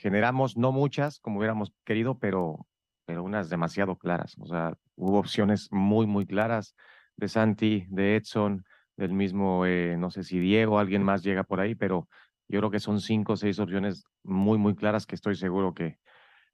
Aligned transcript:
generamos 0.00 0.56
no 0.56 0.72
muchas 0.72 1.20
como 1.20 1.38
hubiéramos 1.38 1.72
querido, 1.84 2.18
pero, 2.18 2.66
pero 3.04 3.22
unas 3.22 3.50
demasiado 3.50 3.96
claras. 3.96 4.36
O 4.40 4.46
sea, 4.46 4.74
hubo 4.96 5.18
opciones 5.18 5.68
muy, 5.70 6.06
muy 6.06 6.26
claras 6.26 6.74
de 7.16 7.28
Santi, 7.28 7.86
de 7.88 8.16
Edson, 8.16 8.64
del 8.96 9.12
mismo, 9.12 9.64
eh, 9.66 9.96
no 9.98 10.10
sé 10.10 10.24
si 10.24 10.38
Diego, 10.38 10.78
alguien 10.78 11.02
más 11.02 11.22
llega 11.22 11.44
por 11.44 11.60
ahí, 11.60 11.74
pero 11.74 12.08
yo 12.48 12.58
creo 12.58 12.70
que 12.70 12.80
son 12.80 13.00
cinco 13.00 13.34
o 13.34 13.36
seis 13.36 13.58
opciones 13.58 14.04
muy, 14.22 14.58
muy 14.58 14.74
claras 14.74 15.06
que 15.06 15.14
estoy 15.14 15.36
seguro 15.36 15.72
que, 15.74 15.98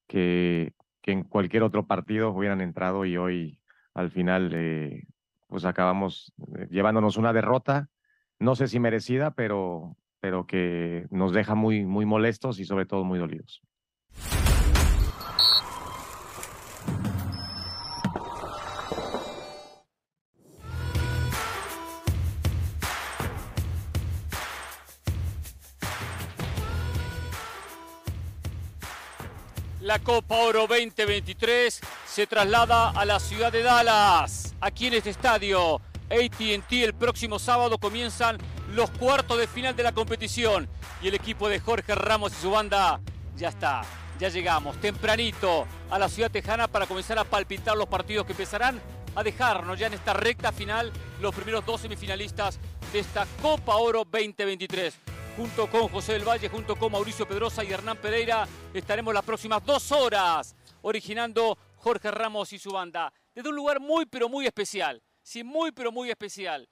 que, 0.06 0.74
en 1.04 1.22
cualquier 1.22 1.62
otro 1.62 1.86
partido 1.86 2.30
hubieran 2.30 2.60
entrado 2.60 3.04
y 3.04 3.16
hoy 3.16 3.60
al 3.94 4.10
final 4.10 4.50
eh, 4.54 5.04
pues 5.46 5.64
acabamos 5.64 6.32
eh, 6.58 6.66
llevándonos 6.70 7.16
una 7.16 7.32
derrota, 7.32 7.88
no 8.40 8.56
sé 8.56 8.66
si 8.66 8.80
merecida, 8.80 9.30
pero, 9.30 9.96
pero 10.26 10.44
que 10.44 11.06
nos 11.10 11.32
deja 11.32 11.54
muy, 11.54 11.84
muy 11.84 12.04
molestos 12.04 12.58
y 12.58 12.64
sobre 12.64 12.84
todo 12.84 13.04
muy 13.04 13.16
dolidos. 13.16 13.62
La 29.80 30.00
Copa 30.00 30.38
Oro 30.38 30.66
2023 30.66 31.80
se 32.04 32.26
traslada 32.26 32.90
a 32.90 33.04
la 33.04 33.20
ciudad 33.20 33.52
de 33.52 33.62
Dallas. 33.62 34.56
Aquí 34.60 34.88
en 34.88 34.94
este 34.94 35.10
estadio, 35.10 35.76
ATT 36.10 36.72
el 36.72 36.94
próximo 36.94 37.38
sábado 37.38 37.78
comienzan 37.78 38.38
los 38.76 38.90
cuartos 38.90 39.38
de 39.38 39.48
final 39.48 39.74
de 39.74 39.82
la 39.82 39.92
competición. 39.92 40.68
Y 41.02 41.08
el 41.08 41.14
equipo 41.14 41.48
de 41.48 41.58
Jorge 41.58 41.94
Ramos 41.94 42.32
y 42.32 42.42
su 42.42 42.50
banda 42.50 43.00
ya 43.34 43.48
está. 43.48 43.82
Ya 44.20 44.28
llegamos 44.28 44.78
tempranito 44.80 45.66
a 45.90 45.98
la 45.98 46.08
ciudad 46.08 46.30
tejana 46.30 46.68
para 46.68 46.86
comenzar 46.86 47.18
a 47.18 47.24
palpitar 47.24 47.76
los 47.76 47.88
partidos 47.88 48.26
que 48.26 48.32
empezarán 48.32 48.80
a 49.14 49.22
dejarnos 49.22 49.78
ya 49.78 49.86
en 49.86 49.94
esta 49.94 50.12
recta 50.12 50.52
final 50.52 50.92
los 51.20 51.34
primeros 51.34 51.64
dos 51.64 51.80
semifinalistas 51.80 52.60
de 52.92 52.98
esta 52.98 53.26
Copa 53.40 53.76
Oro 53.76 54.04
2023 54.04 54.94
junto 55.36 55.70
con 55.70 55.88
José 55.88 56.14
del 56.14 56.26
Valle, 56.26 56.48
junto 56.48 56.76
con 56.76 56.92
Mauricio 56.92 57.28
Pedrosa 57.28 57.62
y 57.62 57.72
Hernán 57.72 57.98
Pereira. 57.98 58.46
Estaremos 58.72 59.12
las 59.12 59.24
próximas 59.24 59.64
dos 59.64 59.92
horas 59.92 60.54
originando 60.82 61.58
Jorge 61.76 62.10
Ramos 62.10 62.52
y 62.52 62.58
su 62.58 62.70
banda. 62.70 63.12
Desde 63.34 63.48
un 63.48 63.56
lugar 63.56 63.80
muy, 63.80 64.06
pero 64.06 64.28
muy 64.28 64.46
especial. 64.46 65.02
Sí, 65.22 65.44
muy, 65.44 65.72
pero 65.72 65.92
muy 65.92 66.10
especial. 66.10 66.66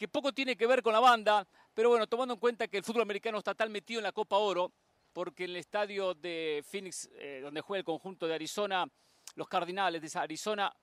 Que 0.00 0.08
poco 0.08 0.32
tiene 0.32 0.56
que 0.56 0.66
ver 0.66 0.82
con 0.82 0.94
la 0.94 1.00
banda, 1.00 1.46
pero 1.74 1.90
bueno, 1.90 2.06
tomando 2.06 2.32
en 2.32 2.40
cuenta 2.40 2.66
que 2.68 2.78
el 2.78 2.82
fútbol 2.82 3.02
americano 3.02 3.36
está 3.36 3.54
tan 3.54 3.70
metido 3.70 4.00
en 4.00 4.04
la 4.04 4.12
Copa 4.12 4.38
Oro, 4.38 4.72
porque 5.12 5.44
en 5.44 5.50
el 5.50 5.56
estadio 5.56 6.14
de 6.14 6.64
Phoenix, 6.66 7.10
eh, 7.16 7.40
donde 7.42 7.60
juega 7.60 7.80
el 7.80 7.84
conjunto 7.84 8.26
de 8.26 8.34
Arizona, 8.34 8.86
los 9.34 9.46
Cardinales 9.46 10.00
de 10.00 10.18
Arizona, 10.18 10.74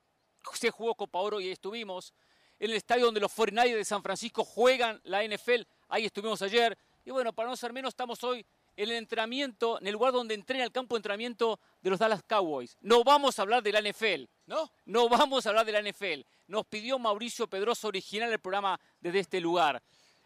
se 0.54 0.70
jugó 0.70 0.94
Copa 0.94 1.18
Oro 1.18 1.42
y 1.42 1.46
ahí 1.46 1.52
estuvimos. 1.52 2.14
En 2.60 2.70
el 2.70 2.78
estadio 2.78 3.06
donde 3.06 3.20
los 3.20 3.34
49 3.34 3.80
de 3.80 3.86
San 3.86 4.04
Francisco 4.04 4.44
juegan 4.44 5.02
la 5.04 5.24
NFL, 5.24 5.64
ahí 5.88 6.06
estuvimos 6.06 6.40
ayer. 6.44 6.78
Y 7.04 7.10
bueno, 7.10 7.34
para 7.34 7.50
no 7.50 7.56
ser 7.56 7.74
menos, 7.74 7.94
estamos 7.94 8.24
hoy 8.24 8.46
en 8.76 8.90
el 8.90 8.98
entrenamiento, 8.98 9.82
en 9.82 9.88
el 9.88 9.94
lugar 9.94 10.14
donde 10.14 10.36
entrena 10.36 10.64
el 10.64 10.72
campo 10.72 10.94
de 10.94 11.00
entrenamiento 11.00 11.60
de 11.82 11.90
los 11.90 11.98
Dallas 11.98 12.22
Cowboys. 12.22 12.78
No 12.82 13.04
vamos 13.04 13.40
a 13.40 13.42
hablar 13.42 13.64
de 13.64 13.72
la 13.72 13.82
NFL, 13.82 14.26
¿no? 14.48 14.72
No 14.86 15.08
vamos 15.08 15.46
a 15.46 15.50
hablar 15.50 15.66
de 15.66 15.72
la 15.74 15.82
NFL. 15.82 16.22
Nos 16.48 16.66
pidió 16.66 16.98
Mauricio 16.98 17.48
Pedroso 17.48 17.88
original 17.88 18.32
el 18.32 18.40
programa 18.40 18.80
desde 19.00 19.20
este 19.20 19.40
lugar. 19.40 19.82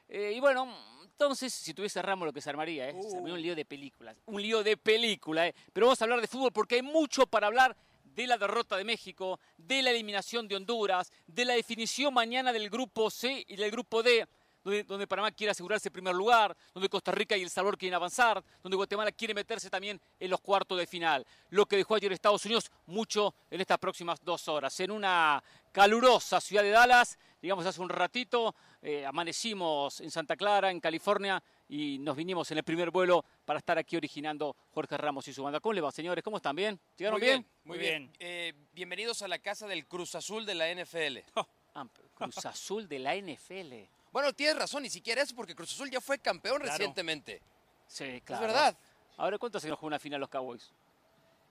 Eh, 0.07 0.33
y 0.35 0.39
bueno, 0.39 0.73
entonces, 1.03 1.53
si 1.53 1.73
tuviese 1.73 2.01
Ramos 2.01 2.25
lo 2.25 2.33
que 2.33 2.41
se 2.41 2.49
armaría, 2.49 2.89
¿eh? 2.89 2.95
Se 3.01 3.17
armaría 3.17 3.33
un 3.33 3.41
lío 3.41 3.55
de 3.55 3.65
películas. 3.65 4.17
Un 4.25 4.41
lío 4.41 4.63
de 4.63 4.77
película, 4.77 5.47
¿eh? 5.47 5.55
Pero 5.73 5.87
vamos 5.87 6.01
a 6.01 6.05
hablar 6.05 6.21
de 6.21 6.27
fútbol 6.27 6.51
porque 6.51 6.75
hay 6.75 6.81
mucho 6.81 7.27
para 7.27 7.47
hablar 7.47 7.75
de 8.03 8.27
la 8.27 8.37
derrota 8.37 8.77
de 8.77 8.83
México, 8.83 9.39
de 9.57 9.81
la 9.81 9.91
eliminación 9.91 10.47
de 10.47 10.55
Honduras, 10.55 11.11
de 11.27 11.45
la 11.45 11.53
definición 11.53 12.13
mañana 12.13 12.51
del 12.51 12.69
grupo 12.69 13.09
C 13.09 13.45
y 13.47 13.55
del 13.55 13.71
grupo 13.71 14.03
D 14.03 14.27
donde, 14.63 15.07
Panamá 15.07 15.31
quiere 15.31 15.51
asegurarse 15.51 15.89
el 15.89 15.93
primer 15.93 16.13
lugar, 16.13 16.55
donde 16.73 16.89
Costa 16.89 17.11
Rica 17.11 17.35
y 17.35 17.41
El 17.41 17.49
Salvador 17.49 17.77
quieren 17.77 17.95
avanzar, 17.95 18.43
donde 18.61 18.75
Guatemala 18.75 19.11
quiere 19.11 19.33
meterse 19.33 19.69
también 19.69 19.99
en 20.19 20.29
los 20.29 20.39
cuartos 20.41 20.77
de 20.77 20.85
final. 20.85 21.25
Lo 21.49 21.65
que 21.65 21.77
dejó 21.77 21.95
ayer 21.95 22.11
Estados 22.11 22.45
Unidos 22.45 22.71
mucho 22.85 23.33
en 23.49 23.61
estas 23.61 23.77
próximas 23.77 24.19
dos 24.23 24.47
horas. 24.47 24.79
En 24.79 24.91
una 24.91 25.43
calurosa 25.71 26.39
ciudad 26.41 26.63
de 26.63 26.69
Dallas, 26.69 27.17
digamos 27.41 27.65
hace 27.65 27.81
un 27.81 27.89
ratito, 27.89 28.53
eh, 28.81 29.05
amanecimos 29.05 30.01
en 30.01 30.11
Santa 30.11 30.35
Clara, 30.35 30.69
en 30.69 30.79
California, 30.79 31.41
y 31.67 31.97
nos 31.99 32.15
vinimos 32.17 32.51
en 32.51 32.57
el 32.57 32.63
primer 32.63 32.91
vuelo 32.91 33.23
para 33.45 33.59
estar 33.59 33.77
aquí 33.77 33.95
originando 33.95 34.55
Jorge 34.73 34.97
Ramos 34.97 35.27
y 35.27 35.33
su 35.33 35.41
banda. 35.41 35.59
¿Cómo 35.59 35.73
le 35.73 35.81
va, 35.81 35.91
señores? 35.91 36.23
¿Cómo 36.23 36.37
están? 36.37 36.55
¿Bien? 36.55 36.79
¿Llegaron 36.97 37.19
bien? 37.19 37.45
Muy 37.63 37.77
bien. 37.77 38.11
Eh, 38.19 38.53
bienvenidos 38.73 39.21
a 39.21 39.27
la 39.27 39.39
casa 39.39 39.67
del 39.67 39.87
Cruz 39.87 40.15
Azul 40.15 40.45
de 40.45 40.55
la 40.55 40.73
NFL. 40.73 41.17
Ah, 41.73 41.87
Cruz 42.15 42.45
Azul 42.45 42.85
de 42.89 42.99
la 42.99 43.15
NFL. 43.15 43.87
Bueno, 44.11 44.33
tienes 44.33 44.57
razón, 44.57 44.83
ni 44.83 44.89
siquiera 44.89 45.21
eso, 45.21 45.35
porque 45.35 45.55
Cruz 45.55 45.71
Azul 45.71 45.89
ya 45.89 46.01
fue 46.01 46.19
campeón 46.19 46.61
recientemente. 46.61 47.41
Sí, 47.87 48.21
claro. 48.25 48.45
Es 48.45 48.51
verdad. 48.53 48.77
Ahora, 49.17 49.37
¿cuántos 49.37 49.63
años 49.63 49.77
jugó 49.77 49.87
una 49.87 49.99
final 49.99 50.19
los 50.19 50.29
Cowboys? 50.29 50.71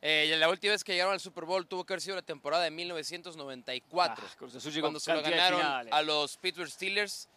Eh, 0.02 0.34
la 0.38 0.48
última 0.48 0.72
vez 0.72 0.82
que 0.82 0.92
llegaron 0.92 1.12
al 1.12 1.20
Super 1.20 1.44
Bowl 1.44 1.66
tuvo 1.66 1.84
que 1.84 1.92
haber 1.92 2.00
sido 2.00 2.16
la 2.16 2.22
temporada 2.22 2.64
de 2.64 2.70
1994. 2.70 4.24
Ah, 4.26 4.34
Cruz 4.38 4.54
Azul 4.54 4.72
llegó 4.72 4.86
cuando 4.86 5.00
se 5.00 5.12
lo 5.12 5.22
ganaron 5.22 5.60
a 5.90 6.02
los 6.02 6.38
Pittsburgh 6.38 6.70
Steelers 6.70 7.28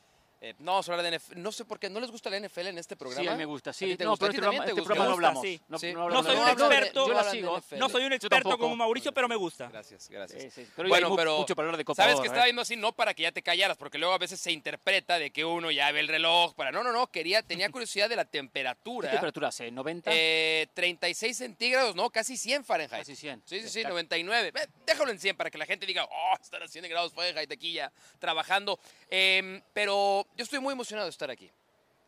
eh, 0.44 0.54
no 0.60 0.74
vamos 0.74 0.90
a 0.90 0.92
hablar 0.92 1.10
de 1.10 1.18
NFL. 1.18 1.42
No 1.42 1.54
sé 1.54 1.64
por 1.64 1.80
qué. 1.80 1.90
¿No 1.90 2.02
les 2.02 2.12
gusta 2.12 2.30
la 2.30 2.38
NFL 2.38 2.68
en 2.68 2.78
este 2.78 2.98
programa? 2.98 3.22
Sí, 3.22 3.28
a 3.30 3.32
mí 3.32 3.38
me 3.38 3.46
gusta. 3.46 3.72
Sí, 3.72 3.92
no, 3.92 4.18
pero 4.18 4.32
este, 4.32 4.42
programa, 4.42 4.66
este 4.66 4.82
programa 4.82 5.06
no 5.06 5.14
hablamos. 5.14 5.42
Sí. 5.42 5.62
No, 5.70 5.80
sí. 5.80 5.94
no, 5.94 6.10
no, 6.10 6.22
soy 6.22 6.36
un 6.36 6.50
experto. 6.50 7.08
Yo 7.08 7.14
la 7.14 7.24
sigo. 7.24 7.62
No 7.78 7.88
soy 7.88 8.04
un 8.04 8.12
experto 8.12 8.58
como 8.58 8.76
Mauricio, 8.76 9.14
pero 9.14 9.30
me 9.30 9.38
gusta. 9.38 9.70
Gracias, 9.70 10.10
gracias. 10.10 10.54
Sí, 10.54 10.68
pero 10.76 10.90
bueno, 10.90 11.16
pero 11.16 11.38
mucho 11.38 11.56
para 11.56 11.68
hablar 11.68 11.78
de 11.78 11.86
Copa 11.86 12.04
Sabes 12.04 12.18
que 12.18 12.24
¿eh? 12.24 12.28
estaba 12.28 12.44
viendo 12.44 12.62
así 12.62 12.76
no 12.76 12.92
para 12.92 13.14
que 13.14 13.24
ya 13.24 13.32
te 13.32 13.42
callaras, 13.42 13.78
porque 13.78 13.98
luego 13.98 14.14
a 14.14 14.18
veces 14.18 14.38
se 14.42 14.52
interpreta 14.52 15.18
de 15.18 15.32
que 15.32 15.46
uno 15.46 15.72
ya 15.72 15.90
ve 15.94 16.02
el 16.02 16.10
reloj 16.10 16.54
para. 16.56 16.74
No, 16.74 16.84
no, 16.84 16.92
no. 16.92 17.08
Quería, 17.08 17.42
tenía 17.42 17.70
curiosidad 17.72 18.10
de 18.10 18.18
la 18.18 18.26
temperatura. 18.26 19.08
¿Qué 19.08 19.14
temperatura 19.14 19.48
hace? 19.48 19.72
¿90? 19.72 20.04
Eh, 20.08 20.68
36 20.74 21.38
centígrados, 21.38 21.96
no, 21.96 22.10
casi 22.10 22.36
100 22.36 22.66
Fahrenheit. 22.66 23.04
Casi 23.04 23.16
100. 23.16 23.44
Sí, 23.46 23.62
sí, 23.62 23.70
sí, 23.70 23.84
99. 23.86 24.52
déjalo 24.86 25.10
en 25.10 25.20
100 25.20 25.38
para 25.38 25.50
que 25.50 25.58
la 25.58 25.66
gente 25.66 25.86
diga, 25.86 26.04
oh, 26.04 26.36
están 26.42 26.64
a 26.64 26.68
100 26.68 26.90
grados 26.90 27.14
Fahrenheit 27.14 27.50
aquí 27.50 27.72
ya 27.72 27.94
trabajando. 28.20 28.78
Em, 29.10 29.62
pero 29.74 30.28
yo 30.36 30.44
estoy 30.44 30.60
muy 30.60 30.74
emocionado 30.74 31.10
estar 31.10 31.30
aquí. 31.30 31.50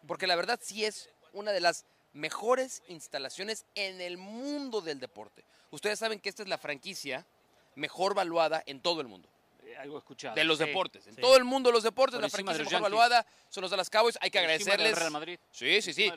Porque 0.07 0.27
la 0.27 0.35
verdad 0.35 0.59
sí 0.61 0.85
es 0.85 1.09
una 1.33 1.51
de 1.51 1.61
las 1.61 1.85
mejores 2.13 2.83
instalaciones 2.87 3.65
en 3.75 4.01
el 4.01 4.17
mundo 4.17 4.81
del 4.81 4.99
deporte. 4.99 5.43
Ustedes 5.71 5.99
saben 5.99 6.19
que 6.19 6.29
esta 6.29 6.43
es 6.43 6.49
la 6.49 6.57
franquicia 6.57 7.25
mejor 7.75 8.13
valuada 8.13 8.63
en 8.65 8.79
todo 8.81 9.01
el 9.01 9.07
mundo. 9.07 9.29
Algo 9.77 9.97
escuchado. 9.97 10.35
De 10.35 10.43
los 10.43 10.59
deportes. 10.59 11.07
En 11.07 11.15
todo 11.15 11.37
el 11.37 11.43
mundo 11.43 11.71
los 11.71 11.83
deportes, 11.83 12.19
la 12.19 12.29
franquicia 12.29 12.63
mejor 12.63 12.81
valuada 12.81 13.25
son 13.49 13.61
los 13.61 13.71
de 13.71 13.77
las 13.77 13.89
Cowboys. 13.89 14.17
Hay 14.21 14.29
que 14.29 14.39
agradecerles. 14.39 14.89
Del 14.89 14.95
Real 14.95 15.11
Madrid. 15.11 15.39
Sí, 15.51 15.81
sí, 15.81 15.93
sí. 15.93 16.09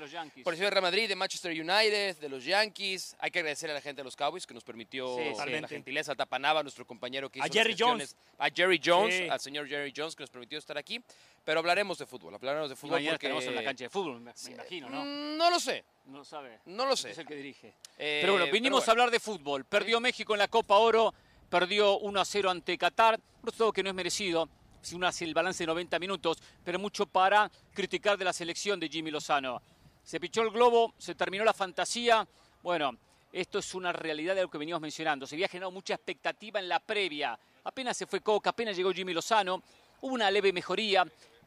Por 0.45 0.55
encima 0.55 0.67
del 0.67 0.73
Real 0.73 0.83
Madrid, 0.83 1.09
de 1.09 1.17
Manchester 1.17 1.53
United, 1.53 2.17
de 2.17 2.29
los 2.29 2.45
Yankees. 2.45 3.17
Hay 3.19 3.31
que 3.31 3.39
agradecer 3.41 3.71
a 3.71 3.75
la 3.75 3.81
gente 3.81 4.01
de 4.01 4.05
los 4.05 4.17
Cowboys 4.17 4.47
que 4.47 4.55
nos 4.55 4.65
permitió 4.65 5.19
la 5.19 5.69
gentileza. 5.69 6.13
A 6.13 6.15
Tapanaba, 6.15 6.63
nuestro 6.63 6.87
compañero 6.87 7.29
que 7.29 7.39
hizo 7.39 7.47
A 7.47 7.51
Jerry 7.51 7.75
Jones. 7.79 8.17
A 8.39 8.49
Jerry 8.51 8.81
Jones, 8.83 9.31
al 9.31 9.41
señor 9.41 9.69
Jerry 9.69 9.93
Jones 9.95 10.17
que 10.17 10.23
nos 10.23 10.31
permitió 10.31 10.59
estar 10.59 10.79
aquí. 10.79 11.03
Pero 11.45 11.61
hablaremos 11.61 11.97
de 11.99 12.07
fútbol, 12.07 12.35
hablaremos 12.35 12.69
de 12.69 12.77
fútbol. 12.77 13.01
Y 13.01 13.09
porque... 13.09 13.29
en 13.29 13.55
la 13.55 13.65
cancha 13.65 13.85
de 13.85 13.91
fútbol, 13.91 14.21
me, 14.21 14.33
imagino, 14.51 14.91
¿no? 14.91 15.03
Mm, 15.03 15.37
no 15.39 15.51
lo 15.51 15.59
sé. 15.59 15.83
No 16.05 16.19
lo 16.19 16.25
sabe. 16.25 16.59
No 16.67 16.87
lo 16.87 16.97
sé. 16.97 17.11
Es 17.11 17.19
el 17.19 17.27
que 17.27 17.37
dirige. 17.37 17.75
Eh, 17.99 18.19
pero 18.21 18.35
bueno, 18.35 18.51
vinimos 18.53 18.87
a 18.89 18.91
hablar 18.91 19.11
de 19.11 19.21
fútbol. 19.21 19.65
Perdió 19.65 20.01
México 20.01 20.35
en 20.35 20.41
la 20.41 20.49
Copa 20.49 20.77
Oro 20.77 21.15
perdió 21.49 21.99
1 21.99 22.21
a 22.21 22.25
0 22.25 22.51
ante 22.51 22.77
Qatar, 22.79 23.21
todo 23.57 23.73
que 23.73 23.83
no 23.83 23.89
es 23.89 23.95
merecido, 23.95 24.49
si 24.83 24.95
uno 24.95 25.07
hace 25.07 25.25
el 25.25 25.35
balance 25.35 25.63
de 25.63 25.67
90 25.67 25.99
minutos, 25.99 26.39
pero 26.65 26.79
mucho 26.79 27.07
para 27.07 27.51
criticar 27.73 28.19
de 28.19 28.25
la 28.25 28.33
selección 28.33 28.79
de 28.79 28.89
Jimmy 28.89 29.11
Lozano. 29.11 29.61
Se 30.03 30.21
pichó 30.21 30.43
el 30.43 30.51
globo, 30.51 30.95
se 30.99 31.15
terminó 31.15 31.45
la 31.45 31.53
fantasía. 31.53 32.27
Bueno, 32.63 32.97
esto 33.33 33.59
es 33.59 33.75
una 33.75 33.93
realidad 33.93 34.35
de 34.35 34.43
lo 34.43 34.51
que 34.51 34.59
veníamos 34.59 34.81
mencionando. 34.81 35.27
Se 35.27 35.35
había 35.35 35.49
generado 35.49 35.71
mucha 35.71 35.95
expectativa 35.95 36.61
en 36.61 36.69
la 36.69 36.81
previa. 36.81 37.39
Apenas 37.65 37.97
se 37.97 38.07
fue 38.07 38.21
Coca, 38.21 38.51
apenas 38.51 38.77
llegó 38.77 38.93
Jimmy 38.93 39.13
Lozano. 39.13 39.63
Hubo 40.01 40.15
una 40.15 40.31
leve 40.31 40.53
mejoría, 40.53 41.05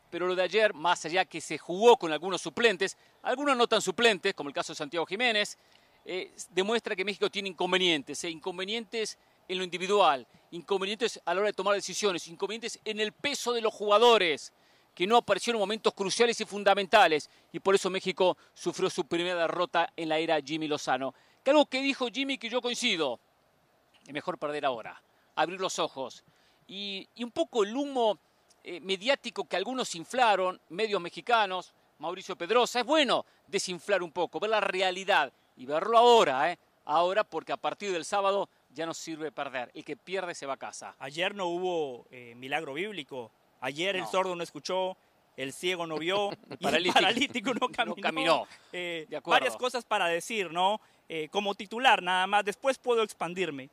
pero 0.09 0.27
lo 0.27 0.35
de 0.35 0.43
ayer, 0.43 0.73
más 0.73 1.05
allá 1.05 1.25
que 1.25 1.41
se 1.41 1.57
jugó 1.57 1.97
con 1.97 2.11
algunos 2.11 2.41
suplentes, 2.41 2.97
algunos 3.23 3.57
no 3.57 3.67
tan 3.67 3.81
suplentes, 3.81 4.33
como 4.33 4.49
el 4.49 4.53
caso 4.53 4.73
de 4.73 4.77
Santiago 4.77 5.05
Jiménez, 5.05 5.57
eh, 6.05 6.31
demuestra 6.49 6.95
que 6.95 7.05
México 7.05 7.29
tiene 7.29 7.49
inconvenientes, 7.49 8.23
eh, 8.23 8.29
inconvenientes 8.29 9.17
en 9.47 9.57
lo 9.57 9.63
individual, 9.63 10.25
inconvenientes 10.51 11.19
a 11.25 11.33
la 11.33 11.41
hora 11.41 11.49
de 11.49 11.53
tomar 11.53 11.75
decisiones, 11.75 12.27
inconvenientes 12.27 12.79
en 12.85 12.99
el 12.99 13.11
peso 13.11 13.53
de 13.53 13.61
los 13.61 13.73
jugadores, 13.73 14.53
que 14.93 15.07
no 15.07 15.17
aparecieron 15.17 15.59
momentos 15.59 15.93
cruciales 15.93 16.39
y 16.41 16.45
fundamentales, 16.45 17.29
y 17.51 17.59
por 17.59 17.75
eso 17.75 17.89
México 17.89 18.37
sufrió 18.53 18.89
su 18.89 19.05
primera 19.05 19.41
derrota 19.41 19.91
en 19.95 20.09
la 20.09 20.17
era 20.17 20.39
Jimmy 20.41 20.67
Lozano. 20.67 21.13
Que 21.43 21.51
algo 21.51 21.65
que 21.65 21.81
dijo 21.81 22.07
Jimmy 22.07 22.37
que 22.37 22.49
yo 22.49 22.61
coincido, 22.61 23.19
es 24.05 24.13
mejor 24.13 24.37
perder 24.37 24.65
ahora, 24.65 25.01
abrir 25.35 25.59
los 25.59 25.79
ojos, 25.79 26.23
y, 26.67 27.07
un 27.19 27.31
poco 27.31 27.63
el 27.63 27.75
humo 27.75 28.17
eh, 28.63 28.79
mediático 28.79 29.45
que 29.45 29.57
algunos 29.57 29.95
inflaron, 29.95 30.59
medios 30.69 31.01
mexicanos, 31.01 31.73
Mauricio 31.99 32.35
Pedrosa, 32.35 32.79
es 32.79 32.85
bueno 32.85 33.25
desinflar 33.47 34.01
un 34.01 34.11
poco, 34.11 34.39
ver 34.39 34.49
la 34.49 34.61
realidad 34.61 35.31
y 35.55 35.65
verlo 35.65 35.97
ahora, 35.97 36.51
¿eh? 36.51 36.57
Ahora 36.85 37.23
porque 37.23 37.51
a 37.51 37.57
partir 37.57 37.91
del 37.91 38.05
sábado 38.05 38.49
ya 38.73 38.85
no 38.85 38.93
sirve 38.93 39.31
perder. 39.31 39.71
El 39.73 39.83
que 39.83 39.95
pierde 39.95 40.35
se 40.35 40.45
va 40.45 40.53
a 40.53 40.57
casa. 40.57 40.95
Ayer 40.99 41.35
no 41.35 41.47
hubo 41.47 42.07
eh, 42.11 42.33
milagro 42.35 42.73
bíblico. 42.73 43.31
Ayer 43.59 43.95
el 43.95 44.07
sordo 44.07 44.35
no 44.35 44.43
escuchó, 44.43 44.97
el 45.37 45.53
ciego 45.53 45.85
no 45.87 45.97
vio, 45.97 46.31
el 46.49 46.57
paralítico, 46.91 47.53
no 47.85 47.95
caminó. 47.95 48.47
Eh, 48.71 49.07
varias 49.25 49.55
cosas 49.55 49.85
para 49.85 50.07
decir, 50.07 50.51
¿no? 50.51 50.81
Eh, 51.09 51.27
como 51.29 51.55
titular 51.55 52.01
nada 52.01 52.25
más, 52.27 52.45
después 52.45 52.77
puedo 52.77 53.03
expandirme. 53.03 53.69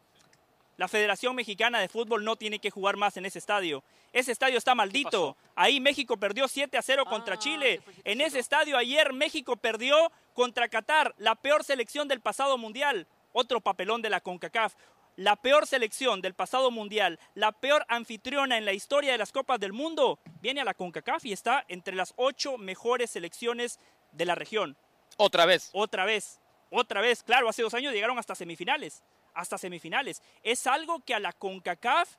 La 0.77 0.87
Federación 0.87 1.35
Mexicana 1.35 1.81
de 1.81 1.89
Fútbol 1.89 2.25
no 2.25 2.37
tiene 2.37 2.61
que 2.61 2.71
jugar 2.71 2.97
más 2.97 3.17
en 3.17 3.27
ese 3.27 3.39
estadio. 3.41 3.83
Ese 4.12 4.31
estadio 4.31 4.59
está 4.59 4.75
maldito. 4.75 5.37
Ahí 5.56 5.81
México 5.81 6.17
perdió 6.17 6.47
7 6.47 6.79
a 6.79 6.83
0 6.83 7.05
contra 7.06 7.35
ah, 7.35 7.39
Chile. 7.39 7.81
En 8.05 8.21
ese 8.21 8.39
estadio 8.39 8.77
ayer 8.77 9.12
México 9.12 9.56
perdió 9.56 10.12
contra 10.35 10.69
Qatar, 10.69 11.15
la 11.19 11.35
peor 11.35 11.65
selección 11.65 12.06
del 12.06 12.21
pasado 12.21 12.59
mundial. 12.59 13.09
Otro 13.32 13.60
papelón 13.60 14.02
de 14.02 14.10
la 14.10 14.20
CONCACAF 14.20 14.75
la 15.19 15.34
peor 15.34 15.66
selección 15.66 16.20
del 16.20 16.34
pasado 16.34 16.70
mundial, 16.70 17.19
la 17.34 17.50
peor 17.50 17.84
anfitriona 17.88 18.56
en 18.56 18.64
la 18.64 18.72
historia 18.72 19.10
de 19.10 19.19
las 19.19 19.32
Copas 19.32 19.58
del 19.58 19.72
Mundo, 19.72 20.20
viene 20.40 20.60
a 20.60 20.64
la 20.64 20.75
CONCACAF 20.75 21.25
y 21.25 21.32
está 21.32 21.64
entre 21.66 21.96
las 21.96 22.14
ocho 22.14 22.56
mejores 22.56 23.10
selecciones 23.10 23.80
de 24.12 24.25
la 24.25 24.36
región. 24.36 24.76
Otra 25.16 25.44
vez. 25.44 25.70
Otra 25.72 26.04
vez. 26.04 26.40
Otra 26.70 27.00
vez. 27.00 27.25
Claro, 27.25 27.48
hace 27.48 27.62
dos 27.62 27.75
años 27.75 27.92
llegaron 27.92 28.16
hasta 28.16 28.36
semifinales. 28.36 29.02
Hasta 29.34 29.58
semifinales. 29.58 30.22
Es 30.44 30.69
algo 30.69 31.00
que 31.00 31.14
a 31.14 31.19
la 31.19 31.32
CONCACAF 31.32 32.14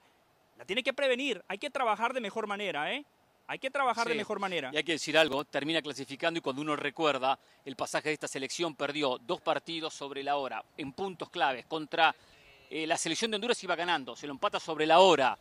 la 0.57 0.65
tiene 0.65 0.83
que 0.83 0.91
prevenir. 0.91 1.41
Hay 1.47 1.57
que 1.57 1.69
trabajar 1.69 2.13
de 2.13 2.19
mejor 2.19 2.47
manera, 2.47 2.91
¿eh? 2.91 3.05
Hay 3.49 3.57
que 3.57 3.71
trabajar 3.71 4.07
de 4.07 4.13
mejor 4.13 4.39
manera. 4.39 4.69
Y 4.71 4.77
hay 4.77 4.83
que 4.83 4.91
decir 4.91 5.17
algo, 5.17 5.43
termina 5.43 5.81
clasificando 5.81 6.37
y 6.37 6.41
cuando 6.41 6.61
uno 6.61 6.75
recuerda 6.75 7.39
el 7.65 7.75
pasaje 7.75 8.09
de 8.09 8.13
esta 8.13 8.27
selección 8.27 8.75
perdió 8.75 9.17
dos 9.17 9.41
partidos 9.41 9.91
sobre 9.91 10.21
la 10.21 10.35
hora 10.35 10.63
en 10.77 10.93
puntos 10.93 11.31
claves 11.31 11.65
contra 11.65 12.15
eh, 12.69 12.85
la 12.85 12.95
selección 12.95 13.31
de 13.31 13.35
Honduras 13.35 13.63
iba 13.63 13.75
ganando, 13.75 14.15
se 14.15 14.27
lo 14.27 14.33
empata 14.33 14.59
sobre 14.59 14.85
la 14.85 14.99
hora 14.99 15.35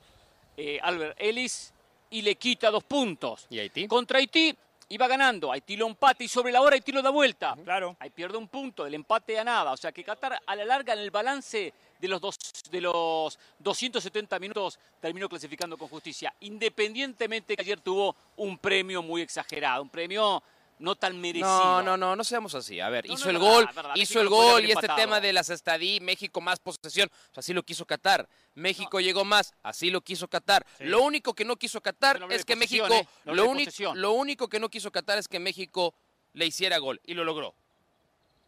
eh, 0.57 0.81
Albert 0.83 1.17
Ellis 1.21 1.75
y 2.09 2.23
le 2.23 2.37
quita 2.37 2.71
dos 2.71 2.83
puntos. 2.85 3.47
¿Y 3.51 3.59
Haití? 3.59 3.87
Contra 3.87 4.21
Haití 4.21 4.57
iba 4.89 5.07
ganando, 5.07 5.53
Haití 5.53 5.77
lo 5.77 5.87
empata 5.87 6.25
y 6.25 6.29
sobre 6.29 6.51
la 6.51 6.63
hora 6.63 6.77
Haití 6.77 6.93
lo 6.93 7.03
da 7.03 7.11
vuelta. 7.11 7.55
Claro. 7.63 7.95
Ahí 8.01 8.09
pierde 8.09 8.39
un 8.39 8.49
punto, 8.49 8.87
el 8.87 8.95
empate 8.95 9.39
a 9.39 9.45
nada. 9.45 9.73
O 9.73 9.77
sea 9.77 9.93
que 9.93 10.03
Qatar 10.03 10.41
a 10.47 10.57
la 10.57 10.65
larga 10.65 10.95
en 10.95 11.01
el 11.01 11.11
balance 11.11 11.75
de 11.99 12.09
los, 12.09 12.21
dos, 12.21 12.39
de 12.71 12.81
los 12.81 13.39
270 13.59 14.39
minutos 14.39 14.79
terminó 15.01 15.29
clasificando 15.29 15.77
con 15.77 15.89
justicia. 15.89 16.35
Independientemente 16.41 17.57
que 17.57 17.63
ayer 17.63 17.81
tuvo 17.81 18.17
un 18.37 18.59
premio 18.59 19.03
muy 19.03 19.23
exagerado, 19.23 19.83
un 19.83 19.91
premio 19.91 20.43
no 20.79 20.97
tan 20.97 21.21
merecido. 21.21 21.49
No, 21.49 21.83
no, 21.83 21.97
no, 21.97 22.17
no 22.17 22.25
seamos 22.25 22.55
así. 22.55 22.81
A 22.81 22.89
ver, 22.89 23.07
hizo 23.07 23.31
el 23.31 23.39
gol, 23.39 23.69
hizo 23.95 24.21
el 24.21 24.29
gol 24.29 24.65
y 24.65 24.73
este 24.73 24.89
tema 24.89 25.21
de 25.21 25.33
las 25.33 25.51
estadísticas, 25.51 26.07
México 26.07 26.41
más 26.41 26.59
posesión, 26.59 27.11
así 27.35 27.53
lo 27.53 27.63
quiso 27.63 27.85
Qatar. 27.87 28.29
México 28.55 29.01
llegó 29.01 29.25
más, 29.25 29.53
así 29.63 29.91
lo 29.91 30.01
quiso 30.01 30.29
Qatar. 30.29 30.65
Lo 30.81 31.03
único 31.03 31.35
que 31.35 31.45
no 31.45 31.57
quiso 31.57 31.81
Qatar 31.81 32.21
es 32.31 32.45
que 32.45 32.57
México, 32.57 32.87
¿eh? 32.89 33.07
lo, 33.25 33.49
único, 33.49 33.95
lo 33.95 34.13
único 34.13 34.49
que 34.49 34.61
no 34.61 34.69
quiso 34.69 34.91
Qatar 34.91 35.19
es 35.19 35.29
que 35.29 35.39
México 35.39 35.95
le 36.33 36.47
hiciera 36.47 36.79
gol 36.79 37.01
y 37.05 37.15
lo 37.15 37.25
logró. 37.25 37.55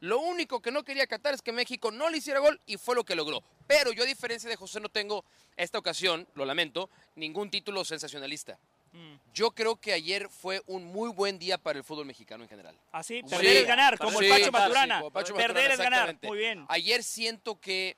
Lo 0.01 0.19
único 0.21 0.61
que 0.61 0.71
no 0.71 0.83
quería 0.83 1.07
Qatar 1.07 1.35
es 1.35 1.43
que 1.43 1.53
México 1.53 1.91
no 1.91 2.09
le 2.09 2.19
hiciera 2.19 2.41
gol 2.41 2.61
y 2.67 2.79
fue 2.79 2.95
lo 2.95 3.05
que 3.05 3.15
logró. 3.15 3.43
Pero 3.67 3.93
yo 3.93 4.03
a 4.03 4.07
diferencia 4.07 4.49
de 4.49 4.57
José 4.57 4.81
no 4.81 4.89
tengo 4.89 5.25
esta 5.57 5.79
ocasión, 5.79 6.27
lo 6.35 6.45
lamento, 6.45 6.89
ningún 7.17 7.51
título 7.51 7.85
sensacionalista. 7.85 8.59
Mm. 8.93 9.15
Yo 9.35 9.51
creo 9.53 9.77
que 9.77 9.93
ayer 9.93 10.29
fue 10.29 10.63
un 10.67 10.85
muy 10.85 11.11
buen 11.11 11.39
día 11.39 11.59
para 11.59 11.79
el 11.79 11.85
fútbol 11.85 12.07
mexicano 12.07 12.43
en 12.43 12.49
general. 12.49 12.77
Así, 12.93 13.21
¿Ah, 13.25 13.29
perder 13.29 13.57
es 13.59 13.67
ganar, 13.67 13.99
como 13.99 14.21
el 14.21 14.29
Pacho 14.29 14.53
Maturana. 14.53 15.03
perder 15.37 15.71
es 15.73 15.79
ganar, 15.79 16.19
muy 16.23 16.39
bien. 16.39 16.65
Ayer 16.69 17.05
siento 17.05 17.61
que 17.61 17.97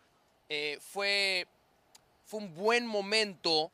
eh, 0.49 0.79
fue, 0.81 1.47
fue 2.25 2.41
un 2.41 2.55
buen 2.55 2.87
momento 2.87 3.71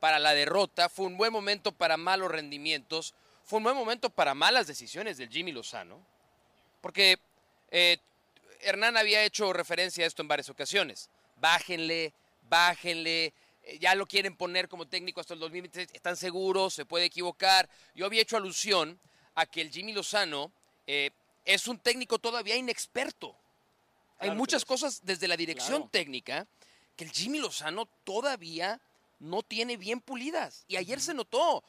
para 0.00 0.18
la 0.18 0.32
derrota, 0.32 0.88
fue 0.88 1.06
un 1.06 1.16
buen 1.16 1.32
momento 1.32 1.72
para 1.72 1.96
malos 1.96 2.30
rendimientos, 2.30 3.14
fue 3.44 3.58
un 3.58 3.64
buen 3.64 3.76
momento 3.76 4.10
para 4.10 4.34
malas 4.34 4.66
decisiones 4.66 5.18
del 5.18 5.28
Jimmy 5.28 5.52
Lozano, 5.52 6.00
porque 6.80 7.18
eh, 7.70 7.98
Hernán 8.60 8.96
había 8.96 9.24
hecho 9.24 9.52
referencia 9.52 10.04
a 10.04 10.06
esto 10.06 10.22
en 10.22 10.28
varias 10.28 10.48
ocasiones. 10.48 11.10
Bájenle, 11.36 12.12
bájenle, 12.48 13.32
eh, 13.62 13.78
ya 13.78 13.94
lo 13.94 14.06
quieren 14.06 14.36
poner 14.36 14.68
como 14.68 14.86
técnico 14.86 15.20
hasta 15.20 15.34
el 15.34 15.40
2023, 15.40 15.90
están 15.92 16.16
seguros, 16.16 16.74
se 16.74 16.84
puede 16.84 17.04
equivocar. 17.04 17.68
Yo 17.94 18.06
había 18.06 18.22
hecho 18.22 18.36
alusión 18.36 18.98
a 19.34 19.46
que 19.46 19.60
el 19.60 19.70
Jimmy 19.70 19.92
Lozano 19.92 20.52
eh, 20.86 21.10
es 21.44 21.68
un 21.68 21.78
técnico 21.78 22.18
todavía 22.18 22.56
inexperto. 22.56 23.36
Hay 24.18 24.32
muchas 24.32 24.64
cosas 24.64 25.00
desde 25.04 25.28
la 25.28 25.36
dirección 25.36 25.88
técnica 25.90 26.46
que 26.96 27.04
el 27.04 27.12
Jimmy 27.12 27.38
Lozano 27.38 27.86
todavía 28.02 28.80
no 29.20 29.42
tiene 29.42 29.76
bien 29.76 30.00
pulidas. 30.00 30.64
Y 30.66 30.76
ayer 30.76 31.00
se 31.00 31.14
notó. 31.14 31.62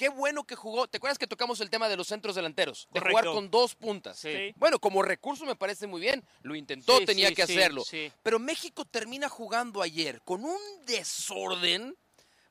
Qué 0.00 0.08
bueno 0.08 0.44
que 0.44 0.56
jugó. 0.56 0.88
¿Te 0.88 0.96
acuerdas 0.96 1.18
que 1.18 1.26
tocamos 1.26 1.60
el 1.60 1.68
tema 1.68 1.86
de 1.86 1.94
los 1.94 2.06
centros 2.06 2.34
delanteros? 2.34 2.88
De 2.90 3.00
jugar 3.00 3.26
con 3.26 3.50
dos 3.50 3.74
puntas. 3.74 4.26
Bueno, 4.56 4.78
como 4.78 5.02
recurso 5.02 5.44
me 5.44 5.56
parece 5.56 5.86
muy 5.86 6.00
bien. 6.00 6.24
Lo 6.40 6.54
intentó, 6.54 7.04
tenía 7.04 7.34
que 7.34 7.42
hacerlo. 7.42 7.84
Pero 8.22 8.38
México 8.38 8.86
termina 8.86 9.28
jugando 9.28 9.82
ayer 9.82 10.22
con 10.22 10.42
un 10.42 10.58
desorden 10.86 11.94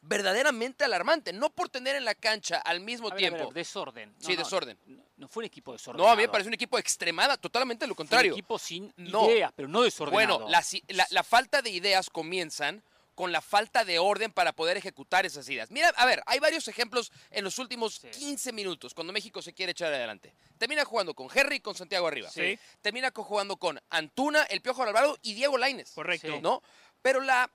verdaderamente 0.02 0.84
alarmante. 0.84 1.34
No 1.34 1.50
por 1.50 1.70
tener 1.70 1.96
en 1.96 2.06
la 2.06 2.14
cancha 2.14 2.60
al 2.60 2.82
mismo 2.82 3.10
tiempo. 3.10 3.52
desorden. 3.52 4.14
sí, 4.20 4.36
desorden. 4.36 4.78
No, 5.18 5.28
fue 5.28 5.42
un 5.42 5.46
equipo 5.46 5.72
desordenado. 5.72 6.08
No, 6.08 6.14
a 6.14 6.16
mí 6.16 6.22
me 6.22 6.30
parece 6.30 6.50
un 6.50 6.54
equipo 6.54 6.78
extremada, 6.78 7.36
totalmente 7.36 7.88
lo 7.88 7.96
contrario. 7.96 8.34
un 8.34 8.38
equipo 8.38 8.60
sin 8.60 8.94
ideas, 8.96 9.52
pero 9.56 9.68
no 9.68 9.82
desordenado. 9.82 10.38
Bueno, 10.38 10.52
la, 10.88 11.08
la 11.10 11.24
falta 11.24 11.64
de 11.64 11.72
ideas 11.72 12.12
comienzan 12.12 12.84
con 13.20 13.34
la 13.34 13.42
falta 13.42 13.84
de 13.84 14.00
orden 14.00 14.32
para 14.32 14.54
poder 14.54 14.78
ejecutar 14.78 15.26
esas 15.26 15.50
ideas. 15.50 15.70
Mira, 15.72 15.90
a 15.98 16.06
ver, 16.06 16.24
hay 16.26 16.40
varios 16.40 16.70
ejemplos 16.70 17.12
en 17.32 17.44
los 17.44 17.60
últimos 17.60 18.00
15 18.00 18.54
minutos 18.54 18.94
cuando 18.94 19.12
México 19.12 19.42
se 19.42 19.52
quiere 19.52 19.74
echar 19.74 19.94
adelante. 19.94 20.34
Termina 20.58 20.86
jugando 20.86 21.14
con 21.14 21.28
Henry 21.36 21.58
y 21.58 21.60
con 21.60 21.76
Santiago 21.76 22.08
arriba. 22.08 22.30
Sí. 22.30 22.58
Termina 22.82 23.12
jugando 23.14 23.58
con 23.58 23.78
Antuna, 23.90 24.44
el 24.44 24.62
Piojo 24.62 24.84
Alvarado 24.84 25.20
y 25.22 25.34
Diego 25.34 25.58
Laines. 25.58 25.92
Correcto. 25.92 26.40
¿No? 26.40 26.64
Pero 27.02 27.20
la 27.20 27.52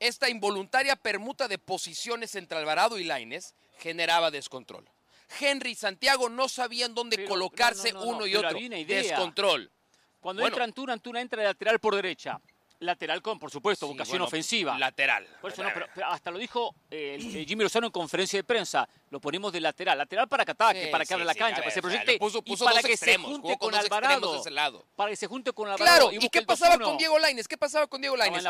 esta 0.00 0.30
involuntaria 0.30 0.96
permuta 0.96 1.48
de 1.48 1.58
posiciones 1.58 2.34
entre 2.34 2.56
Alvarado 2.56 2.98
y 2.98 3.04
Laines 3.04 3.52
generaba 3.80 4.30
descontrol. 4.30 4.88
Henry 5.38 5.72
y 5.72 5.74
Santiago 5.74 6.30
no 6.30 6.48
sabían 6.48 6.94
dónde 6.94 7.26
colocarse 7.26 7.92
uno 7.92 8.26
y 8.26 8.36
otro. 8.36 8.58
Descontrol. 8.58 9.70
Cuando 10.18 10.46
entra 10.46 10.64
Antuna, 10.64 10.94
Antuna 10.94 11.20
entra 11.20 11.42
de 11.42 11.48
lateral 11.48 11.78
por 11.78 11.94
derecha 11.94 12.40
lateral 12.80 13.22
con, 13.22 13.38
por 13.38 13.50
supuesto, 13.50 13.86
vocación 13.86 14.22
ofensiva. 14.22 14.78
Lateral. 14.78 15.26
hasta 16.06 16.30
lo 16.30 16.38
dijo 16.38 16.74
eh, 16.90 17.18
Jimmy 17.46 17.64
Lozano 17.64 17.86
en 17.86 17.92
conferencia 17.92 18.38
de 18.38 18.44
prensa. 18.44 18.88
Lo 19.10 19.20
ponemos 19.20 19.52
de 19.52 19.60
lateral. 19.60 19.98
Lateral 19.98 20.28
para 20.28 20.44
que 20.44 20.52
ataque, 20.52 20.88
para 20.88 21.04
que 21.04 21.14
abra 21.14 21.24
la 21.24 21.34
cancha, 21.34 21.56
para 21.56 21.68
que 21.68 21.72
se 21.72 21.82
proyecte. 21.82 22.18
y 22.44 22.56
para 22.56 22.82
que 22.82 22.96
se 22.96 23.18
junte 23.18 23.58
con, 23.58 23.74
Alvarado. 23.74 24.42
Para 24.96 25.10
que 25.10 25.16
se 25.16 25.26
junte 25.26 25.52
con 25.52 25.68
Alvarado. 25.68 26.10
Claro, 26.10 26.12
¿y, 26.12 26.28
qué 26.28 26.42
pasaba 26.42 26.78
con 26.78 26.96
Diego 26.96 27.18
Laines? 27.18 27.48
¿Qué 27.48 27.56
pasaba 27.56 27.86
con 27.86 28.00
Diego 28.00 28.16
Laines? 28.16 28.44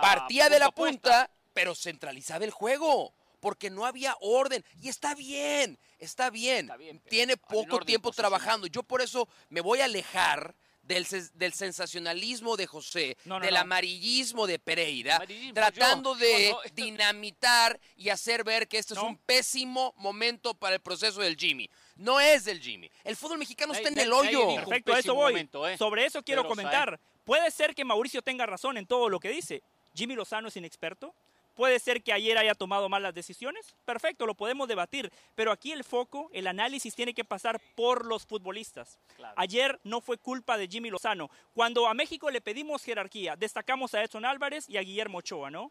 Partía 0.00 0.48
de 0.48 0.58
la 0.58 0.70
punta, 0.70 1.30
pero 1.52 1.74
centralizaba 1.74 2.44
el 2.44 2.50
juego 2.50 3.12
porque 3.40 3.68
no 3.68 3.84
había 3.84 4.16
orden. 4.20 4.64
Y 4.80 4.88
está 4.88 5.14
bien, 5.14 5.78
está 5.98 6.30
bien. 6.30 6.70
Tiene 7.10 7.36
poco 7.36 7.80
tiempo 7.80 8.10
trabajando. 8.10 8.66
Yo 8.66 8.82
por 8.82 9.02
eso 9.02 9.28
me 9.50 9.60
voy 9.60 9.80
a 9.80 9.84
alejar 9.84 10.54
del, 10.86 11.06
del 11.34 11.52
sensacionalismo 11.52 12.56
de 12.56 12.66
José, 12.66 13.16
del 13.24 13.56
amarillismo 13.56 14.46
de 14.46 14.58
Pereira, 14.58 15.22
tratando 15.52 16.14
de 16.14 16.54
dinamitar 16.74 17.80
y 17.96 18.08
hacer 18.10 18.44
ver 18.44 18.68
que 18.68 18.78
este 18.78 18.94
es 18.94 19.00
un 19.00 19.16
pésimo 19.16 19.94
momento 19.96 20.54
para 20.54 20.74
el 20.76 20.80
proceso 20.80 21.20
del 21.20 21.36
Jimmy. 21.36 21.68
No 21.96 22.20
es 22.20 22.44
del 22.44 22.60
Jimmy. 22.60 22.90
El 23.04 23.16
fútbol 23.16 23.38
mexicano 23.38 23.72
está 23.72 23.88
en 23.88 23.98
el 23.98 24.12
hoyo. 24.12 24.56
Perfecto, 24.56 24.94
a 24.94 24.98
eso 24.98 25.14
voy. 25.14 25.34
¿eh? 25.36 25.78
Sobre 25.78 26.06
eso 26.06 26.22
quiero 26.22 26.46
comentar. 26.46 26.98
Puede 27.24 27.50
ser 27.50 27.74
que 27.74 27.84
Mauricio 27.84 28.20
tenga 28.22 28.44
razón 28.46 28.76
en 28.76 28.86
todo 28.86 29.08
lo 29.08 29.18
que 29.20 29.30
dice. 29.30 29.62
Jimmy 29.94 30.14
Lozano 30.14 30.48
es 30.48 30.56
inexperto. 30.56 31.14
Puede 31.54 31.78
ser 31.78 32.02
que 32.02 32.12
ayer 32.12 32.36
haya 32.36 32.54
tomado 32.54 32.88
malas 32.88 33.14
decisiones. 33.14 33.74
Perfecto, 33.84 34.26
lo 34.26 34.34
podemos 34.34 34.68
debatir. 34.68 35.12
Pero 35.34 35.52
aquí 35.52 35.72
el 35.72 35.84
foco, 35.84 36.28
el 36.32 36.46
análisis 36.46 36.94
tiene 36.94 37.14
que 37.14 37.24
pasar 37.24 37.60
por 37.74 38.04
los 38.04 38.26
futbolistas. 38.26 38.98
Ayer 39.36 39.80
no 39.84 40.00
fue 40.00 40.18
culpa 40.18 40.58
de 40.58 40.68
Jimmy 40.68 40.90
Lozano. 40.90 41.30
Cuando 41.54 41.86
a 41.86 41.94
México 41.94 42.30
le 42.30 42.40
pedimos 42.40 42.82
jerarquía, 42.82 43.36
destacamos 43.36 43.94
a 43.94 44.02
Edson 44.02 44.24
Álvarez 44.24 44.68
y 44.68 44.76
a 44.76 44.82
Guillermo 44.82 45.18
Ochoa, 45.18 45.50
¿no? 45.50 45.70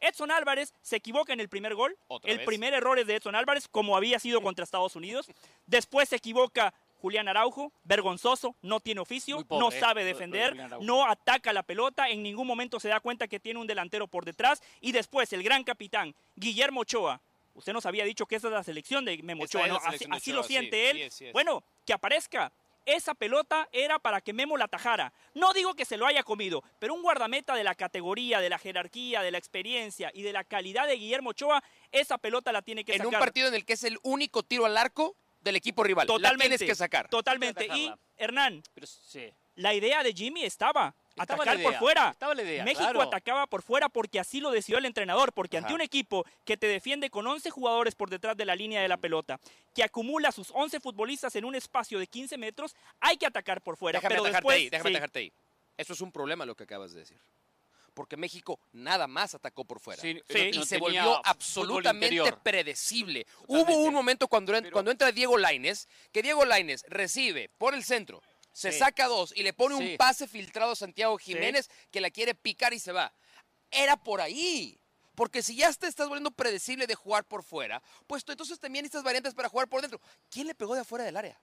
Edson 0.00 0.30
Álvarez 0.30 0.74
se 0.80 0.96
equivoca 0.96 1.32
en 1.32 1.40
el 1.40 1.48
primer 1.48 1.74
gol. 1.74 1.96
el 2.22 2.44
primer 2.44 2.72
error 2.74 2.98
es 2.98 3.06
de 3.06 3.16
Edson 3.16 3.34
Álvarez, 3.34 3.68
como 3.68 3.96
había 3.96 4.18
sido 4.18 4.40
contra 4.40 4.64
Estados 4.64 4.96
Unidos. 4.96 5.28
Después 5.66 6.08
se 6.08 6.16
equivoca 6.16 6.72
Julián 7.00 7.28
Araujo, 7.28 7.72
vergonzoso, 7.84 8.56
no 8.62 8.80
tiene 8.80 9.00
oficio, 9.00 9.46
no 9.50 9.70
sabe 9.70 10.04
defender, 10.04 10.56
no 10.80 11.06
ataca 11.06 11.52
la 11.52 11.62
pelota, 11.62 12.08
en 12.08 12.22
ningún 12.22 12.46
momento 12.46 12.80
se 12.80 12.88
da 12.88 13.00
cuenta 13.00 13.28
que 13.28 13.38
tiene 13.40 13.60
un 13.60 13.66
delantero 13.66 14.08
por 14.08 14.24
detrás. 14.24 14.62
Y 14.80 14.92
después 14.92 15.32
el 15.32 15.42
gran 15.42 15.64
capitán, 15.64 16.14
Guillermo 16.36 16.80
Ochoa. 16.80 17.20
Usted 17.54 17.72
nos 17.72 17.86
había 17.86 18.04
dicho 18.04 18.26
que 18.26 18.36
esa 18.36 18.48
es 18.48 18.52
la 18.52 18.62
selección 18.62 19.04
de 19.04 19.20
Memo 19.22 19.44
Ochoa, 19.44 19.66
así, 20.12 20.32
lo 20.32 20.42
siente 20.42 20.90
él. 20.90 21.10
bueno, 21.32 21.62
que 21.84 21.92
aparezca. 21.92 22.52
esa 22.84 23.14
pelota 23.14 23.68
era 23.72 23.98
para 23.98 24.20
que 24.20 24.32
Memo 24.32 24.56
la 24.56 24.64
atajara. 24.64 25.12
No 25.34 25.52
digo 25.52 25.74
que 25.74 25.84
se 25.84 25.96
lo 25.96 26.06
haya 26.06 26.22
comido, 26.22 26.62
pero 26.78 26.94
un 26.94 27.02
guardameta 27.02 27.54
de 27.54 27.64
la 27.64 27.74
categoría, 27.74 28.40
de 28.40 28.48
la 28.48 28.58
jerarquía, 28.58 29.22
de 29.22 29.30
la 29.30 29.38
experiencia 29.38 30.10
y 30.14 30.22
de 30.22 30.32
la 30.32 30.44
calidad 30.44 30.86
de 30.86 30.96
Guillermo 30.96 31.30
Ochoa, 31.30 31.62
esa 31.92 32.16
pelota 32.16 32.50
la 32.50 32.62
tiene 32.62 32.84
que 32.84 32.92
en 32.92 32.98
sacar. 32.98 33.12
En 33.12 33.16
un 33.16 33.20
partido 33.20 33.48
en 33.48 33.54
el 33.54 33.64
que 33.64 33.74
es 33.74 33.84
el 33.84 33.98
único 34.02 34.42
tiro 34.42 34.64
al 34.64 34.76
arco 34.76 35.16
del 35.40 35.56
equipo 35.56 35.82
rival. 35.84 36.06
Totalmente. 36.06 36.54
La 36.54 36.58
tienes 36.58 36.72
que 36.72 36.74
sacar. 36.74 37.08
Totalmente. 37.08 37.66
Y, 37.66 37.92
Hernán, 38.16 38.62
pero, 38.74 38.86
sí. 38.86 39.32
la 39.56 39.74
idea 39.74 40.02
de 40.02 40.12
Jimmy 40.12 40.44
estaba 40.44 40.94
atacar 41.18 41.62
por 41.62 41.74
fuera. 41.74 42.16
idea, 42.38 42.64
México 42.64 43.02
atacaba 43.02 43.46
por 43.46 43.62
fuera 43.62 43.88
porque 43.88 44.20
así 44.20 44.40
lo 44.40 44.50
decidió 44.50 44.78
el 44.78 44.84
entrenador, 44.84 45.32
porque 45.32 45.58
ante 45.58 45.74
un 45.74 45.80
equipo 45.80 46.24
que 46.44 46.56
te 46.56 46.66
defiende 46.66 47.10
con 47.10 47.26
11 47.26 47.50
jugadores 47.50 47.94
por 47.94 48.10
detrás 48.10 48.36
de 48.36 48.44
la 48.44 48.54
línea 48.54 48.80
de 48.82 48.88
la 48.88 48.96
pelota, 48.96 49.40
que 49.74 49.82
acumula 49.82 50.32
sus 50.32 50.50
11 50.52 50.80
futbolistas 50.80 51.34
en 51.36 51.44
un 51.44 51.54
espacio 51.54 51.98
de 51.98 52.06
15 52.06 52.38
metros, 52.38 52.74
hay 53.00 53.16
que 53.16 53.26
atacar 53.26 53.62
por 53.62 53.76
fuera. 53.76 53.98
Déjame 53.98 54.16
pero 54.16 54.24
después, 54.24 54.56
ahí, 54.56 54.70
déjame 54.70 54.90
dejarte 54.90 55.18
ahí. 55.20 55.32
Eso 55.76 55.92
es 55.92 56.00
un 56.00 56.10
problema 56.10 56.44
lo 56.44 56.56
que 56.56 56.64
acabas 56.64 56.92
de 56.92 57.00
decir. 57.00 57.18
Porque 57.98 58.16
México 58.16 58.60
nada 58.74 59.08
más 59.08 59.34
atacó 59.34 59.64
por 59.64 59.80
fuera. 59.80 60.00
Sí, 60.00 60.22
y 60.28 60.64
se 60.64 60.78
volvió 60.78 61.20
absolutamente 61.26 62.32
predecible. 62.44 63.26
Hubo 63.48 63.74
un 63.74 63.92
momento 63.92 64.28
cuando, 64.28 64.52
cuando 64.70 64.92
entra 64.92 65.10
Diego 65.10 65.36
Laines, 65.36 65.88
que 66.12 66.22
Diego 66.22 66.44
Laines 66.44 66.84
recibe 66.86 67.50
por 67.58 67.74
el 67.74 67.82
centro, 67.82 68.22
se 68.52 68.70
saca 68.70 69.08
dos 69.08 69.32
y 69.34 69.42
le 69.42 69.52
pone 69.52 69.74
un 69.74 69.96
pase 69.96 70.28
filtrado 70.28 70.70
a 70.70 70.76
Santiago 70.76 71.18
Jiménez 71.18 71.68
que 71.90 72.00
la 72.00 72.12
quiere 72.12 72.36
picar 72.36 72.72
y 72.72 72.78
se 72.78 72.92
va. 72.92 73.12
Era 73.68 73.96
por 73.96 74.20
ahí. 74.20 74.78
Porque 75.16 75.42
si 75.42 75.56
ya 75.56 75.72
te 75.72 75.88
estás 75.88 76.06
volviendo 76.06 76.30
predecible 76.30 76.86
de 76.86 76.94
jugar 76.94 77.24
por 77.24 77.42
fuera, 77.42 77.82
pues 78.06 78.22
entonces 78.28 78.60
también 78.60 78.84
estas 78.84 79.02
variantes 79.02 79.34
para 79.34 79.48
jugar 79.48 79.66
por 79.66 79.80
dentro. 79.80 80.00
¿Quién 80.30 80.46
le 80.46 80.54
pegó 80.54 80.76
de 80.76 80.82
afuera 80.82 81.04
del 81.04 81.16
área? 81.16 81.36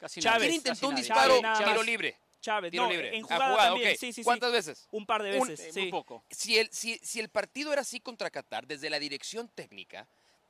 Casi 0.00 0.20
Chávez, 0.20 0.48
¿Quién 0.48 0.54
intentó 0.54 0.88
un 0.88 0.96
disparo 0.96 1.40
tiro 1.56 1.84
libre? 1.84 2.18
Chávez, 2.44 2.70
tiro 2.70 2.84
no, 2.84 2.90
libre. 2.90 3.16
en 3.16 3.22
jugada, 3.22 3.56
también. 3.56 3.96
¿Cuántas 4.22 4.52
veces? 4.52 4.86
Un 4.90 5.06
par 5.06 5.22
de 5.22 5.30
veces, 5.30 5.74
un, 5.76 5.90
poco. 5.90 6.24
Si 6.30 6.58
el, 6.58 6.70
si, 6.70 6.98
si 6.98 7.18
el 7.18 7.30
partido 7.30 7.72
era 7.72 7.80
así 7.80 8.00
contra 8.00 8.28
Qatar, 8.28 8.66
desde 8.66 8.90
la 8.90 8.98
dirección 8.98 9.48
técnica, 9.48 10.06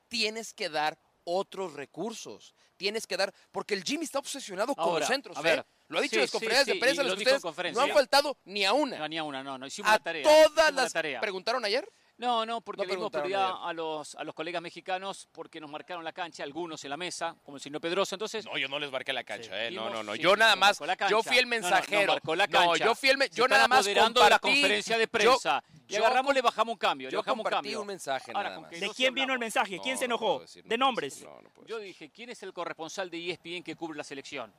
tienes 0.08 0.52
que 0.52 0.68
dar 0.68 0.98
otros 1.22 1.74
recursos. 1.74 2.54
Tienes 2.76 3.06
que 3.06 3.16
dar, 3.16 3.32
porque 3.52 3.74
el 3.74 3.84
Jimmy 3.84 4.04
está 4.04 4.18
obsesionado 4.18 4.74
con 4.74 4.98
los 4.98 5.06
centros. 5.06 5.36
A 5.36 5.42
ver, 5.42 5.60
¿eh? 5.60 5.64
Lo 5.86 5.98
ha 5.98 6.02
dicho 6.02 6.16
en 6.16 6.22
las 6.22 6.32
conferencias 6.32 6.66
de 6.66 6.74
prensa, 6.74 7.04
los 7.04 7.16
ustedes 7.16 7.42
no 7.72 7.80
han 7.80 7.90
faltado 7.90 8.36
ni 8.44 8.64
a 8.64 8.72
una. 8.72 8.98
No, 8.98 9.08
ni 9.08 9.16
a 9.16 9.22
una, 9.22 9.44
no, 9.44 9.56
no. 9.56 9.66
Hicimos 9.66 9.88
a 9.88 9.94
la 9.94 9.98
tarea. 10.00 10.24
Todas 10.24 10.74
las. 10.74 10.92
¿Preguntaron 11.20 11.64
ayer? 11.64 11.88
No, 12.16 12.46
no, 12.46 12.60
porque 12.60 12.82
no 12.82 12.88
le 12.88 12.94
dimos 12.94 13.10
prioridad 13.10 13.54
a 13.60 13.72
los, 13.72 14.14
a 14.14 14.22
los 14.22 14.34
colegas 14.34 14.62
mexicanos 14.62 15.28
porque 15.32 15.60
nos 15.60 15.68
marcaron 15.68 16.04
la 16.04 16.12
cancha, 16.12 16.44
algunos 16.44 16.84
en 16.84 16.90
la 16.90 16.96
mesa, 16.96 17.34
como 17.42 17.56
el 17.56 17.60
señor 17.60 17.80
Pedroso. 17.80 18.14
Entonces, 18.14 18.44
no, 18.44 18.56
yo 18.56 18.68
no 18.68 18.78
les 18.78 18.90
marqué 18.90 19.12
la 19.12 19.24
cancha, 19.24 19.66
eh. 19.66 19.72
No, 19.72 19.90
no, 19.90 20.04
no. 20.04 20.14
yo 20.14 20.36
nada 20.36 20.54
más, 20.54 20.80
yo 21.10 21.22
fui 21.24 21.38
el 21.38 21.46
mensajero. 21.46 22.16
No, 22.22 22.36
no, 22.36 22.46
no 22.46 22.76
yo 22.76 22.94
fui 22.94 23.08
el, 23.08 23.18
yo 23.30 23.48
nada 23.48 23.66
más 23.66 23.86
compartí, 23.88 24.30
la 24.30 24.38
conferencia 24.38 24.96
de 24.96 25.08
prensa. 25.08 25.62
Yo, 25.86 25.86
y 25.88 25.96
agarramos, 25.96 26.32
le 26.32 26.40
bajamos 26.40 26.74
un 26.74 26.78
cambio. 26.78 27.08
Yo 27.08 27.16
le 27.16 27.16
bajamos 27.18 27.44
compartí 27.44 27.56
un, 27.56 27.62
cambio. 27.62 27.80
un 27.80 27.86
mensaje 27.86 28.32
nada 28.32 28.60
más. 28.60 28.70
¿De 28.70 28.90
quién 28.90 29.12
vino 29.12 29.32
el 29.32 29.38
mensaje? 29.40 29.80
¿Quién 29.82 29.98
se 29.98 30.04
enojó? 30.04 30.42
de 30.64 30.78
nombres. 30.78 31.26
yo 31.66 31.78
dije, 31.78 32.10
¿quién 32.10 32.30
es 32.30 32.42
el 32.44 32.52
corresponsal 32.52 33.10
de 33.10 33.30
ESPN 33.30 33.62
que 33.64 33.74
cubre 33.74 33.96
la 33.96 34.04
selección? 34.04 34.52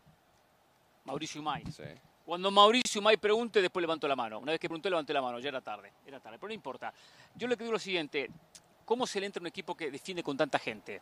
Mauricio 1.06 1.42
May. 1.42 1.64
Sí. 1.72 1.84
Cuando 2.26 2.50
Mauricio 2.50 3.04
May 3.04 3.18
pregunte, 3.18 3.62
después 3.62 3.82
levanto 3.82 4.08
la 4.08 4.16
mano. 4.16 4.40
Una 4.40 4.52
vez 4.52 4.60
que 4.60 4.68
pregunté, 4.68 4.90
levanté 4.90 5.14
la 5.14 5.22
mano. 5.22 5.38
Ya 5.40 5.50
era 5.50 5.62
tarde. 5.62 5.94
Era 6.08 6.20
tarde, 6.20 6.40
pero 6.40 6.48
no 6.48 6.56
importa. 6.56 6.92
Yo 7.36 7.48
le 7.48 7.56
digo 7.56 7.72
lo 7.72 7.78
siguiente. 7.78 8.32
¿Cómo 8.84 9.06
se 9.06 9.20
le 9.20 9.28
entra 9.28 9.42
un 9.42 9.48
equipo 9.48 9.76
que 9.76 9.92
defiende 9.92 10.24
con 10.24 10.36
tanta 10.36 10.58
gente? 10.58 11.02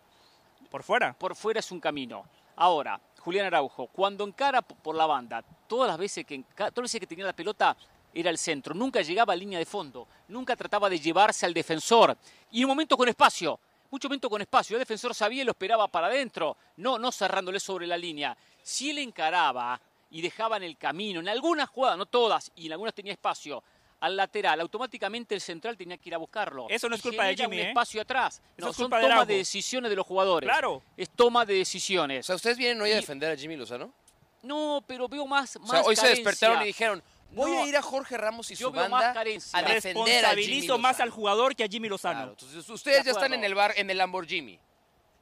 ¿Por 0.69 0.83
fuera? 0.83 1.13
Por 1.13 1.33
fuera 1.35 1.61
es 1.61 1.71
un 1.71 1.79
camino. 1.79 2.25
Ahora, 2.57 2.99
Julián 3.19 3.45
Araujo, 3.45 3.87
cuando 3.87 4.25
encara 4.25 4.61
por 4.61 4.95
la 4.95 5.05
banda, 5.05 5.41
todas 5.67 5.87
las 5.87 5.97
veces 5.97 6.25
que, 6.25 6.43
todas 6.55 6.73
las 6.75 6.83
veces 6.83 6.99
que 6.99 7.07
tenía 7.07 7.25
la 7.25 7.33
pelota 7.33 7.75
era 8.13 8.29
el 8.29 8.37
centro. 8.37 8.75
Nunca 8.75 9.01
llegaba 9.01 9.31
a 9.31 9.35
línea 9.35 9.59
de 9.59 9.65
fondo. 9.65 10.07
Nunca 10.27 10.57
trataba 10.57 10.89
de 10.89 10.99
llevarse 10.99 11.45
al 11.45 11.53
defensor. 11.53 12.17
Y 12.51 12.65
un 12.65 12.67
momento 12.67 12.97
con 12.97 13.07
espacio. 13.07 13.57
Mucho 13.89 14.09
momento 14.09 14.29
con 14.29 14.41
espacio. 14.41 14.75
El 14.75 14.81
defensor 14.81 15.15
sabía 15.15 15.43
y 15.43 15.45
lo 15.45 15.51
esperaba 15.51 15.87
para 15.87 16.07
adentro. 16.07 16.57
No, 16.75 16.99
no 16.99 17.13
cerrándole 17.13 17.61
sobre 17.61 17.87
la 17.87 17.97
línea. 17.97 18.35
Si 18.61 18.89
él 18.89 18.97
encaraba 18.97 19.79
y 20.13 20.21
dejaban 20.21 20.61
el 20.63 20.77
camino. 20.77 21.19
En 21.19 21.27
algunas 21.27 21.67
jugadas, 21.67 21.97
no 21.97 22.05
todas, 22.05 22.51
y 22.55 22.67
en 22.67 22.73
algunas 22.73 22.93
tenía 22.93 23.11
espacio 23.11 23.63
al 23.99 24.15
lateral, 24.15 24.59
automáticamente 24.59 25.33
el 25.33 25.41
central 25.41 25.75
tenía 25.75 25.97
que 25.97 26.09
ir 26.09 26.13
a 26.13 26.19
buscarlo. 26.19 26.67
Eso 26.69 26.87
no 26.87 26.95
es 26.95 27.01
culpa 27.01 27.25
de 27.25 27.35
Jimmy, 27.35 27.59
un 27.59 27.65
¿eh? 27.65 27.69
espacio 27.69 28.01
atrás. 28.01 28.41
no, 28.57 28.69
es 28.69 28.75
son 28.75 28.91
toma 28.91 29.25
de 29.25 29.37
decisiones 29.37 29.89
de 29.89 29.95
los 29.95 30.05
jugadores. 30.05 30.47
Claro. 30.47 30.83
Es 30.95 31.09
toma 31.09 31.45
de 31.45 31.55
decisiones. 31.55 32.25
O 32.25 32.27
sea, 32.27 32.35
¿ustedes 32.35 32.57
vienen 32.57 32.79
hoy 32.81 32.91
a 32.91 32.95
defender 32.97 33.31
a 33.31 33.35
Jimmy 33.35 33.55
Lozano? 33.55 33.91
No, 34.43 34.83
pero 34.85 35.07
veo 35.07 35.25
más, 35.25 35.55
o 35.55 35.65
sea, 35.65 35.81
hoy 35.81 35.95
se 35.95 36.09
despertaron 36.09 36.61
y 36.61 36.65
dijeron, 36.65 37.01
Voy 37.31 37.51
a 37.51 37.65
ir 37.65 37.75
a 37.75 37.81
Jorge 37.81 38.15
Ramos 38.15 38.51
y 38.51 38.55
su 38.55 38.69
banda 38.71 39.15
a 39.19 39.63
defender 39.63 40.25
a 40.25 40.35
Jimmy 40.35 40.67
más 40.77 40.99
al 40.99 41.09
jugador 41.09 41.55
que 41.55 41.63
a 41.63 41.67
Jimmy 41.67 41.89
Lozano. 41.89 42.29
entonces 42.29 42.69
ustedes 42.69 43.03
ya 43.03 43.11
están 43.11 43.33
en 43.33 43.43
el 43.43 43.55
bar 43.55 43.73
en 43.75 43.89
el 43.89 43.97
Lamborghini. 43.97 44.59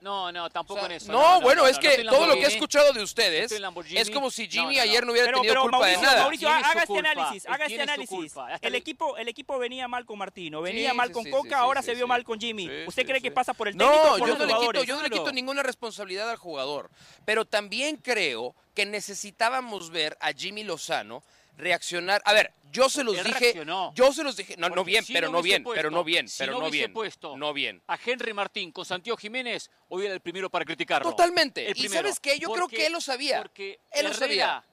No, 0.02 0.32
no, 0.32 0.50
tampoco 0.50 0.84
en 0.88 0.94
eso. 0.94 1.12
No, 1.12 1.40
bueno, 1.42 1.68
es 1.68 1.78
que 1.78 2.04
todo 2.04 2.26
lo 2.26 2.34
que 2.34 2.42
he 2.42 2.48
escuchado 2.48 2.92
de 2.92 3.04
ustedes 3.04 3.52
es 3.92 4.10
como 4.10 4.32
si 4.32 4.50
Jimmy 4.50 4.80
ayer 4.80 5.06
no 5.06 5.12
hubiera 5.12 5.32
tenido 5.32 5.62
culpa 5.62 5.86
de 5.86 5.98
nada. 5.98 6.22
Mauricio, 6.22 6.50
haga 6.50 6.82
este 6.82 7.00
análisis, 7.00 7.46
haga 7.46 7.66
este 7.68 7.82
análisis. 7.82 8.34
El 8.62 8.76
equipo, 8.76 9.16
el 9.18 9.28
equipo 9.28 9.60
venía 9.60 9.88
mal 9.88 10.06
con 10.06 10.18
Martino, 10.18 10.62
venía 10.62 10.94
mal 10.94 11.12
con 11.12 11.30
Coca, 11.30 11.60
ahora 11.60 11.82
se 11.82 11.94
vio 11.94 12.08
mal 12.08 12.24
con 12.24 12.40
Jimmy. 12.40 12.70
¿Usted 12.88 13.06
cree 13.06 13.22
que 13.22 13.32
pasa 13.32 13.54
por 13.54 13.68
el 13.68 13.78
técnico 13.78 13.96
no, 13.96 14.18
por 14.18 14.20
yo 14.20 14.28
los 14.28 14.40
no 14.40 14.46
le 14.46 14.54
quito, 14.54 14.84
yo 14.84 14.96
no 14.96 15.04
le 15.04 15.10
quito 15.10 15.32
ninguna 15.32 15.64
responsabilidad 15.64 16.30
al 16.30 16.38
jugador, 16.38 16.90
pero 17.24 17.46
también 17.46 17.98
creo 17.98 18.56
que 18.74 18.86
necesitábamos 18.86 19.92
ver 19.92 20.18
a 20.20 20.34
Jimmy 20.34 20.64
Lozano 20.64 21.24
reaccionar. 21.58 22.22
A 22.26 22.34
ver, 22.34 22.54
yo 22.72 22.90
se 22.90 23.04
los 23.04 23.24
dije. 23.24 23.64
Yo 23.94 24.14
se 24.14 24.24
los 24.24 24.36
dije. 24.36 24.56
No, 24.58 24.70
no 24.70 24.84
bien, 24.84 25.04
pero 25.12 25.30
no 25.30 25.42
bien, 25.42 25.64
pero 25.64 25.92
no 25.92 26.04
bien, 26.04 26.26
pero 26.38 26.60
no 26.60 26.70
bien. 26.70 26.94
Puesto 26.94 27.38
no 27.38 27.54
bien. 27.54 27.82
A 27.88 27.98
Henry 28.04 28.34
Martín 28.34 28.72
con 28.72 28.86
Santiago 28.86 29.18
Jiménez, 29.18 29.70
hoy 29.90 30.06
era 30.06 30.14
el 30.14 30.22
primero 30.22 30.50
para 30.50 30.66
criticarlo. 30.66 31.10
Totalmente. 31.10 31.72
y 31.76 31.90
sabes 31.90 32.20
qué, 32.20 32.40
yo 32.40 32.52
creo 32.52 32.68
que 32.68 32.88
él 32.88 32.94
lo 32.94 33.02
sabía. 33.02 33.42
Porque 33.42 33.80
él 33.92 34.06
lo 34.08 34.14
sabía. 34.14 34.64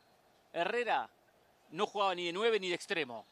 Herrera 0.53 1.09
no 1.71 1.87
jugaba 1.87 2.15
ni 2.15 2.27
de 2.27 2.33
nueve 2.33 2.59
ni 2.59 2.69
de 2.69 2.75
extremo. 2.75 3.27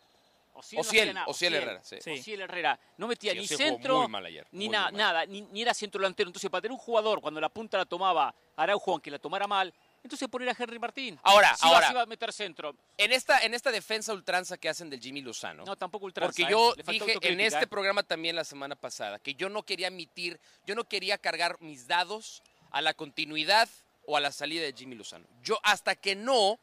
O 0.55 0.63
Ciel, 0.63 1.15
o 1.27 1.35
Ciel, 1.35 1.55
Herrera. 1.55 1.83
Sí. 1.83 2.17
Ciel 2.23 2.41
Herrera. 2.41 2.81
No 2.97 3.07
metía 3.07 3.35
ni 3.35 3.47
centro, 3.47 4.09
ni 4.53 4.69
nada, 4.71 5.27
ni, 5.27 5.43
ni, 5.43 5.61
era 5.61 5.75
centro 5.75 6.01
delantero. 6.01 6.31
Entonces, 6.31 6.51
para 6.51 6.63
tener 6.63 6.73
un 6.73 6.79
jugador, 6.79 7.21
cuando 7.21 7.43
la 7.43 7.51
punta 7.51 7.77
la 7.77 7.85
tomaba 7.85 8.35
Araujo, 8.57 8.93
aunque 8.93 9.11
la 9.11 9.19
tomara 9.19 9.47
mal, 9.47 9.73
entonces 10.07 10.29
poner 10.29 10.49
a 10.49 10.57
Henry 10.59 10.79
Martín. 10.79 11.19
Ahora, 11.23 11.55
ahora. 11.61 11.93
Va, 11.93 12.03
a 12.03 12.07
meter 12.07 12.33
centro. 12.33 12.75
En 12.97 13.13
esta, 13.13 13.41
en 13.41 13.55
esta 13.55 13.71
defensa 13.71 14.13
ultranza 14.13 14.57
que 14.57 14.69
hacen 14.69 14.89
del 14.89 15.01
Jimmy 15.01 15.21
Lozano. 15.21 15.65
No, 15.65 15.77
tampoco 15.77 16.07
ultranza. 16.07 16.29
Porque 16.29 16.51
yo 16.51 16.75
dije 16.87 17.19
en 17.23 17.41
este 17.41 17.65
¿eh? 17.65 17.67
programa 17.67 18.03
también 18.03 18.37
la 18.37 18.45
semana 18.45 18.77
pasada 18.77 19.19
que 19.19 19.35
yo 19.35 19.49
no 19.49 19.65
quería 19.65 19.89
emitir, 19.89 20.41
yo 20.67 20.75
no 20.75 20.85
quería 20.85 21.19
cargar 21.19 21.61
mis 21.61 21.87
dados 21.87 22.43
a 22.71 22.81
la 22.81 22.95
continuidad 22.95 23.69
o 24.07 24.17
a 24.17 24.21
la 24.21 24.33
salida 24.33 24.63
de 24.63 24.73
Jimmy 24.73 24.95
Lozano. 24.95 25.27
Yo 25.43 25.59
hasta 25.63 25.95
que 25.95 26.15
no 26.15 26.59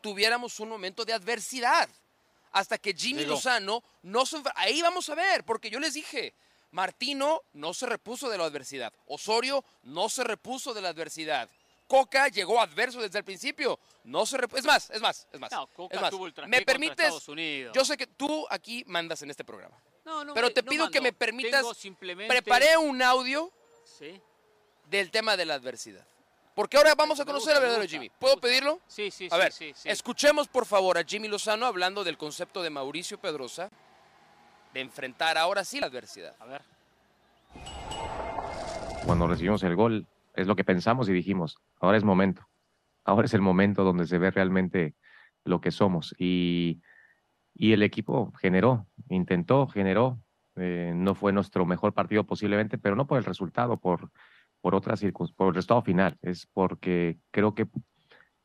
tuviéramos 0.00 0.60
un 0.60 0.68
momento 0.68 1.04
de 1.04 1.12
adversidad. 1.12 1.88
Hasta 2.52 2.78
que 2.78 2.92
Jimmy 2.94 3.24
Lozano 3.24 3.84
no 4.02 4.26
se... 4.26 4.42
Ahí 4.56 4.82
vamos 4.82 5.08
a 5.08 5.14
ver, 5.14 5.44
porque 5.44 5.70
yo 5.70 5.78
les 5.78 5.94
dije, 5.94 6.34
Martino 6.72 7.42
no 7.52 7.74
se 7.74 7.86
repuso 7.86 8.28
de 8.28 8.38
la 8.38 8.44
adversidad. 8.44 8.92
Osorio 9.06 9.64
no 9.84 10.08
se 10.08 10.24
repuso 10.24 10.74
de 10.74 10.80
la 10.80 10.88
adversidad. 10.88 11.48
Coca 11.90 12.28
llegó 12.28 12.60
adverso 12.60 13.00
desde 13.00 13.18
el 13.18 13.24
principio. 13.24 13.80
No 14.04 14.24
se 14.24 14.38
es 14.54 14.64
más, 14.64 14.90
es 14.90 15.00
más, 15.00 15.26
es 15.32 15.40
más. 15.40 15.50
No, 15.50 15.66
Coca 15.66 15.96
es 15.96 16.00
más. 16.00 16.10
Tuvo 16.10 16.28
el 16.28 16.34
me 16.46 16.62
permites. 16.62 17.12
Yo 17.74 17.84
sé 17.84 17.96
que 17.96 18.06
tú 18.06 18.46
aquí 18.48 18.84
mandas 18.86 19.20
en 19.22 19.30
este 19.30 19.42
programa. 19.44 19.76
No, 20.04 20.24
no, 20.24 20.32
pero 20.32 20.50
te 20.52 20.62
pido 20.62 20.88
que 20.88 21.00
me 21.00 21.12
permitas. 21.12 21.66
Preparé 22.28 22.76
un 22.76 23.02
audio 23.02 23.50
¿Sí? 23.84 24.20
del 24.86 25.10
tema 25.10 25.36
de 25.36 25.46
la 25.46 25.54
adversidad. 25.54 26.06
Porque 26.54 26.76
ahora 26.76 26.94
vamos 26.94 27.18
a 27.18 27.24
conocer 27.24 27.56
a 27.56 27.58
verdadero 27.58 27.88
Jimmy. 27.88 28.08
¿Puedo 28.08 28.38
pedirlo? 28.38 28.78
Sí, 28.86 29.10
sí, 29.10 29.28
a 29.28 29.36
ver, 29.36 29.52
sí, 29.52 29.72
escuchemos 29.84 30.46
por 30.46 30.66
favor 30.66 30.96
a 30.96 31.02
Jimmy 31.02 31.26
Lozano 31.26 31.66
hablando 31.66 32.04
del 32.04 32.16
concepto 32.16 32.62
de 32.62 32.70
Mauricio 32.70 33.18
Pedrosa 33.18 33.68
de 34.72 34.80
enfrentar 34.80 35.36
ahora 35.36 35.64
sí 35.64 35.80
la 35.80 35.88
adversidad. 35.88 36.36
A 36.38 36.44
ver. 36.44 36.62
Cuando 39.04 39.26
recibimos 39.26 39.62
el 39.64 39.74
gol, 39.74 40.06
es 40.34 40.46
lo 40.46 40.56
que 40.56 40.64
pensamos 40.64 41.08
y 41.08 41.12
dijimos, 41.12 41.58
ahora 41.80 41.98
es 41.98 42.04
momento, 42.04 42.46
ahora 43.04 43.26
es 43.26 43.34
el 43.34 43.40
momento 43.40 43.84
donde 43.84 44.06
se 44.06 44.18
ve 44.18 44.30
realmente 44.30 44.94
lo 45.44 45.60
que 45.60 45.70
somos. 45.70 46.14
Y, 46.18 46.82
y 47.54 47.72
el 47.72 47.82
equipo 47.82 48.32
generó, 48.40 48.86
intentó, 49.08 49.66
generó, 49.66 50.20
eh, 50.56 50.92
no 50.94 51.14
fue 51.14 51.32
nuestro 51.32 51.66
mejor 51.66 51.94
partido 51.94 52.24
posiblemente, 52.26 52.78
pero 52.78 52.96
no 52.96 53.06
por 53.06 53.18
el 53.18 53.24
resultado, 53.24 53.78
por, 53.78 54.10
por 54.60 54.74
otras 54.74 55.04
por 55.36 55.48
el 55.48 55.54
resultado 55.54 55.82
final, 55.82 56.18
es 56.22 56.46
porque 56.46 57.18
creo 57.30 57.54
que 57.54 57.68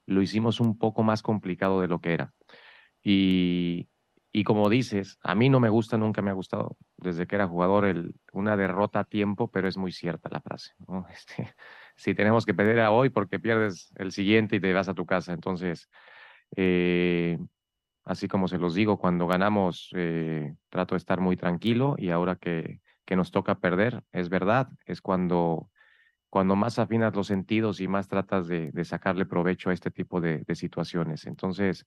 lo 0.06 0.22
hicimos 0.22 0.60
un 0.60 0.78
poco 0.78 1.04
más 1.04 1.22
complicado 1.22 1.82
de 1.82 1.88
lo 1.88 2.00
que 2.00 2.14
era. 2.14 2.34
Y, 3.04 3.88
y 4.38 4.44
como 4.44 4.68
dices, 4.68 5.18
a 5.24 5.34
mí 5.34 5.48
no 5.48 5.62
me 5.62 5.70
gusta, 5.70 5.98
nunca 5.98 6.22
me 6.22 6.30
ha 6.30 6.34
gustado 6.34 6.76
desde 6.98 7.26
que 7.26 7.38
era 7.38 7.48
jugador 7.48 8.12
una 8.34 8.58
derrota 8.58 9.00
a 9.00 9.04
tiempo, 9.06 9.50
pero 9.50 9.70
es 9.70 9.78
muy 9.78 9.94
cierta 9.94 10.28
la 10.30 10.42
frase. 10.42 10.74
Este, 11.10 11.56
si 11.96 12.14
tenemos 12.14 12.46
que 12.46 12.54
perder 12.54 12.82
a 12.82 12.92
hoy 12.92 13.10
porque 13.10 13.40
pierdes 13.40 13.94
el 13.96 14.12
siguiente 14.12 14.58
y 14.58 14.60
te 14.60 14.74
vas 14.74 14.90
a 14.90 14.94
tu 14.94 15.06
casa. 15.06 15.32
Entonces, 15.32 15.90
eh, 16.58 17.38
así 18.04 18.28
como 18.28 18.50
se 18.50 18.58
los 18.58 18.76
digo, 18.76 18.98
cuando 18.98 19.26
ganamos 19.26 19.92
eh, 19.96 20.54
trato 20.68 20.96
de 20.96 20.98
estar 20.98 21.22
muy 21.22 21.38
tranquilo 21.38 21.96
y 21.98 22.10
ahora 22.10 22.36
que, 22.36 22.82
nos 23.16 23.32
toca 23.32 23.56
perder, 23.60 24.04
es 24.12 24.28
verdad, 24.28 24.68
es 24.86 25.00
cuando 25.00 25.70
cuando 26.30 26.58
más 26.58 26.78
afinas 26.80 27.16
los 27.16 27.28
sentidos 27.28 27.80
y 27.80 27.88
más 27.88 28.10
tratas 28.10 28.50
de, 28.50 28.74
sacarle 28.84 29.26
provecho 29.26 29.70
a 29.70 29.74
este 29.74 29.92
tipo 29.92 30.20
de, 30.20 30.44
situaciones. 30.56 31.26
Entonces, 31.26 31.86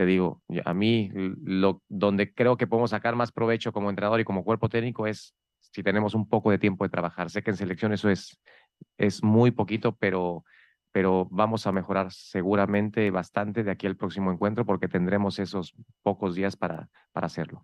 te 0.00 0.06
digo, 0.06 0.40
a 0.64 0.72
mí 0.72 1.10
lo, 1.12 1.82
donde 1.90 2.32
creo 2.32 2.56
que 2.56 2.66
podemos 2.66 2.88
sacar 2.88 3.16
más 3.16 3.32
provecho 3.32 3.70
como 3.70 3.90
entrenador 3.90 4.18
y 4.18 4.24
como 4.24 4.44
cuerpo 4.44 4.70
técnico 4.70 5.06
es 5.06 5.34
si 5.58 5.82
tenemos 5.82 6.14
un 6.14 6.26
poco 6.26 6.50
de 6.50 6.56
tiempo 6.56 6.84
de 6.84 6.88
trabajar. 6.88 7.28
Sé 7.28 7.42
que 7.42 7.50
en 7.50 7.58
selección 7.58 7.92
eso 7.92 8.08
es, 8.08 8.40
es 8.96 9.22
muy 9.22 9.50
poquito, 9.50 9.94
pero, 9.96 10.42
pero 10.90 11.28
vamos 11.30 11.66
a 11.66 11.72
mejorar 11.72 12.10
seguramente 12.12 13.10
bastante 13.10 13.62
de 13.62 13.70
aquí 13.70 13.86
al 13.86 13.98
próximo 13.98 14.32
encuentro 14.32 14.64
porque 14.64 14.88
tendremos 14.88 15.38
esos 15.38 15.74
pocos 16.02 16.34
días 16.34 16.56
para, 16.56 16.88
para 17.12 17.26
hacerlo. 17.26 17.62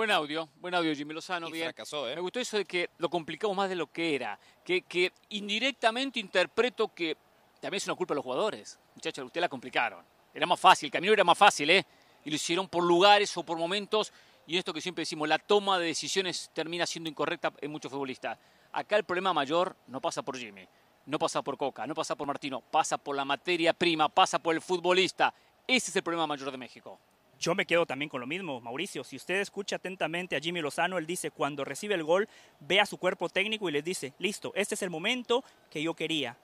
Buen 0.00 0.12
audio, 0.12 0.48
buen 0.62 0.74
audio 0.74 0.94
Jimmy 0.94 1.12
Lozano, 1.12 1.50
bien. 1.50 1.74
¿eh? 1.76 2.14
Me 2.14 2.22
gustó 2.22 2.40
eso 2.40 2.56
de 2.56 2.64
que 2.64 2.88
lo 2.96 3.10
complicamos 3.10 3.54
más 3.54 3.68
de 3.68 3.74
lo 3.74 3.86
que 3.92 4.14
era, 4.14 4.40
que, 4.64 4.80
que 4.80 5.12
indirectamente 5.28 6.18
interpreto 6.18 6.88
que 6.94 7.18
también 7.60 7.76
es 7.76 7.86
una 7.86 7.96
culpa 7.96 8.14
de 8.14 8.16
los 8.16 8.24
jugadores. 8.24 8.78
Muchachos, 8.94 9.26
ustedes 9.26 9.42
la 9.42 9.50
complicaron. 9.50 10.02
Era 10.32 10.46
más 10.46 10.58
fácil, 10.58 10.86
el 10.86 10.90
camino 10.90 11.12
era 11.12 11.22
más 11.22 11.36
fácil, 11.36 11.68
¿eh? 11.68 11.84
Y 12.24 12.30
lo 12.30 12.36
hicieron 12.36 12.66
por 12.66 12.82
lugares 12.82 13.36
o 13.36 13.42
por 13.42 13.58
momentos. 13.58 14.10
Y 14.46 14.56
esto 14.56 14.72
que 14.72 14.80
siempre 14.80 15.02
decimos, 15.02 15.28
la 15.28 15.38
toma 15.38 15.78
de 15.78 15.88
decisiones 15.88 16.50
termina 16.54 16.86
siendo 16.86 17.10
incorrecta 17.10 17.52
en 17.60 17.70
muchos 17.70 17.92
futbolistas. 17.92 18.38
Acá 18.72 18.96
el 18.96 19.04
problema 19.04 19.34
mayor 19.34 19.76
no 19.88 20.00
pasa 20.00 20.22
por 20.22 20.38
Jimmy, 20.38 20.66
no 21.04 21.18
pasa 21.18 21.42
por 21.42 21.58
Coca, 21.58 21.86
no 21.86 21.94
pasa 21.94 22.16
por 22.16 22.26
Martino, 22.26 22.62
pasa 22.62 22.96
por 22.96 23.14
la 23.14 23.26
materia 23.26 23.74
prima, 23.74 24.08
pasa 24.08 24.38
por 24.38 24.54
el 24.54 24.62
futbolista. 24.62 25.34
Ese 25.66 25.90
es 25.90 25.96
el 25.96 26.02
problema 26.02 26.26
mayor 26.26 26.50
de 26.50 26.56
México. 26.56 26.98
Yo 27.40 27.54
me 27.54 27.64
quedo 27.64 27.86
también 27.86 28.10
con 28.10 28.20
lo 28.20 28.26
mismo, 28.26 28.60
Mauricio. 28.60 29.02
Si 29.02 29.16
usted 29.16 29.40
escucha 29.40 29.76
atentamente 29.76 30.36
a 30.36 30.40
Jimmy 30.40 30.60
Lozano, 30.60 30.98
él 30.98 31.06
dice, 31.06 31.30
cuando 31.30 31.64
recibe 31.64 31.94
el 31.94 32.04
gol, 32.04 32.28
ve 32.60 32.80
a 32.80 32.86
su 32.86 32.98
cuerpo 32.98 33.30
técnico 33.30 33.66
y 33.66 33.72
les 33.72 33.82
dice, 33.82 34.12
listo, 34.18 34.52
este 34.54 34.74
es 34.74 34.82
el 34.82 34.90
momento 34.90 35.42
que 35.70 35.82
yo 35.82 35.94
quería 35.94 36.36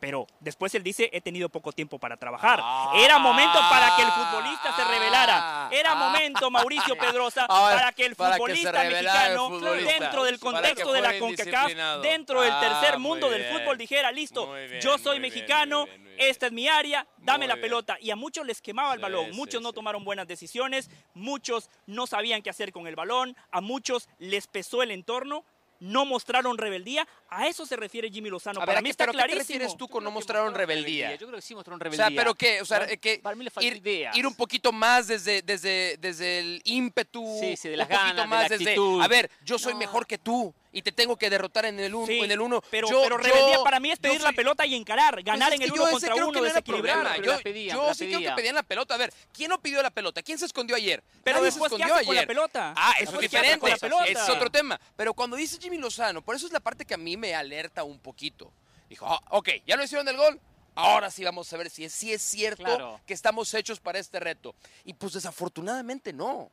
pero 0.00 0.26
después 0.40 0.74
él 0.74 0.82
dice, 0.82 1.08
he 1.12 1.20
tenido 1.20 1.48
poco 1.48 1.72
tiempo 1.72 1.98
para 1.98 2.16
trabajar. 2.16 2.62
Era 2.96 3.18
momento 3.18 3.58
para 3.70 3.96
que 3.96 4.02
el 4.02 4.10
futbolista 4.10 4.76
se 4.76 4.84
revelara. 4.84 5.68
Era 5.70 5.92
ah. 5.92 5.94
momento, 5.94 6.50
Mauricio 6.50 6.96
Pedrosa, 6.98 7.46
para 7.46 7.92
que 7.92 8.06
el 8.06 8.14
futbolista 8.14 8.84
mexicano, 8.84 9.60
dentro 9.60 10.24
del 10.24 10.38
contexto 10.38 10.92
de 10.92 11.00
la 11.00 11.18
CONCACAF, 11.18 11.72
dentro 12.02 12.42
del 12.42 12.52
tercer 12.60 12.94
ah, 12.94 12.98
mundo 12.98 13.30
del 13.30 13.44
fútbol, 13.44 13.78
dijera, 13.78 14.12
listo, 14.12 14.54
yo 14.80 14.98
soy 14.98 15.20
mexicano, 15.20 15.86
esta 16.18 16.46
es 16.46 16.52
mi 16.52 16.68
área, 16.68 17.06
dame 17.18 17.46
la 17.46 17.56
pelota. 17.56 17.96
Y 18.00 18.10
a 18.10 18.16
muchos 18.16 18.46
les 18.46 18.60
quemaba 18.60 18.94
el 18.94 19.00
balón, 19.00 19.30
muchos 19.32 19.62
no 19.62 19.72
tomaron 19.72 20.04
buenas 20.04 20.26
decisiones, 20.26 20.90
muchos 21.14 21.70
no 21.86 22.06
sabían 22.06 22.42
qué 22.42 22.50
hacer 22.50 22.72
con 22.72 22.86
el 22.86 22.96
balón, 22.96 23.36
a 23.50 23.60
muchos 23.60 24.08
les 24.18 24.46
pesó 24.46 24.82
el 24.82 24.90
entorno 24.90 25.44
no 25.80 26.04
mostraron 26.04 26.58
rebeldía. 26.58 27.06
A 27.28 27.48
eso 27.48 27.66
se 27.66 27.76
refiere 27.76 28.10
Jimmy 28.10 28.30
Lozano. 28.30 28.60
Para 28.64 28.80
mí 28.80 28.90
está 28.90 29.06
clarísimo. 29.06 29.26
¿Qué 29.26 29.38
refieres 29.38 29.76
tú 29.76 29.88
con 29.88 30.04
no 30.04 30.10
mostraron 30.10 30.54
rebeldía? 30.54 31.12
Yo 31.16 31.26
creo 31.26 31.38
que 31.38 31.42
sí 31.42 31.54
mostraron 31.54 31.80
rebeldía. 31.80 32.06
O 32.06 32.08
sea, 32.08 32.16
pero 32.16 32.34
qué, 32.34 32.60
o 32.60 32.64
sea, 32.64 32.86
que 32.86 33.18
Para 33.18 33.36
mí 33.36 33.44
le 33.44 33.50
falta 33.50 33.66
ir, 33.66 33.82
ir, 34.14 34.26
un 34.26 34.34
poquito 34.34 34.72
más 34.72 35.08
desde, 35.08 35.42
desde, 35.42 35.96
desde 35.98 36.38
el 36.38 36.62
ímpetu, 36.64 37.38
sí, 37.40 37.56
sí, 37.56 37.68
de 37.68 37.76
las 37.76 37.88
un 37.88 37.96
poquito 37.96 38.16
ganas, 38.16 38.28
más 38.28 38.48
de 38.48 38.58
la 38.58 38.70
desde, 38.70 39.02
a 39.02 39.08
ver, 39.08 39.30
yo 39.44 39.58
soy 39.58 39.74
mejor 39.74 40.06
que 40.06 40.18
tú 40.18 40.54
y 40.74 40.82
te 40.82 40.92
tengo 40.92 41.16
que 41.16 41.30
derrotar 41.30 41.64
en 41.64 41.78
el 41.80 41.94
uno. 41.94 42.12
en 42.12 42.30
el 42.30 42.40
uno. 42.40 42.60
Pero, 42.70 42.88
pero 42.88 43.16
rebeldía 43.16 43.62
para 43.62 43.80
mí 43.80 43.90
es 43.90 43.98
pedir 43.98 44.20
la 44.20 44.32
pelota 44.32 44.66
y 44.66 44.74
encarar, 44.74 45.14
pues 45.14 45.24
ganar 45.24 45.54
en 45.54 45.62
el 45.62 45.72
uno 45.72 45.88
contra 45.88 46.14
uno, 46.16 46.42
desequilibrar. 46.42 47.22
Yo, 47.22 47.40
yo 47.40 47.94
sí 47.94 48.08
creo 48.08 48.20
que 48.20 48.32
pedían 48.32 48.56
la 48.56 48.64
pelota. 48.64 48.94
A 48.94 48.98
ver, 48.98 49.12
¿quién 49.32 49.48
no 49.48 49.60
pidió 49.60 49.80
la 49.82 49.90
pelota? 49.90 50.22
¿Quién 50.22 50.36
se 50.36 50.46
escondió 50.46 50.76
ayer? 50.76 51.02
Pero 51.22 51.40
después, 51.42 51.70
se 51.70 51.76
escondió 51.76 51.94
ayer? 51.94 52.06
con 52.06 52.16
la 52.16 52.26
pelota? 52.26 52.74
Ah, 52.76 52.94
eso 53.00 53.14
es 53.14 53.20
diferente. 53.20 53.72
Es 54.08 54.28
otro 54.28 54.50
tema. 54.50 54.78
Pero 54.96 55.14
cuando 55.14 55.36
dice 55.36 55.58
Jimmy 55.60 55.78
Lozano, 55.78 56.22
por 56.22 56.34
eso 56.34 56.46
es 56.46 56.52
la 56.52 56.60
parte 56.60 56.84
que 56.84 56.94
a 56.94 56.98
mí 56.98 57.16
me 57.16 57.34
alerta 57.34 57.84
un 57.84 58.00
poquito. 58.00 58.52
Dijo, 58.88 59.06
ah, 59.06 59.20
ok, 59.30 59.50
ya 59.66 59.76
lo 59.76 59.84
hicieron 59.84 60.04
del 60.04 60.16
gol, 60.16 60.40
Ahora 60.76 61.08
sí 61.08 61.22
vamos 61.22 61.52
a 61.52 61.56
ver 61.56 61.70
si 61.70 61.84
es, 61.84 61.92
si 61.92 62.12
es 62.12 62.20
cierto 62.20 63.00
que 63.06 63.14
estamos 63.14 63.54
hechos 63.54 63.78
para 63.78 64.00
este 64.00 64.18
reto. 64.18 64.56
Y 64.84 64.94
pues 64.94 65.12
desafortunadamente 65.12 66.12
no. 66.12 66.50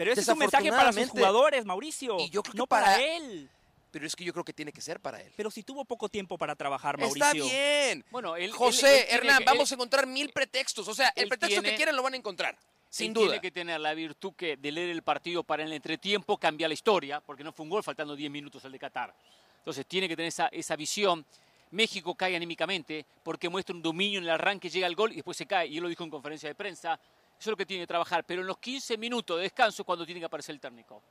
Pero 0.00 0.12
ese 0.12 0.22
es 0.22 0.28
un 0.28 0.38
mensaje 0.38 0.70
para 0.70 0.94
sus 0.94 1.10
jugadores, 1.10 1.66
Mauricio. 1.66 2.18
Y 2.20 2.30
yo 2.30 2.42
creo 2.42 2.54
no 2.54 2.66
para, 2.66 2.98
él. 3.02 3.50
Pero 3.90 4.06
es 4.06 4.16
que 4.16 4.24
yo 4.24 4.32
creo 4.32 4.46
que 4.46 4.54
tiene 4.54 4.72
que 4.72 4.80
ser 4.80 4.98
para 4.98 5.20
él. 5.20 5.30
Pero 5.36 5.50
si 5.50 5.62
tuvo 5.62 5.84
poco 5.84 6.08
tiempo 6.08 6.38
para 6.38 6.56
trabajar, 6.56 6.96
Mauricio. 6.96 7.22
Está 7.22 7.34
bien. 7.34 8.02
Bueno, 8.10 8.32
José, 8.50 9.12
Hernán, 9.12 9.42
vamos 9.44 9.70
a 9.70 9.74
encontrar 9.74 10.06
mil 10.06 10.30
pretextos. 10.30 10.88
O 10.88 10.94
sea, 10.94 11.12
el 11.14 11.28
pretexto 11.28 11.60
que 11.60 11.74
quieran 11.74 11.94
lo 11.94 12.02
van 12.02 12.14
a 12.14 12.16
encontrar. 12.16 12.56
Sin 12.88 13.12
duda. 13.12 13.26
Tiene 13.26 13.40
que 13.42 13.50
tener 13.50 13.78
la 13.78 13.92
virtud 13.92 14.32
que 14.34 14.56
de 14.56 14.72
leer 14.72 14.88
el 14.88 15.02
partido 15.02 15.44
para 15.44 15.64
en 15.64 15.68
el 15.68 15.74
entretiempo 15.74 16.38
cambiar 16.38 16.70
la 16.70 16.74
historia, 16.74 17.20
porque 17.20 17.44
no 17.44 17.52
fue 17.52 17.64
un 17.64 17.68
gol 17.68 17.84
faltando 17.84 18.16
10 18.16 18.30
minutos 18.30 18.64
al 18.64 18.72
de 18.72 18.78
Qatar. 18.78 19.14
Entonces 19.58 19.84
tiene 19.84 20.08
que 20.08 20.16
tener 20.16 20.28
esa, 20.28 20.46
esa 20.46 20.76
visión. 20.76 21.26
México 21.72 22.14
cae 22.14 22.34
anímicamente 22.34 23.04
porque 23.22 23.50
muestra 23.50 23.76
un 23.76 23.82
dominio 23.82 24.18
en 24.18 24.24
el 24.24 24.30
arranque, 24.30 24.70
llega 24.70 24.86
el 24.86 24.94
gol 24.96 25.12
y 25.12 25.16
después 25.16 25.36
se 25.36 25.44
cae. 25.44 25.66
Y 25.66 25.76
él 25.76 25.82
lo 25.82 25.90
dijo 25.90 26.04
en 26.04 26.10
conferencia 26.10 26.48
de 26.48 26.54
prensa. 26.54 26.98
Eso 27.40 27.48
es 27.48 27.52
lo 27.52 27.56
que 27.56 27.64
tiene 27.64 27.84
que 27.84 27.86
trabajar. 27.86 28.22
Pero 28.24 28.42
en 28.42 28.46
los 28.46 28.58
15 28.58 28.98
minutos 28.98 29.38
de 29.38 29.44
descanso 29.44 29.80
es 29.80 29.86
cuando 29.86 30.04
tiene 30.04 30.20
que 30.20 30.26
aparecer 30.26 30.54
el 30.54 30.60
técnico. 30.60 31.02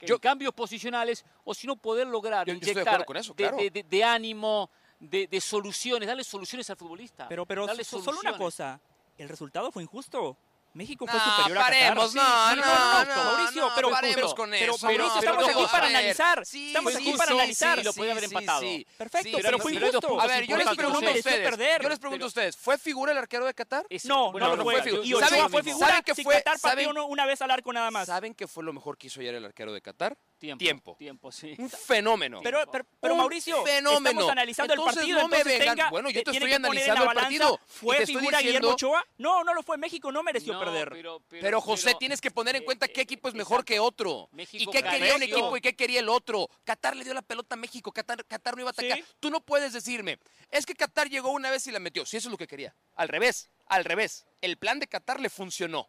Yo, 0.00 0.18
cambios 0.18 0.54
posicionales 0.54 1.26
o 1.44 1.52
si 1.52 1.66
no 1.66 1.76
poder 1.76 2.06
lograr 2.06 2.48
inyectar 2.48 3.04
de, 3.04 4.04
ánimo, 4.04 4.70
de, 4.98 5.40
soluciones, 5.42 6.06
darle 6.06 6.24
soluciones 6.24 6.70
al 6.70 6.76
futbolista. 6.76 7.28
Pero, 7.28 7.44
pero 7.44 7.66
solo 7.84 8.18
una 8.20 8.38
cosa, 8.38 8.80
el 9.18 9.28
resultado 9.28 9.70
fue 9.70 9.82
injusto. 9.82 10.38
México 10.74 11.06
fue 11.06 11.18
no, 11.18 11.36
superior 11.36 11.58
paremos, 11.58 12.16
a 12.16 12.18
Qatar. 12.18 12.56
No, 12.56 12.64
no, 12.64 13.16
no, 13.16 13.24
Mauricio, 13.24 13.68
pero, 13.74 13.90
paremos 13.90 14.34
con 14.34 14.50
pero, 14.50 14.74
eso. 14.74 14.86
Pero, 14.86 15.04
Mauricio, 15.04 15.18
estamos 15.18 15.48
aquí 15.48 15.66
para 15.72 15.86
analizar. 15.86 16.42
estamos 16.42 16.96
aquí 16.96 17.12
para 17.12 17.32
analizar. 17.32 17.78
Sí, 17.78 17.84
lo 17.84 17.92
podía 17.92 18.12
haber 18.12 18.24
empatado. 18.24 18.60
Perfecto, 18.96 19.38
pero, 19.42 19.58
fue 19.58 19.74
injusto. 19.74 20.20
A 20.20 20.26
ver, 20.26 20.46
yo 20.46 20.56
les 20.56 20.68
pregunto 20.68 21.08
a 21.08 21.12
ustedes. 21.12 21.82
Yo 21.82 21.88
les 21.88 21.98
pregunto 21.98 22.24
a 22.24 22.28
ustedes, 22.28 22.56
¿fue 22.56 22.78
figura 22.78 23.12
el 23.12 23.18
arquero 23.18 23.46
de 23.46 23.54
Qatar? 23.54 23.86
No, 24.04 24.32
no, 24.32 24.56
no 24.56 24.62
fue 24.62 24.82
figura. 24.82 25.04
Y 25.04 25.14
Ochoa 25.14 25.48
fue 25.48 25.62
figura 25.62 25.86
¿Saben 25.88 26.02
que 26.02 26.14
fue, 26.14 26.34
Qatar 26.34 26.60
pateó 26.60 27.06
una 27.06 27.26
vez 27.26 27.42
al 27.42 27.50
arco 27.50 27.72
nada 27.72 27.90
más. 27.90 28.06
¿Saben 28.06 28.34
qué 28.34 28.46
fue 28.46 28.64
lo 28.64 28.72
mejor 28.72 28.96
que 28.96 29.08
hizo 29.08 29.20
ayer 29.20 29.34
el 29.34 29.44
arquero 29.44 29.72
de 29.72 29.80
Qatar? 29.80 30.16
Tiempo. 30.38 30.96
Tiempo, 30.96 31.32
sí. 31.32 31.54
Un 31.58 31.68
fenómeno. 31.68 32.40
Pero, 32.42 32.60
pero, 33.00 33.16
Mauricio, 33.16 33.64
fenómeno. 33.64 34.08
estamos 34.08 34.30
analizando 34.30 34.74
el 34.74 34.80
partido. 34.80 35.18
No 35.20 35.28
me 35.28 35.42
vengan. 35.42 35.90
bueno, 35.90 36.10
yo 36.10 36.22
te 36.22 36.30
estoy 36.30 36.52
analizando 36.52 37.04
el 37.04 37.14
partido. 37.14 37.60
¿Fue 37.66 38.06
figura 38.06 38.40
Guillermo 38.40 38.70
Ochoa? 38.70 39.04
No, 39.18 39.42
no 39.42 39.54
lo 39.54 39.62
fue. 39.62 39.76
México 39.78 40.12
no 40.12 40.22
mereció 40.22 40.58
perder. 40.58 40.92
Pero, 41.28 41.60
José, 41.60 41.94
tienes 41.98 42.20
que 42.20 42.30
poner 42.30 42.56
en 42.56 42.64
cuenta 42.64 42.88
qué 42.88 43.00
equipo 43.00 43.28
es 43.28 43.34
mejor 43.34 43.64
que 43.64 43.80
otro. 43.80 44.28
y 44.52 44.66
qué 44.66 44.82
quería 44.82 45.16
un 45.16 45.22
equipo 45.22 45.56
y 45.56 45.60
qué 45.60 45.74
quería 45.74 46.00
el 46.00 46.08
otro. 46.08 46.48
Qatar 46.64 46.96
le 46.96 47.04
dio 47.04 47.14
la 47.14 47.22
pelota 47.22 47.54
a 47.54 47.58
México. 47.58 47.92
Qatar, 47.92 48.24
Qatar 48.24 48.54
no 48.54 48.62
iba 48.62 48.70
a 48.70 48.72
atacar. 48.72 49.00
Tú 49.20 49.30
no 49.30 49.40
puedes 49.40 49.72
decirme, 49.72 50.18
es 50.50 50.66
que 50.66 50.74
Qatar 50.74 51.08
llegó 51.08 51.30
una 51.30 51.50
vez 51.50 51.66
y 51.66 51.72
la 51.72 51.78
metió. 51.78 52.06
Si 52.06 52.16
eso 52.16 52.28
es 52.28 52.30
lo 52.30 52.38
que 52.38 52.46
quería. 52.46 52.74
Al 52.94 53.08
revés, 53.08 53.50
al 53.66 53.84
revés. 53.84 54.26
El 54.40 54.56
plan 54.56 54.78
de 54.78 54.86
Qatar 54.86 55.20
le 55.20 55.30
funcionó 55.30 55.88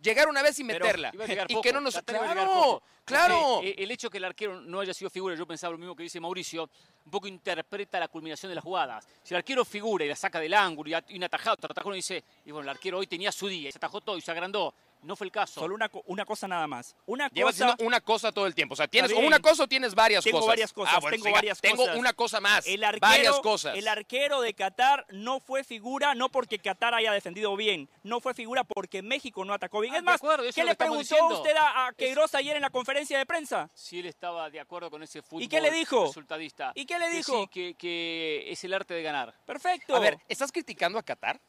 llegar 0.00 0.28
una 0.28 0.42
vez 0.42 0.58
y 0.58 0.64
meterla. 0.64 1.12
y 1.48 1.60
que 1.60 1.72
no 1.72 1.80
nos. 1.80 2.00
Claro, 2.02 2.82
claro. 3.04 3.60
Eh, 3.62 3.74
el 3.78 3.90
hecho 3.90 4.10
que 4.10 4.18
el 4.18 4.24
arquero 4.24 4.60
no 4.60 4.80
haya 4.80 4.94
sido 4.94 5.10
figura, 5.10 5.34
yo 5.34 5.46
pensaba 5.46 5.72
lo 5.72 5.78
mismo 5.78 5.94
que 5.94 6.02
dice 6.02 6.20
Mauricio, 6.20 6.68
un 7.04 7.10
poco 7.10 7.26
interpreta 7.26 7.98
la 7.98 8.08
culminación 8.08 8.50
de 8.50 8.54
las 8.54 8.64
jugadas. 8.64 9.06
Si 9.22 9.34
el 9.34 9.38
arquero 9.38 9.64
figura 9.64 10.04
y 10.04 10.08
la 10.08 10.16
saca 10.16 10.40
del 10.40 10.54
ángulo 10.54 10.90
y 11.08 11.16
un 11.16 11.24
atajado, 11.24 11.54
otro 11.54 11.72
atajado, 11.72 11.94
dice, 11.94 12.22
y 12.44 12.50
bueno, 12.50 12.64
el 12.64 12.76
arquero 12.76 12.98
hoy 12.98 13.06
tenía 13.06 13.32
su 13.32 13.48
día, 13.48 13.68
y 13.68 13.72
se 13.72 13.78
atajó 13.78 14.00
todo 14.00 14.16
y 14.16 14.20
se 14.20 14.30
agrandó. 14.30 14.74
No 15.02 15.16
fue 15.16 15.26
el 15.26 15.32
caso. 15.32 15.60
Solo 15.60 15.74
una, 15.74 15.90
una 16.06 16.24
cosa 16.24 16.46
nada 16.46 16.66
más. 16.66 16.94
Una 17.06 17.28
Llevas 17.28 17.56
cosa... 17.56 17.76
una 17.80 18.00
cosa 18.00 18.32
todo 18.32 18.46
el 18.46 18.54
tiempo. 18.54 18.74
O 18.74 18.76
sea, 18.76 18.88
¿tienes 18.88 19.12
una 19.12 19.40
cosa 19.40 19.64
o 19.64 19.68
tienes 19.68 19.94
varias 19.94 20.24
tengo 20.24 20.38
cosas? 20.38 20.48
Varias 20.48 20.72
cosas 20.72 20.94
ah, 20.96 21.10
tengo 21.10 21.30
varias 21.30 21.60
cosas. 21.60 21.76
Tengo 21.76 21.98
una 21.98 22.12
cosa 22.12 22.40
más. 22.40 22.66
El 22.66 22.84
arquero, 22.84 23.00
varias 23.00 23.40
cosas. 23.40 23.76
El 23.76 23.88
arquero 23.88 24.40
de 24.40 24.54
Qatar 24.54 25.06
no 25.10 25.40
fue 25.40 25.64
figura, 25.64 26.14
no 26.14 26.28
porque 26.28 26.58
Qatar 26.58 26.94
haya 26.94 27.12
defendido 27.12 27.56
bien. 27.56 27.88
No 28.02 28.20
fue 28.20 28.34
figura 28.34 28.64
porque 28.64 29.02
México 29.02 29.44
no 29.44 29.54
atacó 29.54 29.80
bien. 29.80 29.94
Ah, 29.94 29.98
es 29.98 30.04
más, 30.04 30.20
¿qué 30.54 30.64
le 30.64 30.74
preguntó 30.74 31.26
usted 31.28 31.54
a, 31.56 31.92
Queiroz 31.96 32.34
ayer 32.34 32.56
en 32.56 32.62
la 32.62 32.70
conferencia 32.70 33.18
de 33.18 33.26
prensa? 33.26 33.70
Si 33.74 34.00
él 34.00 34.06
estaba 34.06 34.50
de 34.50 34.60
acuerdo 34.60 34.90
con 34.90 35.02
ese 35.02 35.22
fútbol 35.22 35.42
¿Y 35.42 35.48
qué 35.48 35.60
le 35.60 35.70
dijo? 35.70 36.06
resultadista. 36.06 36.72
¿Y 36.74 36.86
qué 36.86 36.98
le 36.98 37.08
dijo? 37.10 37.48
Que, 37.48 37.68
sí, 37.70 37.74
que, 37.74 37.74
que 37.74 38.52
es 38.52 38.62
el 38.64 38.74
arte 38.74 38.94
de 38.94 39.02
ganar. 39.02 39.34
Perfecto. 39.46 39.96
A 39.96 39.98
ver, 39.98 40.18
¿estás 40.28 40.52
criticando 40.52 40.98
a 40.98 41.02
Qatar? 41.02 41.40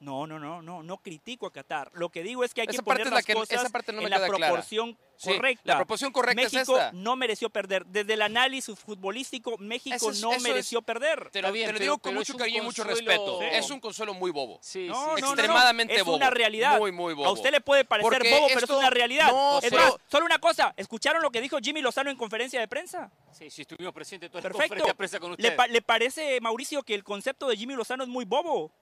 No, 0.00 0.26
no, 0.26 0.38
no, 0.38 0.62
no, 0.62 0.82
no 0.82 0.96
critico 0.98 1.46
a 1.46 1.52
Qatar. 1.52 1.90
Lo 1.92 2.08
que 2.08 2.22
digo 2.22 2.42
es 2.42 2.54
que 2.54 2.62
hay 2.62 2.66
Esa 2.68 2.78
que 2.78 2.82
parte 2.82 3.02
poner 3.02 3.06
es 3.08 3.10
la 3.10 3.16
las 3.16 3.26
que- 3.26 3.32
esa 3.32 3.40
cosas 3.58 3.70
parte 3.72 3.92
no 3.92 3.98
me 3.98 4.04
en 4.04 4.10
la 4.10 4.16
clara. 4.16 4.34
proporción 4.38 4.96
Sí, 5.16 5.34
correcta. 5.34 5.62
la 5.66 5.76
proporción 5.76 6.10
correcta 6.10 6.40
es 6.40 6.52
México 6.54 6.78
esta. 6.78 6.92
no 6.92 7.16
mereció 7.16 7.50
perder. 7.50 7.84
Desde 7.84 8.14
el 8.14 8.22
análisis 8.22 8.78
futbolístico, 8.78 9.58
México 9.58 10.10
es- 10.10 10.22
no 10.22 10.32
es- 10.32 10.42
mereció 10.42 10.80
perder. 10.80 11.28
Te 11.30 11.42
lo, 11.42 11.52
bien, 11.52 11.66
te 11.66 11.72
lo 11.72 11.76
pero- 11.78 11.84
digo 11.84 11.98
con 11.98 12.12
pero 12.12 12.22
es 12.22 12.28
mucho 12.30 12.38
cariño 12.38 12.62
y 12.62 12.64
mucho 12.64 12.82
respeto. 12.82 13.40
Sí. 13.40 13.46
Es 13.52 13.70
un 13.70 13.78
consuelo 13.78 14.14
muy 14.14 14.30
bobo. 14.30 14.58
Sí, 14.62 14.86
No, 14.88 14.94
sí, 14.94 15.00
no, 15.00 15.16
sí. 15.16 15.20
no, 15.20 15.26
no, 15.26 15.32
Extremadamente 15.34 15.94
es 15.96 16.04
bobo. 16.04 16.16
una 16.16 16.30
realidad. 16.30 16.78
Muy, 16.78 16.92
muy 16.92 17.12
bobo. 17.12 17.28
A 17.28 17.32
usted 17.32 17.50
le 17.50 17.60
puede 17.60 17.84
parecer 17.84 18.10
Porque 18.10 18.30
bobo, 18.30 18.46
pero 18.48 18.60
esto- 18.60 18.72
es 18.72 18.78
una 18.78 18.88
realidad. 18.90 19.30
No, 19.30 19.58
es 19.58 19.68
pero- 19.68 19.82
más, 19.82 19.94
solo 20.10 20.24
una 20.24 20.38
cosa. 20.38 20.72
¿Escucharon 20.78 21.20
lo 21.20 21.30
que 21.30 21.42
dijo 21.42 21.58
Jimmy 21.62 21.82
Lozano 21.82 22.08
en 22.10 22.16
conferencia 22.16 22.58
de 22.58 22.68
prensa? 22.68 23.10
Sí, 23.32 23.50
sí, 23.50 23.62
estuvimos 23.62 23.92
presentes 23.92 24.30
toda 24.30 24.38
la 24.40 24.42
Perfecto. 24.44 24.62
conferencia 24.82 24.92
de 24.92 24.96
prensa 24.96 25.20
con 25.20 25.30
¿Le, 25.36 25.48
usted. 25.50 25.70
le 25.70 25.82
parece, 25.82 26.40
Mauricio, 26.40 26.82
que 26.84 26.94
el 26.94 27.04
concepto 27.04 27.46
de 27.48 27.56
Jimmy 27.58 27.74
Lozano 27.74 28.02
es 28.04 28.08
muy 28.08 28.24
bobo? 28.24 28.72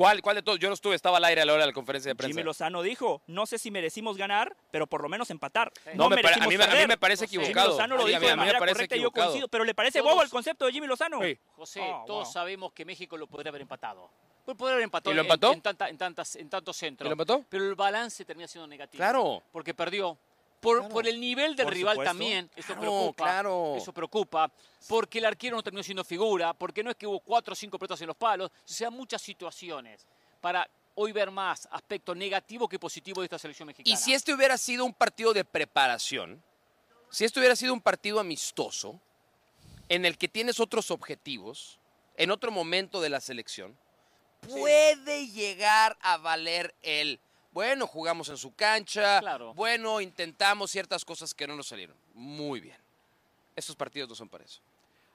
¿Cuál, 0.00 0.22
¿Cuál 0.22 0.36
de 0.36 0.42
todos? 0.42 0.58
Yo 0.58 0.68
no 0.68 0.74
estuve, 0.74 0.94
estaba 0.94 1.18
al 1.18 1.24
aire 1.26 1.42
a 1.42 1.44
la 1.44 1.52
hora 1.52 1.64
de 1.64 1.66
la 1.66 1.72
conferencia 1.74 2.08
de 2.10 2.14
prensa. 2.14 2.30
Jimmy 2.30 2.42
Lozano 2.42 2.80
dijo, 2.80 3.20
no 3.26 3.44
sé 3.44 3.58
si 3.58 3.70
merecimos 3.70 4.16
ganar, 4.16 4.56
pero 4.70 4.86
por 4.86 5.02
lo 5.02 5.10
menos 5.10 5.28
empatar. 5.28 5.70
No, 5.92 6.08
me 6.08 6.16
merecimos 6.16 6.46
a, 6.46 6.48
mí, 6.48 6.56
me- 6.56 6.64
a 6.64 6.74
mí 6.74 6.86
me 6.86 6.96
parece 6.96 7.26
José. 7.26 7.32
Jimmy 7.32 7.44
equivocado. 7.44 7.72
Lozano 7.72 7.96
lo 7.96 8.02
A 8.04 8.04
mí- 8.06 8.10
dijo 8.12 8.16
a 8.16 8.20
de 8.20 8.26
mí 8.28 8.30
me 8.30 8.36
manera 8.38 8.58
parece 8.58 8.74
correcta 8.76 8.96
y 8.96 9.00
yo 9.00 9.08
equivocado. 9.08 9.26
coincido. 9.28 9.48
Pero 9.48 9.64
¿le 9.64 9.74
parece 9.74 9.98
Todos- 9.98 10.12
bobo 10.12 10.22
el 10.22 10.30
concepto 10.30 10.64
de 10.64 10.72
Jimmy 10.72 10.86
Lozano? 10.86 11.20
Sí. 11.20 11.38
José, 11.54 11.82
Ah, 11.82 12.02
todos 12.06 12.24
wow. 12.24 12.32
sabemos 12.32 12.72
que 12.72 12.86
México 12.86 13.18
lo 13.18 13.26
podría 13.26 13.50
haber 13.50 13.60
empatado. 13.60 14.08
Pues 14.46 14.56
podría 14.56 14.72
haber 14.76 14.84
empatado 14.84 15.12
¿Y 15.12 15.16
lo 15.16 15.20
en- 15.20 15.26
empató? 15.26 15.52
En, 15.52 15.60
tanta- 15.60 15.88
en 15.90 15.98
tantas, 15.98 16.34
en 16.36 16.48
tantos 16.48 16.76
centros. 16.78 17.04
¿Y 17.06 17.08
lo 17.10 17.12
empató? 17.12 17.44
Pero 17.50 17.68
el 17.68 17.74
balance 17.74 18.24
termina 18.24 18.48
siendo 18.48 18.66
negativo. 18.66 18.96
Claro. 19.00 19.42
Porque 19.52 19.74
perdió. 19.74 20.16
Por, 20.60 20.78
Claro. 20.80 20.92
por 20.94 21.06
el 21.08 21.18
nivel 21.18 21.56
del 21.56 21.64
Por 21.64 21.74
rival 21.74 21.94
supuesto. 21.94 22.10
también. 22.10 22.50
Eso 22.54 22.66
Claro, 22.68 22.80
preocupa. 22.80 23.24
claro. 23.24 23.74
Eso 23.76 23.92
preocupa. 23.92 24.52
Porque 24.88 25.18
el 25.18 25.24
arquero 25.24 25.56
no 25.56 25.62
terminó 25.62 25.82
siendo 25.82 26.04
figura. 26.04 26.52
Porque 26.52 26.82
no 26.84 26.90
es 26.90 26.96
que 26.96 27.06
hubo 27.06 27.20
cuatro 27.20 27.52
o 27.52 27.56
cinco 27.56 27.78
pelotas 27.78 28.00
en 28.02 28.08
los 28.08 28.16
palos. 28.16 28.50
O 28.50 28.60
sea, 28.64 28.90
muchas 28.90 29.22
situaciones. 29.22 30.06
Para 30.40 30.68
hoy 30.96 31.12
ver 31.12 31.30
más 31.30 31.66
aspecto 31.70 32.14
negativo 32.14 32.68
que 32.68 32.78
positivo 32.78 33.22
de 33.22 33.26
esta 33.26 33.38
selección 33.38 33.66
mexicana. 33.68 33.94
Y 33.94 33.96
si 33.96 34.12
este 34.12 34.34
hubiera 34.34 34.58
sido 34.58 34.84
un 34.84 34.92
partido 34.92 35.32
de 35.32 35.44
preparación, 35.44 36.42
si 37.10 37.24
este 37.24 37.40
hubiera 37.40 37.56
sido 37.56 37.72
un 37.72 37.80
partido 37.80 38.20
amistoso, 38.20 39.00
en 39.88 40.04
el 40.04 40.18
que 40.18 40.28
tienes 40.28 40.60
otros 40.60 40.90
objetivos, 40.90 41.78
en 42.16 42.30
otro 42.30 42.50
momento 42.52 43.00
de 43.00 43.08
la 43.08 43.20
selección, 43.20 43.76
puede 44.48 45.26
llegar 45.28 45.96
a 46.02 46.16
valer 46.18 46.74
el, 46.82 47.18
bueno, 47.52 47.86
jugamos 47.86 48.28
en 48.28 48.36
su 48.36 48.54
cancha, 48.54 49.20
Claro. 49.20 49.54
bueno, 49.54 50.00
intentamos 50.00 50.70
ciertas 50.70 51.04
cosas 51.04 51.34
que 51.34 51.46
no 51.46 51.56
nos 51.56 51.66
salieron. 51.68 51.96
Muy 52.14 52.60
bien. 52.60 52.76
Estos 53.56 53.74
partidos 53.76 54.08
no 54.08 54.14
son 54.14 54.28
para 54.28 54.44
eso. 54.44 54.60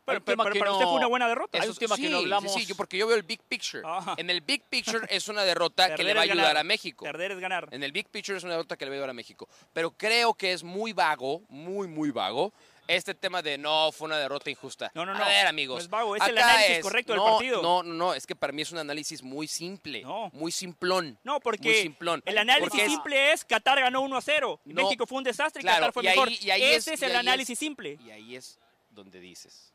Pero, 0.06 0.24
pero- 0.24 0.38
pero 0.38 0.54
que 0.54 0.60
para 0.60 0.70
no- 0.72 0.78
usted 0.78 0.86
fue 0.88 0.98
una 0.98 1.08
buena 1.08 1.28
derrota. 1.28 1.60
Hay 1.60 1.68
un 1.68 1.76
tema 1.76 1.96
que 1.96 2.04
no 2.10 2.18
sí, 2.20 2.24
hablamos. 2.26 2.54
Sí, 2.54 2.60
sí, 2.60 2.66
yo- 2.68 2.76
porque 2.76 2.96
yo 2.96 3.08
veo 3.08 3.18
el 3.18 3.24
big 3.24 3.40
picture. 3.42 3.82
Ajá. 3.84 4.14
En 4.18 4.30
el 4.30 4.42
big 4.42 4.62
picture 4.64 5.00
es 5.10 5.28
una 5.30 5.44
derrota 5.44 5.96
que 5.96 6.04
le 6.04 6.14
va 6.14 6.20
a 6.20 6.24
ayudar 6.24 6.38
ganar. 6.46 6.58
a 6.58 6.64
México. 6.64 7.06
Perder 7.06 7.32
es 7.32 7.40
ganar. 7.40 7.68
En 7.72 7.82
el 7.82 7.92
Big 7.92 8.08
Picture 8.10 8.38
es 8.38 8.44
una 8.44 8.54
derrota 8.54 8.78
que 8.78 8.86
le 8.86 8.90
va 8.92 8.94
a 8.94 8.98
ayudar 8.98 9.10
a 9.10 9.14
México. 9.14 9.48
Pero 9.74 9.90
creo 9.92 10.36
que 10.36 10.52
es 10.54 10.64
muy 10.64 10.94
vago, 10.94 11.42
muy, 11.50 11.88
muy 11.88 12.12
vago, 12.12 12.54
este 12.88 13.14
tema 13.16 13.42
de 13.42 13.58
no, 13.58 13.92
fue 13.92 14.06
una 14.08 14.18
derrota 14.18 14.50
injusta. 14.50 14.92
No, 14.94 15.06
no, 15.06 15.14
A 15.14 15.20
no. 15.20 15.26
ver, 15.26 15.48
amigos. 15.48 15.76
No 15.78 15.82
es 15.84 15.90
vago, 15.90 16.16
es 16.16 16.22
el 16.28 16.38
acá 16.38 16.50
análisis 16.52 16.78
es- 16.78 16.84
correcto 16.84 17.14
del 17.14 17.22
no, 17.22 17.26
partido. 17.32 17.62
No, 17.62 17.84
no, 17.84 17.94
no, 17.94 18.14
es 18.14 18.26
que 18.28 18.36
para 18.36 18.54
mí 18.54 18.62
es 18.62 18.72
un 18.72 18.78
análisis 18.78 19.24
muy 19.24 19.48
simple. 19.48 20.02
No. 20.02 20.30
Muy 20.34 20.52
simplón. 20.52 21.18
No, 21.24 21.34
Muy 21.34 21.42
porque 21.42 21.82
simplón. 21.82 22.22
el 22.26 22.38
análisis 22.38 22.80
es- 22.82 22.92
simple 22.92 23.32
es 23.34 23.46
Qatar 23.46 23.80
ganó 23.80 24.02
1 24.02 24.18
a 24.18 24.22
0. 24.22 24.60
No. 24.66 24.84
México 24.84 25.06
fue 25.06 25.18
un 25.18 25.24
desastre 25.24 25.62
y 25.62 25.64
Claro, 25.64 25.88
Qatar 25.88 25.94
fue 25.94 26.04
y 26.04 26.08
ahí- 26.08 26.16
mejor. 26.18 26.32
y 26.32 26.52
ahí 26.52 26.64
Ese 26.64 26.94
es- 26.94 27.02
el 27.02 27.16
análisis 27.16 27.54
es- 27.54 27.60
simple. 27.60 27.98
Y 28.06 28.12
ahí 28.12 28.36
es 28.36 28.60
donde 28.92 29.20
dices, 29.20 29.74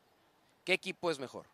¿qué 0.65 0.73
equipo 0.75 1.11
es 1.11 1.19
mejor? 1.19 1.47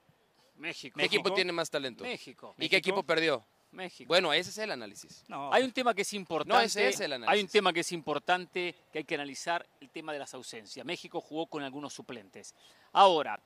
México. 0.56 0.98
¿Qué 0.98 1.04
equipo 1.06 1.32
tiene 1.34 1.52
más 1.52 1.68
talento? 1.70 2.02
México. 2.04 2.54
¿Y 2.58 2.68
qué 2.68 2.76
equipo 2.76 3.02
perdió? 3.02 3.44
México. 3.76 4.08
Bueno, 4.08 4.32
ese 4.32 4.50
es 4.50 4.58
el 4.58 4.70
análisis. 4.72 5.24
No, 5.28 5.52
Hay 5.52 5.62
un 5.62 5.72
tema 5.72 5.94
que 5.94 6.02
es 6.02 6.12
importante. 6.14 6.54
No, 6.56 6.60
ese 6.60 6.88
es 6.88 6.98
el 7.00 7.12
análisis. 7.12 7.32
Hay 7.32 7.40
un 7.44 7.48
tema 7.48 7.72
que 7.72 7.80
es 7.80 7.92
importante 7.92 8.74
que 8.92 8.98
hay 8.98 9.04
que 9.04 9.14
analizar, 9.14 9.66
el 9.80 9.90
tema 9.90 10.12
de 10.12 10.18
las 10.18 10.34
ausencias. 10.34 10.84
México 10.84 11.20
jugó 11.20 11.46
con 11.46 11.62
algunos 11.62 11.92
suplentes. 11.92 12.54
Ahora, 12.92 13.38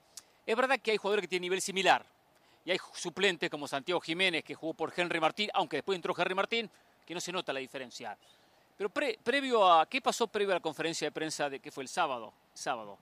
es 0.46 0.56
verdad 0.56 0.78
que 0.80 0.92
hay 0.92 0.96
jugadores 0.96 1.22
que 1.24 1.28
tienen 1.28 1.42
nivel 1.42 1.60
similar. 1.60 2.04
Y 2.64 2.70
hay 2.70 2.78
suplentes 2.94 3.48
como 3.50 3.66
Santiago 3.66 4.00
Jiménez, 4.00 4.44
que 4.44 4.54
jugó 4.54 4.74
por 4.74 4.92
Henry 4.96 5.18
Martín, 5.20 5.50
aunque 5.54 5.76
después 5.78 5.96
entró 5.96 6.14
Henry 6.16 6.34
Martín, 6.34 6.70
que 7.06 7.14
no 7.14 7.20
se 7.20 7.32
nota 7.32 7.52
la 7.52 7.60
diferencia. 7.60 8.16
Pero 8.76 8.88
pre- 8.90 9.18
previo 9.22 9.70
a. 9.70 9.86
¿Qué 9.86 10.00
pasó 10.00 10.26
previo 10.26 10.52
a 10.52 10.54
la 10.54 10.60
conferencia 10.60 11.06
de 11.06 11.12
prensa 11.12 11.50
de 11.50 11.58
que 11.60 11.70
fue 11.70 11.82
el 11.82 11.88
sábado? 11.88 12.32
Sábado. 12.54 12.98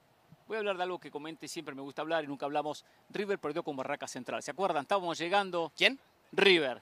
Voy 0.47 0.57
a 0.57 0.61
hablar 0.61 0.77
de 0.77 0.83
algo 0.85 0.99
que 0.99 1.11
comente, 1.11 1.47
siempre 1.47 1.75
me 1.75 1.83
gusta 1.83 2.03
hablar 2.03 2.25
y 2.25 2.27
nunca 2.27 2.47
hablamos. 2.47 2.85
River 3.11 3.39
perdió 3.39 3.63
con 3.63 3.77
Barraca 3.77 4.09
Central. 4.09 4.43
¿Se 4.43 4.51
acuerdan? 4.51 4.83
Estábamos 4.83 5.19
llegando. 5.19 5.71
¿Quién? 5.77 5.99
River. 6.33 6.81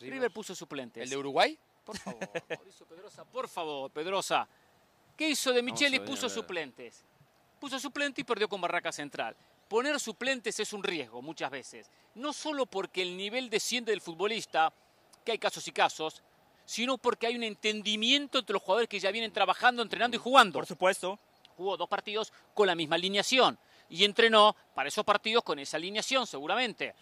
River. 0.00 0.14
River 0.14 0.30
puso 0.30 0.54
suplentes. 0.54 1.02
¿El 1.02 1.10
de 1.10 1.16
Uruguay? 1.16 1.58
Por 1.84 1.98
favor, 1.98 2.20
Mauricio 2.48 2.86
Pedrosa, 2.86 3.24
por 3.24 3.48
favor, 3.48 3.90
Pedrosa. 3.90 4.48
¿Qué 5.16 5.30
hizo 5.30 5.52
de 5.52 5.62
Micheli? 5.62 6.00
Puso 6.00 6.28
suplentes. 6.28 7.04
Puso 7.60 7.78
suplente 7.78 8.20
y 8.20 8.24
perdió 8.24 8.48
con 8.48 8.60
Barraca 8.60 8.92
Central. 8.92 9.34
Poner 9.68 9.98
suplentes 9.98 10.60
es 10.60 10.72
un 10.72 10.82
riesgo 10.82 11.22
muchas 11.22 11.50
veces. 11.50 11.90
No 12.14 12.32
solo 12.32 12.66
porque 12.66 13.02
el 13.02 13.16
nivel 13.16 13.48
desciende 13.48 13.92
del 13.92 14.00
futbolista, 14.00 14.72
que 15.24 15.32
hay 15.32 15.38
casos 15.38 15.66
y 15.66 15.72
casos, 15.72 16.22
sino 16.64 16.98
porque 16.98 17.26
hay 17.26 17.36
un 17.36 17.42
entendimiento 17.44 18.38
entre 18.38 18.52
los 18.52 18.62
jugadores 18.62 18.88
que 18.88 19.00
ya 19.00 19.10
vienen 19.10 19.32
trabajando, 19.32 19.82
entrenando 19.82 20.16
y 20.16 20.20
jugando. 20.20 20.58
por 20.58 20.66
supuesto. 20.66 21.18
Jugó 21.56 21.76
dos 21.78 21.88
partidos 21.88 22.32
con 22.52 22.66
la 22.66 22.74
misma 22.74 22.96
alineación 22.96 23.58
y 23.88 24.04
entrenó 24.04 24.54
para 24.74 24.88
esos 24.88 25.04
partidos 25.04 25.42
con 25.42 25.58
esa 25.58 25.78
alineación 25.78 26.26
seguramente. 26.26 26.94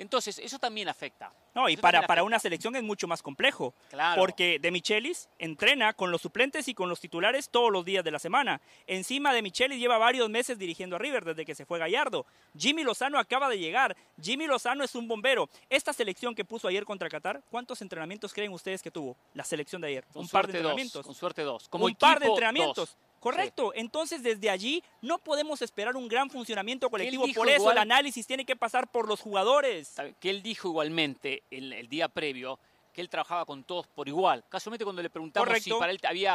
Entonces, 0.00 0.38
eso 0.38 0.58
también 0.58 0.88
afecta. 0.88 1.30
No, 1.54 1.68
y 1.68 1.74
Eso 1.74 1.82
para, 1.82 2.06
para 2.06 2.22
una 2.22 2.38
selección 2.38 2.74
es 2.74 2.82
mucho 2.82 3.06
más 3.06 3.22
complejo. 3.22 3.74
Claro. 3.90 4.18
Porque 4.18 4.58
De 4.58 4.70
Michelis 4.70 5.28
entrena 5.38 5.92
con 5.92 6.10
los 6.10 6.22
suplentes 6.22 6.68
y 6.68 6.74
con 6.74 6.88
los 6.88 7.00
titulares 7.00 7.50
todos 7.50 7.70
los 7.70 7.84
días 7.84 8.02
de 8.02 8.10
la 8.10 8.18
semana. 8.18 8.62
Encima 8.86 9.34
de 9.34 9.42
Michelis 9.42 9.78
lleva 9.78 9.98
varios 9.98 10.30
meses 10.30 10.58
dirigiendo 10.58 10.96
a 10.96 10.98
River 10.98 11.24
desde 11.26 11.44
que 11.44 11.54
se 11.54 11.66
fue 11.66 11.78
Gallardo. 11.78 12.24
Jimmy 12.56 12.82
Lozano 12.82 13.18
acaba 13.18 13.50
de 13.50 13.58
llegar. 13.58 13.94
Jimmy 14.20 14.46
Lozano 14.46 14.84
es 14.84 14.94
un 14.94 15.06
bombero. 15.06 15.50
Esta 15.68 15.92
selección 15.92 16.34
que 16.34 16.46
puso 16.46 16.66
ayer 16.66 16.86
contra 16.86 17.10
Qatar, 17.10 17.42
¿cuántos 17.50 17.82
entrenamientos 17.82 18.32
creen 18.32 18.52
ustedes 18.52 18.82
que 18.82 18.90
tuvo 18.90 19.18
la 19.34 19.44
selección 19.44 19.82
de 19.82 19.88
ayer? 19.88 20.06
Con 20.06 20.22
un 20.22 20.28
par 20.28 20.46
de 20.46 20.52
dos, 20.52 20.60
entrenamientos. 20.60 21.04
con 21.04 21.14
suerte 21.14 21.42
dos. 21.42 21.68
Como 21.68 21.84
un 21.84 21.94
par 21.94 22.20
de 22.20 22.26
entrenamientos. 22.26 22.76
dos. 22.76 22.96
Correcto. 23.20 23.72
Entonces, 23.74 24.22
desde 24.22 24.48
allí 24.50 24.82
no 25.02 25.18
podemos 25.18 25.60
esperar 25.62 25.94
un 25.94 26.08
gran 26.08 26.30
funcionamiento 26.30 26.88
colectivo. 26.90 27.24
Por 27.34 27.48
eso 27.48 27.60
igual- 27.62 27.76
el 27.76 27.82
análisis 27.82 28.26
tiene 28.26 28.44
que 28.44 28.56
pasar 28.56 28.90
por 28.90 29.06
los 29.06 29.20
jugadores. 29.20 29.94
Que 30.18 30.30
él 30.30 30.42
dijo 30.42 30.68
igualmente 30.68 31.42
el, 31.50 31.72
el 31.72 31.88
día 31.88 32.08
previo 32.08 32.58
que 32.92 33.00
él 33.02 33.08
trabajaba 33.08 33.44
con 33.44 33.62
todos 33.62 33.86
por 33.86 34.08
igual. 34.08 34.42
Casualmente 34.48 34.84
cuando 34.84 35.02
le 35.02 35.10
preguntamos 35.10 35.46
si 35.62 35.70
para 35.78 35.92
él 35.92 36.00
había, 36.02 36.32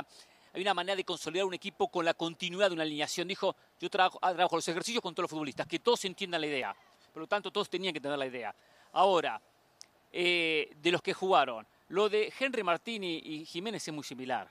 había 0.54 0.62
una 0.64 0.74
manera 0.74 0.96
de 0.96 1.04
consolidar 1.04 1.46
un 1.46 1.54
equipo 1.54 1.90
con 1.90 2.06
la 2.06 2.14
continuidad 2.14 2.70
de 2.70 2.76
una 2.76 2.84
alineación, 2.84 3.28
dijo, 3.28 3.56
yo 3.80 3.90
trabajo, 3.90 4.20
ah, 4.22 4.34
trabajo 4.34 4.56
los 4.56 4.68
ejercicios 4.68 5.02
con 5.02 5.14
todos 5.14 5.24
los 5.26 5.32
futbolistas, 5.32 5.68
que 5.68 5.80
todos 5.80 6.06
entiendan 6.06 6.40
la 6.40 6.48
idea. 6.48 6.76
Por 7.12 7.22
lo 7.22 7.28
tanto, 7.28 7.52
todos 7.52 7.70
tenían 7.70 7.94
que 7.94 8.00
tener 8.00 8.18
la 8.18 8.26
idea. 8.28 8.56
Ahora, 8.94 9.42
eh, 10.12 10.72
de 10.82 10.92
los 10.92 11.02
que 11.02 11.14
jugaron, 11.14 11.68
lo 11.90 12.10
de 12.10 12.32
Henry 12.40 12.64
Martín 12.64 13.04
y, 13.04 13.18
y 13.18 13.46
Jiménez 13.46 13.86
es 13.88 13.94
muy 13.94 14.04
similar. 14.04 14.48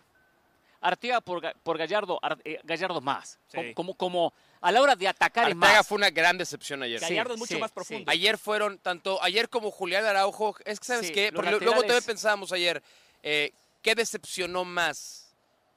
Arteaga 0.86 1.20
por, 1.20 1.40
Ga- 1.42 1.54
por 1.62 1.78
Gallardo, 1.78 2.18
Ar- 2.22 2.38
eh, 2.44 2.60
Gallardo 2.62 3.00
más. 3.00 3.38
Sí. 3.48 3.72
Como, 3.74 3.94
como, 3.94 3.94
como 3.94 4.32
a 4.60 4.70
la 4.70 4.82
hora 4.82 4.94
de 4.96 5.08
atacar 5.08 5.48
es 5.48 5.54
Arteaga 5.54 5.78
más. 5.78 5.86
fue 5.86 5.96
una 5.96 6.10
gran 6.10 6.36
decepción 6.38 6.82
ayer. 6.82 7.00
Sí, 7.00 7.06
Gallardo 7.06 7.34
es 7.34 7.38
mucho 7.40 7.54
sí, 7.54 7.60
más 7.60 7.70
sí. 7.70 7.74
profundo. 7.74 8.10
Ayer 8.10 8.36
fueron 8.38 8.78
tanto 8.78 9.22
ayer 9.22 9.48
como 9.48 9.70
Julián 9.70 10.04
Araujo. 10.04 10.54
Es 10.64 10.78
que 10.78 10.86
sabes 10.86 11.06
Sí, 11.06 11.12
qué, 11.12 11.32
Porque 11.32 11.50
luego 11.52 11.80
también 11.82 12.02
pensábamos 12.04 12.52
ayer, 12.52 12.82
eh, 13.22 13.52
¿qué 13.82 13.94
decepcionó 13.94 14.64
más? 14.64 15.34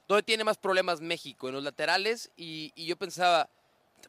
¿Dónde 0.08 0.24
tiene 0.24 0.44
más 0.44 0.58
problemas 0.58 1.02
México? 1.02 1.48
En 1.50 1.56
los 1.56 1.64
laterales 1.64 2.30
y, 2.38 2.72
y 2.76 2.86
yo 2.86 2.96
pensaba, 2.98 3.50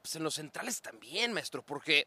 pues 0.03 0.15
en 0.17 0.23
los 0.23 0.35
centrales 0.35 0.81
también, 0.83 1.33
maestro, 1.33 1.63
porque 1.63 2.07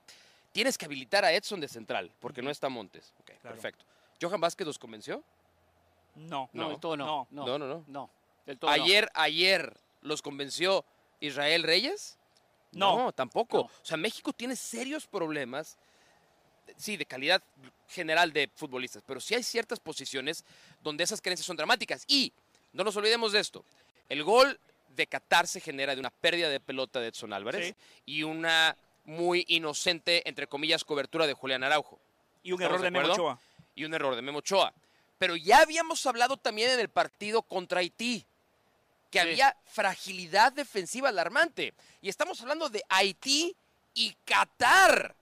tienes 0.51 0.77
que 0.77 0.85
habilitar 0.85 1.23
a 1.25 1.31
Edson 1.33 1.59
de 1.61 1.67
central, 1.67 2.11
porque 2.19 2.41
no 2.41 2.49
está 2.49 2.67
Montes. 2.69 3.13
Ok, 3.19 3.31
Claro. 3.41 3.55
perfecto. 3.55 3.85
¿Johan 4.21 4.39
Vázquez 4.41 4.67
los 4.67 4.77
convenció? 4.77 5.23
No. 6.15 6.49
No, 6.53 6.77
todo 6.77 6.95
no. 6.97 7.05
No. 7.05 7.27
No, 7.45 7.57
No, 7.57 7.67
no, 7.67 7.83
no. 7.87 8.09
Ayer, 8.67 9.09
ayer 9.13 9.77
los 10.01 10.21
convenció 10.21 10.85
Israel 11.19 11.63
Reyes. 11.63 12.17
No. 12.71 13.11
tampoco. 13.13 13.57
No. 13.57 13.63
O 13.63 13.71
sea, 13.85 13.97
México 13.97 14.31
tiene 14.33 14.55
serios 14.55 15.05
problemas, 15.07 15.77
sí, 16.77 16.95
de 16.97 17.05
calidad 17.05 17.43
general 17.89 18.31
de 18.31 18.49
futbolistas, 18.55 19.03
pero 19.05 19.19
sí 19.19 19.35
hay 19.35 19.43
ciertas 19.43 19.79
posiciones 19.79 20.45
donde 20.81 21.03
esas 21.03 21.19
carencias 21.21 21.45
son 21.45 21.57
dramáticas. 21.57 22.05
Y 22.07 22.31
no 22.73 22.83
nos 22.83 22.95
olvidemos 22.95 23.33
de 23.33 23.39
esto. 23.41 23.65
El 24.07 24.23
gol 24.23 24.57
de 24.95 25.07
Qatar 25.07 25.47
se 25.47 25.59
genera 25.59 25.93
de 25.93 25.99
una 25.99 26.09
pérdida 26.09 26.49
de 26.49 26.59
pelota 26.59 26.99
de 26.99 27.07
Edson 27.07 27.33
Álvarez 27.33 27.67
Sí. 27.67 27.75
y 28.05 28.23
una 28.23 28.77
muy 29.03 29.45
inocente, 29.49 30.27
entre 30.27 30.47
comillas, 30.47 30.83
cobertura 30.85 31.25
de 31.27 31.33
Julián 31.33 31.63
Araujo 31.63 31.99
Y 32.43 32.51
un 32.53 32.61
¿Estamos 32.61 32.81
error 32.81 32.81
de 32.81 32.85
de 32.85 32.91
Memo? 32.91 33.13
Ochoa. 33.13 33.39
y 33.75 33.85
un 33.85 33.93
error 33.93 34.15
de 34.15 34.21
Memo 34.21 34.37
Ochoa. 34.39 34.73
Pero 35.17 35.35
ya 35.35 35.59
habíamos 35.61 36.05
hablado 36.05 36.37
también 36.37 36.71
en 36.71 36.79
el 36.79 36.89
partido 36.89 37.41
contra 37.41 37.79
Haití 37.79 38.25
que 39.11 39.19
Sí. 39.19 39.27
había 39.27 39.55
fragilidad 39.65 40.51
defensiva 40.53 41.09
alarmante. 41.09 41.73
Y 42.01 42.09
estamos 42.09 42.41
hablando 42.41 42.69
de 42.69 42.83
Haití 42.89 43.55
y 43.93 44.15
Qatar. 44.25 45.15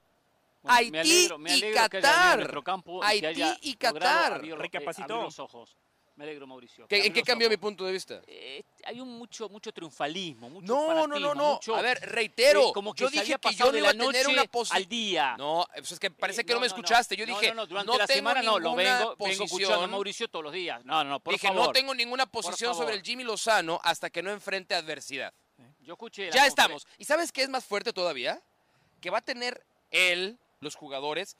Haití 0.64 1.28
y 1.46 1.72
Qatar. 1.74 2.62
Haití 3.02 3.42
y 3.62 3.74
Qatar. 3.74 4.42
Recapacitó. 4.42 5.22
los 5.22 5.38
ojos. 5.38 5.76
Me 6.20 6.24
alegro, 6.24 6.46
Mauricio. 6.46 6.86
¿En 6.90 7.14
qué 7.14 7.22
cambió 7.22 7.48
mi 7.48 7.56
punto 7.56 7.86
de 7.86 7.92
vista? 7.92 8.20
Eh, 8.26 8.62
hay 8.84 9.00
un 9.00 9.08
mucho, 9.16 9.48
mucho 9.48 9.72
triunfalismo, 9.72 10.50
mucho 10.50 10.66
No, 10.66 11.06
no, 11.06 11.18
no, 11.18 11.34
no. 11.34 11.58
a 11.74 11.80
ver, 11.80 11.98
reitero. 12.02 12.68
Eh, 12.68 12.72
como 12.74 12.92
que 12.92 13.04
yo 13.04 13.08
dije 13.08 13.38
que 13.40 13.54
yo 13.54 13.72
no 13.72 13.78
iba 13.78 13.88
a 13.88 13.94
tener 13.94 14.28
una 14.28 14.44
posición. 14.44 14.76
Al 14.76 14.86
día. 14.86 15.34
No, 15.38 15.66
pues 15.74 15.92
es 15.92 15.98
que 15.98 16.10
parece 16.10 16.44
que 16.44 16.52
no, 16.52 16.60
me 16.60 16.66
escuchaste. 16.66 17.16
Yo 17.16 17.24
dije, 17.24 17.54
no, 17.54 17.64
durante 17.64 17.96
la 17.96 18.06
semana 18.06 18.42
no, 18.42 18.58
lo 18.58 18.74
vengo, 18.74 19.16
vengo 19.18 19.44
escuchando 19.44 19.84
a 19.84 19.86
Mauricio 19.86 20.28
todos 20.28 20.44
los 20.44 20.52
días. 20.52 20.84
No, 20.84 21.02
no, 21.04 21.20
por 21.20 21.32
dije, 21.32 21.50
no 21.52 21.72
tengo 21.72 21.94
ninguna 21.94 22.26
posición 22.26 22.74
sobre 22.74 22.96
el 22.96 23.02
Jimmy 23.02 23.24
Lozano 23.24 23.80
hasta 23.82 24.10
que 24.10 24.22
no 24.22 24.30
enfrente 24.30 24.74
adversidad. 24.74 25.32
Yo 25.80 25.94
escuché. 25.94 26.30
Ya 26.32 26.44
estamos. 26.44 26.86
¿Y 26.98 27.06
sabes 27.06 27.32
qué 27.32 27.44
es 27.44 27.48
más 27.48 27.64
fuerte 27.64 27.94
todavía? 27.94 28.42
Que 29.00 29.08
va 29.08 29.18
a 29.18 29.22
tener 29.22 29.64
él, 29.90 30.36
los 30.60 30.74
jugadores, 30.74 31.38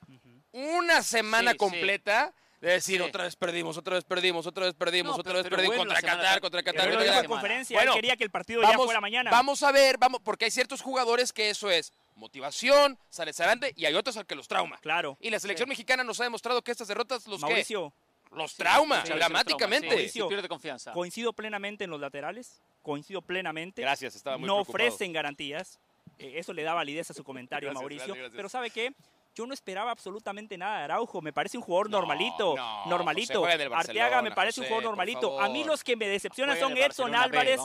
una 0.51 1.03
semana 1.03 1.53
completa 1.53 2.33
de 2.61 2.73
decir, 2.73 3.01
otra 3.01 3.23
vez 3.23 3.35
perdimos, 3.35 3.75
otra 3.77 3.95
vez 3.95 4.03
perdimos, 4.03 4.45
otra 4.45 4.65
vez 4.65 4.75
perdimos, 4.75 5.17
otra 5.17 5.33
vez 5.33 5.47
perdimos 5.47 5.77
contra 5.77 5.99
Qatar, 5.99 6.39
contra 6.39 6.61
Qatar. 6.61 6.85
Pero 6.85 6.97
contra 6.97 7.21
la 7.21 7.27
conferencia, 7.27 7.77
bueno, 7.77 7.95
quería 7.95 8.15
que 8.15 8.23
el 8.23 8.29
partido 8.29 8.61
ya 8.61 8.77
fuera 8.77 9.01
mañana. 9.01 9.31
Vamos 9.31 9.63
a 9.63 9.71
ver, 9.71 9.97
vamos, 9.97 10.21
porque 10.23 10.45
hay 10.45 10.51
ciertos 10.51 10.81
jugadores 10.81 11.33
que 11.33 11.49
eso 11.49 11.71
es 11.71 11.91
motivación, 12.15 12.99
sales 13.09 13.39
adelante, 13.39 13.73
y 13.75 13.85
hay 13.85 13.95
otros 13.95 14.15
al 14.15 14.27
que 14.27 14.35
los 14.35 14.47
trauma. 14.47 14.77
Claro. 14.77 15.17
Y 15.19 15.31
la 15.31 15.39
selección 15.39 15.67
mexicana 15.67 16.03
nos 16.03 16.19
ha 16.19 16.23
demostrado 16.23 16.61
que 16.61 16.71
estas 16.71 16.87
derrotas 16.87 17.25
los 17.25 17.41
Mauricio, 17.41 17.91
los 18.31 18.55
trauma, 18.55 19.01
dramáticamente. 19.01 20.07
Sí, 20.09 20.21
pierde 20.29 20.47
confianza. 20.47 20.91
Coincido 20.91 21.33
plenamente 21.33 21.85
en 21.85 21.89
los 21.89 21.99
laterales, 21.99 22.61
coincido 22.83 23.23
plenamente. 23.23 23.81
Gracias, 23.81 24.15
estaba 24.15 24.37
muy 24.37 24.45
No 24.45 24.57
ofrecen 24.57 25.11
garantías. 25.13 25.79
Eh, 26.19 26.33
eso 26.35 26.53
le 26.53 26.61
da 26.61 26.75
validez 26.75 27.09
a 27.09 27.15
su 27.15 27.23
comentario, 27.23 27.73
Mauricio. 27.73 28.13
Pero 28.35 28.49
¿sabe 28.49 28.69
qué? 28.69 28.93
Yo 29.33 29.45
no 29.45 29.53
esperaba 29.53 29.91
absolutamente 29.91 30.57
nada 30.57 30.79
de 30.79 30.83
Araujo. 30.85 31.21
Me 31.21 31.31
parece 31.31 31.57
un 31.57 31.63
jugador 31.63 31.89
normalito. 31.89 32.55
normalito. 32.87 33.45
Arteaga 33.45 34.21
me 34.21 34.31
parece 34.31 34.61
un 34.61 34.67
jugador 34.67 34.85
normalito. 34.85 35.39
A 35.39 35.49
mí 35.49 35.63
los 35.63 35.83
que 35.83 35.95
me 35.95 36.07
decepcionan 36.07 36.59
son 36.59 36.77
Edson 36.77 37.15
Álvarez. 37.15 37.59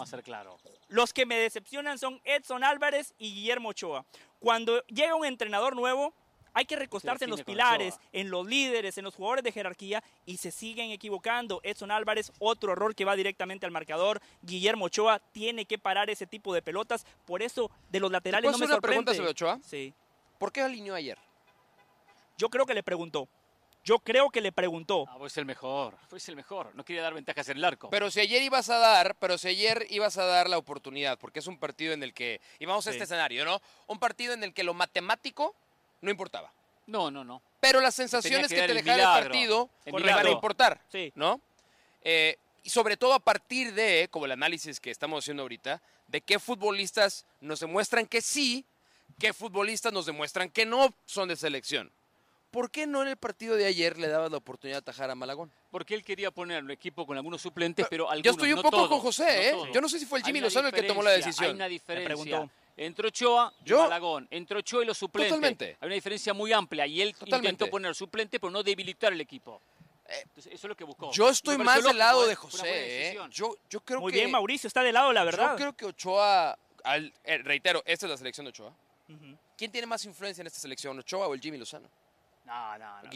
Los 0.88 1.12
que 1.12 1.26
me 1.26 1.36
decepcionan 1.36 1.98
son 1.98 2.20
Edson 2.24 2.62
Álvarez 2.62 3.14
y 3.18 3.34
Guillermo 3.34 3.70
Ochoa. 3.70 4.04
Cuando 4.38 4.84
llega 4.86 5.14
un 5.16 5.26
entrenador 5.26 5.74
nuevo, 5.74 6.14
hay 6.54 6.64
que 6.64 6.76
recostarse 6.76 7.24
en 7.24 7.30
los 7.30 7.42
pilares, 7.42 7.98
en 8.12 8.30
los 8.30 8.46
líderes, 8.46 8.96
en 8.96 9.04
los 9.04 9.14
jugadores 9.14 9.44
de 9.44 9.52
jerarquía 9.52 10.02
y 10.24 10.38
se 10.38 10.50
siguen 10.50 10.90
equivocando. 10.90 11.60
Edson 11.62 11.90
Álvarez, 11.90 12.32
otro 12.38 12.72
error 12.72 12.94
que 12.94 13.04
va 13.04 13.14
directamente 13.14 13.66
al 13.66 13.72
marcador. 13.72 14.22
Guillermo 14.40 14.86
Ochoa 14.86 15.18
tiene 15.32 15.66
que 15.66 15.78
parar 15.78 16.08
ese 16.08 16.26
tipo 16.26 16.54
de 16.54 16.62
pelotas. 16.62 17.04
Por 17.26 17.42
eso, 17.42 17.70
de 17.90 18.00
los 18.00 18.10
laterales 18.10 18.52
no 18.52 18.56
me 18.56 18.66
sorprende. 18.68 18.86
pregunta 18.88 19.14
sobre 19.14 19.30
Ochoa? 19.30 19.58
Sí. 19.62 19.92
¿Por 20.38 20.50
qué 20.50 20.62
alineó 20.62 20.94
ayer? 20.94 21.18
Yo 22.36 22.48
creo 22.50 22.66
que 22.66 22.74
le 22.74 22.82
preguntó. 22.82 23.28
Yo 23.84 24.00
creo 24.00 24.30
que 24.30 24.40
le 24.40 24.50
preguntó. 24.50 25.04
Ah, 25.08 25.14
pues 25.16 25.36
el 25.36 25.46
mejor, 25.46 25.96
fue 26.08 26.18
el 26.26 26.34
mejor. 26.34 26.74
No 26.74 26.84
quería 26.84 27.02
dar 27.02 27.14
ventajas 27.14 27.48
en 27.50 27.58
el 27.58 27.64
arco. 27.64 27.88
Pero 27.88 28.10
si 28.10 28.18
ayer 28.18 28.42
ibas 28.42 28.68
a 28.68 28.78
dar, 28.78 29.14
pero 29.20 29.38
si 29.38 29.46
ayer 29.46 29.86
ibas 29.90 30.18
a 30.18 30.24
dar 30.24 30.50
la 30.50 30.58
oportunidad, 30.58 31.16
porque 31.18 31.38
es 31.38 31.46
un 31.46 31.56
partido 31.56 31.92
en 31.92 32.02
el 32.02 32.12
que, 32.12 32.40
y 32.58 32.66
vamos 32.66 32.84
a 32.88 32.90
este 32.90 33.04
escenario, 33.04 33.44
¿no? 33.44 33.62
Un 33.86 34.00
partido 34.00 34.34
en 34.34 34.42
el 34.42 34.52
que 34.52 34.64
lo 34.64 34.74
matemático 34.74 35.54
no 36.00 36.10
importaba. 36.10 36.52
No, 36.86 37.12
no, 37.12 37.22
no. 37.22 37.40
Pero 37.60 37.80
las 37.80 37.94
sensaciones 37.94 38.48
que, 38.48 38.66
te 38.66 38.74
dejaba 38.74 39.18
el 39.18 39.24
partido 39.24 39.70
iban 39.86 40.26
a 40.26 40.30
importar, 40.30 40.80
sí. 40.90 41.12
¿no? 41.14 41.40
Eh, 42.02 42.38
y 42.64 42.70
sobre 42.70 42.96
todo 42.96 43.14
a 43.14 43.20
partir 43.20 43.72
de, 43.72 44.08
como 44.10 44.26
el 44.26 44.32
análisis 44.32 44.80
que 44.80 44.90
estamos 44.90 45.24
haciendo 45.24 45.44
ahorita, 45.44 45.80
de 46.08 46.20
qué 46.20 46.40
futbolistas 46.40 47.24
nos 47.40 47.60
demuestran 47.60 48.06
que 48.06 48.20
sí, 48.20 48.64
qué 49.20 49.32
futbolistas 49.32 49.92
nos 49.92 50.06
demuestran 50.06 50.50
que 50.50 50.66
no 50.66 50.92
son 51.04 51.28
de 51.28 51.36
selección. 51.36 51.92
¿Por 52.56 52.70
qué 52.70 52.86
no 52.86 53.02
en 53.02 53.08
el 53.08 53.18
partido 53.18 53.54
de 53.54 53.66
ayer 53.66 53.98
le 53.98 54.08
dabas 54.08 54.30
la 54.30 54.38
oportunidad 54.38 54.76
de 54.76 54.78
atajar 54.78 55.10
a 55.10 55.14
Malagón? 55.14 55.52
Porque 55.70 55.94
él 55.94 56.02
quería 56.02 56.30
poner 56.30 56.64
un 56.64 56.70
equipo 56.70 57.06
con 57.06 57.14
algunos 57.14 57.42
suplentes, 57.42 57.86
pero, 57.90 58.10
algunos, 58.10 58.24
Yo 58.24 58.30
estoy 58.30 58.54
un 58.54 58.62
poco 58.62 58.88
con 58.88 58.98
José, 59.00 59.50
¿eh? 59.50 59.54
Yo 59.74 59.80
no 59.82 59.90
sé 59.90 59.98
si 59.98 60.06
fue 60.06 60.20
el 60.20 60.24
Jimmy 60.24 60.40
Lozano 60.40 60.68
el 60.68 60.74
que 60.74 60.84
tomó 60.84 61.02
la 61.02 61.10
decisión. 61.10 61.50
Hay 61.50 61.54
una 61.54 61.68
diferencia. 61.68 62.48
Entre 62.78 63.08
Ochoa 63.08 63.52
y 63.62 63.72
Malagón, 63.72 64.26
entre 64.30 64.58
Ochoa 64.58 64.82
y 64.82 64.86
los 64.86 64.96
suplentes. 64.96 65.28
Totalmente. 65.28 65.76
Hay 65.80 65.86
una 65.86 65.94
diferencia 65.96 66.32
muy 66.32 66.50
amplia 66.54 66.86
y 66.86 67.02
él 67.02 67.14
intentó 67.26 67.68
poner 67.68 67.94
suplente, 67.94 68.40
pero 68.40 68.50
no 68.50 68.62
debilitar 68.62 69.12
el 69.12 69.20
equipo. 69.20 69.60
Eh, 70.08 70.24
eso 70.36 70.48
es 70.50 70.64
lo 70.64 70.74
que 70.74 70.84
buscó. 70.84 71.12
Yo 71.12 71.28
estoy 71.28 71.58
más 71.58 71.84
del 71.84 71.98
lado 71.98 72.26
de 72.26 72.36
José. 72.36 73.10
¿eh? 73.10 73.18
Yo, 73.30 73.54
yo 73.68 73.80
creo 73.80 74.00
Muy 74.00 74.12
que, 74.12 74.20
bien, 74.20 74.30
Mauricio, 74.30 74.66
está 74.66 74.82
del 74.82 74.94
lado, 74.94 75.12
la 75.12 75.24
verdad. 75.24 75.50
Yo 75.52 75.56
creo 75.56 75.72
que 75.74 75.84
Ochoa, 75.84 76.56
eh, 77.24 77.38
reitero, 77.38 77.82
esta 77.84 78.06
es 78.06 78.10
la 78.10 78.16
selección 78.16 78.46
de 78.46 78.50
Ochoa. 78.50 78.72
¿Quién 79.58 79.70
tiene 79.70 79.86
más 79.86 80.04
influencia 80.06 80.40
en 80.40 80.46
esta 80.46 80.58
selección, 80.58 80.98
Ochoa 80.98 81.28
o 81.28 81.34
el 81.34 81.40
Jimmy 81.40 81.58
Lozano? 81.58 81.88
No, 82.46 82.78
no, 82.78 83.02
no. 83.02 83.10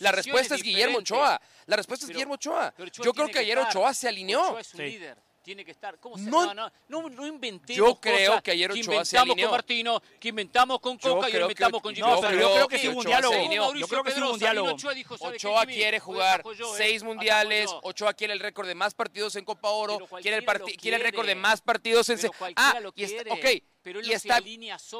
la, 0.00 0.12
respuesta 0.12 0.54
es 0.54 0.62
Guillermo 0.62 0.98
Ochoa. 0.98 1.40
La 1.66 1.76
respuesta 1.76 2.06
es 2.06 2.10
Guillermo 2.10 2.34
Ochoa. 2.34 2.74
Yo 3.02 3.12
creo 3.12 3.28
que 3.28 3.38
ayer 3.40 3.58
Ochoa 3.58 3.92
se 3.92 4.08
alineó. 4.08 4.40
Ochoa 4.40 4.60
es 4.60 4.74
un 4.74 4.84
líder 4.84 5.27
tiene 5.48 5.64
que 5.64 5.70
estar. 5.70 5.98
¿Cómo 5.98 6.18
se 6.18 6.24
no, 6.24 6.52
no, 6.52 6.70
no, 6.88 7.08
no 7.08 7.26
inventemos 7.26 7.74
Yo 7.74 7.98
creo 7.98 8.42
que 8.42 8.50
ayer 8.50 8.70
Ochoa 8.70 9.02
se 9.02 9.16
alineó. 9.16 9.46
con 9.46 9.52
Martino, 9.52 10.02
que 10.20 10.28
inventamos 10.28 10.78
con 10.78 10.98
Coca 10.98 11.30
y 11.30 11.36
inventamos 11.36 11.80
con 11.80 11.94
Jimmy. 11.94 12.06
No, 12.06 12.20
pero 12.20 12.38
yo 12.38 12.52
creo 12.52 12.68
que 12.68 12.78
sí 12.78 12.88
hubo 12.88 12.98
un 12.98 13.06
diálogo. 13.06 13.74
Yo 13.74 13.88
creo 13.88 14.04
que 14.04 14.20
hubo 14.20 14.32
un 14.34 14.38
diálogo. 14.38 14.76
Ochoa 15.20 15.64
quiere 15.64 16.00
jugar 16.00 16.44
seis 16.76 17.02
mundiales. 17.02 17.70
Ochoa 17.82 18.12
quiere 18.12 18.34
el 18.34 18.40
récord 18.40 18.68
de 18.68 18.74
más 18.74 18.92
partidos 18.92 19.36
en 19.36 19.46
Copa 19.46 19.70
Oro. 19.70 19.98
Quiere 20.20 20.36
el, 20.36 20.44
quiere 20.76 20.98
el 20.98 21.02
récord 21.02 21.26
de 21.26 21.34
más 21.34 21.62
partidos 21.62 22.10
en... 22.10 22.18
Ah, 22.54 22.78
y 22.94 23.04
está, 23.04 23.32
ok, 23.32 23.46
pero 23.80 24.02
y 24.02 24.12
está, 24.12 24.42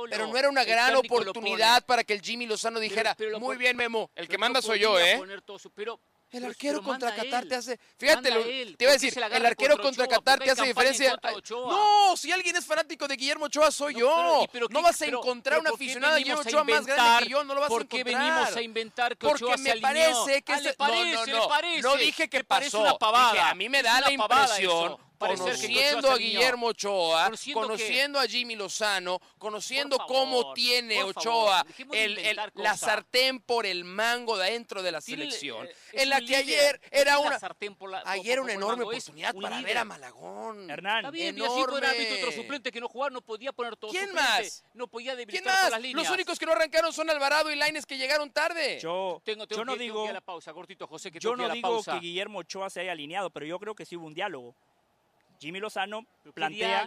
pero 0.08 0.28
no 0.28 0.37
era 0.38 0.48
una 0.48 0.64
gran 0.64 0.96
oportunidad 0.96 1.84
para 1.84 2.04
que 2.04 2.14
el 2.14 2.22
Jimmy 2.22 2.46
Lozano 2.46 2.80
dijera, 2.80 3.14
muy 3.38 3.58
bien 3.58 3.76
Memo, 3.76 4.11
el 4.14 4.26
que 4.26 4.38
manda 4.38 4.62
soy 4.62 4.78
yo, 4.78 4.98
¿eh? 4.98 5.20
Pero 5.74 6.00
el 6.30 6.44
arquero 6.44 6.82
contra 6.82 7.14
Qatar 7.14 7.46
te 7.46 7.54
hace. 7.54 7.78
Fíjate, 7.96 8.30
te 8.76 8.84
iba 8.84 8.90
a 8.90 8.94
decir, 8.94 9.14
el 9.32 9.46
arquero 9.46 9.78
contra 9.78 10.06
Qatar 10.06 10.38
te 10.38 10.50
hace 10.50 10.66
diferencia. 10.66 11.18
No, 11.50 12.16
si 12.16 12.32
alguien 12.32 12.56
es 12.56 12.64
fanático 12.64 13.08
de 13.08 13.16
Guillermo 13.16 13.46
Ochoa, 13.46 13.70
soy 13.70 13.94
yo. 13.94 14.46
no 14.70 14.82
vas 14.82 15.00
a 15.02 15.06
encontrar 15.06 15.60
una 15.60 15.70
aficionada 15.70 16.14
de 16.14 16.20
Guillermo 16.20 16.42
Ochoa 16.42 16.64
más 16.64 16.86
grande 16.86 17.24
que 17.24 17.30
yo, 17.30 17.44
no 17.44 17.54
lo 17.54 17.60
vas 17.60 17.70
a 17.70 17.74
encontrar. 17.74 17.88
¿Por 17.88 17.88
qué 17.88 18.04
venimos 18.04 18.56
a 18.56 18.62
inventar 18.62 19.16
que 19.16 19.26
Porque 19.26 19.56
me 19.58 19.80
parece 19.80 20.42
que. 20.42 20.52
Ah, 20.52 20.60
no, 20.78 21.04
no, 21.04 21.26
no. 21.26 21.48
No 21.82 21.96
dije 21.96 22.28
que 22.28 22.44
pasó. 22.44 22.98
a 23.00 23.54
mí 23.54 23.68
me 23.68 23.82
da 23.82 24.00
la 24.00 24.12
impresión 24.12 25.08
conociendo 25.18 26.11
a 26.11 26.16
Guillermo 26.16 26.66
Ochoa, 26.68 27.31
conociendo, 27.52 28.18
a 28.18 28.26
Jimmy 28.26 28.57
Lozano, 28.57 29.20
conociendo 29.38 29.98
cómo 30.07 30.52
tiene 30.54 31.02
Ochoa 31.02 31.64
el, 31.92 32.40
la 32.54 32.76
sartén 32.76 33.40
por 33.40 33.66
el 33.66 33.85
mango 33.85 34.37
dentro 34.37 34.83
de 34.83 34.92
la 34.92 35.00
selección, 35.00 35.66
eh, 35.66 35.74
en 35.92 36.11
la 36.11 36.20
que 36.20 36.37
ayer 36.37 36.81
era 36.90 37.18
una 37.18 37.38
ayer 38.04 38.40
una 38.40 38.52
enorme 38.52 38.85
oportunidad 38.85 39.35
para 39.35 39.61
ver 39.62 39.78
a 39.78 39.85
Malagón. 39.85 40.70
Hernán, 40.70 40.98
Está 40.98 41.11
bien, 41.11 41.37
enorme. 41.37 41.88
Y 41.98 42.22
otro 42.22 42.33
suplente 42.33 42.70
que 42.70 42.81
no 42.81 42.88
jugaba, 42.88 43.11
no 43.11 43.20
podía 43.20 43.52
poner 43.52 43.76
todo 43.76 43.90
¿Quién 43.90 44.12
más? 44.14 44.64
No 44.74 44.87
podía 44.87 45.16
debilitar 45.16 45.42
¿Quién 45.42 45.62
más? 45.62 45.70
las 45.70 45.81
líneas. 45.81 46.07
Los 46.07 46.14
únicos 46.14 46.38
que 46.38 46.46
no 46.46 46.52
arrancaron 46.52 46.92
son 46.92 47.11
Alvarado 47.11 47.50
y 47.50 47.57
Laines 47.57 47.87
que 47.87 47.96
llegaron 47.96 48.31
tarde. 48.31 48.78
Yo, 48.81 49.20
tengo, 49.24 49.46
yo 49.46 49.64
no 49.64 49.76
digo 49.76 50.11
la 50.11 50.20
pausa, 50.20 50.52
cortito 50.52 50.87
José, 50.87 51.11
que 51.11 51.18
yo 51.18 51.37
no 51.37 51.48
digo 51.48 51.83
que 51.83 51.98
Guillermo 52.00 52.40
Ochoa 52.40 52.70
se 52.70 52.81
haya 52.81 52.92
alineado, 52.92 53.31
pero 53.31 53.46
yo 53.46 53.59
creo 53.59 53.74
que 53.74 53.85
sí 53.85 53.96
hubo 53.96 54.07
un 54.07 54.14
diálogo. 54.14 54.54
Jimmy 55.38 55.61
Lozano 55.61 56.07
plantea... 56.35 56.87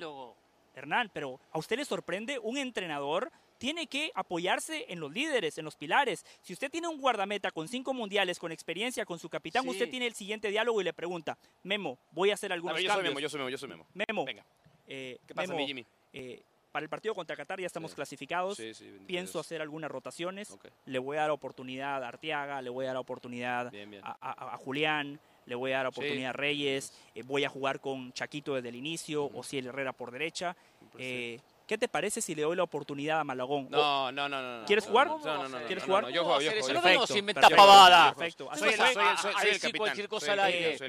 Hernán, 0.74 1.12
pero 1.14 1.40
¿a 1.52 1.60
usted 1.60 1.78
le 1.78 1.86
sorprende 1.86 2.40
un 2.40 2.58
entrenador? 2.58 3.30
Tiene 3.58 3.88
que 3.88 4.12
apoyarse 4.16 4.86
en 4.88 5.00
los 5.00 5.12
líderes, 5.12 5.58
en 5.58 5.66
los 5.66 5.76
pilares. 5.76 6.26
Si 6.42 6.54
usted 6.54 6.72
tiene 6.72 6.88
un 6.88 7.00
guardameta 7.00 7.52
con 7.52 7.68
cinco 7.68 7.94
mundiales, 7.94 8.40
con 8.40 8.52
experiencia, 8.52 9.06
con 9.06 9.20
su 9.20 9.30
capitán, 9.30 9.68
usted 9.68 9.90
tiene 9.90 10.08
el 10.08 10.14
siguiente 10.14 10.50
diálogo 10.50 10.82
y 10.82 10.86
le 10.86 10.94
pregunta, 10.94 11.38
Memo, 11.64 12.00
voy 12.12 12.32
a 12.32 12.36
hacer 12.36 12.54
algunos 12.54 12.78
a 12.78 12.82
yo 12.82 12.92
Soy 12.92 13.04
Memo, 13.04 13.20
yo 13.20 13.30
soy 13.30 13.40
Memo, 13.40 13.50
yo 13.50 13.58
soy 13.58 13.70
Memo. 13.70 13.86
Memo. 13.94 14.26
Venga. 14.26 14.46
Eh, 14.88 15.20
¿Qué 15.28 15.36
pasa, 15.36 15.56
Jimmy? 15.58 15.86
Eh, 16.14 16.42
para 16.72 16.84
el 16.84 16.90
partido 16.90 17.14
contra 17.14 17.36
Qatar 17.36 17.60
ya 17.60 17.68
estamos 17.68 17.94
clasificados. 17.94 18.60
Pienso 19.06 19.40
hacer 19.40 19.62
algunas 19.62 19.92
rotaciones. 19.92 20.58
Le 20.86 21.00
voy 21.00 21.18
a 21.18 21.22
dar 21.22 21.32
oportunidad 21.32 22.04
a 22.04 22.08
Arteaga, 22.08 22.62
le 22.62 22.70
voy 22.70 22.86
a 22.86 22.90
dar 22.90 22.98
oportunidad 22.98 23.72
A, 24.02 24.58
Julián, 24.58 25.20
le 25.52 25.56
voy 25.56 25.74
a 25.74 25.78
dar 25.78 25.88
oportunidad 25.88 26.30
a 26.30 26.34
Reyes, 26.34 26.94
eh, 27.14 27.24
voy 27.24 27.44
a 27.44 27.50
jugar 27.50 27.82
con 27.82 28.14
Chaquito 28.14 28.56
desde 28.56 28.70
el 28.70 28.76
inicio, 28.76 29.30
o 29.34 29.44
si 29.44 29.58
el 29.58 29.68
Herrera 29.68 29.92
por 29.92 30.10
derecha. 30.10 30.56
Eh, 30.98 31.40
¿Qué 31.68 31.78
te 31.78 31.90
parece 31.90 32.22
si 32.22 32.36
le 32.36 32.44
doy 32.44 32.56
la 32.56 32.64
oportunidad 32.64 33.20
a 33.20 33.24
Malagón? 33.26 33.68
No, 33.70 34.12
no, 34.14 34.30
no, 34.30 34.60
no. 34.60 34.66
¿Quieres 34.66 34.86
jugar? 34.86 35.08
No, 35.08 35.20
no, 35.20 35.50
no. 35.50 35.58
¿Quieres 35.68 35.84
jugar? 35.84 36.10
yo 36.10 36.24
juego, 36.24 36.42
yo 36.42 36.52
juego. 36.52 37.06
No 37.08 37.14
a 37.14 37.18
inventar 37.18 37.54
pavada. 37.54 38.14
Perfecto. 38.16 38.50
Soy, 38.56 38.74
soy, 38.74 38.94
soy, 38.94 39.04
soy 39.18 39.50
el 39.50 39.60
capitán. 39.60 39.72
cualquier 39.78 40.08
cosa. 40.08 40.36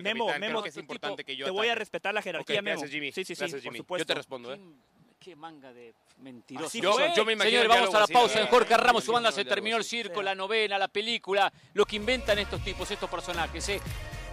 Memo, 0.00 0.28
Memo, 0.38 0.64
es 0.64 0.76
importante 0.76 1.24
que 1.24 1.34
yo 1.34 1.44
te 1.44 1.50
voy 1.50 1.68
a 1.68 1.74
respetar 1.74 2.14
la 2.14 2.22
jerarquía, 2.22 2.62
Memo. 2.62 2.86
Sí, 2.86 3.12
sí, 3.12 3.34
sí, 3.34 3.34
por 3.34 3.76
supuesto. 3.76 3.98
Yo 3.98 4.06
te 4.06 4.14
respondo, 4.14 4.54
¿eh? 4.54 4.60
Qué 5.18 5.36
manga 5.36 5.72
de 5.72 5.94
mentiroso. 6.18 6.78
Yo, 6.78 6.96
yo, 7.14 7.24
me 7.24 7.34
imagino 7.34 7.60
Señores, 7.60 7.68
vamos 7.68 7.94
a 7.94 8.00
la 8.00 8.06
pausa. 8.08 8.40
En 8.40 8.48
Jorge 8.48 8.76
Ramos, 8.76 9.04
su 9.04 9.12
banda 9.12 9.30
se 9.30 9.44
terminó 9.44 9.76
el 9.76 9.84
circo, 9.84 10.20
la 10.20 10.34
novela, 10.34 10.78
la 10.78 10.88
película, 10.88 11.52
lo 11.74 11.84
que 11.84 11.94
inventan 11.94 12.40
estos 12.40 12.62
tipos, 12.64 12.90
estos 12.90 13.08
personajes. 13.08 13.68
¿eh? 13.68 13.80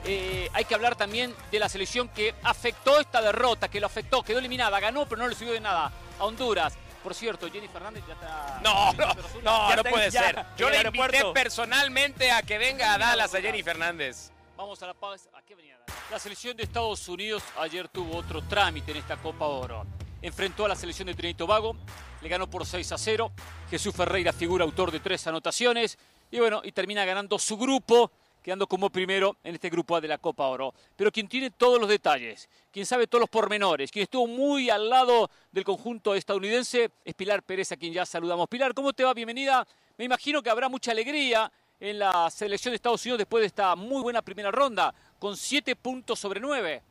Eh, 0.05 0.49
hay 0.53 0.65
que 0.65 0.75
hablar 0.75 0.95
también 0.95 1.35
de 1.51 1.59
la 1.59 1.69
selección 1.69 2.07
que 2.09 2.33
afectó 2.43 2.99
esta 2.99 3.21
derrota, 3.21 3.67
que 3.67 3.79
lo 3.79 3.87
afectó, 3.87 4.23
quedó 4.23 4.39
eliminada, 4.39 4.79
ganó, 4.79 5.07
pero 5.07 5.21
no 5.21 5.27
le 5.27 5.35
sirvió 5.35 5.53
de 5.53 5.59
nada 5.59 5.91
a 6.17 6.25
Honduras. 6.25 6.73
Por 7.03 7.13
cierto, 7.15 7.49
Jenny 7.49 7.67
Fernández 7.67 8.03
ya 8.07 8.13
está... 8.13 8.59
No, 8.63 8.93
no, 8.93 9.13
no, 9.41 9.75
no 9.75 9.83
puede 9.83 10.11
ser. 10.11 10.45
Yo 10.57 10.69
le 10.69 10.81
invité 10.81 11.23
personalmente 11.33 12.31
a 12.31 12.41
que 12.41 12.57
venga 12.57 12.93
a 12.93 12.97
Dallas 12.97 13.33
a 13.33 13.41
Jenny 13.41 13.63
Fernández. 13.63 14.31
Vamos 14.57 14.83
a 14.83 14.87
la 14.87 14.93
paz. 14.93 15.29
¿A 15.33 15.41
qué 15.41 15.55
venía? 15.55 15.77
La 16.11 16.19
selección 16.19 16.57
de 16.57 16.63
Estados 16.63 17.07
Unidos 17.07 17.43
ayer 17.57 17.87
tuvo 17.87 18.17
otro 18.17 18.41
trámite 18.41 18.91
en 18.91 18.97
esta 18.97 19.15
Copa 19.15 19.45
Oro. 19.45 19.85
Enfrentó 20.21 20.65
a 20.65 20.67
la 20.67 20.75
selección 20.75 21.05
de 21.07 21.13
Trinidad 21.13 21.35
y 21.35 21.37
Tobago, 21.37 21.77
le 22.21 22.27
ganó 22.27 22.49
por 22.49 22.65
6 22.65 22.91
a 22.91 22.97
0. 22.97 23.31
Jesús 23.69 23.95
Ferreira 23.95 24.33
figura 24.33 24.65
autor 24.65 24.91
de 24.91 24.99
tres 24.99 25.25
anotaciones 25.27 25.97
y 26.31 26.39
bueno, 26.39 26.61
y 26.63 26.71
termina 26.71 27.05
ganando 27.05 27.39
su 27.39 27.57
grupo, 27.57 28.11
quedando 28.41 28.67
como 28.67 28.89
primero 28.89 29.37
en 29.43 29.55
este 29.55 29.69
grupo 29.69 29.95
A 29.95 30.01
de 30.01 30.07
la 30.07 30.17
Copa 30.17 30.47
Oro. 30.47 30.73
Pero 30.95 31.11
quien 31.11 31.27
tiene 31.27 31.51
todos 31.51 31.79
los 31.79 31.89
detalles, 31.89 32.49
quien 32.71 32.85
sabe 32.85 33.07
todos 33.07 33.21
los 33.21 33.29
pormenores, 33.29 33.91
quien 33.91 34.03
estuvo 34.03 34.27
muy 34.27 34.69
al 34.69 34.89
lado 34.89 35.29
del 35.51 35.63
conjunto 35.63 36.15
estadounidense 36.15 36.91
es 37.03 37.13
Pilar 37.13 37.43
Pérez, 37.43 37.71
a 37.71 37.77
quien 37.77 37.93
ya 37.93 38.05
saludamos. 38.05 38.47
Pilar, 38.47 38.73
¿cómo 38.73 38.93
te 38.93 39.03
va? 39.03 39.13
Bienvenida. 39.13 39.67
Me 39.97 40.05
imagino 40.05 40.41
que 40.41 40.49
habrá 40.49 40.69
mucha 40.69 40.91
alegría 40.91 41.51
en 41.79 41.99
la 41.99 42.29
selección 42.29 42.71
de 42.71 42.75
Estados 42.77 43.05
Unidos 43.05 43.19
después 43.19 43.41
de 43.41 43.47
esta 43.47 43.75
muy 43.75 44.01
buena 44.01 44.21
primera 44.21 44.51
ronda, 44.51 44.93
con 45.17 45.37
siete 45.37 45.75
puntos 45.75 46.19
sobre 46.19 46.39
nueve. 46.39 46.81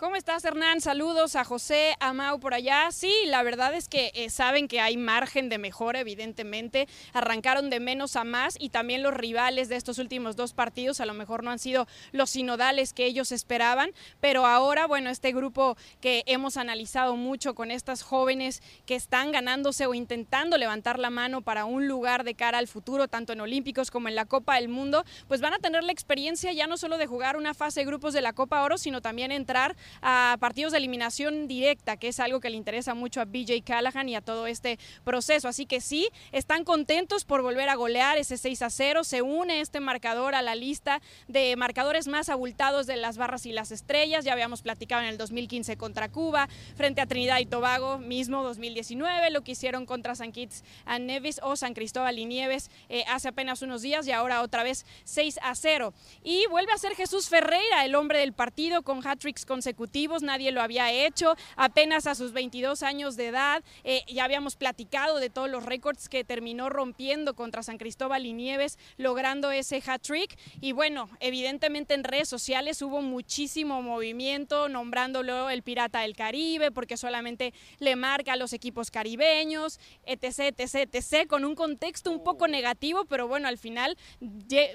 ¿Cómo 0.00 0.16
estás, 0.16 0.46
Hernán? 0.46 0.80
Saludos 0.80 1.36
a 1.36 1.44
José, 1.44 1.94
a 2.00 2.14
Mau 2.14 2.40
por 2.40 2.54
allá. 2.54 2.90
Sí, 2.90 3.14
la 3.26 3.42
verdad 3.42 3.74
es 3.74 3.86
que 3.86 4.12
eh, 4.14 4.30
saben 4.30 4.66
que 4.66 4.80
hay 4.80 4.96
margen 4.96 5.50
de 5.50 5.58
mejora, 5.58 6.00
evidentemente. 6.00 6.88
Arrancaron 7.12 7.68
de 7.68 7.80
menos 7.80 8.16
a 8.16 8.24
más 8.24 8.56
y 8.58 8.70
también 8.70 9.02
los 9.02 9.12
rivales 9.12 9.68
de 9.68 9.76
estos 9.76 9.98
últimos 9.98 10.36
dos 10.36 10.54
partidos 10.54 11.02
a 11.02 11.04
lo 11.04 11.12
mejor 11.12 11.44
no 11.44 11.50
han 11.50 11.58
sido 11.58 11.86
los 12.12 12.30
sinodales 12.30 12.94
que 12.94 13.04
ellos 13.04 13.30
esperaban, 13.30 13.90
pero 14.20 14.46
ahora, 14.46 14.86
bueno, 14.86 15.10
este 15.10 15.32
grupo 15.32 15.76
que 16.00 16.22
hemos 16.24 16.56
analizado 16.56 17.16
mucho 17.16 17.54
con 17.54 17.70
estas 17.70 18.00
jóvenes 18.00 18.62
que 18.86 18.94
están 18.94 19.32
ganándose 19.32 19.84
o 19.84 19.92
intentando 19.92 20.56
levantar 20.56 20.98
la 20.98 21.10
mano 21.10 21.42
para 21.42 21.66
un 21.66 21.88
lugar 21.88 22.24
de 22.24 22.34
cara 22.34 22.56
al 22.56 22.68
futuro, 22.68 23.06
tanto 23.06 23.34
en 23.34 23.42
Olímpicos 23.42 23.90
como 23.90 24.08
en 24.08 24.14
la 24.14 24.24
Copa 24.24 24.54
del 24.54 24.70
Mundo, 24.70 25.04
pues 25.28 25.42
van 25.42 25.52
a 25.52 25.58
tener 25.58 25.84
la 25.84 25.92
experiencia 25.92 26.54
ya 26.54 26.66
no 26.66 26.78
solo 26.78 26.96
de 26.96 27.06
jugar 27.06 27.36
una 27.36 27.52
fase 27.52 27.80
de 27.80 27.86
grupos 27.86 28.14
de 28.14 28.22
la 28.22 28.32
Copa 28.32 28.62
Oro, 28.62 28.78
sino 28.78 29.02
también 29.02 29.30
entrar 29.30 29.76
a 30.02 30.36
partidos 30.40 30.72
de 30.72 30.78
eliminación 30.78 31.48
directa, 31.48 31.96
que 31.96 32.08
es 32.08 32.20
algo 32.20 32.40
que 32.40 32.50
le 32.50 32.56
interesa 32.56 32.94
mucho 32.94 33.20
a 33.20 33.24
BJ 33.24 33.62
Callahan 33.64 34.08
y 34.08 34.14
a 34.14 34.20
todo 34.20 34.46
este 34.46 34.78
proceso. 35.04 35.48
Así 35.48 35.66
que 35.66 35.80
sí, 35.80 36.08
están 36.32 36.64
contentos 36.64 37.24
por 37.24 37.42
volver 37.42 37.68
a 37.68 37.74
golear 37.74 38.18
ese 38.18 38.36
6 38.36 38.62
a 38.62 38.70
0. 38.70 39.04
Se 39.04 39.22
une 39.22 39.60
este 39.60 39.80
marcador 39.80 40.34
a 40.34 40.42
la 40.42 40.54
lista 40.54 41.00
de 41.28 41.56
marcadores 41.56 42.06
más 42.08 42.28
abultados 42.28 42.86
de 42.86 42.96
las 42.96 43.16
barras 43.16 43.46
y 43.46 43.52
las 43.52 43.72
estrellas. 43.72 44.24
Ya 44.24 44.32
habíamos 44.32 44.62
platicado 44.62 45.02
en 45.02 45.08
el 45.08 45.18
2015 45.18 45.76
contra 45.76 46.08
Cuba, 46.08 46.48
frente 46.76 47.00
a 47.00 47.06
Trinidad 47.06 47.38
y 47.38 47.46
Tobago, 47.46 47.98
mismo 47.98 48.42
2019, 48.42 49.30
lo 49.30 49.42
que 49.42 49.52
hicieron 49.52 49.86
contra 49.86 50.14
San 50.14 50.32
Kitts 50.32 50.64
and 50.84 51.06
Nevis 51.06 51.40
o 51.42 51.56
San 51.56 51.74
Cristóbal 51.74 52.18
y 52.18 52.26
Nieves 52.26 52.70
eh, 52.88 53.04
hace 53.08 53.28
apenas 53.28 53.62
unos 53.62 53.82
días 53.82 54.06
y 54.06 54.12
ahora 54.12 54.42
otra 54.42 54.62
vez 54.62 54.86
6 55.04 55.40
a 55.42 55.54
0. 55.54 55.92
Y 56.22 56.46
vuelve 56.46 56.72
a 56.72 56.78
ser 56.78 56.94
Jesús 56.94 57.28
Ferreira, 57.28 57.84
el 57.84 57.94
hombre 57.94 58.20
del 58.20 58.32
partido, 58.32 58.82
con 58.82 59.06
hat-tricks 59.06 59.44
consecutivos 59.44 59.79
nadie 60.22 60.52
lo 60.52 60.62
había 60.62 60.92
hecho, 60.92 61.36
apenas 61.56 62.06
a 62.06 62.14
sus 62.14 62.32
22 62.32 62.82
años 62.82 63.16
de 63.16 63.28
edad, 63.28 63.62
eh, 63.84 64.02
ya 64.08 64.24
habíamos 64.24 64.56
platicado 64.56 65.18
de 65.18 65.30
todos 65.30 65.50
los 65.50 65.64
récords 65.64 66.08
que 66.08 66.24
terminó 66.24 66.68
rompiendo 66.68 67.34
contra 67.34 67.62
San 67.62 67.78
Cristóbal 67.78 68.26
y 68.26 68.32
Nieves, 68.32 68.78
logrando 68.96 69.50
ese 69.50 69.82
hat-trick. 69.84 70.38
Y 70.60 70.72
bueno, 70.72 71.08
evidentemente 71.20 71.94
en 71.94 72.04
redes 72.04 72.28
sociales 72.28 72.82
hubo 72.82 73.02
muchísimo 73.02 73.82
movimiento, 73.82 74.68
nombrándolo 74.68 75.50
el 75.50 75.62
Pirata 75.62 76.00
del 76.00 76.16
Caribe, 76.16 76.70
porque 76.70 76.96
solamente 76.96 77.52
le 77.78 77.96
marca 77.96 78.34
a 78.34 78.36
los 78.36 78.52
equipos 78.52 78.90
caribeños, 78.90 79.80
etc, 80.04 80.54
etc, 80.58 80.88
etc, 80.92 81.26
con 81.28 81.44
un 81.44 81.54
contexto 81.54 82.10
un 82.10 82.22
poco 82.22 82.48
negativo, 82.48 83.04
pero 83.06 83.28
bueno, 83.28 83.48
al 83.48 83.58
final 83.58 83.96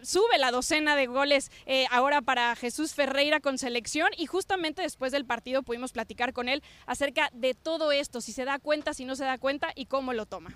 sube 0.03 0.37
la 0.37 0.51
docena 0.51 0.95
de 0.95 1.07
goles 1.07 1.51
eh, 1.65 1.85
ahora 1.91 2.21
para 2.21 2.55
Jesús 2.55 2.93
Ferreira 2.93 3.39
con 3.39 3.57
selección 3.57 4.09
y 4.17 4.25
justamente 4.25 4.81
después 4.81 4.94
después 4.95 5.12
del 5.12 5.25
partido 5.25 5.62
pudimos 5.62 5.91
platicar 5.91 6.31
con 6.31 6.47
él 6.47 6.63
acerca 6.86 7.29
de 7.34 7.53
todo 7.53 7.91
esto, 7.91 8.21
si 8.21 8.31
se 8.31 8.45
da 8.45 8.60
cuenta, 8.60 8.93
si 8.93 9.03
no 9.03 9.17
se 9.17 9.25
da 9.25 9.38
cuenta 9.38 9.73
y 9.75 9.88
cómo 9.88 10.13
lo 10.13 10.25
toma. 10.25 10.55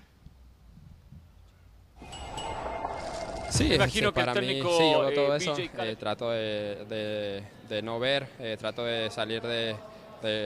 Sí, 3.50 3.74
imagino 3.74 4.14
que 4.14 4.24
para 4.24 4.40
mí, 4.40 4.46
sí, 4.46 4.62
yo 4.62 5.12
todo 5.12 5.34
eh, 5.34 5.36
eso, 5.36 5.54
eh, 5.58 5.96
trato 5.98 6.30
de, 6.30 7.82
no 7.82 7.98
ver, 7.98 8.28
eh, 8.38 8.56
trato 8.58 8.82
de 8.82 9.10
salir 9.10 9.42
de, 9.42 9.76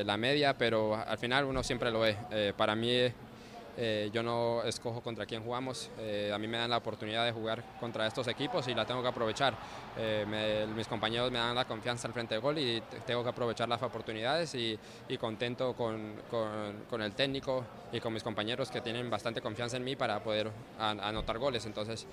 la 0.05 0.17
media, 0.17 0.59
pero 0.59 0.97
al 0.97 1.19
final 1.19 1.45
uno 1.45 1.63
siempre 1.63 1.93
lo 1.93 2.01
ve. 2.01 2.17
para 2.57 2.75
mí 2.75 2.91
eh, 3.77 4.11
yo 4.13 4.23
no 4.23 4.63
escojo 4.63 5.01
contra 5.01 5.27
quién 5.27 5.43
jugamos, 5.43 5.91
eh, 5.99 6.31
a 6.33 6.39
mí 6.39 6.47
me 6.47 6.59
dan 6.59 6.71
la 6.71 6.77
oportunidad 6.77 7.25
de 7.25 7.33
jugar 7.33 7.63
contra 7.81 8.07
estos 8.07 8.29
equipos 8.29 8.69
y 8.69 8.75
la 8.75 8.85
tengo 8.85 9.03
que 9.03 9.09
aprovechar. 9.09 9.55
Eh, 9.99 10.67
mis 10.75 10.87
compañeros 10.87 11.31
me 11.33 11.39
dan 11.39 11.55
la 11.57 11.65
confianza 11.65 12.07
al 12.07 12.15
frente 12.15 12.35
de 12.35 12.41
gol 12.41 12.59
y 12.59 12.81
tengo 13.05 13.25
que 13.25 13.31
aprovechar 13.31 13.69
las 13.69 13.83
oportunidades 13.83 14.55
y, 14.55 14.79
contento 15.19 15.75
con, 15.75 16.15
con, 16.91 17.01
el 17.01 17.13
técnico 17.13 17.65
y 17.93 18.01
con 18.01 18.13
mis 18.13 18.23
compañeros 18.23 18.71
que 18.71 18.81
tienen 18.81 19.09
bastante 19.09 19.41
confianza 19.41 19.77
en 19.77 19.85
mí 19.85 19.97
para 19.97 20.23
poder 20.23 20.51
anotar 20.79 21.39
goles. 21.39 21.65
Entonces, 21.67 22.07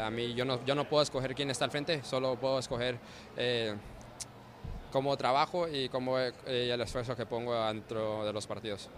a 0.00 0.10
mí 0.10 0.34
yo 0.34 0.44
no, 0.44 0.64
yo 0.64 0.74
no 0.74 0.88
puedo 0.88 1.02
escoger 1.02 1.34
quién 1.34 1.50
está 1.50 1.64
al 1.64 1.70
frente, 1.70 2.04
solo 2.04 2.36
puedo 2.36 2.58
escoger 2.58 2.98
cómo 4.92 5.16
trabajo 5.16 5.66
y 5.66 5.88
cómo 5.88 6.18
el 6.18 6.80
esfuerzo 6.80 7.16
que 7.16 7.26
pongo 7.26 7.54
dentro 7.66 8.24
de 8.24 8.32
los 8.32 8.46
partidos. 8.46 8.90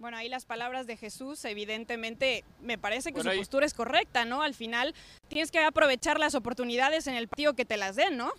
Bueno, 0.00 0.16
ahí 0.16 0.30
las 0.30 0.46
palabras 0.46 0.86
de 0.86 0.96
Jesús, 0.96 1.44
evidentemente, 1.44 2.42
me 2.62 2.78
parece 2.78 3.12
que 3.12 3.20
su 3.20 3.28
postura 3.28 3.66
es 3.66 3.74
correcta, 3.74 4.24
¿no? 4.24 4.40
Al 4.40 4.54
final 4.54 4.94
tienes 5.28 5.50
que 5.50 5.58
aprovechar 5.58 6.18
las 6.18 6.34
oportunidades 6.34 7.06
en 7.06 7.16
el 7.16 7.28
partido 7.28 7.52
que 7.52 7.66
te 7.66 7.76
las 7.76 7.96
den, 7.96 8.16
¿no? 8.16 8.32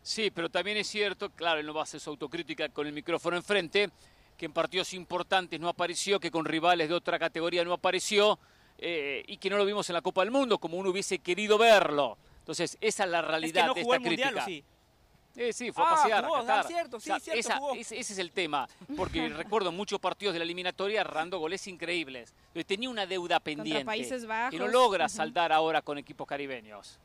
Sí, 0.00 0.30
pero 0.30 0.48
también 0.48 0.78
es 0.78 0.86
cierto, 0.88 1.28
claro, 1.28 1.60
él 1.60 1.66
no 1.66 1.74
va 1.74 1.80
a 1.80 1.84
hacer 1.84 2.00
su 2.00 2.08
autocrítica 2.08 2.70
con 2.70 2.86
el 2.86 2.94
micrófono 2.94 3.36
enfrente, 3.36 3.90
que 4.38 4.46
en 4.46 4.54
partidos 4.54 4.94
importantes 4.94 5.60
no 5.60 5.68
apareció, 5.68 6.18
que 6.18 6.30
con 6.30 6.46
rivales 6.46 6.88
de 6.88 6.94
otra 6.94 7.18
categoría 7.18 7.62
no 7.62 7.74
apareció 7.74 8.38
eh, 8.78 9.22
y 9.26 9.36
que 9.36 9.50
no 9.50 9.58
lo 9.58 9.66
vimos 9.66 9.90
en 9.90 9.94
la 9.94 10.00
Copa 10.00 10.22
del 10.22 10.30
Mundo 10.30 10.56
como 10.56 10.78
uno 10.78 10.88
hubiese 10.88 11.18
querido 11.18 11.58
verlo. 11.58 12.16
Entonces, 12.38 12.78
esa 12.80 13.04
es 13.04 13.10
la 13.10 13.20
realidad 13.20 13.74
de 13.74 13.82
esta 13.82 13.98
crítica. 13.98 14.44
sí? 14.46 14.64
Eh, 15.36 15.52
sí, 15.52 15.72
fue 15.72 15.84
a 15.84 15.86
ah, 15.86 15.90
pasear. 15.90 16.24
Ah, 16.26 16.64
cierto, 16.66 17.00
sí, 17.00 17.10
cierto, 17.20 17.74
ese, 17.74 17.98
es 17.98 18.18
el 18.18 18.32
tema, 18.32 18.68
porque 18.96 19.28
recuerdo 19.30 19.72
muchos 19.72 19.98
partidos 19.98 20.34
de 20.34 20.38
la 20.38 20.44
eliminatoria 20.44 21.00
errando 21.00 21.38
goles 21.38 21.66
increíbles. 21.66 22.34
Tenía 22.66 22.90
una 22.90 23.06
deuda 23.06 23.40
pendiente 23.40 23.84
Países 23.84 24.26
Bajos. 24.26 24.54
y 24.54 24.58
no 24.58 24.68
logra 24.68 25.08
saldar 25.08 25.52
ahora 25.52 25.80
con 25.80 25.96
equipos 25.96 26.26
caribeños. 26.26 26.98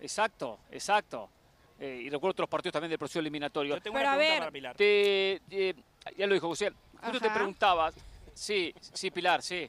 Exacto, 0.00 0.60
exacto. 0.70 1.28
Eh, 1.78 2.02
y 2.04 2.10
recuerdo 2.10 2.32
otros 2.32 2.48
partidos 2.48 2.72
también 2.72 2.90
del 2.90 2.98
proceso 2.98 3.20
eliminatorio. 3.20 3.74
Yo 3.76 3.82
tengo 3.82 3.98
una 3.98 4.16
pregunta 4.16 4.38
para 4.38 4.50
Pilar. 4.50 4.76
Eh, 4.78 5.74
ya 6.16 6.26
lo 6.26 6.34
dijo 6.34 6.48
José. 6.48 6.72
Tú 7.12 7.18
te 7.18 7.30
preguntabas. 7.30 7.94
Sí, 8.34 8.74
sí, 8.80 9.10
Pilar, 9.10 9.42
sí. 9.42 9.68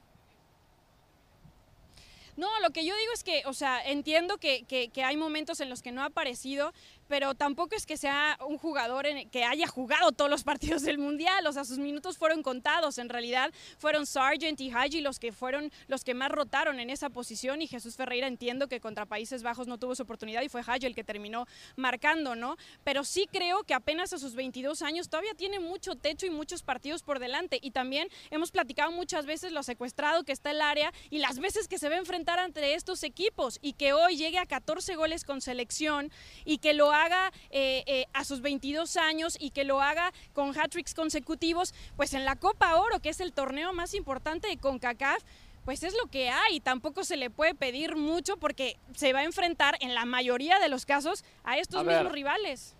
No, 2.38 2.48
lo 2.62 2.72
que 2.72 2.86
yo 2.86 2.96
digo 2.96 3.12
es 3.14 3.24
que, 3.24 3.44
o 3.46 3.54
sea, 3.54 3.84
entiendo 3.86 4.38
que, 4.38 4.64
que, 4.64 4.90
que, 4.90 5.04
hay 5.04 5.18
momentos 5.18 5.60
en 5.60 5.70
los 5.70 5.82
que 5.82 5.92
no 5.92 6.02
ha 6.02 6.06
aparecido, 6.06 6.74
pero 7.12 7.36
tampoco 7.36 7.76
es 7.76 7.86
que 7.86 7.98
sea 7.98 8.38
un 8.48 8.58
jugador 8.58 9.06
que 9.32 9.44
haya 9.44 9.68
jugado 9.68 10.14
todos 10.14 10.32
los 10.32 10.46
partidos 10.46 10.84
del 10.84 10.98
Mundial, 10.98 11.46
o 11.46 11.52
sea, 11.52 11.66
sus 11.66 11.78
minutos 11.78 12.18
fueron 12.18 12.42
contados, 12.42 12.98
en 13.00 13.10
realidad 13.10 13.52
fueron 13.80 14.06
Sargent 14.06 14.62
y 14.62 14.72
Haji 14.72 15.02
los 15.02 15.20
que 15.20 15.34
fueron 15.34 15.74
los 15.90 16.06
que 16.06 16.14
más 16.14 16.32
rotaron 16.32 16.80
en 16.80 16.90
esa 16.90 17.10
posición 17.10 17.62
y 17.62 17.68
Jesús 17.68 17.98
Ferreira 17.98 18.28
entiendo 18.28 18.70
que 18.70 18.80
contra 18.80 19.06
Países 19.06 19.44
Bajos 19.44 19.68
no 19.68 19.78
tuvo 19.78 19.94
su 19.94 20.04
oportunidad 20.04 20.42
y 20.42 20.48
fue 20.48 20.62
Haji 20.66 20.86
el 20.86 20.96
que 20.96 21.04
terminó 21.04 21.48
marcando, 21.76 22.34
¿no? 22.34 22.56
Pero 22.86 23.04
sí 23.04 23.28
creo 23.30 23.64
que 23.64 23.74
apenas 23.74 24.14
a 24.14 24.18
sus 24.18 24.34
22 24.34 24.82
años 24.82 25.10
todavía 25.10 25.34
tiene 25.34 25.60
mucho 25.60 25.96
techo 25.96 26.26
y 26.26 26.30
muchos 26.30 26.64
partidos 26.64 27.04
por 27.04 27.20
delante 27.20 27.60
y 27.62 27.72
también 27.72 28.08
hemos 28.30 28.52
platicado 28.52 28.90
muchas 28.94 29.26
veces 29.26 29.52
lo 29.52 29.64
secuestrado 29.64 30.24
que 30.24 30.32
está 30.32 30.52
el 30.52 30.62
área 30.62 30.94
y 31.10 31.18
las 31.18 31.40
veces 31.40 31.68
que 31.68 31.78
se 31.78 31.90
va 31.90 31.96
a 31.96 32.00
enfrentar 32.00 32.40
entre 32.40 32.74
estos 32.74 33.04
equipos 33.04 33.60
y 33.62 33.74
que 33.74 33.92
hoy 33.92 34.16
llegue 34.16 34.38
a 34.38 34.46
14 34.46 34.96
goles 34.96 35.26
con 35.26 35.42
selección 35.42 36.10
y 36.46 36.60
que 36.60 36.74
lo 36.74 36.94
haga 36.94 37.01
eh, 37.50 37.84
eh, 37.86 38.06
a 38.14 38.24
sus 38.24 38.42
22 38.42 38.98
años 38.98 39.38
y 39.40 39.52
que 39.52 39.64
lo 39.64 39.82
haga 39.82 40.14
con 40.34 40.58
hat-tricks 40.58 40.94
consecutivos, 40.94 41.74
pues 41.96 42.14
en 42.14 42.26
la 42.26 42.36
Copa 42.36 42.76
Oro, 42.76 43.00
que 43.00 43.10
es 43.10 43.20
el 43.20 43.34
torneo 43.34 43.74
más 43.74 43.94
importante 43.94 44.48
de 44.48 44.58
CONCACAF, 44.58 45.24
pues 45.66 45.84
es 45.84 45.96
lo 45.96 46.08
que 46.08 46.30
hay. 46.30 46.60
Tampoco 46.60 47.04
se 47.04 47.18
le 47.18 47.30
puede 47.30 47.56
pedir 47.56 47.96
mucho 47.96 48.38
porque 48.38 48.78
se 48.96 49.14
va 49.14 49.20
a 49.20 49.24
enfrentar 49.24 49.78
en 49.82 49.94
la 49.94 50.06
mayoría 50.06 50.60
de 50.60 50.70
los 50.70 50.86
casos 50.86 51.24
a 51.44 51.58
estos 51.58 51.84
mismos 51.86 52.12
rivales. 52.12 52.76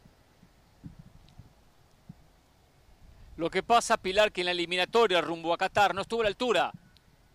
Lo 3.38 3.50
que 3.50 3.64
pasa, 3.64 3.98
Pilar, 3.98 4.32
que 4.32 4.42
en 4.42 4.46
la 4.46 4.52
eliminatoria 4.52 5.22
rumbo 5.22 5.54
a 5.54 5.58
Qatar 5.58 5.96
no 5.96 6.02
estuvo 6.02 6.22
a 6.22 6.24
la 6.24 6.30
altura. 6.30 6.72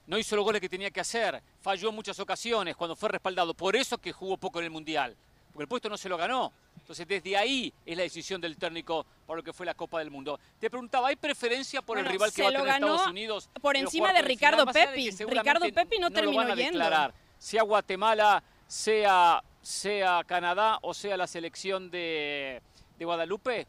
no 0.06 0.18
hizo 0.18 0.36
los 0.36 0.44
goles 0.44 0.60
que 0.60 0.68
tenía 0.68 0.92
que 0.92 1.00
hacer, 1.00 1.42
falló 1.60 1.88
en 1.88 1.96
muchas 1.96 2.20
ocasiones 2.20 2.76
cuando 2.76 2.94
fue 2.94 3.08
respaldado, 3.08 3.54
por 3.54 3.74
eso 3.74 3.98
que 3.98 4.12
jugó 4.12 4.36
poco 4.36 4.60
en 4.60 4.66
el 4.66 4.70
Mundial, 4.70 5.16
porque 5.52 5.64
el 5.64 5.68
puesto 5.68 5.88
no 5.88 5.96
se 5.96 6.08
lo 6.08 6.16
ganó. 6.16 6.52
Entonces, 6.86 7.08
desde 7.08 7.36
ahí 7.36 7.74
es 7.84 7.96
la 7.96 8.04
decisión 8.04 8.40
del 8.40 8.56
técnico 8.56 9.04
por 9.26 9.36
lo 9.36 9.42
que 9.42 9.52
fue 9.52 9.66
la 9.66 9.74
Copa 9.74 9.98
del 9.98 10.08
Mundo. 10.08 10.38
Te 10.60 10.70
preguntaba, 10.70 11.08
¿hay 11.08 11.16
preferencia 11.16 11.82
por 11.82 11.98
el 11.98 12.06
rival 12.06 12.32
que 12.32 12.44
va 12.44 12.48
a 12.48 12.52
tener 12.52 12.68
Estados 12.68 13.08
Unidos? 13.08 13.50
Por 13.60 13.76
encima 13.76 14.12
de 14.12 14.22
Ricardo 14.22 14.64
Pepi. 14.66 15.10
Ricardo 15.10 15.66
Pepi 15.74 15.98
no, 15.98 16.12
terminó 16.12 16.54
yendo. 16.54 16.84
Sea 17.38 17.64
Guatemala, 17.64 18.40
sea, 18.68 19.42
sea 19.60 20.22
Canadá 20.28 20.78
o 20.80 20.94
sea 20.94 21.16
la 21.16 21.26
selección 21.26 21.90
de, 21.90 22.62
de 22.96 23.04
Guadalupe. 23.04 23.66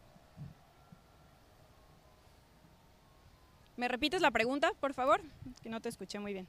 ¿Me 3.77 3.87
repites 3.87 4.21
la 4.21 4.29
pregunta, 4.29 4.71
por 4.79 4.93
favor? 4.93 5.21
Que 5.63 5.69
no 5.69 5.81
te 5.81 5.89
escuché 5.89 6.19
muy 6.19 6.33
bien. 6.33 6.47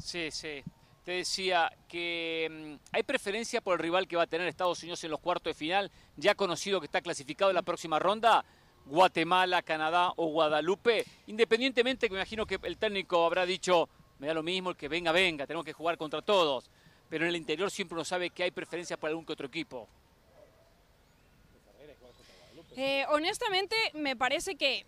Sí, 0.00 0.32
sí. 0.32 0.64
Te 1.04 1.12
decía 1.12 1.70
que 1.86 2.48
mm, 2.50 2.74
hay 2.92 3.02
preferencia 3.02 3.60
por 3.60 3.74
el 3.74 3.80
rival 3.80 4.08
que 4.08 4.16
va 4.16 4.22
a 4.22 4.26
tener 4.26 4.48
Estados 4.48 4.82
Unidos 4.82 5.04
en 5.04 5.10
los 5.10 5.20
cuartos 5.20 5.50
de 5.50 5.54
final, 5.54 5.90
ya 6.16 6.34
conocido 6.34 6.80
que 6.80 6.86
está 6.86 7.02
clasificado 7.02 7.50
en 7.50 7.56
la 7.56 7.62
próxima 7.62 7.98
ronda, 7.98 8.42
Guatemala, 8.86 9.60
Canadá 9.60 10.12
o 10.16 10.26
Guadalupe, 10.28 11.04
independientemente 11.26 12.08
que 12.08 12.14
me 12.14 12.20
imagino 12.20 12.46
que 12.46 12.58
el 12.62 12.78
técnico 12.78 13.26
habrá 13.26 13.44
dicho, 13.44 13.88
me 14.18 14.26
da 14.26 14.34
lo 14.34 14.42
mismo, 14.42 14.70
el 14.70 14.76
que 14.76 14.88
venga, 14.88 15.12
venga, 15.12 15.46
tenemos 15.46 15.66
que 15.66 15.74
jugar 15.74 15.98
contra 15.98 16.22
todos, 16.22 16.70
pero 17.10 17.24
en 17.24 17.30
el 17.30 17.36
interior 17.36 17.70
siempre 17.70 17.96
uno 17.96 18.04
sabe 18.04 18.30
que 18.30 18.44
hay 18.44 18.50
preferencia 18.50 18.96
por 18.96 19.10
algún 19.10 19.26
que 19.26 19.32
otro 19.34 19.46
equipo. 19.46 19.86
Eh, 22.76 23.04
honestamente, 23.10 23.76
me 23.92 24.16
parece 24.16 24.56
que 24.56 24.86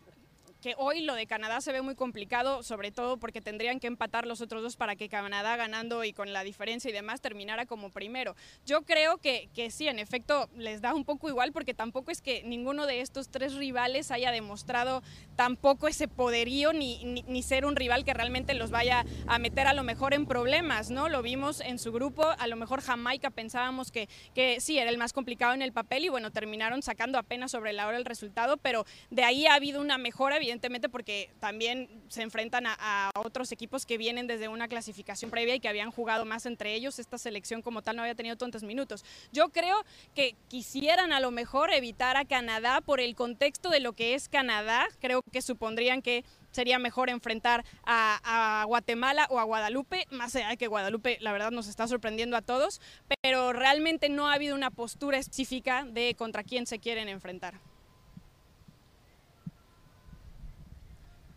que 0.67 0.75
hoy 0.79 1.01
lo 1.03 1.14
de 1.14 1.29
Canadá 1.29 1.61
se 1.61 1.71
ve 1.71 1.81
muy 1.81 1.95
complicado, 1.95 2.64
sobre 2.64 2.91
todo 2.91 3.19
porque 3.19 3.41
tendrían 3.41 3.79
que 3.79 3.87
empatar 3.87 4.27
los 4.27 4.41
otros 4.41 4.64
dos 4.64 4.75
para 4.75 4.97
que 4.97 5.09
Canadá 5.09 5.55
ganando 5.55 6.03
y 6.03 6.12
con 6.12 6.33
la 6.33 6.43
diferencia 6.43 6.89
y 6.89 6.93
demás 6.93 7.21
terminara 7.21 7.67
como 7.67 7.91
primero. 7.91 8.35
Yo 8.64 8.83
creo 8.83 9.19
que, 9.19 9.49
que 9.55 9.71
sí, 9.71 9.87
en 9.87 10.01
efecto, 10.01 10.51
les 10.57 10.81
da 10.81 10.93
un 10.93 11.05
poco 11.05 11.29
igual 11.29 11.53
porque 11.53 11.73
tampoco 11.73 12.11
es 12.11 12.21
que 12.21 12.43
ninguno 12.43 12.89
de 12.89 13.01
estos 13.01 13.29
tres 13.29 13.55
rivales 13.55 14.11
haya 14.11 14.33
demostrado 14.33 15.05
tampoco 15.37 15.87
ese 15.87 16.09
poderío 16.09 16.73
ni, 16.73 17.05
ni, 17.05 17.43
ser 17.45 17.64
un 17.64 17.77
rival 17.77 18.05
que 18.05 18.12
realmente 18.12 18.53
los 18.55 18.73
vaya 18.73 19.05
a 19.29 19.39
meter 19.39 19.69
a 19.69 19.73
lo 19.73 19.85
mejor 19.85 20.14
en 20.14 20.27
problemas, 20.27 20.91
¿no? 20.91 21.09
Lo 21.09 21.23
vimos 21.23 21.61
en 21.61 21.79
su 21.79 21.93
grupo, 21.93 22.25
a 22.37 22.47
lo 22.49 22.57
mejor 22.57 22.81
Jamaica 22.81 23.31
pensábamos 23.31 23.93
que, 23.93 24.09
que 24.35 24.61
sí, 24.61 24.81
era 24.81 24.91
el 24.91 24.99
más 24.99 25.12
complicado 25.12 25.55
en 25.55 25.62
el 25.62 25.73
papel 25.73 26.07
y 26.07 26.09
bueno, 26.09 26.33
terminaron 26.33 26.83
sacando 26.83 27.21
apenas 27.21 27.53
sobre 27.53 27.73
la 27.73 27.87
hora 27.87 27.99
el 27.99 28.05
resultado, 28.05 28.57
pero 28.57 28.85
de 29.11 29.23
ahí 29.23 29.47
ha 29.47 29.55
habido 29.55 29.81
una 29.81 29.97
mejora, 29.97 30.39
evidentemente 30.39 30.55
evidentemente 30.57 30.88
porque 30.88 31.30
también 31.38 31.88
se 32.09 32.22
enfrentan 32.22 32.64
a, 32.66 33.11
otros 33.14 33.52
equipos 33.52 33.84
que 33.84 33.98
vienen 33.98 34.26
desde 34.26 34.48
una 34.48 34.68
clasificación 34.68 35.30
previa 35.30 35.54
y 35.54 35.61
que 35.61 35.68
habían 35.68 35.90
jugado 35.90 36.24
más 36.24 36.46
entre 36.46 36.74
ellos. 36.74 36.98
Esta 36.98 37.18
selección 37.18 37.61
como 37.61 37.82
tal 37.82 37.96
no 37.96 38.02
había 38.02 38.14
tenido 38.14 38.36
tantos 38.36 38.62
minutos. 38.62 39.04
Yo 39.32 39.50
creo 39.50 39.84
que 40.14 40.34
quisieran 40.48 41.12
a 41.12 41.20
lo 41.20 41.30
mejor 41.30 41.72
evitar 41.72 42.16
a 42.16 42.24
Canadá 42.24 42.80
por 42.80 43.00
el 43.00 43.14
contexto 43.14 43.68
de 43.68 43.80
lo 43.80 43.92
que 43.92 44.14
es 44.14 44.28
Canadá. 44.28 44.86
Creo 45.00 45.20
que 45.30 45.42
supondrían 45.42 46.00
que 46.00 46.24
sería 46.52 46.78
mejor 46.78 47.11
enfrentar 47.11 47.64
a, 47.84 48.62
a, 48.62 48.64
Guatemala 48.64 49.26
o 49.28 49.38
a 49.38 49.44
Guadalupe, 49.44 50.07
más 50.11 50.34
allá 50.36 50.48
de 50.48 50.57
que 50.57 50.68
Guadalupe 50.68 51.18
la 51.20 51.32
verdad 51.32 51.50
nos 51.50 51.68
está 51.68 51.86
sorprendiendo 51.86 52.36
a 52.36 52.42
todos, 52.42 52.80
pero 53.22 53.52
realmente 53.52 54.09
no 54.09 54.28
ha 54.28 54.34
habido 54.34 54.54
una 54.54 54.70
postura 54.70 55.18
específica 55.18 55.84
de 55.84 56.14
contra 56.16 56.44
quién 56.44 56.66
se 56.66 56.78
quieren 56.78 57.09
enfrentar. 57.09 57.61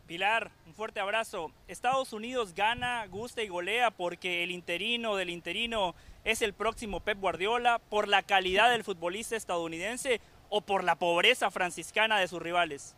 Pilar, 0.10 0.50
un 0.66 0.74
fuerte 0.74 1.00
abrazo. 1.00 1.52
Estados 1.68 2.14
Unidos 2.14 2.56
gana, 2.56 3.06
gusta 3.06 3.44
y 3.44 3.48
golea 3.48 3.92
porque 3.92 4.44
el 4.44 4.50
interino 4.50 5.16
del 5.16 5.30
interino 5.30 5.94
es 6.24 6.42
el 6.42 6.54
próximo 6.54 7.00
Pep 7.00 7.20
Guardiola, 7.20 7.78
por 7.78 8.08
la 8.08 8.24
calidad 8.24 8.72
del 8.72 8.84
futbolista 8.84 9.36
estadounidense 9.36 10.20
o 10.50 10.62
por 10.62 10.84
la 10.84 10.96
pobreza 10.96 11.52
franciscana 11.52 12.20
de 12.20 12.28
sus 12.28 12.42
rivales. 12.42 12.96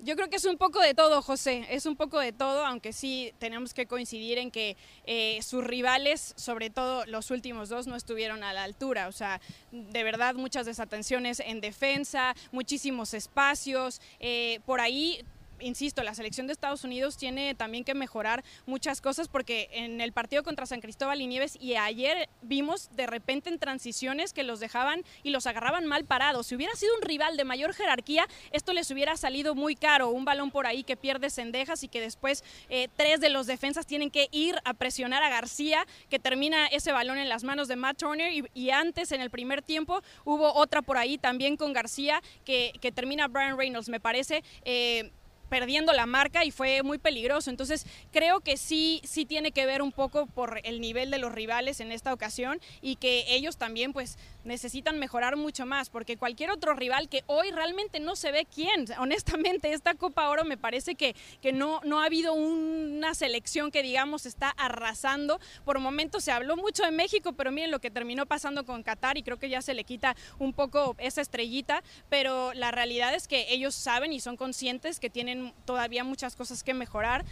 Yo 0.00 0.14
creo 0.14 0.30
que 0.30 0.36
es 0.36 0.44
un 0.44 0.56
poco 0.56 0.80
de 0.80 0.94
todo, 0.94 1.22
José, 1.22 1.66
es 1.70 1.84
un 1.84 1.96
poco 1.96 2.20
de 2.20 2.32
todo, 2.32 2.64
aunque 2.64 2.92
sí 2.92 3.32
tenemos 3.40 3.74
que 3.74 3.86
coincidir 3.86 4.38
en 4.38 4.52
que 4.52 4.76
eh, 5.06 5.40
sus 5.42 5.64
rivales, 5.64 6.34
sobre 6.36 6.70
todo 6.70 7.04
los 7.06 7.32
últimos 7.32 7.68
dos, 7.68 7.88
no 7.88 7.96
estuvieron 7.96 8.44
a 8.44 8.52
la 8.52 8.62
altura. 8.62 9.08
O 9.08 9.12
sea, 9.12 9.40
de 9.72 10.04
verdad 10.04 10.36
muchas 10.36 10.66
desatenciones 10.66 11.40
en 11.40 11.60
defensa, 11.60 12.36
muchísimos 12.52 13.12
espacios. 13.12 14.00
Eh, 14.20 14.60
por 14.66 14.80
ahí 14.80 15.24
insisto, 15.60 16.02
la 16.02 16.14
selección 16.14 16.46
de 16.46 16.52
Estados 16.52 16.84
Unidos 16.84 17.16
tiene 17.16 17.54
también 17.54 17.84
que 17.84 17.94
mejorar 17.94 18.44
muchas 18.66 19.00
cosas 19.00 19.28
porque 19.28 19.68
en 19.72 20.00
el 20.00 20.12
partido 20.12 20.42
contra 20.42 20.66
San 20.66 20.80
Cristóbal 20.80 21.20
y 21.20 21.26
Nieves 21.26 21.56
y 21.60 21.74
ayer 21.74 22.28
vimos 22.42 22.90
de 22.94 23.06
repente 23.06 23.50
en 23.50 23.58
transiciones 23.58 24.32
que 24.32 24.42
los 24.42 24.60
dejaban 24.60 25.04
y 25.22 25.30
los 25.30 25.46
agarraban 25.46 25.86
mal 25.86 26.04
parados. 26.04 26.48
Si 26.48 26.54
hubiera 26.54 26.74
sido 26.74 26.94
un 26.96 27.02
rival 27.02 27.36
de 27.36 27.44
mayor 27.44 27.74
jerarquía, 27.74 28.26
esto 28.52 28.72
les 28.72 28.90
hubiera 28.90 29.16
salido 29.16 29.54
muy 29.54 29.74
caro. 29.74 30.10
Un 30.10 30.24
balón 30.24 30.50
por 30.50 30.66
ahí 30.66 30.84
que 30.84 30.96
pierde 30.96 31.30
Cendejas 31.30 31.82
y 31.84 31.88
que 31.88 32.00
después 32.00 32.44
eh, 32.68 32.88
tres 32.96 33.20
de 33.20 33.28
los 33.28 33.46
defensas 33.46 33.86
tienen 33.86 34.10
que 34.10 34.28
ir 34.32 34.56
a 34.64 34.74
presionar 34.74 35.22
a 35.22 35.28
García, 35.28 35.86
que 36.08 36.18
termina 36.18 36.66
ese 36.66 36.92
balón 36.92 37.18
en 37.18 37.28
las 37.28 37.44
manos 37.44 37.68
de 37.68 37.76
Matt 37.76 37.98
Turner 37.98 38.32
y, 38.32 38.68
antes 38.70 39.12
en 39.12 39.22
el 39.22 39.30
primer 39.30 39.62
tiempo 39.62 40.02
hubo 40.26 40.52
otra 40.52 40.82
por 40.82 40.98
ahí 40.98 41.16
también 41.16 41.56
con 41.56 41.72
García 41.72 42.22
que, 42.44 42.72
que 42.80 42.92
termina 42.92 43.26
Brian 43.26 43.56
Reynolds, 43.56 43.88
me 43.88 43.98
parece. 43.98 44.44
Eh, 44.64 45.10
perdiendo 45.48 45.92
la 45.92 46.06
marca 46.06 46.44
y 46.44 46.50
fue 46.50 46.82
muy 46.82 46.98
peligroso. 46.98 47.50
Entonces 47.50 47.86
creo 48.12 48.40
que 48.40 48.56
sí, 48.56 49.00
sí 49.04 49.26
tiene 49.26 49.52
que 49.52 49.66
ver 49.66 49.82
un 49.82 49.92
poco 49.92 50.26
por 50.26 50.60
el 50.64 50.80
nivel 50.80 51.10
de 51.10 51.18
los 51.18 51.32
rivales 51.32 51.80
en 51.80 51.92
esta 51.92 52.12
ocasión 52.12 52.60
y 52.80 52.96
que 52.96 53.24
ellos 53.28 53.56
también 53.56 53.92
pues 53.92 54.18
necesitan 54.44 54.98
mejorar 54.98 55.36
mucho 55.36 55.66
más, 55.66 55.90
porque 55.90 56.16
cualquier 56.16 56.50
otro 56.50 56.74
rival 56.74 57.08
que 57.08 57.22
hoy 57.26 57.50
realmente 57.50 58.00
no 58.00 58.16
se 58.16 58.32
ve 58.32 58.46
quién, 58.52 58.86
honestamente 58.98 59.72
esta 59.72 59.94
Copa 59.94 60.28
Oro 60.28 60.44
me 60.44 60.56
parece 60.56 60.94
que, 60.94 61.14
que 61.42 61.52
no, 61.52 61.80
no 61.84 62.00
ha 62.00 62.06
habido 62.06 62.32
una 62.32 63.14
selección 63.14 63.70
que 63.70 63.82
digamos 63.82 64.26
está 64.26 64.50
arrasando. 64.50 65.40
Por 65.64 65.78
momentos 65.78 66.24
se 66.24 66.32
habló 66.32 66.56
mucho 66.56 66.82
de 66.84 66.90
México, 66.90 67.32
pero 67.32 67.52
miren 67.52 67.70
lo 67.70 67.80
que 67.80 67.90
terminó 67.90 68.26
pasando 68.26 68.64
con 68.64 68.82
Qatar 68.82 69.18
y 69.18 69.22
creo 69.22 69.38
que 69.38 69.48
ya 69.48 69.62
se 69.62 69.74
le 69.74 69.84
quita 69.84 70.16
un 70.38 70.52
poco 70.52 70.96
esa 70.98 71.20
estrellita, 71.20 71.82
pero 72.08 72.52
la 72.54 72.70
realidad 72.70 73.14
es 73.14 73.28
que 73.28 73.46
ellos 73.50 73.74
saben 73.74 74.12
y 74.12 74.20
son 74.20 74.36
conscientes 74.36 75.00
que 75.00 75.10
tienen 75.10 75.37
todavía 75.64 76.04
muchas 76.04 76.36
cosas 76.36 76.62
que 76.62 76.74
mejorar 76.74 77.24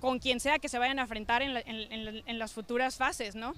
con 0.00 0.18
quien 0.18 0.40
sea 0.40 0.58
que 0.58 0.68
se 0.68 0.78
vayan 0.78 0.98
a 0.98 1.02
enfrentar 1.02 1.42
en, 1.42 2.38
las 2.38 2.52
futuras 2.52 2.96
fases, 2.96 3.34
¿no? 3.34 3.54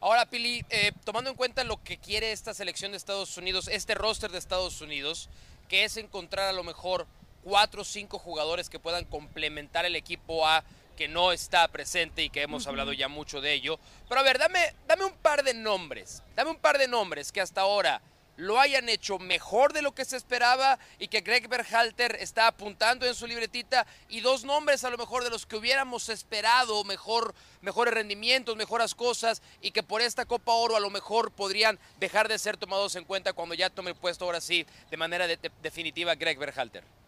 Ahora, 0.00 0.26
Pili, 0.26 0.64
eh, 0.68 0.92
tomando 1.04 1.30
en 1.30 1.36
cuenta 1.36 1.62
lo 1.62 1.82
que 1.82 1.96
quiere 1.96 2.32
esta 2.32 2.54
selección 2.54 2.90
de 2.90 2.96
Estados 2.96 3.36
Unidos, 3.36 3.68
este 3.68 3.94
roster 3.94 4.32
de 4.32 4.38
Estados 4.38 4.80
Unidos, 4.80 5.28
que 5.68 5.84
es 5.84 5.96
encontrar 5.96 6.48
a 6.48 6.52
lo 6.52 6.64
mejor 6.64 7.06
cuatro 7.44 7.82
o 7.82 7.84
cinco 7.84 8.18
jugadores 8.18 8.68
que 8.68 8.80
puedan 8.80 9.04
complementar 9.04 9.84
el 9.84 9.94
equipo 9.94 10.46
A 10.46 10.64
que 10.96 11.08
no 11.08 11.32
está 11.32 11.66
presente 11.68 12.22
y 12.22 12.30
que 12.30 12.42
hemos 12.42 12.66
hablado 12.66 12.92
ya 12.92 13.08
mucho 13.08 13.40
de 13.40 13.54
ello. 13.54 13.78
Pero 14.08 14.20
a 14.20 14.24
ver, 14.24 14.38
dame, 14.38 14.74
dame 14.86 15.04
un 15.04 15.14
par 15.14 15.42
de 15.42 15.54
nombres, 15.54 16.22
dame 16.36 16.50
un 16.50 16.58
par 16.58 16.78
de 16.78 16.88
nombres 16.88 17.32
que 17.32 17.40
hasta 17.40 17.62
ahora 17.62 18.02
lo 18.36 18.58
hayan 18.58 18.88
hecho 18.88 19.18
mejor 19.18 19.72
de 19.72 19.82
lo 19.82 19.92
que 19.92 20.04
se 20.04 20.16
esperaba 20.16 20.78
y 20.98 21.08
que 21.08 21.20
Greg 21.20 21.48
Berhalter 21.48 22.16
está 22.20 22.46
apuntando 22.46 23.06
en 23.06 23.14
su 23.14 23.26
libretita 23.26 23.86
y 24.08 24.20
dos 24.20 24.44
nombres 24.44 24.84
a 24.84 24.90
lo 24.90 24.98
mejor 24.98 25.24
de 25.24 25.30
los 25.30 25.46
que 25.46 25.56
hubiéramos 25.56 26.08
esperado 26.08 26.84
mejor, 26.84 27.34
mejores 27.60 27.94
rendimientos, 27.94 28.56
mejoras 28.56 28.94
cosas 28.94 29.42
y 29.60 29.70
que 29.70 29.82
por 29.82 30.00
esta 30.00 30.24
Copa 30.24 30.52
Oro 30.52 30.76
a 30.76 30.80
lo 30.80 30.90
mejor 30.90 31.30
podrían 31.32 31.78
dejar 31.98 32.28
de 32.28 32.38
ser 32.38 32.56
tomados 32.56 32.96
en 32.96 33.04
cuenta 33.04 33.32
cuando 33.32 33.54
ya 33.54 33.70
tome 33.70 33.90
el 33.90 33.96
puesto 33.96 34.24
ahora 34.24 34.40
sí 34.40 34.66
de 34.90 34.96
manera 34.96 35.26
definitiva 35.62 36.14
Greg 36.14 36.38
Berhalter. 36.38 37.01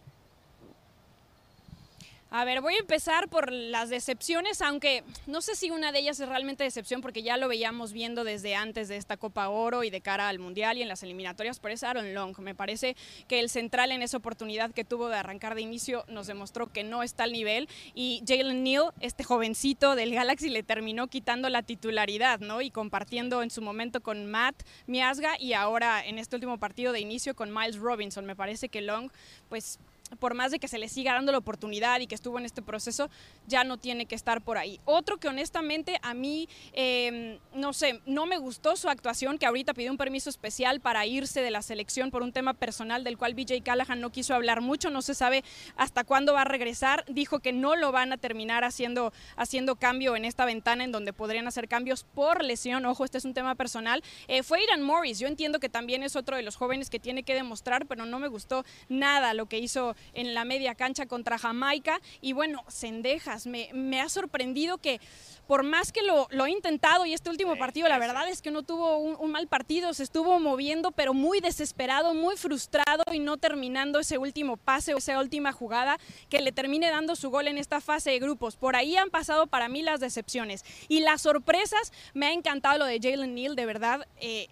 A 2.37 2.43
ver, 2.43 2.59
voy 2.59 2.73
a 2.73 2.79
empezar 2.79 3.29
por 3.29 3.49
las 3.49 3.87
decepciones, 3.87 4.61
aunque 4.61 5.05
no 5.25 5.39
sé 5.39 5.55
si 5.55 5.71
una 5.71 5.93
de 5.93 5.99
ellas 5.99 6.19
es 6.19 6.27
realmente 6.27 6.65
decepción 6.65 6.99
porque 6.99 7.23
ya 7.23 7.37
lo 7.37 7.47
veíamos 7.47 7.93
viendo 7.93 8.25
desde 8.25 8.55
antes 8.55 8.89
de 8.89 8.97
esta 8.97 9.15
Copa 9.15 9.47
Oro 9.47 9.85
y 9.85 9.89
de 9.89 10.01
cara 10.01 10.27
al 10.27 10.39
Mundial 10.39 10.77
y 10.77 10.81
en 10.81 10.89
las 10.89 11.01
eliminatorias, 11.01 11.59
pero 11.59 11.73
es 11.73 11.83
Aaron 11.83 12.13
Long. 12.13 12.37
Me 12.39 12.53
parece 12.53 12.97
que 13.29 13.39
el 13.39 13.49
central 13.49 13.93
en 13.93 14.01
esa 14.01 14.17
oportunidad 14.17 14.71
que 14.71 14.83
tuvo 14.83 15.07
de 15.07 15.15
arrancar 15.15 15.55
de 15.55 15.61
inicio 15.61 16.03
nos 16.09 16.27
demostró 16.27 16.67
que 16.67 16.83
no 16.83 17.03
está 17.03 17.23
al 17.23 17.31
nivel 17.31 17.69
y 17.93 18.21
Jalen 18.27 18.63
Neal, 18.63 18.91
este 18.99 19.23
jovencito 19.23 19.95
del 19.95 20.13
Galaxy, 20.13 20.49
le 20.49 20.61
terminó 20.61 21.07
quitando 21.07 21.47
la 21.47 21.63
titularidad, 21.63 22.41
¿no? 22.41 22.59
Y 22.61 22.69
compartiendo 22.69 23.43
en 23.43 23.49
su 23.49 23.61
momento 23.61 24.03
con 24.03 24.25
Matt 24.25 24.61
Miasga 24.87 25.39
y 25.39 25.53
ahora 25.53 26.05
en 26.05 26.19
este 26.19 26.35
último 26.35 26.57
partido 26.57 26.91
de 26.91 26.99
inicio 26.99 27.33
con 27.33 27.53
Miles 27.53 27.77
Robinson. 27.77 28.25
Me 28.25 28.35
parece 28.35 28.67
que 28.67 28.81
Long, 28.81 29.09
pues 29.47 29.79
por 30.19 30.33
más 30.33 30.51
de 30.51 30.59
que 30.59 30.67
se 30.67 30.77
le 30.77 30.87
siga 30.87 31.13
dando 31.13 31.31
la 31.31 31.39
oportunidad 31.39 31.99
y 31.99 32.07
que 32.07 32.15
estuvo 32.15 32.37
en 32.37 32.45
este 32.45 32.61
proceso, 32.61 33.09
ya 33.47 33.63
no 33.63 33.77
tiene 33.77 34.05
que 34.05 34.15
estar 34.15 34.41
por 34.41 34.57
ahí. 34.57 34.79
Otro 34.85 35.17
que 35.17 35.27
honestamente 35.27 35.99
a 36.01 36.13
mí, 36.13 36.47
em, 36.73 37.39
no 37.53 37.73
sé, 37.73 38.01
no 38.05 38.25
me 38.25 38.37
gustó 38.37 38.75
su 38.75 38.89
actuación, 38.89 39.37
que 39.37 39.45
ahorita 39.45 39.73
pidió 39.73 39.91
un 39.91 39.97
permiso 39.97 40.29
especial 40.29 40.79
para 40.79 41.05
irse 41.05 41.41
de 41.41 41.51
la 41.51 41.61
selección 41.61 42.11
por 42.11 42.21
un 42.21 42.31
tema 42.31 42.53
personal 42.53 43.03
del 43.03 43.17
cual 43.17 43.33
BJ 43.33 43.61
Callahan 43.63 43.99
no 43.99 44.11
quiso 44.11 44.35
hablar 44.35 44.61
mucho, 44.61 44.89
no 44.89 45.01
se 45.01 45.15
sabe 45.15 45.43
hasta 45.75 46.03
cuándo 46.03 46.33
va 46.33 46.41
a 46.41 46.45
regresar, 46.45 47.03
dijo 47.07 47.39
que 47.39 47.53
no 47.53 47.75
lo 47.75 47.91
van 47.91 48.13
a 48.13 48.17
terminar 48.17 48.63
haciendo, 48.63 49.11
haciendo 49.35 49.75
cambio 49.75 50.15
en 50.15 50.25
esta 50.25 50.45
ventana 50.45 50.83
en 50.83 50.91
donde 50.91 51.13
podrían 51.13 51.47
hacer 51.47 51.67
cambios 51.67 52.03
por 52.03 52.43
lesión, 52.43 52.85
ojo, 52.85 53.05
este 53.05 53.17
es 53.17 53.25
un 53.25 53.33
tema 53.33 53.55
personal. 53.55 54.03
Eh, 54.27 54.43
fue 54.43 54.63
Iran 54.63 54.81
Morris, 54.81 55.19
yo 55.19 55.27
entiendo 55.27 55.59
que 55.59 55.69
también 55.69 56.03
es 56.03 56.15
otro 56.15 56.35
de 56.35 56.43
los 56.43 56.55
jóvenes 56.55 56.89
que 56.89 56.99
tiene 56.99 57.23
que 57.23 57.33
demostrar, 57.33 57.85
pero 57.87 58.05
no 58.05 58.19
me 58.19 58.27
gustó 58.27 58.63
nada 58.89 59.33
lo 59.33 59.47
que 59.47 59.59
hizo 59.59 59.94
en 60.13 60.33
la 60.33 60.45
media 60.45 60.75
cancha 60.75 61.05
contra 61.05 61.37
Jamaica. 61.37 62.01
Y 62.21 62.33
bueno, 62.33 62.63
Cendejas, 62.69 63.47
me, 63.47 63.69
me 63.73 64.01
ha 64.01 64.09
sorprendido 64.09 64.77
que 64.77 64.99
por 65.47 65.63
más 65.63 65.91
que 65.91 66.01
lo, 66.01 66.27
lo 66.31 66.45
he 66.45 66.51
intentado 66.51 67.05
y 67.05 67.13
este 67.13 67.29
último 67.29 67.55
partido, 67.55 67.87
la 67.87 67.99
verdad 67.99 68.27
es 68.29 68.41
que 68.41 68.51
no 68.51 68.63
tuvo 68.63 68.97
un, 68.97 69.31
mal 69.31 69.47
partido, 69.47 69.93
se 69.93 70.03
estuvo 70.03 70.39
moviendo, 70.39 70.91
pero 70.91 71.13
muy 71.13 71.39
desesperado, 71.39 72.13
muy 72.13 72.35
frustrado 72.35 73.03
y 73.11 73.19
no 73.19 73.37
terminando 73.37 73.99
ese 73.99 74.17
último 74.17 74.57
pase 74.57 74.93
o 74.93 74.97
esa 74.97 75.19
última 75.19 75.51
jugada 75.51 75.99
que 76.29 76.41
le 76.41 76.51
termine 76.51 76.89
dando 76.89 77.15
su 77.15 77.29
gol 77.29 77.47
en 77.47 77.57
esta 77.57 77.81
fase 77.81 78.11
de 78.11 78.19
grupos. 78.19 78.55
Por 78.55 78.75
ahí 78.75 78.95
han 78.95 79.09
pasado 79.09 79.47
para 79.47 79.69
mí 79.69 79.83
las 79.83 79.99
decepciones. 79.99 80.63
Y 80.87 81.01
las 81.01 81.21
sorpresas, 81.21 81.93
me 82.13 82.27
ha 82.27 82.33
encantado 82.33 82.79
lo 82.79 82.85
de 82.85 82.99
Jalen 83.01 83.35
Neal, 83.35 83.55
de 83.55 83.65
verdad. 83.65 84.07
Eh, 84.19 84.47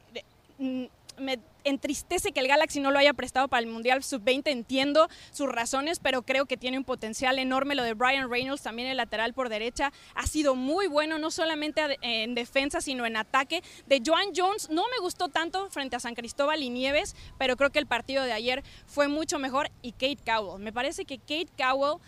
mm, 0.60 0.86
me 1.18 1.40
entristece 1.64 2.32
que 2.32 2.40
el 2.40 2.48
Galaxy 2.48 2.80
no 2.80 2.92
lo 2.92 3.00
haya 3.00 3.14
prestado 3.14 3.48
para 3.48 3.62
el 3.62 3.68
Mundial 3.68 4.04
Sub-20, 4.04 4.52
entiendo 4.52 5.08
sus 5.32 5.50
razones, 5.50 6.00
pero 6.00 6.24
creo 6.24 6.46
que 6.46 6.58
tiene 6.58 6.78
un 6.78 6.84
potencial 6.84 7.40
enorme. 7.40 7.76
Lo 7.76 7.84
de 7.84 7.94
Brian 7.94 8.30
Reynolds, 8.30 8.64
también 8.64 8.88
el 8.88 8.98
lateral 8.98 9.34
por 9.34 9.50
derecha, 9.50 9.92
ha 10.16 10.28
sido 10.28 10.56
muy 10.56 10.88
bueno, 10.88 11.18
no 11.20 11.32
solamente 11.32 11.82
en 12.02 12.36
defensa, 12.36 12.82
sino 12.82 13.06
en 13.06 13.18
ataque. 13.18 13.64
De 13.88 14.02
Joan 14.06 14.30
Jones 14.36 14.70
no 14.70 14.84
me 14.90 15.00
gustó 15.00 15.30
tanto 15.30 15.70
frente 15.70 15.96
a 15.96 16.00
San 16.00 16.16
Cristóbal 16.16 16.64
y 16.64 16.70
Nieves, 16.70 17.16
pero 17.38 17.58
creo 17.58 17.72
que 17.72 17.80
el 17.80 17.88
partido 17.88 18.24
de 18.24 18.34
ayer 18.34 18.64
fue 18.86 19.08
mucho 19.08 19.40
mejor. 19.40 19.72
Y 19.82 19.92
Kate 19.94 20.20
Cowell, 20.26 20.62
me 20.62 20.74
parece 20.74 21.06
que 21.06 21.18
Kate 21.18 21.50
Cowell 21.58 22.00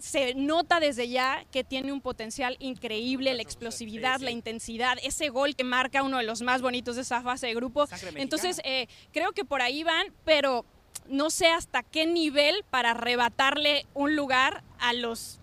se 0.00 0.34
nota 0.34 0.80
desde 0.80 1.08
ya 1.08 1.44
que 1.52 1.62
tiene 1.62 1.92
un 1.92 2.00
potencial 2.00 2.56
increíble, 2.58 3.34
la 3.34 3.42
explosividad, 3.42 4.20
la 4.20 4.30
intensidad, 4.30 4.98
ese 5.02 5.28
gol 5.28 5.54
que 5.54 5.64
marca 5.64 6.02
uno 6.02 6.18
de 6.18 6.24
los 6.24 6.42
más 6.42 6.62
bonitos 6.62 6.96
de 6.96 7.02
esa 7.02 7.22
fase 7.22 7.46
de 7.48 7.54
grupo. 7.54 7.86
Entonces, 8.16 8.60
eh, 8.64 8.88
creo 9.12 9.32
que 9.32 9.44
por 9.44 9.62
ahí 9.62 9.84
van, 9.84 10.06
pero 10.24 10.64
no 11.08 11.30
sé 11.30 11.48
hasta 11.48 11.82
qué 11.82 12.06
nivel 12.06 12.64
para 12.70 12.92
arrebatarle 12.92 13.86
un 13.94 14.16
lugar 14.16 14.64
a 14.78 14.92
los 14.92 15.38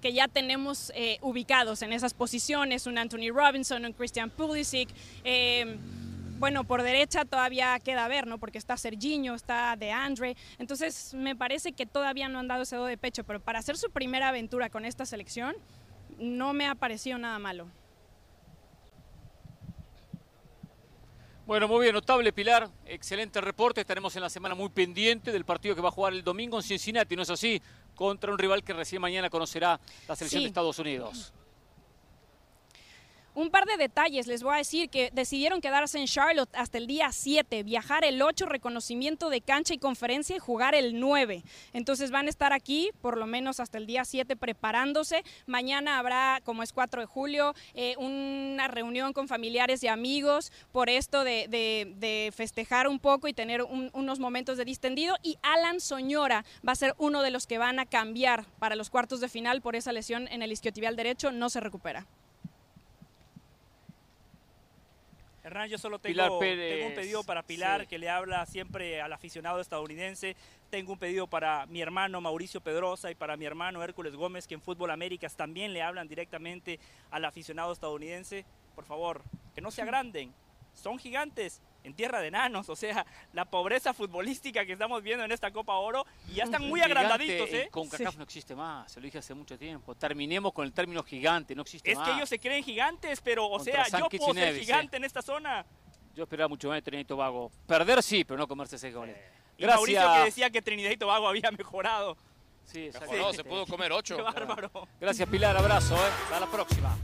que 0.00 0.12
ya 0.12 0.28
tenemos 0.28 0.92
eh, 0.94 1.18
ubicados 1.22 1.82
en 1.82 1.92
esas 1.92 2.14
posiciones, 2.14 2.86
un 2.86 2.98
Anthony 2.98 3.32
Robinson, 3.32 3.84
un 3.84 3.92
Christian 3.92 4.30
Pulisic. 4.30 4.88
Eh, 5.24 5.78
bueno, 6.38 6.64
por 6.64 6.82
derecha 6.82 7.24
todavía 7.24 7.78
queda 7.80 8.08
ver, 8.08 8.26
¿no? 8.26 8.38
Porque 8.38 8.58
está 8.58 8.76
Serginho, 8.76 9.34
está 9.34 9.76
De 9.76 9.90
Andre. 9.90 10.36
Entonces, 10.58 11.14
me 11.14 11.34
parece 11.34 11.72
que 11.72 11.86
todavía 11.86 12.28
no 12.28 12.38
han 12.38 12.48
dado 12.48 12.62
ese 12.62 12.76
do 12.76 12.84
de 12.84 12.98
pecho, 12.98 13.24
pero 13.24 13.40
para 13.40 13.58
hacer 13.58 13.76
su 13.76 13.90
primera 13.90 14.28
aventura 14.28 14.68
con 14.70 14.84
esta 14.84 15.06
selección, 15.06 15.56
no 16.18 16.52
me 16.52 16.66
ha 16.66 16.74
parecido 16.74 17.18
nada 17.18 17.38
malo. 17.38 17.68
Bueno, 21.46 21.68
muy 21.68 21.82
bien, 21.82 21.94
notable 21.94 22.32
Pilar, 22.32 22.68
excelente 22.86 23.40
reporte. 23.40 23.80
Estaremos 23.80 24.16
en 24.16 24.22
la 24.22 24.30
semana 24.30 24.56
muy 24.56 24.68
pendiente 24.68 25.30
del 25.30 25.44
partido 25.44 25.76
que 25.76 25.80
va 25.80 25.90
a 25.90 25.92
jugar 25.92 26.12
el 26.12 26.24
domingo 26.24 26.56
en 26.56 26.62
Cincinnati, 26.64 27.14
¿no 27.14 27.22
es 27.22 27.30
así? 27.30 27.62
Contra 27.94 28.32
un 28.32 28.38
rival 28.38 28.64
que 28.64 28.72
recién 28.72 29.00
mañana 29.00 29.30
conocerá 29.30 29.78
la 30.08 30.16
selección 30.16 30.42
de 30.42 30.48
Estados 30.48 30.78
Unidos. 30.80 31.32
Un 33.36 33.50
par 33.50 33.66
de 33.66 33.76
detalles 33.76 34.26
les 34.26 34.42
voy 34.42 34.54
a 34.54 34.56
decir 34.56 34.88
que 34.88 35.10
decidieron 35.12 35.60
quedarse 35.60 35.98
en 35.98 36.06
Charlotte 36.06 36.48
hasta 36.54 36.78
el 36.78 36.86
día 36.86 37.12
7, 37.12 37.64
viajar 37.64 38.02
el 38.02 38.22
8, 38.22 38.46
reconocimiento 38.46 39.28
de 39.28 39.42
cancha 39.42 39.74
y 39.74 39.78
conferencia 39.78 40.34
y 40.34 40.38
jugar 40.38 40.74
el 40.74 40.98
9. 40.98 41.44
Entonces 41.74 42.10
van 42.10 42.28
a 42.28 42.30
estar 42.30 42.54
aquí 42.54 42.92
por 43.02 43.18
lo 43.18 43.26
menos 43.26 43.60
hasta 43.60 43.76
el 43.76 43.84
día 43.84 44.06
7 44.06 44.36
preparándose. 44.36 45.22
Mañana 45.44 45.98
habrá, 45.98 46.40
como 46.44 46.62
es 46.62 46.72
4 46.72 47.02
de 47.02 47.06
julio, 47.06 47.54
eh, 47.74 47.94
una 47.98 48.68
reunión 48.68 49.12
con 49.12 49.28
familiares 49.28 49.82
y 49.82 49.88
amigos 49.88 50.50
por 50.72 50.88
esto 50.88 51.22
de, 51.22 52.32
festejar 52.34 52.88
un 52.88 52.98
poco 52.98 53.28
y 53.28 53.34
tener 53.34 53.62
unos 53.62 54.18
momentos 54.18 54.56
de 54.56 54.64
distendido. 54.64 55.14
Y 55.22 55.36
Alan 55.42 55.80
Soñora 55.80 56.46
va 56.66 56.72
a 56.72 56.76
ser 56.76 56.94
uno 56.96 57.20
de 57.20 57.30
los 57.30 57.46
que 57.46 57.58
van 57.58 57.80
a 57.80 57.84
cambiar 57.84 58.46
para 58.58 58.76
los 58.76 58.88
cuartos 58.88 59.20
de 59.20 59.28
final 59.28 59.60
por 59.60 59.76
esa 59.76 59.92
lesión 59.92 60.26
en 60.28 60.40
el 60.40 60.52
isquiotibial 60.52 60.96
derecho. 60.96 61.32
No 61.32 61.50
se 61.50 61.60
recupera. 61.60 62.06
Hernán, 65.46 65.68
yo 65.68 65.78
solo 65.78 66.00
tengo, 66.00 66.38
un 66.40 66.40
pedido 66.40 67.22
para 67.22 67.44
Pilar, 67.44 67.86
que 67.86 68.00
le 68.00 68.10
habla 68.10 68.44
siempre 68.46 69.00
al 69.00 69.12
aficionado 69.12 69.60
estadounidense. 69.60 70.34
Tengo 70.70 70.94
un 70.94 70.98
pedido 70.98 71.28
para 71.28 71.66
mi 71.66 71.80
hermano 71.80 72.20
Mauricio 72.20 72.60
Pedrosa 72.60 73.12
y 73.12 73.14
para 73.14 73.36
mi 73.36 73.44
hermano 73.44 73.80
Hércules 73.84 74.16
Gómez, 74.16 74.48
que 74.48 74.54
en 74.54 74.60
Fútbol 74.60 74.90
Américas 74.90 75.36
también 75.36 75.72
le 75.72 75.82
hablan 75.82 76.08
directamente 76.08 76.80
al 77.12 77.24
aficionado 77.24 77.72
estadounidense. 77.72 78.44
Por 78.74 78.86
favor, 78.86 79.22
que 79.54 79.60
no 79.60 79.70
se 79.70 79.82
agranden. 79.82 80.34
Son 80.74 80.98
gigantes, 80.98 81.62
en 81.86 81.94
tierra 81.94 82.20
de 82.20 82.28
enanos, 82.28 82.68
o 82.68 82.76
sea, 82.76 83.06
la 83.32 83.44
pobreza 83.44 83.94
futbolística 83.94 84.66
que 84.66 84.72
estamos 84.72 85.02
viendo 85.02 85.24
en 85.24 85.30
esta 85.30 85.52
Copa 85.52 85.74
Oro, 85.74 86.04
y 86.28 86.34
ya 86.34 86.44
están 86.44 86.66
muy 86.68 86.80
agrandaditos, 86.80 87.48
¿eh? 87.50 87.68
Con 87.70 87.88
CACAF 87.88 88.16
no 88.16 88.24
existe 88.24 88.54
más, 88.56 88.90
se 88.92 89.00
lo 89.00 89.04
dije 89.04 89.18
hace 89.18 89.34
mucho 89.34 89.56
tiempo. 89.56 89.94
Terminemos 89.94 90.52
con 90.52 90.66
el 90.66 90.72
término 90.72 91.02
gigante, 91.02 91.54
no 91.54 91.62
existe 91.62 91.94
más. 91.94 92.02
Es 92.02 92.08
que 92.08 92.16
ellos 92.16 92.28
se 92.28 92.38
creen 92.38 92.64
gigantes, 92.64 93.20
pero, 93.20 93.48
o 93.48 93.60
sea, 93.60 93.86
yo 93.88 94.08
puedo 94.08 94.34
ser 94.34 94.58
gigante 94.58 94.96
en 94.96 95.04
esta 95.04 95.22
zona. 95.22 95.64
Yo 96.14 96.24
esperaba 96.24 96.48
mucho 96.48 96.68
más 96.68 96.78
de 96.78 96.82
Trinidad 96.82 97.02
y 97.02 97.04
Tobago. 97.04 97.52
Perder 97.66 98.02
sí, 98.02 98.24
pero 98.24 98.38
no 98.38 98.48
comerse 98.48 98.76
ese 98.76 98.90
goles. 98.90 99.16
Eh, 99.16 99.30
Gracias. 99.58 99.88
Y 99.88 99.94
Mauricio 99.94 100.12
que 100.14 100.24
decía 100.24 100.50
que 100.50 100.62
Trinidad 100.62 100.90
y 100.90 100.96
Tobago 100.96 101.28
había 101.28 101.50
mejorado. 101.50 102.16
Sí, 102.64 102.90
mejoró, 102.92 103.32
se 103.32 103.44
pudo 103.44 103.66
comer 103.66 103.92
ocho. 103.92 104.16
Qué 104.16 104.22
bárbaro. 104.22 104.88
Gracias, 104.98 105.28
Pilar. 105.28 105.56
Abrazo, 105.56 105.94
¿eh? 105.94 106.10
Hasta 106.24 106.40
la 106.40 106.46
próxima. 106.46 106.96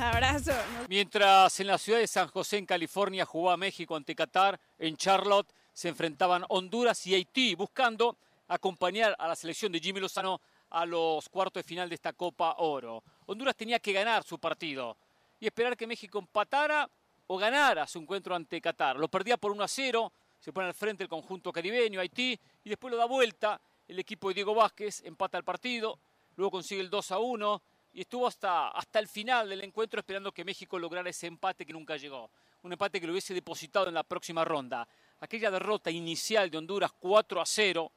Abrazo. 0.00 0.52
Mientras 0.88 1.60
en 1.60 1.66
la 1.66 1.78
ciudad 1.78 1.98
de 1.98 2.06
San 2.06 2.28
José, 2.28 2.58
en 2.58 2.66
California, 2.66 3.26
jugaba 3.26 3.56
México 3.56 3.94
ante 3.94 4.14
Qatar, 4.14 4.58
en 4.78 4.96
Charlotte 4.96 5.52
se 5.72 5.88
enfrentaban 5.88 6.44
Honduras 6.48 7.06
y 7.06 7.14
Haití, 7.14 7.54
buscando 7.54 8.16
acompañar 8.48 9.14
a 9.18 9.28
la 9.28 9.36
selección 9.36 9.70
de 9.70 9.80
Jimmy 9.80 10.00
Lozano 10.00 10.40
a 10.70 10.86
los 10.86 11.28
cuartos 11.28 11.62
de 11.62 11.68
final 11.68 11.88
de 11.88 11.94
esta 11.96 12.12
Copa 12.12 12.56
Oro. 12.58 13.02
Honduras 13.26 13.56
tenía 13.56 13.78
que 13.78 13.92
ganar 13.92 14.24
su 14.24 14.38
partido 14.38 14.96
y 15.38 15.46
esperar 15.46 15.76
que 15.76 15.86
México 15.86 16.18
empatara 16.18 16.88
o 17.26 17.36
ganara 17.36 17.86
su 17.86 17.98
encuentro 17.98 18.34
ante 18.34 18.60
Qatar. 18.60 18.96
Lo 18.96 19.08
perdía 19.08 19.36
por 19.36 19.52
1 19.52 19.62
a 19.62 19.68
0, 19.68 20.12
se 20.40 20.52
pone 20.52 20.66
al 20.66 20.74
frente 20.74 21.04
el 21.04 21.08
conjunto 21.08 21.52
caribeño, 21.52 22.00
Haití, 22.00 22.38
y 22.64 22.68
después 22.68 22.90
lo 22.90 22.96
da 22.96 23.04
vuelta. 23.04 23.60
El 23.86 23.98
equipo 23.98 24.28
de 24.28 24.34
Diego 24.34 24.54
Vázquez 24.54 25.02
empata 25.04 25.36
el 25.36 25.44
partido, 25.44 25.98
luego 26.36 26.52
consigue 26.52 26.80
el 26.80 26.90
2 26.90 27.12
a 27.12 27.18
1 27.18 27.62
y 27.92 28.02
estuvo 28.02 28.26
hasta, 28.26 28.68
hasta 28.68 28.98
el 28.98 29.08
final 29.08 29.48
del 29.48 29.62
encuentro 29.62 30.00
esperando 30.00 30.32
que 30.32 30.44
México 30.44 30.78
lograra 30.78 31.10
ese 31.10 31.26
empate 31.26 31.66
que 31.66 31.72
nunca 31.72 31.96
llegó. 31.96 32.30
Un 32.62 32.72
empate 32.72 33.00
que 33.00 33.06
lo 33.06 33.12
hubiese 33.12 33.34
depositado 33.34 33.88
en 33.88 33.94
la 33.94 34.02
próxima 34.02 34.44
ronda. 34.44 34.86
Aquella 35.20 35.50
derrota 35.50 35.90
inicial 35.90 36.50
de 36.50 36.58
Honduras 36.58 36.92
4 36.98 37.40
a 37.40 37.46
0, 37.46 37.92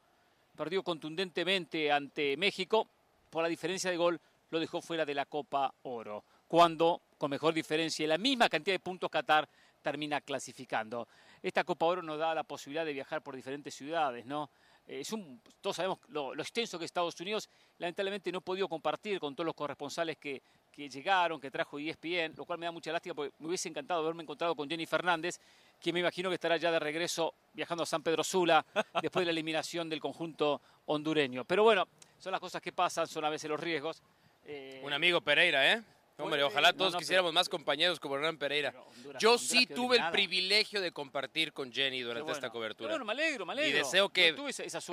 perdió 0.56 0.84
contundentemente 0.84 1.92
ante 1.92 2.38
México, 2.38 2.88
por 3.30 3.44
la 3.44 3.50
diferencia 3.50 3.90
de 3.90 3.98
gol 3.98 4.20
lo 4.50 4.60
dejó 4.60 4.82
fuera 4.82 5.06
de 5.06 5.16
la 5.16 5.26
Copa 5.26 5.74
Oro, 5.84 6.24
cuando 6.48 7.02
con 7.18 7.32
mejor 7.32 7.54
diferencia 7.54 8.04
y 8.04 8.08
la 8.08 8.18
misma 8.18 8.50
cantidad 8.50 8.76
de 8.76 8.80
puntos 8.80 9.10
Qatar 9.10 9.50
termina 9.82 10.22
clasificando. 10.22 11.08
Esta 11.42 11.64
Copa 11.64 11.86
Oro 11.88 12.02
nos 12.02 12.20
da 12.20 12.36
la 12.36 12.44
posibilidad 12.44 12.86
de 12.86 12.94
viajar 12.94 13.22
por 13.22 13.36
diferentes 13.36 13.74
ciudades, 13.74 14.26
¿no? 14.26 14.50
Eh, 14.88 15.00
es 15.00 15.12
un, 15.12 15.42
todos 15.62 15.76
sabemos 15.76 16.00
lo, 16.10 16.34
extenso 16.34 16.78
que 16.78 16.86
es 16.86 16.90
Estados 16.90 17.20
Unidos, 17.20 17.50
lamentablemente 17.78 18.32
no 18.32 18.40
he 18.40 18.42
podido 18.42 18.68
compartir 18.68 19.20
con 19.20 19.36
todos 19.36 19.46
los 19.46 19.56
corresponsales 19.56 20.18
que, 20.18 20.42
que, 20.72 20.90
llegaron, 20.90 21.40
que 21.40 21.50
trajo 21.50 21.80
ESPN, 21.80 22.34
lo 22.36 22.46
cual 22.46 22.60
me 22.60 22.66
da 22.66 22.72
mucha 22.72 22.92
lástima 22.92 23.16
porque 23.16 23.34
me 23.40 23.48
hubiese 23.48 23.70
encantado 23.70 24.02
haberme 24.02 24.24
encontrado 24.24 24.56
con 24.56 24.70
Jenny 24.70 24.86
Fernández, 24.86 25.40
que 25.80 25.94
me 25.94 26.00
imagino 26.00 26.30
que 26.30 26.36
estará 26.36 26.58
ya 26.58 26.72
de 26.72 26.80
regreso 26.80 27.34
viajando 27.54 27.84
a 27.84 27.86
San 27.86 28.04
Pedro 28.04 28.24
Sula 28.24 28.66
después 29.02 29.22
de 29.22 29.26
la 29.26 29.32
eliminación 29.32 29.90
del 29.90 30.00
conjunto 30.00 30.62
hondureño. 30.86 31.46
Pero 31.46 31.64
bueno, 31.64 31.88
son 32.20 32.32
las 32.32 32.42
cosas 32.42 32.62
que 32.62 32.72
pasan, 32.72 33.08
son 33.08 33.26
a 33.26 33.30
veces 33.30 33.50
los 33.50 33.60
riesgos. 33.60 34.02
Eh, 34.46 34.82
un 34.84 34.92
amigo 34.92 35.22
Pereira, 35.22 35.74
¿eh? 35.74 35.82
Hombre, 36.24 36.44
ojalá 36.44 36.74
todos 36.74 36.96
quisiéramos 36.96 37.34
más 37.34 37.50
compañeros 37.50 38.00
como 38.00 38.16
Hernán 38.16 38.38
Pereira. 38.38 38.74
Yo 39.20 39.38
sí 39.38 39.66
tuve 39.66 39.98
el 39.98 40.12
privilegio 40.12 40.82
de 40.82 40.92
compartir 40.92 41.54
con 41.54 41.72
Jenny 41.72 42.02
durante 42.02 42.32
esta 42.32 42.50
cobertura. 42.50 42.90
Bueno, 42.90 43.06
me 43.06 43.12
alegro, 43.12 43.46
me 43.46 43.54
alegro. 43.54 43.70
Y 43.70 43.74
deseo 43.74 44.10
que 44.10 44.36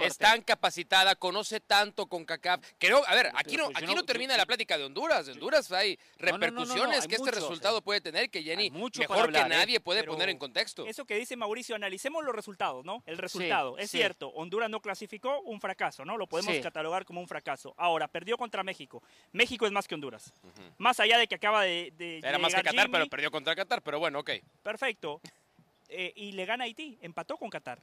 es 0.03 0.19
tan 0.19 0.43
capacitada, 0.43 1.15
conoce 1.15 1.61
tanto 1.61 2.07
con 2.07 2.25
CACAF. 2.25 2.61
Creo, 2.79 3.03
a 3.07 3.15
ver, 3.15 3.31
aquí 3.35 3.57
no, 3.57 3.67
pues 3.67 3.77
aquí 3.83 3.95
no 3.95 4.05
termina 4.05 4.37
la 4.37 4.47
plática 4.47 4.77
de 4.77 4.85
Honduras. 4.85 5.29
En 5.29 5.35
Honduras 5.35 5.71
hay 5.73 5.99
repercusiones 6.19 7.07
que 7.07 7.15
este 7.17 7.31
resultado 7.31 7.83
puede 7.83 8.01
tener 8.01 8.31
que 8.31 8.43
Jenny 8.43 8.71
mejor 8.71 9.33
que 9.33 9.39
¿eh? 9.39 9.49
nadie 9.49 9.81
puede 9.81 10.05
poner 10.05 10.29
en 10.29 10.39
contexto. 10.39 10.87
Eso 10.87 11.05
que 11.05 11.17
dice 11.17 11.37
Mauricio, 11.37 11.75
analicemos 11.75 12.25
los 12.25 12.35
resultados, 12.35 12.85
¿no? 12.85 13.03
El 13.07 13.19
resultado. 13.19 13.79
es 13.79 13.91
cierto, 13.91 14.29
Honduras 14.29 14.71
no 14.71 14.81
clasificó, 14.81 15.41
un 15.43 15.61
fracaso, 15.61 16.05
¿no? 16.05 16.17
Lo 16.17 16.27
podemos 16.27 16.59
catalogar 16.61 17.05
como 17.05 17.21
un 17.21 17.29
fracaso. 17.29 17.75
Ahora, 17.77 18.09
perdió 18.09 18.37
contra 18.37 18.63
México. 18.63 19.03
México 19.33 19.67
es 19.67 19.73
más 19.73 19.87
que 19.87 19.95
Honduras. 19.95 20.33
Más 20.79 20.99
allá 21.01 21.19
de 21.21 21.29
que 21.29 21.37
acaba 21.37 21.63
de. 21.63 22.21
Era 22.23 22.39
más 22.39 22.55
que 22.55 22.63
Qatar, 22.63 22.91
pero 22.91 23.07
perdió 23.07 23.31
contra 23.31 23.55
Qatar, 23.55 23.83
pero 23.83 23.99
bueno, 23.99 24.21
ok. 24.21 24.31
Perfecto. 24.63 25.21
Eh, 25.89 26.13
y 26.15 26.33
le 26.33 26.45
gana 26.45 26.65
Haití, 26.65 26.99
empató 27.03 27.37
con 27.37 27.51
Qatar. 27.51 27.81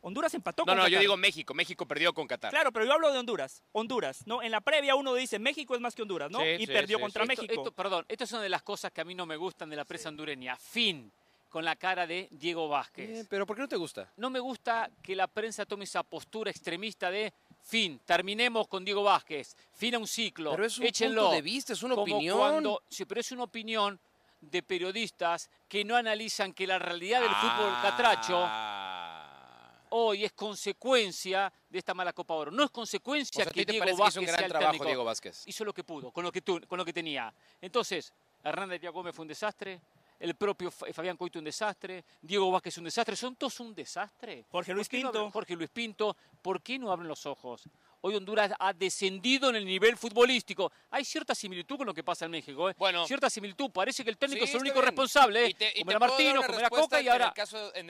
Honduras 0.00 0.34
empató 0.34 0.64
con 0.64 0.66
Qatar. 0.66 0.78
No, 0.78 0.82
no, 0.82 0.88
yo 0.88 0.98
digo 0.98 1.16
México. 1.16 1.54
México 1.54 1.86
perdió 1.86 2.12
con 2.12 2.26
Qatar. 2.26 2.50
Claro, 2.50 2.72
pero 2.72 2.84
yo 2.84 2.92
hablo 2.92 3.12
de 3.12 3.18
Honduras. 3.18 3.62
Honduras, 3.72 4.26
¿no? 4.26 4.42
En 4.42 4.50
la 4.50 4.60
previa 4.60 4.96
uno 4.96 5.14
dice 5.14 5.38
México 5.38 5.74
es 5.74 5.80
más 5.80 5.94
que 5.94 6.02
Honduras, 6.02 6.30
¿no? 6.30 6.44
y 6.44 6.66
perdió 6.66 6.98
contra 6.98 7.24
México. 7.24 7.70
perdón, 7.72 8.04
esto 8.08 8.24
es 8.24 8.32
una 8.32 8.42
de 8.42 8.48
las 8.48 8.62
cosas 8.62 8.90
que 8.92 9.00
a 9.00 9.04
mí 9.04 9.14
no 9.14 9.26
me 9.26 9.36
gustan 9.36 9.70
de 9.70 9.76
la 9.76 9.84
prensa 9.84 10.08
hondureña. 10.08 10.56
Fin 10.56 11.12
con 11.52 11.66
la 11.66 11.76
cara 11.76 12.06
de 12.06 12.28
Diego 12.30 12.66
Vázquez. 12.66 13.26
pero 13.28 13.44
¿por 13.44 13.54
qué 13.54 13.62
no 13.62 13.68
te 13.68 13.76
gusta? 13.76 14.10
No 14.16 14.30
me 14.30 14.40
gusta 14.40 14.90
que 15.02 15.14
la 15.14 15.26
prensa 15.26 15.66
tome 15.66 15.84
esa 15.84 16.02
postura 16.02 16.50
extremista 16.50 17.10
de 17.10 17.30
fin, 17.62 18.00
terminemos 18.04 18.68
con 18.68 18.84
Diego 18.84 19.02
Vázquez, 19.02 19.56
fin 19.72 19.94
a 19.94 19.98
un 19.98 20.06
ciclo. 20.06 20.50
Pero 20.50 20.66
es 20.66 20.78
un 20.78 20.86
punto 20.86 21.30
de 21.30 21.42
vista, 21.42 21.72
es 21.72 21.82
una 21.82 21.94
opinión. 21.94 22.78
sí, 22.88 23.04
pero 23.04 23.20
es 23.20 23.32
una 23.32 23.44
opinión 23.44 23.98
de 24.40 24.62
periodistas 24.62 25.48
que 25.68 25.84
no 25.84 25.96
analizan 25.96 26.52
que 26.52 26.66
la 26.66 26.78
realidad 26.78 27.20
del 27.20 27.30
fútbol 27.30 27.72
catracho 27.80 28.36
ah. 28.36 29.86
hoy 29.90 30.24
es 30.24 30.32
consecuencia 30.32 31.52
de 31.70 31.78
esta 31.78 31.94
mala 31.94 32.12
Copa 32.12 32.34
Oro. 32.34 32.50
No 32.50 32.64
es 32.64 32.70
consecuencia 32.70 33.46
que 33.46 33.64
Diego 33.64 33.96
Vázquez 33.96 34.08
hizo 34.08 34.20
un 34.20 34.26
gran 34.26 34.48
trabajo 34.48 34.84
Diego 34.84 35.04
Vázquez. 35.04 35.44
Hizo 35.46 35.64
lo 35.64 35.72
que 35.72 35.84
pudo, 35.84 36.10
con 36.10 36.24
lo 36.24 36.32
que, 36.32 36.42
con 36.42 36.76
lo 36.76 36.84
que 36.84 36.92
tenía. 36.92 37.32
Entonces, 37.60 38.12
Hernández 38.42 38.82
Gómez 38.90 39.14
fue 39.14 39.22
un 39.22 39.28
desastre, 39.28 39.80
el 40.22 40.36
propio 40.36 40.70
Fabián 40.70 41.16
Coito 41.16 41.40
un 41.40 41.44
desastre, 41.44 42.04
Diego 42.20 42.48
Vázquez 42.50 42.78
un 42.78 42.84
desastre, 42.84 43.16
son 43.16 43.34
todos 43.34 43.58
un 43.58 43.74
desastre. 43.74 44.44
Jorge 44.50 44.72
Luis 44.72 44.88
Pinto. 44.88 45.30
Jorge 45.32 45.56
Luis 45.56 45.68
Pinto, 45.68 46.16
¿por 46.40 46.62
qué 46.62 46.78
no 46.78 46.92
abren 46.92 47.08
los 47.08 47.26
ojos? 47.26 47.64
Hoy 48.02 48.14
Honduras 48.14 48.52
ha 48.58 48.72
descendido 48.72 49.50
en 49.50 49.56
el 49.56 49.64
nivel 49.64 49.96
futbolístico. 49.96 50.70
Hay 50.90 51.04
cierta 51.04 51.34
similitud 51.34 51.76
con 51.76 51.86
lo 51.86 51.94
que 51.94 52.04
pasa 52.04 52.26
en 52.26 52.30
México. 52.30 52.70
¿eh? 52.70 52.74
Bueno, 52.78 53.04
cierta 53.04 53.28
similitud. 53.28 53.70
Parece 53.70 54.04
que 54.04 54.10
el 54.10 54.16
técnico 54.16 54.44
es 54.44 54.54
el 54.54 54.60
único 54.60 54.80
responsable. 54.80 55.46
¿eh? 55.46 55.74
como 55.78 55.90
era 55.90 56.00
Martino, 56.00 56.42
como 56.42 56.58
era 56.58 56.70
Coca 56.70 57.00
y 57.00 57.08
ahora, 57.08 57.34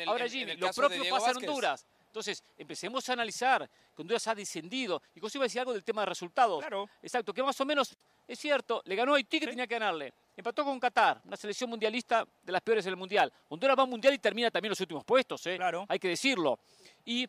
ahora 0.06 0.28
Jimmy. 0.28 0.56
lo 0.56 0.70
propio 0.72 1.04
pasa 1.10 1.30
en 1.32 1.36
Honduras. 1.36 1.86
Entonces, 2.06 2.44
empecemos 2.58 3.08
a 3.08 3.14
analizar 3.14 3.68
que 3.94 4.02
Honduras 4.02 4.26
ha 4.26 4.34
descendido. 4.34 5.02
Y 5.14 5.20
José 5.20 5.38
iba 5.38 5.44
a 5.44 5.46
decir 5.46 5.60
algo 5.60 5.72
del 5.72 5.82
tema 5.82 6.02
de 6.02 6.06
resultados. 6.06 6.60
Claro. 6.60 6.88
Exacto, 7.02 7.32
que 7.32 7.42
más 7.42 7.58
o 7.58 7.64
menos 7.64 7.96
es 8.26 8.38
cierto, 8.38 8.82
le 8.86 8.96
ganó 8.96 9.12
a 9.12 9.16
Haití 9.16 9.40
que 9.40 9.46
tenía 9.46 9.66
que 9.66 9.74
ganarle. 9.74 10.12
Empató 10.36 10.64
con 10.64 10.80
Qatar, 10.80 11.20
una 11.24 11.36
selección 11.36 11.68
mundialista 11.68 12.26
de 12.42 12.52
las 12.52 12.62
peores 12.62 12.84
del 12.84 12.96
Mundial. 12.96 13.32
Honduras 13.48 13.76
va 13.78 13.82
al 13.82 13.88
Mundial 13.88 14.14
y 14.14 14.18
termina 14.18 14.50
también 14.50 14.70
los 14.70 14.80
últimos 14.80 15.04
puestos, 15.04 15.46
¿eh? 15.46 15.56
Claro. 15.56 15.84
hay 15.88 15.98
que 15.98 16.08
decirlo. 16.08 16.58
Y 17.04 17.28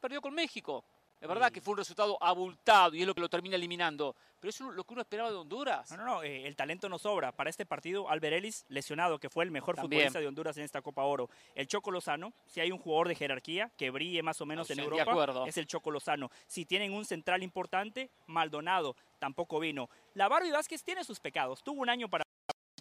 perdió 0.00 0.20
con 0.20 0.34
México. 0.34 0.84
Es 1.24 1.28
verdad 1.28 1.50
que 1.50 1.62
fue 1.62 1.72
un 1.72 1.78
resultado 1.78 2.22
abultado 2.22 2.94
y 2.94 3.00
es 3.00 3.06
lo 3.06 3.14
que 3.14 3.22
lo 3.22 3.30
termina 3.30 3.56
eliminando. 3.56 4.14
Pero 4.38 4.50
eso 4.50 4.68
es 4.68 4.76
lo 4.76 4.84
que 4.84 4.92
uno 4.92 5.00
esperaba 5.00 5.30
de 5.30 5.36
Honduras. 5.36 5.90
No, 5.92 5.96
no, 5.96 6.04
no. 6.04 6.22
Eh, 6.22 6.46
el 6.46 6.54
talento 6.54 6.86
no 6.86 6.98
sobra. 6.98 7.32
Para 7.32 7.48
este 7.48 7.64
partido, 7.64 8.10
Alberelis, 8.10 8.66
lesionado, 8.68 9.18
que 9.18 9.30
fue 9.30 9.42
el 9.44 9.50
mejor 9.50 9.74
futbolista 9.80 10.20
de 10.20 10.26
Honduras 10.26 10.54
en 10.58 10.64
esta 10.64 10.82
Copa 10.82 11.02
Oro. 11.04 11.30
El 11.54 11.66
Choco 11.66 11.90
Lozano, 11.90 12.34
si 12.44 12.60
hay 12.60 12.70
un 12.70 12.78
jugador 12.78 13.08
de 13.08 13.14
jerarquía 13.14 13.72
que 13.78 13.88
brille 13.88 14.22
más 14.22 14.38
o 14.42 14.44
menos 14.44 14.68
en 14.70 14.80
Europa, 14.80 15.46
es 15.46 15.56
el 15.56 15.66
Choco 15.66 15.90
Lozano. 15.90 16.30
Si 16.46 16.66
tienen 16.66 16.92
un 16.92 17.06
central 17.06 17.42
importante, 17.42 18.10
Maldonado 18.26 18.94
tampoco 19.18 19.58
vino. 19.60 19.88
La 20.12 20.28
Barbie 20.28 20.50
Vázquez 20.50 20.84
tiene 20.84 21.04
sus 21.04 21.20
pecados. 21.20 21.64
Tuvo 21.64 21.80
un 21.80 21.88
año 21.88 22.10
para 22.10 22.24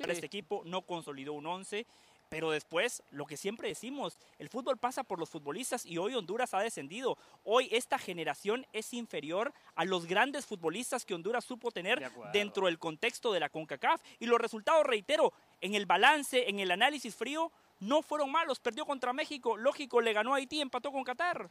este 0.05 0.25
equipo, 0.25 0.63
no 0.65 0.81
consolidó 0.81 1.31
un 1.31 1.45
11 1.45 1.87
pero 2.33 2.49
después, 2.49 3.03
lo 3.11 3.27
que 3.27 3.37
siempre 3.37 3.67
decimos, 3.67 4.17
el 4.39 4.49
fútbol 4.49 4.79
pasa 4.79 5.03
por 5.03 5.19
los 5.19 5.29
futbolistas 5.29 5.85
y 5.85 5.99
hoy 5.99 6.15
Honduras 6.15 6.55
ha 6.55 6.61
descendido. 6.61 7.15
Hoy 7.43 7.69
esta 7.71 7.99
generación 7.99 8.65
es 8.73 8.91
inferior 8.95 9.53
a 9.75 9.85
los 9.85 10.07
grandes 10.07 10.47
futbolistas 10.47 11.05
que 11.05 11.13
Honduras 11.13 11.45
supo 11.45 11.69
tener 11.69 12.11
dentro 12.33 12.65
del 12.65 12.79
contexto 12.79 13.33
de 13.33 13.39
la 13.39 13.49
CONCACAF. 13.49 14.01
Y 14.19 14.25
los 14.25 14.41
resultados, 14.41 14.83
reitero, 14.83 15.31
en 15.61 15.75
el 15.75 15.85
balance, 15.85 16.49
en 16.49 16.59
el 16.59 16.71
análisis 16.71 17.13
frío, 17.15 17.51
no 17.79 18.01
fueron 18.01 18.31
malos. 18.31 18.59
Perdió 18.59 18.83
contra 18.87 19.13
México, 19.13 19.55
lógico, 19.55 20.01
le 20.01 20.11
ganó 20.11 20.33
a 20.33 20.37
Haití, 20.37 20.59
empató 20.59 20.91
con 20.91 21.03
Qatar. 21.03 21.47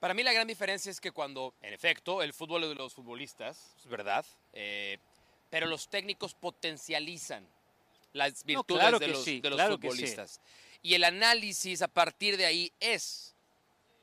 Para 0.00 0.12
mí 0.12 0.22
la 0.22 0.34
gran 0.34 0.46
diferencia 0.46 0.90
es 0.90 1.00
que 1.00 1.12
cuando, 1.12 1.54
en 1.62 1.72
efecto, 1.72 2.22
el 2.22 2.34
fútbol 2.34 2.64
es 2.64 2.68
de 2.68 2.74
los 2.74 2.92
futbolistas, 2.92 3.74
es 3.78 3.86
verdad, 3.86 4.26
eh, 4.52 4.98
pero 5.48 5.66
los 5.66 5.88
técnicos 5.88 6.34
potencializan 6.34 7.48
las 8.12 8.44
virtudes 8.44 8.98
de 9.00 9.08
los, 9.08 9.68
futbolistas. 9.68 10.40
Y 10.82 10.94
el 10.94 11.04
análisis 11.04 11.82
a 11.82 11.88
partir 11.88 12.36
de 12.36 12.46
ahí 12.46 12.72
es, 12.80 13.34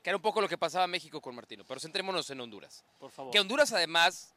que 0.02 0.10
era 0.10 0.16
un 0.16 0.22
poco 0.22 0.40
lo 0.40 0.48
que 0.48 0.58
pasaba 0.58 0.84
en 0.84 0.90
México 0.90 1.20
con 1.20 1.34
Martino, 1.34 1.64
pero 1.66 1.80
centrémonos 1.80 2.28
en 2.30 2.40
Honduras. 2.40 2.84
Por 2.98 3.10
favor. 3.10 3.32
Que 3.32 3.40
Honduras 3.40 3.72
además, 3.72 4.34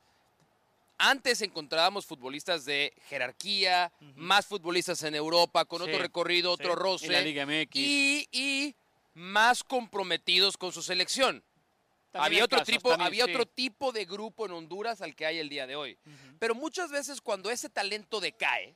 antes 0.98 1.42
encontrábamos 1.42 2.06
futbolistas 2.06 2.66
de 2.66 2.94
jerarquía, 3.08 3.92
más 4.16 4.48
futbolistas 4.48 5.04
en 5.04 5.14
Europa, 5.14 5.66
con 5.66 5.82
otro 5.82 6.00
recorrido, 6.00 6.52
otro 6.52 6.76
roce. 6.76 7.08
la 7.10 7.22
Liga 7.22 7.46
MX. 7.46 7.76
Y, 7.76 8.76
más 9.14 9.64
comprometidos 9.64 10.58
con 10.58 10.72
su 10.72 10.82
selección. 10.82 11.44
había 12.14 12.44
otro, 12.44 12.64
tipo, 12.64 12.92
había 12.94 13.26
otro 13.26 13.46
tipo 13.46 13.92
de 13.92 14.06
grupo 14.06 14.46
en 14.46 14.54
Honduras 14.54 15.02
al 15.02 15.16
que 15.16 15.26
hay 15.26 15.40
el 15.40 15.50
día 15.50 15.68
de 15.68 15.76
hoy. 15.76 15.98
Pero 16.40 16.56
muchas 16.56 16.92
veces 16.92 17.22
cuando 17.22 17.52
ese 17.52 17.70
talento 17.70 18.20
decae, 18.20 18.76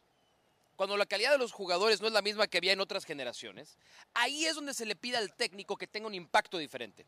cuando 0.82 0.98
la 0.98 1.06
calidad 1.06 1.30
de 1.30 1.38
los 1.38 1.52
jugadores 1.52 2.02
no 2.02 2.08
es 2.08 2.14
la 2.14 2.24
misma 2.24 2.48
que 2.48 2.58
había 2.58 2.74
en 2.74 2.80
otras 2.80 3.06
generaciones, 3.06 3.78
ahí 4.16 4.48
es 4.48 4.56
donde 4.56 4.74
se 4.74 4.84
le 4.84 4.96
pide 4.96 5.16
al 5.16 5.32
técnico 5.36 5.78
que 5.78 5.86
tenga 5.86 6.08
un 6.08 6.16
impacto 6.16 6.58
diferente. 6.58 7.06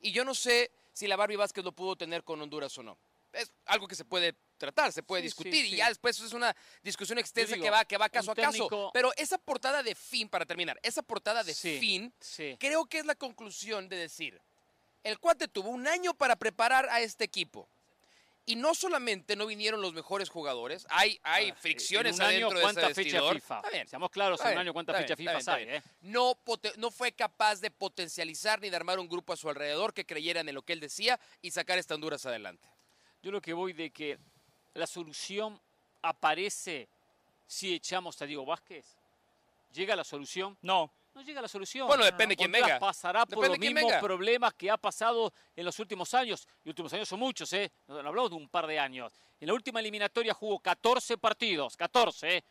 Y 0.00 0.10
yo 0.10 0.24
no 0.24 0.34
sé 0.34 0.70
si 0.94 1.06
la 1.06 1.16
Barbie 1.16 1.36
Vázquez 1.36 1.62
lo 1.62 1.72
pudo 1.72 1.96
tener 1.96 2.24
con 2.24 2.40
Honduras 2.40 2.78
o 2.78 2.82
no. 2.82 2.96
Es 3.34 3.52
algo 3.66 3.86
que 3.86 3.94
se 3.94 4.06
puede 4.06 4.36
tratar, 4.56 4.90
se 4.90 5.02
puede 5.02 5.22
discutir 5.22 5.66
y 5.66 5.76
ya 5.76 5.88
después 5.90 6.18
es 6.18 6.32
una 6.32 6.56
discusión 6.82 7.18
extensa 7.18 7.58
que 7.58 7.68
va 7.68 7.84
que 7.84 7.98
va 7.98 8.08
caso 8.08 8.32
a 8.32 8.34
caso. 8.34 8.90
Pero 8.94 9.12
esa 9.18 9.36
portada 9.36 9.82
de 9.82 9.94
fin, 9.94 10.26
para 10.26 10.46
terminar, 10.46 10.80
esa 10.82 11.02
portada 11.02 11.44
de 11.44 11.54
fin, 11.54 12.14
creo 12.58 12.86
que 12.86 13.00
es 13.00 13.04
la 13.04 13.16
conclusión 13.16 13.90
de 13.90 13.96
decir, 13.96 14.40
el 15.02 15.18
cuate 15.18 15.46
tuvo 15.46 15.68
un 15.68 15.86
año 15.86 16.14
para 16.14 16.36
preparar 16.36 16.88
a 16.88 17.02
este 17.02 17.24
equipo. 17.24 17.68
Y 18.50 18.56
no 18.56 18.74
solamente 18.74 19.36
no 19.36 19.46
vinieron 19.46 19.80
los 19.80 19.94
mejores 19.94 20.28
jugadores, 20.28 20.84
hay, 20.90 21.20
hay 21.22 21.52
fricciones 21.52 22.16
en 22.16 22.22
un 22.22 22.28
adentro 22.28 22.48
año, 22.48 22.60
¿cuánta 22.60 22.88
de 22.88 22.94
fecha 22.94 23.22
FIFA? 23.32 23.62
Seamos 23.86 24.10
claros, 24.10 24.40
en 24.40 24.52
un 24.54 24.58
año 24.58 24.72
cuántas 24.72 24.96
fecha 24.96 25.14
FIFA 25.14 25.54
hay. 25.54 25.64
¿eh? 25.68 25.82
No, 26.00 26.36
no 26.78 26.90
fue 26.90 27.12
capaz 27.12 27.60
de 27.60 27.70
potencializar 27.70 28.60
ni 28.60 28.68
de 28.68 28.74
armar 28.74 28.98
un 28.98 29.08
grupo 29.08 29.32
a 29.32 29.36
su 29.36 29.48
alrededor 29.48 29.94
que 29.94 30.04
creyeran 30.04 30.48
en 30.48 30.56
lo 30.56 30.62
que 30.62 30.72
él 30.72 30.80
decía 30.80 31.20
y 31.40 31.52
sacar 31.52 31.78
esta 31.78 31.94
Honduras 31.94 32.26
adelante. 32.26 32.68
Yo 33.22 33.30
lo 33.30 33.40
que 33.40 33.52
voy 33.52 33.72
de 33.72 33.90
que 33.90 34.18
la 34.74 34.88
solución 34.88 35.60
aparece 36.02 36.88
si 37.46 37.72
echamos 37.72 38.20
a 38.20 38.26
Diego 38.26 38.44
Vázquez. 38.44 38.96
¿Llega 39.72 39.94
la 39.94 40.02
solución? 40.02 40.58
No 40.60 40.90
no 41.14 41.22
llega 41.22 41.40
a 41.40 41.42
la 41.42 41.48
solución. 41.48 41.86
Bueno, 41.86 42.04
depende 42.04 42.32
de 42.32 42.36
quién 42.36 42.52
venga. 42.52 42.78
pasará 42.78 43.26
por 43.26 43.46
los 43.46 43.58
mismos 43.58 43.92
problemas 44.00 44.54
que 44.54 44.70
ha 44.70 44.76
pasado 44.76 45.32
en 45.56 45.64
los 45.64 45.78
últimos 45.78 46.14
años. 46.14 46.46
Y 46.64 46.68
últimos 46.68 46.92
años 46.92 47.08
son 47.08 47.20
muchos, 47.20 47.52
¿eh? 47.52 47.72
No 47.86 47.98
hablamos 47.98 48.30
de 48.30 48.36
un 48.36 48.48
par 48.48 48.66
de 48.66 48.78
años. 48.78 49.12
En 49.40 49.48
la 49.48 49.54
última 49.54 49.80
eliminatoria 49.80 50.34
jugó 50.34 50.60
14 50.60 51.18
partidos, 51.18 51.76
14, 51.76 52.36
¿eh? 52.36 52.44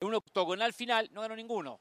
En 0.00 0.08
un 0.08 0.14
octogonal 0.14 0.72
final 0.72 1.08
no 1.12 1.20
ganó 1.20 1.36
ninguno. 1.36 1.80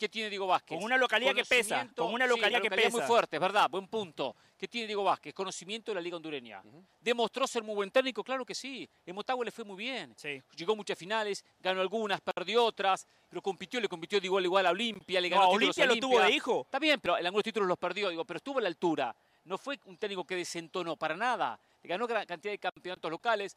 ¿Qué 0.00 0.08
tiene 0.08 0.30
Diego 0.30 0.46
Vázquez? 0.46 0.78
Con 0.78 0.84
una 0.86 0.96
localidad 0.96 1.34
que 1.34 1.44
pesa. 1.44 1.86
Con 1.94 2.14
una 2.14 2.26
localidad, 2.26 2.62
que 2.62 2.70
pesa. 2.70 2.88
muy 2.88 3.02
fuerte, 3.02 3.36
es 3.36 3.40
verdad, 3.40 3.68
buen 3.68 3.86
punto. 3.86 4.34
¿Qué 4.56 4.66
tiene 4.66 4.86
Diego 4.86 5.04
Vázquez? 5.04 5.34
Conocimiento 5.34 5.90
de 5.90 5.96
la 5.96 6.00
Liga 6.00 6.16
Hondureña. 6.16 6.62
¿Demostró 6.98 7.46
ser 7.46 7.62
muy 7.62 7.74
buen 7.74 7.90
técnico? 7.90 8.24
Claro 8.24 8.46
que 8.46 8.54
sí. 8.54 8.88
En 9.04 9.14
Motagua 9.14 9.44
le 9.44 9.50
fue 9.50 9.62
muy 9.62 9.76
bien. 9.76 10.16
Llegó 10.56 10.72
a 10.72 10.76
muchas 10.76 10.96
finales, 10.96 11.44
ganó 11.60 11.82
algunas, 11.82 12.18
perdió 12.22 12.64
otras, 12.64 13.06
pero 13.28 13.42
compitió, 13.42 13.78
le 13.78 13.88
compitió 13.88 14.18
de 14.18 14.26
igual 14.26 14.42
a 14.42 14.46
igual 14.46 14.66
a 14.68 14.70
Olimpia, 14.70 15.20
le 15.20 15.28
ganó 15.28 15.42
no, 15.42 15.50
Olimpia 15.50 15.84
lo 15.84 15.96
tuvo 15.96 16.18
de 16.18 16.30
hijo. 16.30 16.62
Está 16.62 16.78
bien, 16.78 16.98
pero 16.98 17.18
en 17.18 17.26
algunos 17.26 17.44
títulos 17.44 17.68
los 17.68 17.76
perdió, 17.76 18.08
digo, 18.08 18.24
pero 18.24 18.38
estuvo 18.38 18.58
a 18.58 18.62
la 18.62 18.68
altura. 18.68 19.14
No 19.44 19.58
fue 19.58 19.78
un 19.84 19.98
técnico 19.98 20.24
que 20.24 20.34
desentonó 20.34 20.96
para 20.96 21.14
nada. 21.14 21.60
Le 21.82 21.88
ganó 21.90 22.06
gran 22.06 22.24
cantidad 22.24 22.52
de 22.52 22.58
campeonatos 22.58 23.10
locales, 23.10 23.54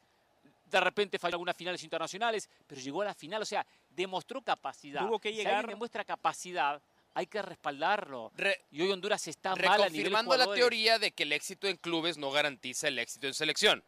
de 0.74 0.80
repente 0.80 1.18
falló 1.18 1.34
algunas 1.34 1.56
finales 1.56 1.82
internacionales, 1.82 2.48
pero 2.66 2.80
llegó 2.80 3.02
a 3.02 3.06
la 3.06 3.14
final, 3.14 3.42
o 3.42 3.44
sea, 3.44 3.66
demostró 3.90 4.42
capacidad. 4.42 5.06
Tuvo 5.06 5.18
que 5.18 5.32
llegar. 5.32 5.52
Si 5.52 5.56
alguien 5.56 5.74
demuestra 5.74 6.04
capacidad, 6.04 6.82
hay 7.14 7.26
que 7.26 7.40
respaldarlo. 7.42 8.32
y 8.70 8.82
hoy 8.82 8.90
Honduras 8.90 9.26
está 9.28 9.54
mal 9.54 9.82
a 9.82 9.88
nivel 9.88 10.12
la 10.12 10.52
teoría 10.52 10.98
de 10.98 11.12
que 11.12 11.22
el 11.22 11.32
éxito 11.32 11.68
en 11.68 11.76
clubes 11.76 12.18
no 12.18 12.30
garantiza 12.30 12.88
el 12.88 12.98
éxito 12.98 13.26
en 13.26 13.34
selección. 13.34 13.82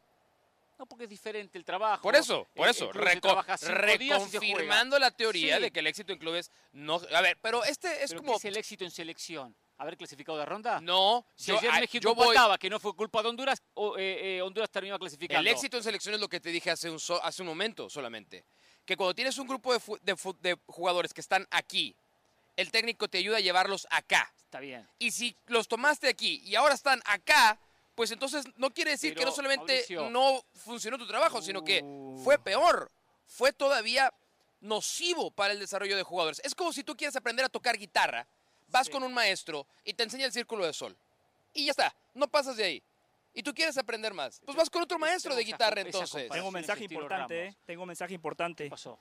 No, 0.78 0.86
porque 0.86 1.04
es 1.04 1.10
diferente 1.10 1.58
el 1.58 1.64
trabajo. 1.64 2.02
Por 2.02 2.14
eso, 2.14 2.46
por 2.54 2.68
eso. 2.68 2.92
reconfirmando 2.92 4.98
la 4.98 5.10
teoría 5.10 5.58
de 5.58 5.70
que 5.70 5.80
el 5.80 5.86
éxito 5.86 6.12
en 6.12 6.18
clubes 6.18 6.50
no. 6.72 7.00
A 7.14 7.20
ver, 7.20 7.38
pero 7.40 7.64
este 7.64 8.04
es 8.04 8.14
como. 8.14 8.32
¿qué 8.32 8.36
es 8.36 8.44
el 8.44 8.56
éxito 8.58 8.84
en 8.84 8.90
selección? 8.90 9.56
¿Haber 9.78 9.96
clasificado 9.96 10.38
de 10.38 10.46
ronda? 10.46 10.80
No. 10.80 11.26
Si 11.34 11.52
ayer 11.52 11.70
México 11.80 12.14
que 12.58 12.70
no 12.70 12.80
fue 12.80 12.94
culpa 12.94 13.22
de 13.22 13.28
Honduras, 13.28 13.62
o, 13.74 13.98
eh, 13.98 14.38
eh, 14.38 14.42
Honduras 14.42 14.70
terminó 14.70 14.98
clasificando. 14.98 15.40
El 15.40 15.48
éxito 15.48 15.76
en 15.76 15.82
selección 15.82 16.14
es 16.14 16.20
lo 16.20 16.28
que 16.28 16.40
te 16.40 16.50
dije 16.50 16.70
hace 16.70 16.90
un, 16.90 16.98
hace 17.22 17.42
un 17.42 17.48
momento 17.48 17.90
solamente. 17.90 18.44
Que 18.86 18.96
cuando 18.96 19.14
tienes 19.14 19.36
un 19.38 19.46
grupo 19.46 19.74
de, 19.74 19.80
de 20.40 20.58
jugadores 20.66 21.12
que 21.12 21.20
están 21.20 21.46
aquí, 21.50 21.94
el 22.56 22.70
técnico 22.70 23.08
te 23.08 23.18
ayuda 23.18 23.36
a 23.36 23.40
llevarlos 23.40 23.86
acá. 23.90 24.32
Está 24.44 24.60
bien. 24.60 24.88
Y 24.98 25.10
si 25.10 25.36
los 25.46 25.68
tomaste 25.68 26.08
aquí 26.08 26.40
y 26.44 26.54
ahora 26.54 26.74
están 26.74 27.02
acá, 27.04 27.58
pues 27.94 28.10
entonces 28.10 28.46
no 28.56 28.72
quiere 28.72 28.92
decir 28.92 29.14
que 29.14 29.24
no 29.24 29.32
solamente 29.32 29.84
no 30.10 30.42
funcionó 30.54 30.96
tu 30.96 31.06
trabajo, 31.06 31.42
sino 31.42 31.64
que 31.64 31.82
uh. 31.82 32.18
fue 32.22 32.38
peor, 32.38 32.90
fue 33.26 33.52
todavía 33.52 34.12
nocivo 34.60 35.30
para 35.30 35.52
el 35.52 35.58
desarrollo 35.58 35.96
de 35.96 36.02
jugadores. 36.02 36.40
Es 36.44 36.54
como 36.54 36.72
si 36.72 36.84
tú 36.84 36.96
quieres 36.96 37.16
aprender 37.16 37.44
a 37.44 37.48
tocar 37.48 37.76
guitarra, 37.76 38.26
vas 38.68 38.88
con 38.88 39.02
un 39.02 39.12
maestro 39.12 39.66
y 39.84 39.94
te 39.94 40.02
enseña 40.02 40.26
el 40.26 40.32
círculo 40.32 40.64
de 40.64 40.72
sol. 40.72 40.96
Y 41.52 41.66
ya 41.66 41.70
está, 41.70 41.94
no 42.14 42.28
pasas 42.28 42.56
de 42.56 42.64
ahí. 42.64 42.82
Y 43.34 43.42
tú 43.42 43.52
quieres 43.52 43.76
aprender 43.76 44.14
más. 44.14 44.40
Pues 44.44 44.56
vas 44.56 44.70
con 44.70 44.82
otro 44.82 44.98
maestro 44.98 45.34
de 45.34 45.44
guitarra 45.44 45.82
entonces. 45.82 46.28
Tengo 46.30 46.48
un 46.48 46.54
mensaje 46.54 46.84
importante, 46.84 47.46
¿eh? 47.46 47.56
Tengo 47.66 47.82
un 47.82 47.88
mensaje 47.88 48.14
importante. 48.14 48.64
¿Qué 48.64 48.70
pasó? 48.70 48.98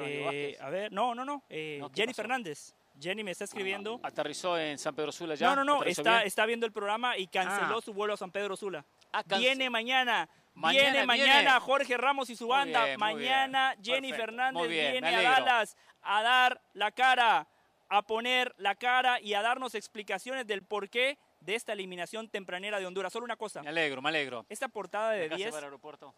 Eh, 0.00 0.56
a 0.60 0.70
ver, 0.70 0.92
no, 0.92 1.14
no, 1.14 1.24
no. 1.24 1.42
Eh, 1.48 1.82
Jenny 1.94 2.14
Fernández. 2.14 2.74
Jenny 2.98 3.22
me 3.22 3.32
está 3.32 3.44
escribiendo. 3.44 4.00
¿Aterrizó 4.02 4.58
en 4.58 4.78
San 4.78 4.94
Pedro 4.94 5.12
Sula 5.12 5.34
ya? 5.34 5.48
No, 5.48 5.56
no, 5.56 5.64
no, 5.64 5.84
está, 5.84 6.22
está 6.22 6.46
viendo 6.46 6.64
el 6.64 6.72
programa 6.72 7.18
y 7.18 7.26
canceló 7.26 7.78
ah. 7.78 7.82
su 7.82 7.92
vuelo 7.92 8.14
a 8.14 8.16
San 8.16 8.30
Pedro 8.30 8.56
Sula. 8.56 8.84
Ah, 9.12 9.22
viene 9.38 9.68
mañana. 9.68 10.28
viene 10.54 11.04
mañana 11.04 11.60
Jorge 11.60 11.96
Ramos 11.96 12.30
y 12.30 12.36
su 12.36 12.48
banda. 12.48 12.96
mañana 12.98 13.76
Jenny 13.82 14.12
Fernández 14.12 14.68
viene 14.68 15.14
a 15.14 15.22
Dallas 15.22 15.76
a 16.02 16.22
dar 16.22 16.60
la 16.72 16.92
cara, 16.92 17.46
a 17.88 18.02
poner 18.02 18.54
la 18.58 18.74
cara 18.74 19.20
y 19.20 19.34
a 19.34 19.42
darnos 19.42 19.74
explicaciones 19.74 20.46
del 20.46 20.62
porqué 20.62 21.18
de 21.40 21.54
esta 21.54 21.72
eliminación 21.72 22.28
tempranera 22.28 22.78
de 22.78 22.86
Honduras. 22.86 23.12
Solo 23.12 23.24
una 23.24 23.36
cosa. 23.36 23.62
Me 23.62 23.68
alegro, 23.68 24.02
me 24.02 24.08
alegro. 24.08 24.44
Esta 24.48 24.68
portada 24.68 25.12
de 25.12 25.28
10... 25.28 25.54
aeropuerto? 25.54 26.14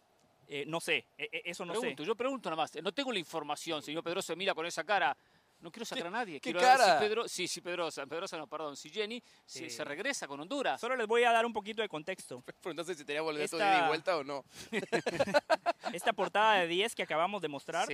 Eh, 0.50 0.64
no 0.66 0.80
sé, 0.80 1.04
eh, 1.18 1.28
eh, 1.30 1.42
eso 1.44 1.66
no 1.66 1.78
sé. 1.78 1.94
Yo 1.94 2.14
pregunto 2.14 2.48
nada 2.48 2.62
más. 2.62 2.74
No 2.82 2.92
tengo 2.92 3.12
la 3.12 3.18
información, 3.18 3.82
señor 3.82 4.02
Pedroso, 4.02 4.34
mira 4.34 4.54
con 4.54 4.64
esa 4.64 4.82
cara. 4.82 5.16
No 5.60 5.72
quiero 5.72 5.84
sacar 5.84 6.06
a 6.06 6.10
nadie. 6.10 6.40
¿Qué 6.40 6.54
cara? 6.54 6.94
si 6.94 7.04
Pedro, 7.04 7.28
sí, 7.28 7.48
sí, 7.48 7.60
Pedrosa, 7.60 8.06
Pedrosa 8.06 8.38
no, 8.38 8.46
perdón, 8.46 8.76
si 8.76 8.90
Jenny 8.90 9.20
se 9.44 9.84
regresa 9.84 10.28
con 10.28 10.38
Honduras. 10.40 10.80
Solo 10.80 10.94
les 10.94 11.06
voy 11.06 11.24
a 11.24 11.32
dar 11.32 11.44
un 11.44 11.52
poquito 11.52 11.82
de 11.82 11.88
contexto. 11.88 12.42
Preguntaste 12.62 12.94
si 12.94 13.04
tenía 13.04 13.22
boleto 13.22 13.56
Esta... 13.56 13.72
de 13.72 13.76
ida 13.76 13.84
y 13.84 13.88
vuelta 13.88 14.16
o 14.16 14.24
no. 14.24 14.44
Esta 15.92 16.12
portada 16.12 16.60
de 16.60 16.68
10 16.68 16.94
que 16.94 17.02
acabamos 17.02 17.42
de 17.42 17.48
mostrar, 17.48 17.88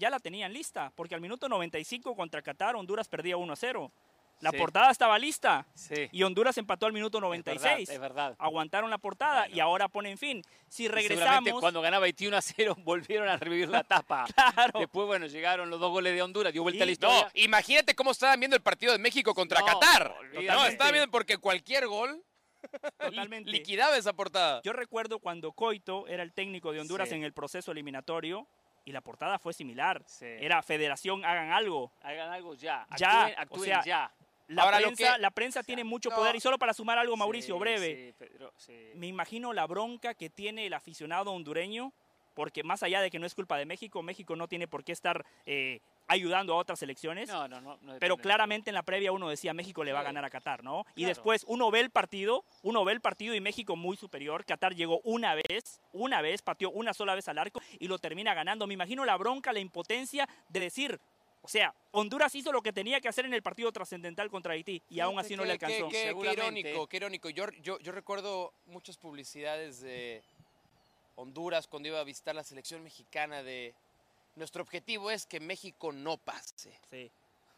ya 0.00 0.10
la 0.10 0.18
tenían 0.18 0.52
lista, 0.52 0.92
porque 0.96 1.14
al 1.14 1.20
minuto 1.20 1.48
95 1.48 2.16
contra 2.16 2.42
Qatar 2.42 2.74
Honduras 2.74 3.06
perdía 3.06 3.36
1 3.36 3.52
a 3.52 3.56
0. 3.56 3.92
La 4.40 4.52
portada 4.52 4.90
estaba 4.90 5.18
lista 5.18 5.66
y 6.10 6.22
Honduras 6.22 6.56
empató 6.56 6.86
al 6.86 6.94
minuto 6.94 7.20
96. 7.20 7.90
Es 7.90 8.00
verdad. 8.00 8.34
Aguantaron 8.38 8.88
la 8.88 8.96
portada 8.96 9.46
y 9.50 9.60
ahora 9.60 9.88
ponen 9.88 10.16
fin. 10.16 10.42
Si 10.66 10.88
regresamos. 10.88 11.60
cuando 11.60 11.82
ganaba 11.82 12.04
21 12.04 12.34
a 12.34 12.40
0 12.40 12.76
volvieron 12.82 13.28
a 13.28 13.36
revivir 13.36 13.68
la 13.68 13.84
tapa. 13.84 14.24
claro. 14.54 14.80
Después, 14.80 15.06
bueno, 15.06 15.26
llegaron 15.26 15.68
los 15.68 15.78
dos 15.78 15.90
goles 15.90 16.14
de 16.14 16.22
Honduras, 16.22 16.54
dio 16.54 16.62
vuelta 16.62 16.84
a 16.84 16.86
la 16.86 16.92
historia. 16.92 17.22
No, 17.22 17.30
imagínate 17.34 17.94
cómo 17.94 18.12
estaban 18.12 18.40
viendo 18.40 18.56
el 18.56 18.62
partido 18.62 18.92
de 18.92 18.98
México 18.98 19.34
contra 19.34 19.60
Qatar. 19.62 20.14
No, 20.32 20.64
estaban 20.64 20.94
viendo 20.94 21.10
porque 21.10 21.36
cualquier 21.36 21.86
gol. 21.86 22.24
Totalmente. 22.98 23.50
Liquidaba 23.50 23.98
esa 23.98 24.14
portada. 24.14 24.62
Yo 24.62 24.72
recuerdo 24.72 25.18
cuando 25.18 25.52
Coito 25.52 26.06
era 26.08 26.22
el 26.22 26.32
técnico 26.32 26.72
de 26.72 26.80
Honduras 26.80 27.12
en 27.12 27.24
el 27.24 27.32
proceso 27.34 27.72
eliminatorio 27.72 28.48
y 28.84 28.92
la 28.92 29.00
portada 29.00 29.38
fue 29.38 29.52
similar. 29.52 30.02
Era 30.20 30.62
Federación, 30.62 31.24
hagan 31.24 31.52
algo. 31.52 31.92
Hagan 32.02 32.32
algo 32.32 32.54
ya. 32.54 32.86
Ya, 32.96 33.26
actúen, 33.26 33.72
ya. 33.84 34.10
La, 34.48 34.68
prensa, 34.68 35.18
la 35.18 35.30
prensa 35.30 35.62
tiene 35.62 35.84
mucho 35.84 36.10
poder. 36.10 36.34
Y 36.34 36.40
solo 36.40 36.58
para 36.58 36.74
sumar 36.74 36.98
algo, 36.98 37.16
Mauricio, 37.16 37.58
breve. 37.58 38.14
me 38.94 39.06
imagino 39.06 39.52
la 39.52 39.66
bronca 39.66 40.14
que 40.14 40.28
tiene 40.28 40.66
el 40.66 40.74
aficionado 40.74 41.32
hondureño, 41.32 41.92
porque 42.34 42.64
más 42.64 42.82
allá 42.82 43.00
de 43.00 43.10
que 43.10 43.18
no 43.18 43.26
es 43.26 43.34
culpa 43.34 43.58
de 43.58 43.66
México, 43.66 44.02
México 44.02 44.34
no 44.34 44.48
tiene 44.48 44.66
por 44.66 44.82
qué 44.82 44.92
estar 44.92 45.24
eh, 45.46 45.80
ayudando 46.10 46.54
a 46.54 46.56
otras 46.56 46.78
selecciones. 46.78 47.28
No, 47.28 47.46
no, 47.46 47.60
no. 47.60 47.78
pero 48.00 48.16
claramente 48.16 48.70
en 48.70 48.74
la 48.74 48.82
previa 48.82 49.12
uno 49.12 49.28
decía 49.28 49.54
México 49.54 49.84
le 49.84 49.92
va 49.92 50.00
a 50.00 50.02
ganar 50.02 50.24
a 50.24 50.30
Qatar, 50.30 50.64
¿no? 50.64 50.84
Y 50.96 51.04
después 51.04 51.44
uno 51.46 51.70
ve 51.70 51.80
el 51.80 51.90
partido, 51.90 52.44
uno 52.62 52.84
ve 52.84 52.92
el 52.92 53.00
partido 53.00 53.34
y 53.34 53.40
México 53.40 53.76
muy 53.76 53.96
superior. 53.96 54.44
Qatar 54.44 54.74
llegó 54.74 55.00
una 55.04 55.34
vez, 55.34 55.80
una 55.92 56.20
vez, 56.20 56.42
pateó 56.42 56.70
una 56.70 56.92
sola 56.92 57.14
vez 57.14 57.28
al 57.28 57.38
arco 57.38 57.60
y 57.78 57.86
lo 57.86 57.98
termina 57.98 58.34
ganando. 58.34 58.66
Me 58.66 58.74
imagino 58.74 59.04
la 59.04 59.16
bronca, 59.16 59.52
la 59.52 59.60
impotencia 59.60 60.28
de 60.48 60.60
decir, 60.60 61.00
o 61.42 61.48
sea, 61.48 61.74
Honduras 61.92 62.34
hizo 62.34 62.52
lo 62.52 62.60
que 62.60 62.72
tenía 62.72 63.00
que 63.00 63.08
hacer 63.08 63.24
en 63.24 63.32
el 63.32 63.42
partido 63.42 63.70
trascendental 63.70 64.28
contra 64.30 64.54
Haití 64.54 64.82
y 64.90 65.00
aún 65.00 65.18
así 65.18 65.36
no 65.36 65.44
le 65.44 65.52
alcanzó. 65.52 65.88
Qué, 65.88 66.10
irónico, 66.10 66.86
qué 66.88 66.96
irónico. 66.96 67.30
Yo, 67.30 67.46
yo, 67.62 67.92
recuerdo 67.92 68.52
muchas 68.66 68.98
publicidades 68.98 69.80
de 69.80 70.22
Honduras 71.14 71.68
cuando 71.68 71.88
iba 71.88 72.00
a 72.00 72.04
visitar 72.04 72.34
la 72.34 72.42
selección 72.42 72.82
mexicana 72.82 73.42
de... 73.44 73.74
Nuestro 74.40 74.62
objetivo 74.62 75.10
es 75.10 75.26
que 75.26 75.38
México 75.38 75.92
no 75.92 76.16
pase. 76.16 76.72
Sí. 76.90 77.12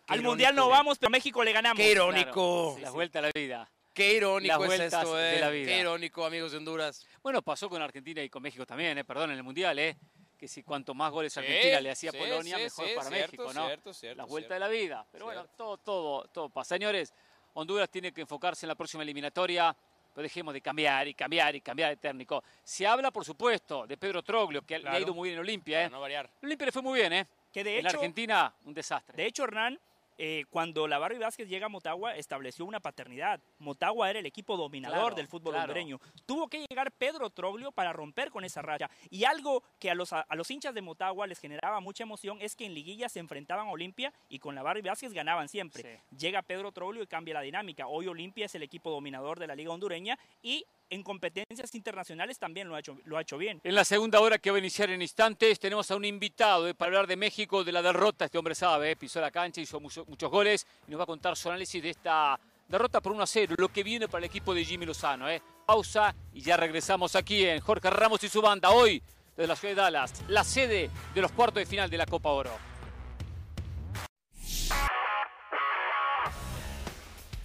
Al 0.09 0.21
Mundial 0.21 0.53
no 0.57 0.69
vamos, 0.69 0.99
pero 0.99 1.07
a 1.07 1.11
México 1.11 1.45
le 1.45 1.53
ganamos. 1.53 1.77
Qué 1.77 1.93
irónico. 1.93 2.77
la 2.81 2.91
vuelta 2.91 3.21
a 3.21 3.23
la 3.23 3.31
vida. 3.33 3.71
Qué 3.95 4.15
irónico 4.15 4.65
es 4.65 4.81
esto, 4.81 5.21
eh. 5.21 5.65
Qué 5.65 5.79
irónico, 5.79 6.25
amigos 6.25 6.51
de 6.51 6.59
Honduras. 6.59 7.07
Bueno, 7.23 7.41
pasó 7.41 7.69
con 7.71 7.81
Argentina 7.81 8.21
y 8.21 8.29
con 8.29 8.43
México 8.43 8.67
también, 8.67 8.99
eh. 8.99 9.05
Perdón, 9.05 9.31
en 9.31 9.37
el 9.37 9.45
Mundial, 9.45 9.79
¿eh? 9.79 9.97
que 10.37 10.49
si 10.49 10.65
cuanto 10.65 10.93
más 10.93 11.13
goles 11.13 11.37
Argentina 11.37 11.81
le 11.81 11.93
hacía 11.93 12.11
Polonia, 12.11 12.59
mejor 12.59 12.95
para 12.97 13.11
México, 13.11 13.53
¿no? 13.55 13.69
la 14.17 14.25
vuelta 14.25 14.55
de 14.55 14.61
la 14.61 14.67
vida. 14.67 15.07
Pero 15.13 15.27
bueno, 15.27 15.47
todo, 15.57 15.77
todo, 15.77 16.25
todo 16.33 16.49
pasa. 16.49 16.75
Señores, 16.75 17.15
Honduras 17.55 17.89
tiene 17.91 18.13
que 18.13 18.23
enfocarse 18.23 18.67
en 18.67 18.69
la 18.69 18.75
próxima 18.75 19.05
eliminatoria, 19.05 19.77
pero 20.13 20.23
dejemos 20.23 20.55
de 20.55 20.61
cambiar 20.61 21.09
y 21.09 21.15
cambiar 21.15 21.55
y 21.55 21.61
cambiar 21.61 21.91
de 21.91 21.97
técnico. 21.97 22.43
Se 22.63 22.87
habla, 22.87 23.11
por 23.11 23.25
supuesto, 23.25 23.87
de 23.87 23.97
Pedro 23.97 24.23
Troglio, 24.23 24.63
que 24.63 24.79
le 24.79 24.89
ha 24.89 25.01
ido 25.01 25.15
muy 25.15 25.29
bien 25.29 25.39
en 25.39 25.41
Olimpia, 25.41 25.85
¿eh? 25.85 25.91
no 25.91 26.01
variar. 26.01 26.29
Olimpia 26.43 26.67
le 26.67 26.73
fue 26.73 26.83
muy 26.83 27.01
bien, 27.01 27.13
¿eh? 27.13 27.27
Que 27.53 27.65
de 27.65 27.79
en 27.79 27.87
Argentina, 27.87 28.55
un 28.65 28.75
desastre. 28.75 29.17
De 29.17 29.27
hecho, 29.27 29.45
Hernán, 29.45 29.79
eh, 30.25 30.45
cuando 30.51 30.87
la 30.87 31.01
Barbie 31.01 31.19
Vázquez 31.19 31.49
llega 31.49 31.67
a 31.67 31.69
Motagua, 31.69 32.15
estableció 32.15 32.65
una 32.65 32.79
paternidad. 32.79 33.41
Motagua 33.59 34.09
era 34.09 34.21
el 34.21 34.27
equipo 34.27 34.57
dominador 34.57 35.17
del 35.17 35.27
fútbol 35.27 35.57
hondureño. 35.57 35.99
Tuvo 36.27 36.47
que 36.47 36.65
llegar 36.65 36.93
Pedro 36.93 37.29
Troglio 37.31 37.73
para 37.73 37.93
romper 37.93 38.31
con 38.31 38.45
esa 38.45 38.63
raya. 38.63 38.89
Y 39.11 39.25
algo 39.25 39.65
que 39.81 39.91
a 39.91 39.97
los, 39.97 40.13
a, 40.13 40.25
los 40.37 40.49
hinchas 40.49 40.75
de 40.75 40.81
Motagua 40.81 41.27
les 41.27 41.41
generaba 41.41 41.81
mucha 41.81 42.05
emoción 42.05 42.39
es 42.41 42.55
que 42.55 42.65
en 42.65 42.73
liguilla 42.73 43.09
se 43.09 43.19
enfrentaban 43.19 43.67
a 43.67 43.73
Olimpia 43.73 44.13
y 44.29 44.39
con 44.39 44.55
la 44.55 44.63
Barbie 44.63 44.89
Vázquez 44.89 45.13
ganaban 45.13 45.49
siempre. 45.49 46.01
Llega 46.17 46.43
Pedro 46.43 46.71
Troglio 46.71 47.03
y 47.03 47.09
cambia 47.09 47.35
la 47.35 47.41
dinámica. 47.41 47.89
Hoy 47.89 48.07
Olimpia 48.07 48.47
es 48.47 48.55
el 48.55 48.63
equipo 48.63 48.93
dominador 48.93 49.41
de 49.41 49.49
la 49.49 49.57
Liga 49.57 49.73
Hondureña 49.73 50.17
y 50.41 50.65
en 50.93 51.03
competencias 51.03 51.75
internacionales 51.75 52.39
también 52.39 52.69
lo 52.69 52.77
ha, 52.77 53.21
hecho, 53.21 53.39
bien. 53.39 53.61
En 53.65 53.75
la 53.75 53.85
segunda 53.85 54.21
hora 54.21 54.39
que 54.39 54.51
va 54.51 54.59
a 54.59 54.61
iniciar 54.61 54.91
en 54.91 55.01
instantes 55.01 55.59
tenemos 55.59 55.91
a 55.91 55.97
un 55.97 56.05
invitado 56.05 56.69
eh, 56.69 56.75
para 56.75 56.91
hablar 56.91 57.07
de 57.07 57.17
México, 57.17 57.65
de 57.65 57.73
la 57.73 57.81
derrota. 57.81 58.27
Este 58.27 58.37
hombre 58.37 58.55
sabe, 58.55 58.91
eh, 58.91 58.97
pisó 58.97 59.19
la 59.19 59.31
cancha, 59.31 59.63
hizo 59.63 59.81
muchos 59.81 60.31
goles 60.31 60.67
y 60.87 60.91
nos 60.91 61.01
va 61.01 61.05
a 61.05 61.07
contar 61.07 61.35
su 61.35 61.49
análisis 61.49 61.83
de 61.83 61.91
esta 61.91 62.39
derrota 62.69 63.01
por 63.01 63.13
1 63.13 63.23
a 63.23 63.27
0, 63.27 63.55
lo 63.57 63.69
que 63.69 63.83
viene 63.83 64.07
para 64.07 64.19
el 64.19 64.25
equipo 64.25 64.53
de 64.53 64.67
Jimmy 64.67 64.85
Lozano. 64.85 65.31
Eh. 65.31 65.41
Pausa 65.65 66.15
y 66.35 66.43
ya 66.43 66.59
regresamos 66.59 67.17
aquí 67.17 67.47
en 67.47 67.61
Jorge 67.61 67.89
Ramos 67.89 68.23
y 68.25 68.29
su 68.29 68.43
banda. 68.43 68.71
Hoy 68.71 69.03
desde 69.35 69.49
la 69.49 69.57
ciudad 69.57 69.75
de 69.75 69.81
Dallas, 69.81 70.23
la 70.29 70.45
sede 70.45 70.91
de 71.15 71.21
los 71.23 71.33
cuartos 71.33 71.61
de 71.61 71.67
final 71.67 71.89
de 71.89 71.97
la 71.97 72.05
Copa 72.05 72.29
Oro. 72.29 72.72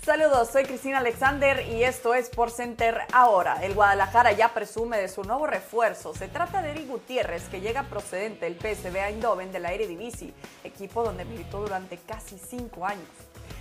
Saludos, 0.07 0.51
soy 0.53 0.63
Cristina 0.63 0.99
Alexander 0.99 1.67
y 1.67 1.83
esto 1.83 2.13
es 2.13 2.29
Por 2.29 2.49
Center 2.49 3.01
ahora. 3.11 3.61
El 3.61 3.73
Guadalajara 3.73 4.31
ya 4.31 4.53
presume 4.53 4.97
de 4.97 5.09
su 5.09 5.21
nuevo 5.23 5.47
refuerzo. 5.47 6.13
Se 6.15 6.29
trata 6.29 6.61
de 6.61 6.71
Eric 6.71 6.87
Gutiérrez, 6.87 7.49
que 7.49 7.59
llega 7.59 7.89
procedente 7.89 8.45
del 8.45 8.55
PSV 8.55 8.95
Eindhoven 8.95 9.51
de 9.51 9.59
la 9.59 9.73
Eredivisie, 9.73 10.33
equipo 10.63 11.03
donde 11.03 11.25
militó 11.25 11.59
durante 11.59 11.97
casi 11.97 12.39
cinco 12.39 12.85
años. 12.85 13.09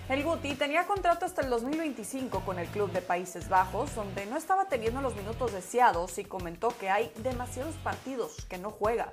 El 0.08 0.22
Guti 0.22 0.54
tenía 0.54 0.86
contrato 0.86 1.26
hasta 1.26 1.42
el 1.42 1.50
2025 1.50 2.38
con 2.42 2.60
el 2.60 2.68
club 2.68 2.92
de 2.92 3.02
Países 3.02 3.48
Bajos, 3.48 3.96
donde 3.96 4.24
no 4.26 4.36
estaba 4.36 4.66
teniendo 4.66 5.02
los 5.02 5.16
minutos 5.16 5.52
deseados 5.52 6.16
y 6.18 6.24
comentó 6.24 6.68
que 6.78 6.90
hay 6.90 7.10
demasiados 7.16 7.74
partidos 7.82 8.46
que 8.48 8.58
no 8.58 8.70
juega. 8.70 9.10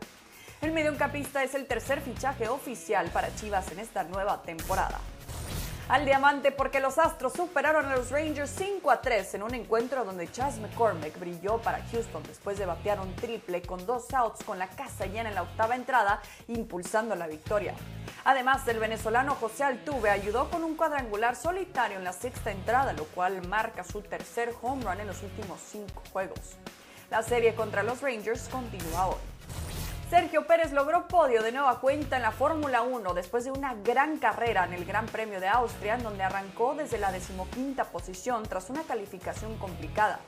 El 0.61 0.71
mediocampista 0.71 1.43
es 1.43 1.55
el 1.55 1.65
tercer 1.65 1.99
fichaje 1.99 2.47
oficial 2.47 3.09
para 3.09 3.33
Chivas 3.35 3.71
en 3.71 3.79
esta 3.79 4.03
nueva 4.03 4.43
temporada 4.43 4.99
al 5.89 6.05
diamante 6.05 6.51
porque 6.51 6.79
los 6.79 6.97
Astros 6.97 7.33
superaron 7.33 7.85
a 7.85 7.95
los 7.95 8.09
Rangers 8.09 8.51
5 8.57 8.89
a 8.89 9.01
3 9.01 9.35
en 9.35 9.43
un 9.43 9.53
encuentro 9.53 10.05
donde 10.05 10.31
Chas 10.31 10.57
McCormick 10.59 11.19
brilló 11.19 11.57
para 11.59 11.83
Houston 11.91 12.23
después 12.23 12.57
de 12.57 12.65
batear 12.65 12.99
un 12.99 13.13
triple 13.15 13.61
con 13.61 13.85
dos 13.85 14.13
outs 14.13 14.43
con 14.43 14.57
la 14.57 14.67
casa 14.67 15.05
llena 15.05 15.29
en 15.29 15.35
la 15.35 15.43
octava 15.43 15.75
entrada, 15.75 16.21
impulsando 16.47 17.15
la 17.15 17.27
victoria. 17.27 17.73
Además, 18.25 18.65
el 18.67 18.79
venezolano 18.79 19.35
José 19.35 19.65
Altuve 19.65 20.09
ayudó 20.09 20.49
con 20.49 20.63
un 20.63 20.75
cuadrangular 20.75 21.35
solitario 21.35 21.97
en 21.97 22.05
la 22.05 22.13
sexta 22.13 22.51
entrada, 22.51 22.93
lo 22.93 23.03
cual 23.05 23.45
marca 23.47 23.83
su 23.83 24.01
tercer 24.01 24.53
home 24.61 24.85
run 24.85 25.01
en 25.01 25.07
los 25.07 25.21
últimos 25.23 25.59
cinco 25.59 26.01
juegos. 26.13 26.55
La 27.11 27.21
serie 27.21 27.53
contra 27.53 27.83
los 27.83 28.01
Rangers 28.01 28.47
continúa 28.47 29.07
hoy. 29.07 29.32
Sergio 30.13 30.45
Pérez 30.45 30.71
logró 30.73 31.07
podio 31.07 31.41
de 31.41 31.51
nueva 31.51 31.79
cuenta 31.79 32.17
en 32.17 32.21
la 32.21 32.29
Fórmula 32.29 32.83
1 32.83 33.15
después 33.15 33.45
de 33.45 33.51
una 33.51 33.73
gran 33.73 34.19
carrera 34.19 34.63
en 34.63 34.73
el 34.73 34.85
Gran 34.85 35.07
Premio 35.07 35.39
de 35.39 35.47
Austria, 35.47 35.95
en 35.95 36.03
donde 36.03 36.21
arrancó 36.21 36.75
desde 36.75 36.99
la 36.99 37.11
decimoquinta 37.11 37.85
posición 37.85 38.43
tras 38.43 38.69
una 38.69 38.83
calificación 38.83 39.57
complicada. 39.57 40.19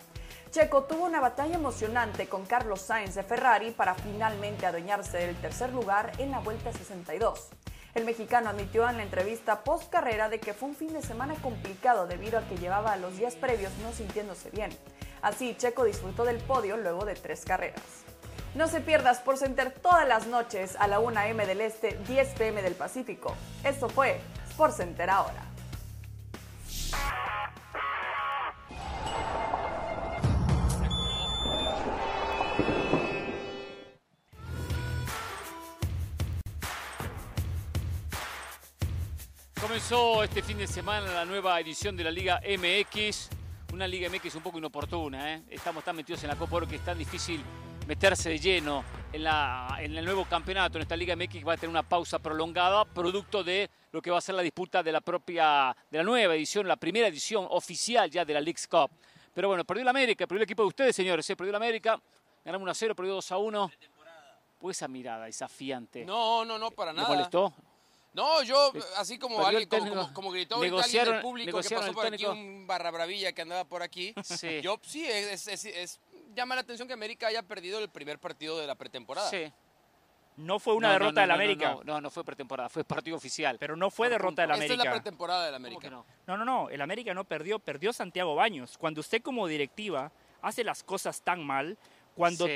Checo 0.50 0.86
tuvo 0.86 1.06
una 1.06 1.22
batalla 1.22 1.54
emocionante 1.54 2.28
con 2.28 2.48
Carlos 2.48 2.82
Sainz 2.82 3.14
de 3.14 3.22
Ferrari 3.22 3.70
para 3.70 3.94
finalmente 3.94 4.66
adueñarse 4.66 5.20
del 5.20 5.36
tercer 5.36 5.72
lugar 5.72 6.14
en 6.18 6.32
la 6.32 6.40
Vuelta 6.40 6.74
62. 6.74 7.50
El 7.94 8.06
mexicano 8.06 8.50
admitió 8.50 8.90
en 8.90 8.98
la 8.98 9.04
entrevista 9.04 9.64
post 9.64 9.92
carrera 9.92 10.30
de 10.30 10.40
que 10.40 10.56
fue 10.56 10.70
un 10.70 10.76
fin 10.76 10.94
de 10.94 11.04
semana 11.04 11.36
complicado 11.44 12.08
debido 12.08 12.40
a 12.40 12.48
que 12.48 12.58
llevaba 12.58 12.98
los 12.98 13.18
días 13.18 13.36
previos 13.36 13.72
no 13.84 13.94
sintiéndose 13.94 14.50
bien. 14.50 14.72
Así, 15.22 15.56
Checo 15.56 15.84
disfrutó 15.84 16.26
del 16.26 16.38
podio 16.38 16.76
luego 16.76 17.06
de 17.06 17.14
tres 17.14 17.46
carreras. 17.46 18.05
No 18.56 18.70
se 18.70 18.80
pierdas 18.80 19.20
por 19.20 19.38
Center 19.38 19.70
todas 19.70 20.08
las 20.08 20.28
noches 20.28 20.78
a 20.80 20.88
la 20.88 21.00
1 21.02 21.20
m 21.24 21.46
del 21.46 21.60
Este, 21.60 22.00
10 22.08 22.36
pm 22.36 22.62
del 22.62 22.74
Pacífico. 22.74 23.36
Esto 23.66 23.90
fue 23.90 24.22
Sport 24.50 24.78
Center 24.78 25.10
ahora. 25.10 25.44
Comenzó 39.60 40.24
este 40.24 40.42
fin 40.42 40.60
de 40.60 40.68
semana 40.68 41.12
la 41.12 41.26
nueva 41.26 41.60
edición 41.60 41.98
de 41.98 42.06
la 42.06 42.12
Liga 42.12 42.40
MX. 42.40 43.32
Una 43.74 43.86
Liga 43.86 44.10
MX 44.10 44.36
un 44.36 44.44
poco 44.44 44.60
inoportuna, 44.60 45.34
¿eh? 45.34 45.44
Estamos 45.50 45.84
tan 45.84 45.98
metidos 45.98 46.24
en 46.24 46.30
la 46.30 46.38
Copa 46.38 46.56
Oro 46.56 46.68
que 46.68 46.78
es 46.78 46.86
tan 46.86 46.98
difícil 46.98 47.44
meterse 47.88 48.30
de 48.30 48.40
lleno 48.40 48.84
en, 49.14 49.24
la, 49.24 49.78
en 49.80 49.96
el 49.96 50.04
nuevo 50.04 50.26
campeonato, 50.26 50.78
en 50.78 50.84
esta 50.84 50.96
Liga 50.96 51.16
MX 51.16 51.48
va 51.48 51.54
a 51.54 51.58
tener 51.58 51.70
una 51.70 51.84
pausa 51.84 52.20
prolongada, 52.20 52.86
producto 52.86 53.44
de 53.44 53.70
lo 53.92 54.02
que 54.02 54.12
va 54.12 54.18
a 54.18 54.22
ser 54.22 54.36
la 54.36 54.42
disputa 54.42 54.84
de 54.84 54.92
la 54.92 55.02
propia, 55.02 55.76
de 55.90 55.98
la 56.00 56.04
nueva 56.04 56.36
edición, 56.36 56.68
la 56.68 56.76
primera 56.76 57.08
edición 57.08 57.48
oficial 57.50 58.10
ya 58.10 58.26
de 58.26 58.34
la 58.34 58.42
League's 58.42 58.68
Cup. 58.68 58.90
Pero 59.34 59.50
bueno, 59.50 59.64
perdió 59.64 59.84
la 59.84 59.92
América, 59.92 60.26
perdió 60.26 60.40
el 60.40 60.44
equipo 60.44 60.64
de 60.64 60.68
ustedes, 60.68 60.96
señores, 60.96 61.30
¿eh? 61.30 61.36
perdió 61.36 61.52
la 61.52 61.58
América, 61.58 62.02
ganamos 62.44 62.64
1 62.64 62.72
a 62.72 62.76
0, 62.76 62.96
perdió 62.96 63.14
2 63.16 63.32
a 63.32 63.38
1. 63.38 63.72
Pues 64.60 64.78
esa 64.78 64.88
mirada 64.88 65.26
desafiante. 65.26 66.06
No, 66.06 66.44
no, 66.44 66.58
no, 66.58 66.72
para 66.72 66.92
nada. 66.92 67.10
¿Le 67.10 67.16
molestó? 67.16 67.54
No, 68.14 68.42
yo, 68.44 68.72
así 68.96 69.20
como, 69.20 69.46
alguien, 69.46 69.68
como, 70.14 70.32
gritó 70.32 70.56
alguien 70.56 71.06
del 71.06 71.22
público 71.22 71.60
que 71.60 71.76
pasó 71.76 71.92
por 71.92 72.06
aquí, 72.06 72.26
un 72.26 72.66
barra 72.66 72.90
bravilla 72.90 73.34
que 73.34 73.42
andaba 73.42 73.66
por 73.66 73.84
aquí, 73.84 74.14
sí. 74.24 74.62
yo 74.62 74.80
sí, 74.82 75.06
es, 75.06 75.48
es 75.48 76.00
llama 76.36 76.56
la 76.56 76.62
atención 76.62 76.88
que 76.88 76.94
América 76.94 77.28
haya 77.28 77.42
perdido 77.44 77.80
el 77.80 77.90
primer 77.90 78.20
partido 78.20 78.60
de 78.60 78.68
la 78.68 78.76
pretemporada. 78.76 79.30
Sí. 79.30 79.52
No 80.38 80.60
fue 80.60 80.74
una 80.74 80.92
derrota 80.92 81.22
del 81.22 81.32
América. 81.32 81.78
No, 81.86 82.02
no, 82.02 82.10
fue 82.10 82.24
pretemporada, 82.26 82.68
fue 82.68 82.84
partido 82.84 83.16
oficial. 83.16 83.58
Pero 83.58 83.76
no 83.78 83.90
fue 83.90 84.10
derrota 84.10 84.42
del 84.42 84.52
América. 84.52 84.74
Esta 84.74 84.84
es 84.84 84.90
la 84.90 85.02
pretemporada 85.02 85.46
del 85.46 85.56
América. 85.56 85.90
No? 85.90 86.06
no, 86.28 86.38
no, 86.38 86.46
no. 86.46 86.70
El 86.70 86.82
América 86.82 87.14
no 87.14 87.24
perdió, 87.24 87.60
perdió 87.60 87.94
Santiago 87.94 88.36
Baños. 88.36 88.78
Cuando 88.78 89.00
usted 89.00 89.22
como 89.22 89.48
directiva 89.48 90.12
hace 90.42 90.64
las 90.64 90.84
cosas 90.84 91.22
tan 91.22 91.44
mal, 91.46 91.78
cuando 92.16 92.48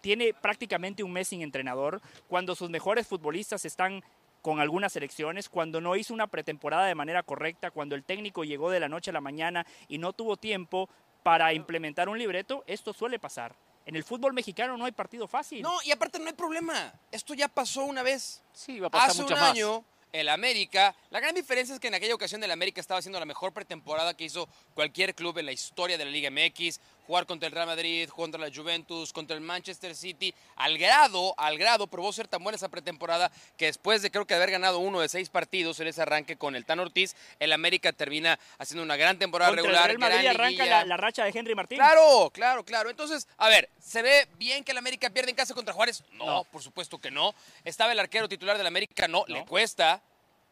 tiene 0.00 0.32
prácticamente 0.32 1.02
un 1.02 1.12
mes 1.12 1.28
sin 1.28 1.42
entrenador, 1.42 2.00
cuando 2.28 2.54
sus 2.54 2.70
mejores 2.70 3.06
futbolistas 3.06 3.64
están 3.64 4.02
con 4.40 4.60
algunas 4.60 4.92
selecciones, 4.92 5.48
cuando 5.48 5.80
no 5.80 5.96
hizo 5.96 6.14
una 6.14 6.28
pretemporada 6.28 6.86
de 6.86 6.94
manera 6.94 7.24
correcta, 7.24 7.72
cuando 7.72 7.96
el 7.96 8.04
técnico 8.04 8.44
llegó 8.44 8.70
de 8.70 8.78
la 8.78 8.88
noche 8.88 9.10
a 9.10 9.12
la 9.12 9.20
mañana 9.20 9.66
y 9.88 9.98
no 9.98 10.12
tuvo 10.12 10.36
tiempo 10.36 10.88
para 11.26 11.52
implementar 11.52 12.08
un 12.08 12.16
libreto, 12.16 12.62
esto 12.68 12.92
suele 12.92 13.18
pasar. 13.18 13.52
En 13.84 13.96
el 13.96 14.04
fútbol 14.04 14.32
mexicano 14.32 14.76
no 14.76 14.84
hay 14.84 14.92
partido 14.92 15.26
fácil. 15.26 15.60
No, 15.60 15.76
y 15.84 15.90
aparte 15.90 16.20
no 16.20 16.26
hay 16.28 16.34
problema. 16.34 16.94
Esto 17.10 17.34
ya 17.34 17.48
pasó 17.48 17.82
una 17.82 18.04
vez. 18.04 18.44
Sí, 18.52 18.78
va 18.78 18.86
a 18.86 18.90
pasar 18.90 19.10
Hace 19.10 19.24
un 19.24 19.32
año, 19.32 19.84
el 20.12 20.28
América. 20.28 20.94
La 21.10 21.18
gran 21.18 21.34
diferencia 21.34 21.74
es 21.74 21.80
que 21.80 21.88
en 21.88 21.94
aquella 21.94 22.14
ocasión 22.14 22.44
el 22.44 22.50
América 22.52 22.80
estaba 22.80 22.98
haciendo 22.98 23.18
la 23.18 23.26
mejor 23.26 23.52
pretemporada 23.52 24.16
que 24.16 24.22
hizo 24.22 24.48
cualquier 24.74 25.16
club 25.16 25.36
en 25.38 25.46
la 25.46 25.52
historia 25.52 25.98
de 25.98 26.04
la 26.04 26.12
Liga 26.12 26.30
MX 26.30 26.78
jugar 27.06 27.26
contra 27.26 27.46
el 27.46 27.52
Real 27.52 27.66
Madrid, 27.66 28.08
contra 28.08 28.40
la 28.40 28.54
Juventus, 28.54 29.12
contra 29.12 29.36
el 29.36 29.42
Manchester 29.42 29.94
City, 29.94 30.34
al 30.56 30.76
grado, 30.76 31.34
al 31.38 31.56
grado, 31.58 31.86
probó 31.86 32.12
ser 32.12 32.28
tan 32.28 32.42
buena 32.42 32.56
esa 32.56 32.68
pretemporada 32.68 33.30
que 33.56 33.66
después 33.66 34.02
de 34.02 34.10
creo 34.10 34.26
que 34.26 34.34
haber 34.34 34.50
ganado 34.50 34.78
uno 34.78 35.00
de 35.00 35.08
seis 35.08 35.28
partidos 35.28 35.78
en 35.80 35.86
ese 35.86 36.02
arranque 36.02 36.36
con 36.36 36.56
el 36.56 36.64
Tan 36.64 36.80
Ortiz, 36.80 37.14
el 37.38 37.52
América 37.52 37.92
termina 37.92 38.38
haciendo 38.58 38.82
una 38.82 38.96
gran 38.96 39.18
temporada 39.18 39.52
regular. 39.52 39.90
El 39.90 39.98
Real 39.98 40.10
Madrid 40.10 40.26
arranca 40.28 40.84
la, 40.84 40.96
racha 40.96 41.24
de 41.24 41.38
Henry 41.38 41.54
Martín. 41.54 41.78
Claro, 41.78 42.30
claro, 42.32 42.64
claro. 42.64 42.90
Entonces, 42.90 43.28
a 43.36 43.48
ver, 43.48 43.68
¿se 43.80 44.02
ve 44.02 44.28
bien 44.38 44.64
que 44.64 44.72
el 44.72 44.78
América 44.78 45.10
pierde 45.10 45.30
en 45.30 45.36
casa 45.36 45.54
contra 45.54 45.74
Juárez? 45.74 46.02
No, 46.12 46.44
por 46.44 46.62
supuesto 46.62 46.98
que 46.98 47.10
no. 47.10 47.34
Estaba 47.64 47.92
el 47.92 48.00
arquero 48.00 48.28
titular 48.28 48.58
del 48.58 48.66
América, 48.66 49.06
no, 49.08 49.24
le 49.28 49.44
cuesta. 49.44 50.02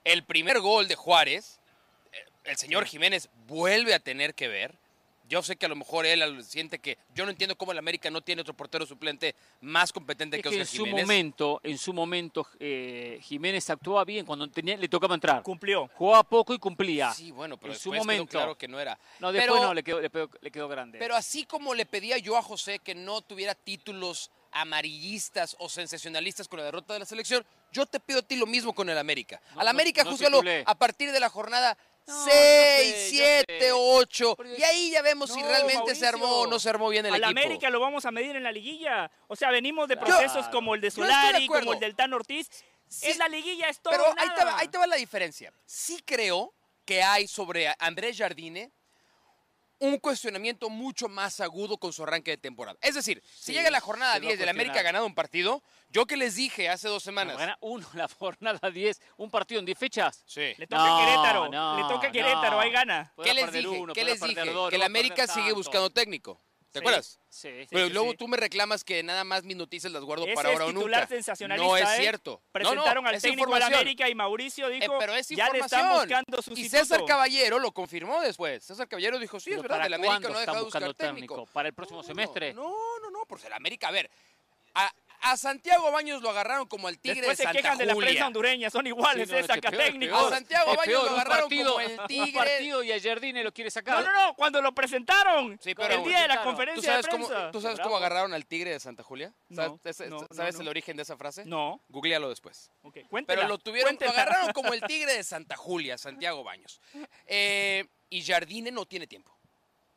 El 0.04 0.22
primer 0.22 0.60
gol 0.60 0.86
de 0.86 0.96
Juárez, 0.96 1.58
eh, 2.12 2.24
el 2.44 2.56
señor 2.56 2.84
Jiménez 2.84 3.30
vuelve 3.46 3.94
a 3.94 3.98
tener 3.98 4.34
que 4.34 4.48
ver 4.48 4.83
yo 5.28 5.42
sé 5.42 5.56
que 5.56 5.66
a 5.66 5.68
lo 5.68 5.76
mejor 5.76 6.06
él 6.06 6.44
siente 6.44 6.78
que 6.78 6.98
yo 7.14 7.24
no 7.24 7.30
entiendo 7.30 7.56
cómo 7.56 7.72
el 7.72 7.78
América 7.78 8.10
no 8.10 8.20
tiene 8.20 8.42
otro 8.42 8.54
portero 8.54 8.86
suplente 8.86 9.34
más 9.60 9.92
competente 9.92 10.40
que, 10.40 10.48
Oscar 10.48 10.60
en 10.60 10.66
su 10.66 10.86
momento, 10.86 11.60
en 11.62 11.78
su 11.78 11.92
momento 11.92 12.46
eh, 12.60 13.18
Jiménez 13.22 13.68
actuaba 13.70 14.04
bien 14.04 14.26
cuando 14.26 14.48
tenía, 14.48 14.76
le 14.76 14.88
tocaba 14.88 15.14
entrar. 15.14 15.42
Cumplió. 15.42 15.88
Jugaba 15.94 16.22
poco 16.22 16.54
y 16.54 16.58
cumplía. 16.58 17.12
Sí, 17.12 17.30
bueno, 17.30 17.56
pero 17.56 17.72
en 17.72 17.78
su 17.78 17.92
momento 17.92 18.30
claro 18.30 18.56
que 18.56 18.68
no 18.68 18.78
era. 18.78 18.98
No, 19.20 19.32
después 19.32 19.60
no 19.60 19.74
le 19.74 19.82
quedó, 19.82 20.00
le 20.00 20.50
quedó 20.50 20.68
grande. 20.68 20.98
Pero 20.98 21.16
así 21.16 21.44
como 21.44 21.74
le 21.74 21.86
pedía 21.86 22.18
yo 22.18 22.36
a 22.36 22.42
José 22.42 22.78
que 22.78 22.94
no 22.94 23.22
tuviera 23.22 23.54
títulos 23.54 24.30
amarillistas 24.54 25.56
o 25.58 25.68
sensacionalistas 25.68 26.48
con 26.48 26.60
la 26.60 26.64
derrota 26.64 26.92
de 26.92 27.00
la 27.00 27.06
selección, 27.06 27.44
yo 27.72 27.86
te 27.86 27.98
pido 27.98 28.20
a 28.20 28.22
ti 28.22 28.36
lo 28.36 28.46
mismo 28.46 28.72
con 28.72 28.88
el 28.88 28.96
América. 28.96 29.40
Al 29.56 29.66
América, 29.66 30.04
júzgalo 30.04 30.40
a 30.64 30.74
partir 30.76 31.10
de 31.10 31.18
la 31.20 31.28
jornada 31.28 31.76
6, 32.06 33.06
7, 33.10 33.72
8. 33.72 34.36
Y 34.58 34.62
ahí 34.62 34.90
ya 34.90 35.02
vemos 35.02 35.32
si 35.32 35.42
realmente 35.42 35.94
se 35.94 36.06
armó 36.06 36.40
o 36.40 36.46
no 36.46 36.58
se 36.58 36.68
armó 36.68 36.88
bien 36.88 37.06
el 37.06 37.14
equipo. 37.14 37.26
Al 37.26 37.30
América 37.30 37.70
lo 37.70 37.80
vamos 37.80 38.04
a 38.04 38.10
medir 38.10 38.36
en 38.36 38.42
la 38.42 38.52
liguilla. 38.52 39.10
O 39.26 39.36
sea, 39.36 39.50
venimos 39.50 39.88
de 39.88 39.96
procesos 39.96 40.48
como 40.48 40.74
el 40.74 40.80
de 40.80 40.90
Solari, 40.90 41.46
como 41.46 41.72
el 41.72 41.80
del 41.80 41.94
Tan 41.96 42.12
Ortiz. 42.12 42.48
es 43.02 43.16
la 43.16 43.28
liguilla, 43.28 43.68
es 43.68 43.80
todo. 43.80 43.92
Pero 43.92 44.04
ahí 44.18 44.28
te, 44.36 44.44
va, 44.44 44.58
ahí 44.58 44.68
te 44.68 44.78
va 44.78 44.86
la 44.86 44.96
diferencia. 44.96 45.52
Sí 45.64 46.02
creo 46.04 46.54
que 46.84 47.02
hay 47.02 47.26
sobre 47.26 47.74
Andrés 47.78 48.18
Jardine 48.18 48.70
un 49.78 49.98
cuestionamiento 49.98 50.70
mucho 50.70 51.08
más 51.08 51.40
agudo 51.40 51.78
con 51.78 51.92
su 51.92 52.02
arranque 52.02 52.32
de 52.32 52.36
temporada. 52.36 52.78
Es 52.80 52.94
decir, 52.94 53.22
si 53.34 53.52
llega 53.52 53.70
la 53.70 53.80
jornada 53.80 54.18
10 54.18 54.38
del 54.38 54.48
América 54.48 54.80
ha 54.80 54.82
ganado 54.82 55.06
un 55.06 55.14
partido, 55.14 55.62
yo 55.88 56.06
que 56.06 56.16
les 56.16 56.36
dije 56.36 56.68
hace 56.68 56.88
dos 56.88 57.02
semanas. 57.02 57.36
gana 57.36 57.58
uno 57.60 57.86
la 57.94 58.08
jornada 58.18 58.70
10, 58.70 59.00
un 59.16 59.30
partido 59.30 59.60
en 59.60 59.66
10 59.66 59.78
fechas. 59.78 60.22
Sí. 60.26 60.54
Le 60.56 60.66
toca 60.66 60.96
a 60.96 61.00
Querétaro. 61.00 61.44
le 61.46 61.88
toca 61.88 62.08
a 62.08 62.12
Querétaro, 62.12 62.60
ahí 62.60 62.70
gana. 62.70 63.12
¿Qué 63.22 63.34
les 63.34 63.52
dije? 63.52 63.84
¿Qué 63.94 64.04
les 64.04 64.20
dije? 64.20 64.42
que 64.70 64.76
el 64.76 64.82
América 64.82 65.26
sigue 65.26 65.52
buscando 65.52 65.90
técnico. 65.90 66.40
¿Te 66.74 66.80
acuerdas? 66.80 67.20
Sí. 67.28 67.50
Pero 67.70 67.88
luego 67.88 68.14
tú 68.14 68.26
me 68.26 68.36
reclamas 68.36 68.82
que 68.82 69.00
nada 69.04 69.22
más 69.22 69.44
mis 69.44 69.56
noticias 69.56 69.92
las 69.92 70.02
guardo 70.02 70.26
para 70.34 70.48
ahora 70.48 70.66
o 70.66 70.72
nunca. 70.72 71.06
sensacionalista, 71.06 71.68
no 71.68 71.76
es 71.76 71.88
¿eh? 71.88 72.00
cierto. 72.00 72.42
Presentaron 72.50 73.06
al 73.06 73.22
técnico 73.22 73.54
de 73.54 73.62
América 73.62 74.08
y 74.08 74.14
Mauricio 74.16 74.68
dijo, 74.68 74.94
eh, 74.94 74.96
pero 74.98 75.14
es 75.14 75.28
ya 75.28 75.50
le 75.50 75.60
están 75.60 75.92
buscando 75.92 76.42
sustituto. 76.42 76.60
Y 76.60 76.68
César 76.68 77.04
Caballero 77.06 77.60
lo 77.60 77.70
confirmó 77.70 78.20
después. 78.20 78.64
César 78.64 78.88
Caballero 78.88 79.20
dijo, 79.20 79.38
sí, 79.38 79.52
es 79.52 79.62
verdad, 79.62 79.86
el 79.86 79.94
América 79.94 80.28
no 80.28 80.36
ha 80.36 80.40
dejado 80.40 80.58
de 80.58 80.64
buscar 80.64 80.94
técnico. 80.94 81.46
¿Para 81.46 81.68
el 81.68 81.74
próximo 81.74 82.02
semestre? 82.02 82.52
No, 82.52 82.74
no, 83.00 83.08
no, 83.08 83.24
por 83.24 83.38
el 83.46 83.52
América, 83.52 83.86
a 83.86 83.92
ver, 83.92 84.10
a 84.74 84.92
Santiago 85.36 85.90
Baños 85.90 86.22
lo 86.22 86.30
agarraron 86.30 86.66
como 86.66 86.88
el 86.88 86.98
tigre 86.98 87.20
Después 87.20 87.38
de 87.38 87.44
Santa 87.44 87.58
se 87.58 87.62
quejan 87.62 87.78
de 87.78 87.86
la 87.86 87.94
prensa 87.94 88.26
hondureña, 88.26 88.70
son 88.70 88.86
iguales, 88.86 89.28
sí, 89.28 89.34
no, 89.34 89.40
es 89.40 89.46
saca 89.46 89.70
técnico. 89.70 90.16
A 90.16 90.30
Santiago 90.30 90.74
Baños 90.76 91.04
lo 91.04 91.10
agarraron 91.10 91.50
como 91.50 91.80
el 91.80 92.00
tigre. 92.06 92.24
Un 92.24 92.32
partido 92.32 92.82
y 92.82 92.92
a 92.92 93.00
Jardine 93.00 93.42
lo 93.42 93.52
quiere 93.52 93.70
sacar. 93.70 94.04
No, 94.04 94.12
no, 94.12 94.26
no, 94.26 94.34
cuando 94.34 94.60
lo 94.62 94.74
presentaron. 94.74 95.58
Sí, 95.62 95.74
pero, 95.74 95.94
el 95.94 96.04
día 96.04 96.22
de 96.22 96.28
la 96.28 96.42
conferencia 96.42 96.96
de 96.96 97.02
prensa. 97.02 97.34
Cómo, 97.34 97.50
¿Tú 97.50 97.60
sabes 97.60 97.80
cómo 97.80 97.96
agarraron 97.96 98.34
al 98.34 98.46
tigre 98.46 98.70
de 98.70 98.80
Santa 98.80 99.02
Julia? 99.02 99.32
¿Sabes, 99.50 100.60
el 100.60 100.68
origen 100.68 100.96
de 100.96 101.02
esa 101.02 101.16
frase? 101.16 101.44
No. 101.44 101.80
Googlealo 101.88 102.28
después. 102.28 102.70
Okay. 102.82 103.04
Cuéntela, 103.04 103.42
pero 103.42 103.48
lo 103.48 103.58
tuvieron, 103.58 103.96
lo 103.98 104.10
agarraron 104.10 104.52
como 104.52 104.72
el 104.72 104.80
tigre 104.86 105.14
de 105.14 105.24
Santa 105.24 105.56
Julia, 105.56 105.98
Santiago 105.98 106.44
Baños. 106.44 106.80
Eh, 107.26 107.86
y 108.10 108.22
Jardine 108.22 108.70
no 108.70 108.86
tiene 108.86 109.06
tiempo 109.06 109.34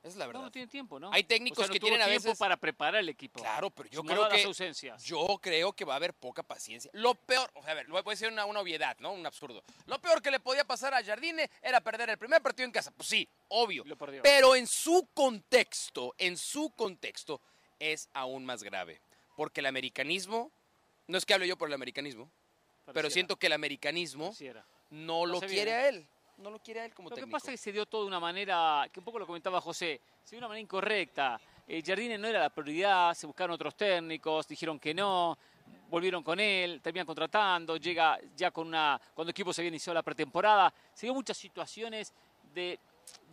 es 0.08 0.16
la 0.16 0.28
verdad. 0.28 0.42
No, 0.42 0.52
tiene 0.52 0.68
tiempo, 0.68 1.00
¿no? 1.00 1.12
Hay 1.12 1.24
técnicos 1.24 1.70
que 1.70 1.80
tienen 1.80 2.02
a 2.02 2.08
veces 2.08 2.38
para 2.38 2.58
preparar 2.58 3.02
el 3.02 3.10
equipo. 3.10 3.40
Claro, 3.40 3.70
pero 3.70 3.90
yo 3.90 4.04
creo 4.04 4.28
que 4.30 4.44
ausencias. 4.44 5.04
yo 5.04 5.40
creo 5.42 5.74
que 5.74 5.86
va 5.86 5.94
a 5.94 5.96
haber 5.98 6.14
poca 6.14 6.44
paciencia. 6.44 6.90
Lo 6.94 7.16
peor, 7.16 7.50
o 7.54 7.62
sea, 7.62 7.72
a 7.72 7.76
ver, 7.76 7.88
puede 8.04 8.18
ser 8.18 8.32
una, 8.32 8.46
una 8.46 8.60
obviedad, 8.60 8.98
¿no? 9.00 9.12
Un 9.12 9.26
absurdo. 9.26 9.64
Lo 9.86 10.00
peor 10.00 10.22
que 10.22 10.32
le 10.32 10.40
podía 10.40 10.66
pasar 10.66 10.94
a 10.94 11.04
Jardine 11.04 11.50
era 11.62 11.82
perder 11.82 12.10
el 12.10 12.18
primer 12.18 12.42
partido 12.42 12.66
en 12.66 12.72
casa. 12.72 12.92
Pues 12.92 13.10
sí, 13.10 13.28
obvio. 13.50 13.84
Pero 14.24 14.56
en 14.56 14.68
su 14.68 15.08
contexto, 15.14 16.16
en 16.18 16.38
su 16.38 16.72
contexto 16.72 17.42
es 17.80 18.10
aún 18.14 18.46
más 18.46 18.64
grave, 18.64 19.00
porque 19.36 19.62
el 19.62 19.68
americanismo 19.68 20.52
no 21.08 21.18
es 21.18 21.26
que 21.26 21.34
hable 21.34 21.48
yo 21.48 21.58
por 21.58 21.68
el 21.68 21.74
americanismo, 21.74 22.30
pero 22.94 23.10
siento 23.10 23.36
que 23.36 23.48
el 23.48 23.54
americanismo 23.54 24.34
no 24.90 25.26
lo 25.26 25.40
quiere 25.42 25.74
a 25.74 25.90
él 25.90 26.08
no 26.38 26.52
lo 26.52 26.60
quiere 26.60 26.86
él 26.86 26.94
como 26.94 27.10
lo 27.10 27.16
técnico. 27.16 27.28
Lo 27.28 27.38
que 27.38 27.40
pasa 27.40 27.52
es 27.52 27.60
que 27.60 27.64
se 27.64 27.72
dio 27.72 27.86
todo 27.86 28.04
de 28.04 28.08
una 28.08 28.20
manera, 28.20 28.88
que 28.92 29.00
un 29.00 29.06
poco 29.06 29.20
lo 29.20 29.26
comentaba 29.26 29.60
José, 29.62 30.00
se 30.24 30.32
dio 30.32 30.38
de 30.38 30.46
una 30.46 30.48
manera 30.50 30.62
incorrecta. 30.62 31.40
eh, 31.68 31.82
Jardine 31.86 32.18
no 32.18 32.28
era 32.28 32.40
la 32.40 32.50
prioridad, 32.50 33.14
se 33.14 33.28
buscaron 33.28 33.54
otros 33.54 33.76
técnicos, 33.76 34.48
dijeron 34.48 34.80
que 34.80 34.94
no, 34.94 35.38
volvieron 35.90 36.24
con 36.24 36.40
él, 36.40 36.82
terminan 36.82 37.06
contratando, 37.06 37.78
llega 37.78 38.20
ya 38.36 38.52
con 38.52 38.68
una, 38.68 39.00
cuando 39.14 39.30
el 39.30 39.32
equipo 39.32 39.54
se 39.54 39.62
había 39.62 39.70
iniciado 39.70 39.96
la 39.96 40.04
pretemporada, 40.04 40.74
se 40.94 41.06
dio 41.06 41.14
muchas 41.14 41.38
situaciones 41.38 42.14
de, 42.54 42.80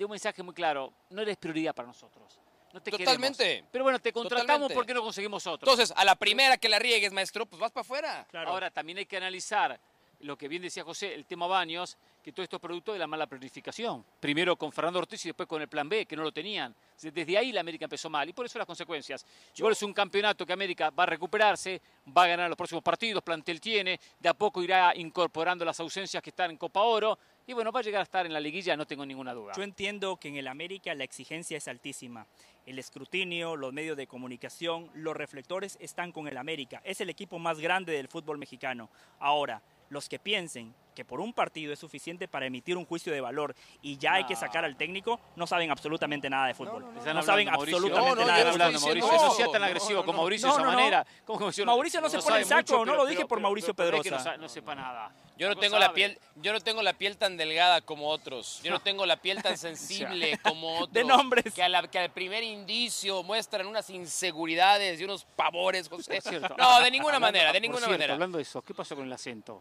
un 0.00 0.10
mensaje 0.10 0.42
muy 0.42 0.54
claro, 0.54 0.92
no 1.10 1.22
eres 1.22 1.36
prioridad 1.36 1.74
para 1.74 1.88
nosotros. 1.88 2.40
No 2.72 2.82
te 2.82 2.90
Totalmente. 2.90 3.64
Pero 3.70 3.84
bueno, 3.84 4.00
te 4.00 4.12
contratamos 4.12 4.72
porque 4.72 4.92
no 4.92 5.00
conseguimos 5.00 5.46
otro. 5.46 5.70
Entonces, 5.70 5.94
a 5.96 6.04
la 6.04 6.16
primera 6.16 6.56
que 6.56 6.68
la 6.68 6.80
riegues, 6.80 7.12
maestro, 7.12 7.46
pues 7.46 7.60
vas 7.60 7.70
para 7.70 7.82
afuera. 7.82 8.26
Ahora, 8.44 8.68
también 8.68 8.98
hay 8.98 9.06
que 9.06 9.16
analizar 9.16 9.78
lo 10.24 10.36
que 10.36 10.48
bien 10.48 10.62
decía 10.62 10.82
José, 10.82 11.14
el 11.14 11.26
tema 11.26 11.46
Baños, 11.46 11.98
que 12.22 12.32
todo 12.32 12.42
esto 12.42 12.56
es 12.56 12.62
producto 12.62 12.92
de 12.94 12.98
la 12.98 13.06
mala 13.06 13.26
planificación. 13.26 14.04
Primero 14.18 14.56
con 14.56 14.72
Fernando 14.72 14.98
Ortiz 14.98 15.24
y 15.26 15.28
después 15.28 15.46
con 15.46 15.60
el 15.60 15.68
plan 15.68 15.88
B, 15.88 16.06
que 16.06 16.16
no 16.16 16.22
lo 16.22 16.32
tenían. 16.32 16.74
Desde 17.00 17.36
ahí 17.36 17.52
la 17.52 17.60
América 17.60 17.84
empezó 17.84 18.08
mal 18.08 18.28
y 18.28 18.32
por 18.32 18.46
eso 18.46 18.58
las 18.58 18.66
consecuencias. 18.66 19.24
Igual 19.54 19.72
es 19.72 19.82
un 19.82 19.92
campeonato 19.92 20.46
que 20.46 20.52
América 20.54 20.90
va 20.90 21.02
a 21.02 21.06
recuperarse, 21.06 21.80
va 22.16 22.24
a 22.24 22.28
ganar 22.28 22.48
los 22.48 22.56
próximos 22.56 22.82
partidos, 22.82 23.22
plantel 23.22 23.60
tiene, 23.60 24.00
de 24.18 24.28
a 24.28 24.34
poco 24.34 24.62
irá 24.62 24.94
incorporando 24.96 25.64
las 25.64 25.78
ausencias 25.80 26.22
que 26.22 26.30
están 26.30 26.50
en 26.50 26.56
Copa 26.56 26.80
Oro 26.80 27.18
y 27.46 27.52
bueno, 27.52 27.70
va 27.70 27.80
a 27.80 27.82
llegar 27.82 28.00
a 28.00 28.04
estar 28.04 28.24
en 28.24 28.32
la 28.32 28.40
liguilla, 28.40 28.74
no 28.74 28.86
tengo 28.86 29.04
ninguna 29.04 29.34
duda. 29.34 29.52
Yo 29.54 29.62
entiendo 29.62 30.16
que 30.16 30.28
en 30.28 30.36
el 30.36 30.48
América 30.48 30.94
la 30.94 31.04
exigencia 31.04 31.58
es 31.58 31.68
altísima. 31.68 32.26
El 32.64 32.78
escrutinio, 32.78 33.56
los 33.56 33.74
medios 33.74 33.98
de 33.98 34.06
comunicación, 34.06 34.90
los 34.94 35.14
reflectores 35.14 35.76
están 35.80 36.12
con 36.12 36.26
el 36.26 36.38
América. 36.38 36.80
Es 36.82 37.02
el 37.02 37.10
equipo 37.10 37.38
más 37.38 37.60
grande 37.60 37.92
del 37.92 38.08
fútbol 38.08 38.38
mexicano. 38.38 38.88
Ahora, 39.18 39.60
los 39.94 40.08
que 40.08 40.18
piensen 40.18 40.74
que 40.94 41.04
por 41.04 41.20
un 41.20 41.32
partido 41.32 41.72
es 41.72 41.78
suficiente 41.78 42.28
para 42.28 42.46
emitir 42.46 42.76
un 42.76 42.84
juicio 42.84 43.12
de 43.12 43.20
valor 43.20 43.54
y 43.82 43.98
ya 43.98 44.14
hay 44.14 44.24
que 44.24 44.36
sacar 44.36 44.64
al 44.64 44.76
técnico, 44.76 45.20
no 45.36 45.46
saben 45.46 45.70
absolutamente 45.70 46.30
nada 46.30 46.46
de 46.46 46.54
fútbol. 46.54 46.84
No, 46.94 47.22
saben 47.22 47.48
absolutamente 47.48 48.24
nada 48.24 48.38
de 48.38 48.78
fútbol. 48.78 48.80
Mauricio, 48.80 49.12
no 49.12 49.30
sea 49.30 49.48
tan 49.50 49.64
agresivo 49.64 50.04
con 50.04 50.16
Mauricio 50.16 50.48
de 50.48 50.54
esa 50.54 50.64
manera. 50.64 51.06
Mauricio 51.64 52.00
no 52.00 52.08
se 52.08 52.18
pone 52.18 52.38
el 52.38 52.44
saco, 52.44 52.84
no 52.84 52.94
lo 52.94 53.06
dije 53.06 53.26
por 53.26 53.40
Mauricio 53.40 53.74
Pedrosa. 53.74 54.36
no, 54.36 54.48
sepa 54.48 54.74
nada. 54.74 55.12
Yo 55.36 55.48
no 55.48 55.56
tengo 55.56 55.80
la 55.80 55.92
piel, 55.92 56.16
yo 56.36 56.52
no 56.52 56.60
tengo 56.60 56.80
la 56.80 56.92
piel 56.92 57.16
tan 57.16 57.36
delgada 57.36 57.80
como 57.80 58.08
otros. 58.08 58.60
Yo 58.62 58.70
no 58.70 58.80
tengo 58.80 59.04
la 59.04 59.16
piel 59.16 59.42
tan 59.42 59.58
sensible 59.58 60.38
como 60.38 60.76
otros. 60.76 60.92
De 60.92 61.02
nombres. 61.02 61.52
Que, 61.52 61.62
al 61.62 62.10
primer 62.12 62.44
indicio 62.44 63.22
muestran 63.24 63.66
unas 63.66 63.90
inseguridades 63.90 65.00
y 65.00 65.04
unos 65.04 65.24
pavores, 65.24 65.88
José. 65.88 66.20
No, 66.56 66.80
de 66.80 66.90
ninguna 66.90 67.18
manera, 67.18 67.52
de 67.52 67.60
ninguna 67.60 67.88
manera. 67.88 68.14
Hablando 68.14 68.38
de 68.38 68.42
eso, 68.42 68.62
¿qué 68.62 68.74
pasó 68.74 68.94
con 68.94 69.06
el 69.06 69.12
acento? 69.12 69.60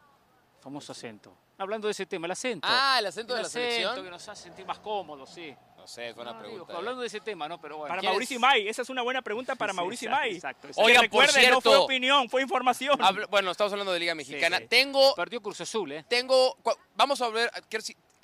Famoso 0.63 0.93
acento. 0.93 1.35
Hablando 1.57 1.87
de 1.87 1.91
ese 1.91 2.05
tema, 2.05 2.25
el 2.25 2.31
acento. 2.31 2.67
Ah, 2.69 2.97
el 2.99 3.05
acento 3.05 3.35
de 3.35 3.43
la 3.43 3.49
selección. 3.49 4.03
que 4.03 4.09
nos 4.09 4.27
hace 4.27 4.43
sentir 4.43 4.65
más 4.65 4.79
cómodos, 4.79 5.29
sí. 5.29 5.53
No 5.77 5.85
sé, 5.85 6.09
es 6.09 6.15
buena 6.15 6.39
pregunta. 6.39 6.77
hablando 6.77 7.01
de 7.01 7.07
ese 7.07 7.19
tema, 7.19 7.49
¿no? 7.49 7.59
Pero 7.59 7.77
bueno. 7.77 7.93
Para 7.93 8.01
Mauricio 8.01 8.37
Imay, 8.37 8.69
esa 8.69 8.83
es 8.83 8.89
una 8.89 9.01
buena 9.01 9.21
pregunta 9.21 9.55
para 9.55 9.73
Mauricio 9.73 10.07
Imay. 10.07 10.35
Exacto. 10.35 10.67
exacto. 10.67 10.87
Oigan, 10.87 11.09
por 11.09 11.27
cierto, 11.27 11.55
no 11.55 11.61
fue 11.61 11.75
opinión, 11.75 12.29
fue 12.29 12.41
información. 12.41 12.97
bueno, 13.29 13.51
estamos 13.51 13.73
hablando 13.73 13.91
de 13.91 13.99
Liga 13.99 14.15
Mexicana. 14.15 14.61
Tengo... 14.61 15.13
Perdió 15.15 15.41
Cruz 15.41 15.59
Azul, 15.59 15.91
¿eh? 15.91 16.05
Tengo... 16.07 16.57
Vamos 16.95 17.21
a 17.21 17.27
ver... 17.29 17.51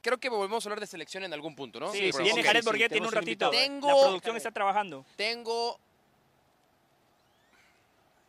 Creo 0.02 0.18
que 0.18 0.30
volvemos 0.30 0.66
a 0.66 0.70
hablar 0.70 0.80
de 0.80 0.88
selección 0.88 1.26
en 1.26 1.34
algún 1.34 1.54
punto, 1.54 1.82
¿no? 1.82 1.92
Sí, 1.92 2.14
sí 2.14 2.24
viene 2.24 2.42
Jared 2.42 2.64
Borghetti 2.64 2.98
en 2.98 3.06
un 3.06 3.12
ratito. 3.12 3.50
Tengo, 3.50 3.90
la 3.90 4.02
producción 4.04 4.38
está 4.38 4.52
trabajando. 4.52 5.06
Tengo 5.18 5.78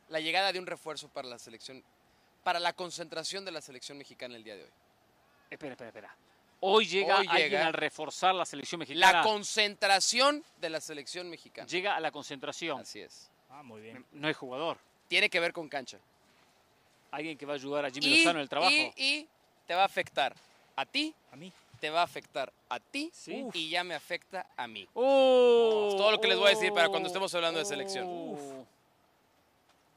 la 0.09 0.19
llegada 0.19 0.53
de 0.53 0.59
un 0.59 0.67
refuerzo 0.67 1.09
para 1.09 1.29
la 1.29 1.39
selección 1.39 1.85
para 2.43 2.61
la 2.61 2.72
concentración 2.72 3.45
de 3.45 3.53
la 3.53 3.61
selección 3.61 3.99
mexicana 3.99 4.36
el 4.36 4.45
día 4.45 4.57
de 4.57 4.64
hoy? 4.64 4.70
Espera, 5.51 5.72
espera, 5.72 5.88
espera. 5.88 6.16
Hoy 6.61 6.86
llega 6.86 7.16
alguien 7.16 7.62
al 7.62 7.72
reforzar 7.72 8.34
la 8.34 8.45
selección 8.45 8.78
mexicana. 8.78 9.12
La 9.12 9.22
concentración 9.22 10.45
de 10.61 10.70
la 10.70 10.80
selección 10.80 11.30
mexicana. 11.30 11.66
Llega 11.66 11.97
a 11.97 12.01
la 12.01 12.11
concentración. 12.11 12.80
Así 12.80 13.01
es. 13.01 13.30
Ah, 13.49 13.62
muy 13.62 13.80
bien. 13.80 14.05
No 14.12 14.28
es 14.28 14.36
jugador. 14.36 14.78
Tiene 15.09 15.30
que 15.30 15.41
ver 15.41 15.53
con 15.53 15.68
cancha. 15.68 15.99
Alguien 17.11 17.36
que 17.36 17.47
va 17.47 17.55
a 17.55 17.57
ayudar 17.57 17.86
a 17.86 17.91
Jimmy 17.91 18.18
Lozano 18.18 18.38
en 18.38 18.43
el 18.43 18.49
trabajo. 18.49 18.72
Y, 18.97 19.26
te 19.66 19.74
va 19.74 19.82
a 19.82 19.86
afectar 19.86 20.34
a 20.76 20.84
ti. 20.84 21.14
A 21.32 21.36
mí. 21.36 21.53
Te 21.80 21.88
va 21.88 22.03
a 22.03 22.05
afectar 22.05 22.53
a 22.68 22.78
ti 22.78 23.11
y 23.55 23.70
ya 23.70 23.82
me 23.82 23.95
afecta 23.95 24.47
a 24.55 24.66
mí. 24.66 24.86
Uh, 24.93 25.97
todo 25.97 26.11
lo 26.11 26.20
que 26.20 26.28
les 26.28 26.36
voy 26.36 26.49
a 26.49 26.51
decir 26.51 26.72
para 26.74 26.91
cuando 26.91 27.07
estemos 27.07 27.34
hablando 27.34 27.59
de 27.59 27.64
selección. 27.64 28.66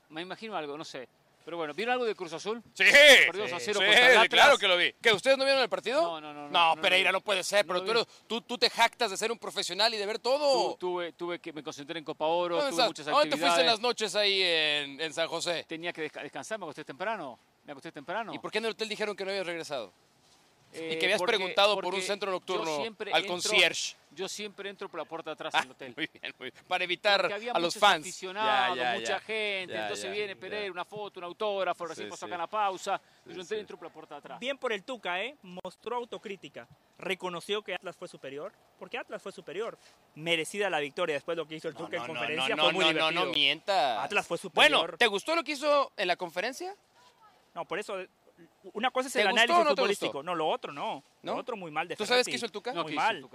Me 0.10 0.22
imagino 0.22 0.56
algo, 0.56 0.78
no 0.78 0.86
sé. 0.86 1.10
Pero 1.46 1.58
bueno, 1.58 1.74
¿vieron 1.74 1.94
algo 1.94 2.06
de 2.06 2.16
Cruz 2.16 2.32
Azul? 2.34 2.64
Sí, 2.74 2.84
claro 4.30 4.58
que 4.58 4.68
lo 4.68 4.78
vi. 4.78 4.94
¿Que 5.02 5.12
ustedes 5.12 5.38
no 5.38 5.44
vieron 5.44 5.62
el 5.62 5.70
partido? 5.70 6.02
No, 6.02 6.22
no, 6.22 6.34
no. 6.34 6.50
No, 6.50 6.82
Pereira, 6.82 7.12
no, 7.12 7.22
puede 7.22 7.44
ser, 7.44 7.66
pero 7.66 8.06
tú, 8.28 8.42
tú, 8.42 8.58
te 8.58 8.70
jactas 8.70 9.12
de 9.12 9.18
ser 9.18 9.32
un 9.32 9.38
profesional 9.38 9.94
y 9.94 9.98
de 9.98 10.06
ver 10.06 10.20
todo. 10.20 10.76
tuve, 10.76 11.14
tuve 11.14 11.40
que 11.40 11.52
me 11.52 11.64
concentré 11.64 12.00
en 12.00 12.06
Copa 12.06 12.26
Oro, 12.26 12.58
tuve 12.58 12.86
muchas 12.86 13.08
actividades. 13.08 13.20
¿Dónde 13.20 13.36
te 13.36 13.42
fuiste 13.42 13.62
en 13.62 13.68
las 13.68 13.80
noches 13.80 14.16
ahí 14.16 14.42
en, 14.42 15.02
en 15.02 15.14
San 15.14 15.28
José? 15.28 15.66
Tenía 15.68 15.92
que 15.92 16.04
descansar, 16.04 16.60
me 16.60 16.66
acosté 16.66 16.84
temprano. 16.86 17.40
Me 17.66 17.72
acosté 17.72 17.92
temprano. 17.92 18.34
¿Y 18.34 18.40
por 18.40 18.52
qué 18.52 18.58
en 18.58 18.66
el 18.66 18.72
hotel 18.72 18.90
dijeron 18.90 19.16
que 19.16 19.24
no 19.24 19.32
habías 19.32 19.46
regresado? 19.46 19.94
Y 20.74 20.98
que 20.98 21.06
habías 21.06 21.22
eh, 21.22 21.26
preguntado 21.26 21.80
por 21.80 21.94
un 21.94 22.02
centro 22.02 22.32
nocturno 22.32 22.84
al 23.12 23.26
concierge. 23.26 23.96
Yo 24.12 24.28
siempre 24.28 24.70
entro 24.70 24.90
por 24.90 25.00
la 25.00 25.06
puerta 25.06 25.32
de 25.32 25.34
atrás 25.34 25.54
del 25.54 25.72
hotel. 25.72 25.94
Muy 25.98 26.08
bien, 26.12 26.34
muy 26.38 26.52
bien. 26.52 26.66
Para 26.68 26.84
evitar 26.84 27.34
a 27.54 27.60
los 27.60 27.76
fans. 27.76 28.02
Aficionados, 28.02 29.00
mucha 29.00 29.20
gente, 29.20 29.76
entonces 29.76 30.12
viene 30.12 30.36
Pereira, 30.36 30.72
una 30.72 30.86
foto, 30.86 31.20
un 31.20 31.24
autógrafo, 31.26 31.86
recién 31.86 32.10
pasó 32.10 32.26
acá 32.26 32.36
en 32.36 32.42
la 32.42 32.48
pausa. 32.48 33.02
yo 33.26 33.56
entro 33.56 33.78
por 33.78 33.88
la 33.88 33.94
puerta 33.94 34.16
de 34.16 34.20
atrás. 34.20 34.40
Bien 34.40 34.58
por 34.58 34.72
el 34.72 34.84
Tuca, 34.84 35.24
¿eh? 35.24 35.36
Mostró 35.42 35.98
autocrítica. 35.98 36.68
Reconoció 36.98 37.62
que 37.62 37.74
Atlas 37.74 37.96
fue 37.96 38.08
superior, 38.08 38.54
porque 38.78 38.98
Atlas 38.98 39.22
fue 39.22 39.32
superior. 39.32 39.78
Merecida 40.16 40.70
la 40.70 40.80
victoria 40.80 41.16
después 41.16 41.36
de 41.36 41.42
lo 41.42 41.48
que 41.48 41.56
hizo 41.56 41.68
el 41.68 41.76
Tuca 41.76 41.98
en 41.98 42.06
conferencia. 42.06 42.56
No, 42.56 42.64
fue 42.66 42.74
muy 42.74 42.94
no, 42.94 43.12
no, 43.12 43.26
no, 43.26 43.32
mienta. 43.32 44.04
Atlas 44.04 44.28
fue 44.28 44.38
superior. 44.38 44.82
Bueno, 44.82 44.98
¿te 44.98 45.08
gustó 45.08 45.36
lo 45.36 45.44
que 45.44 45.54
hizo 45.54 45.92
en 45.98 46.08
la 46.08 46.16
conferencia? 46.16 46.76
No, 47.56 47.66
por 47.66 47.80
eso 47.80 47.98
una 48.74 48.92
cosa 48.92 49.08
es 49.08 49.16
el 49.16 49.28
análisis 49.28 49.64
futbolístico. 49.68 50.24
No, 50.24 50.36
lo 50.36 50.48
otro 50.48 50.72
no. 50.72 51.04
Lo 51.22 51.36
otro 51.36 51.56
muy 51.56 51.72
mal 51.72 51.88
de 51.88 51.96
¿Tú 51.96 52.06
sabes 52.06 52.26
qué 52.26 52.36
hizo 52.36 52.46
el 52.46 52.52
Tuca? 52.52 52.74
muy 52.74 52.94
mal. 52.94 53.28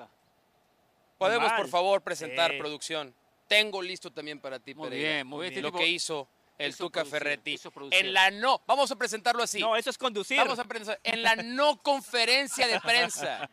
Podemos, 1.19 1.53
por 1.53 1.69
favor, 1.69 2.03
presentar 2.03 2.57
producción. 2.59 3.15
Tengo 3.49 3.81
listo 3.81 4.13
también 4.13 4.41
para 4.41 4.59
ti, 4.59 4.75
muy 4.75 4.91
Bien, 4.91 5.27
muy 5.27 5.49
bien. 5.49 5.63
Lo 5.63 5.73
que 5.73 5.87
hizo 5.87 6.29
el 6.59 6.77
Tuca 6.77 7.05
Ferretti. 7.05 7.59
En 7.91 8.13
la 8.13 8.31
no, 8.31 8.61
vamos 8.67 8.91
a 8.91 8.97
presentarlo 8.97 9.43
así. 9.43 9.61
No, 9.61 9.77
eso 9.77 9.91
es 9.91 9.97
conducir. 9.97 10.39
Vamos 10.39 10.59
a 10.59 10.65
presentar, 10.65 11.01
en 11.03 11.23
la 11.23 11.37
no 11.37 11.81
conferencia 11.83 12.67
de 12.67 12.81
prensa. 12.81 13.49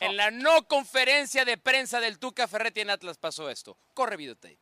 En 0.00 0.16
la 0.16 0.30
no 0.30 0.66
conferencia 0.66 1.44
de 1.44 1.56
prensa 1.56 2.00
del 2.00 2.18
Tuca 2.18 2.48
Ferretti 2.48 2.80
en 2.80 2.90
Atlas 2.90 3.16
pasó 3.16 3.48
esto. 3.48 3.76
Corre 3.94 4.16
videotape. 4.16 4.58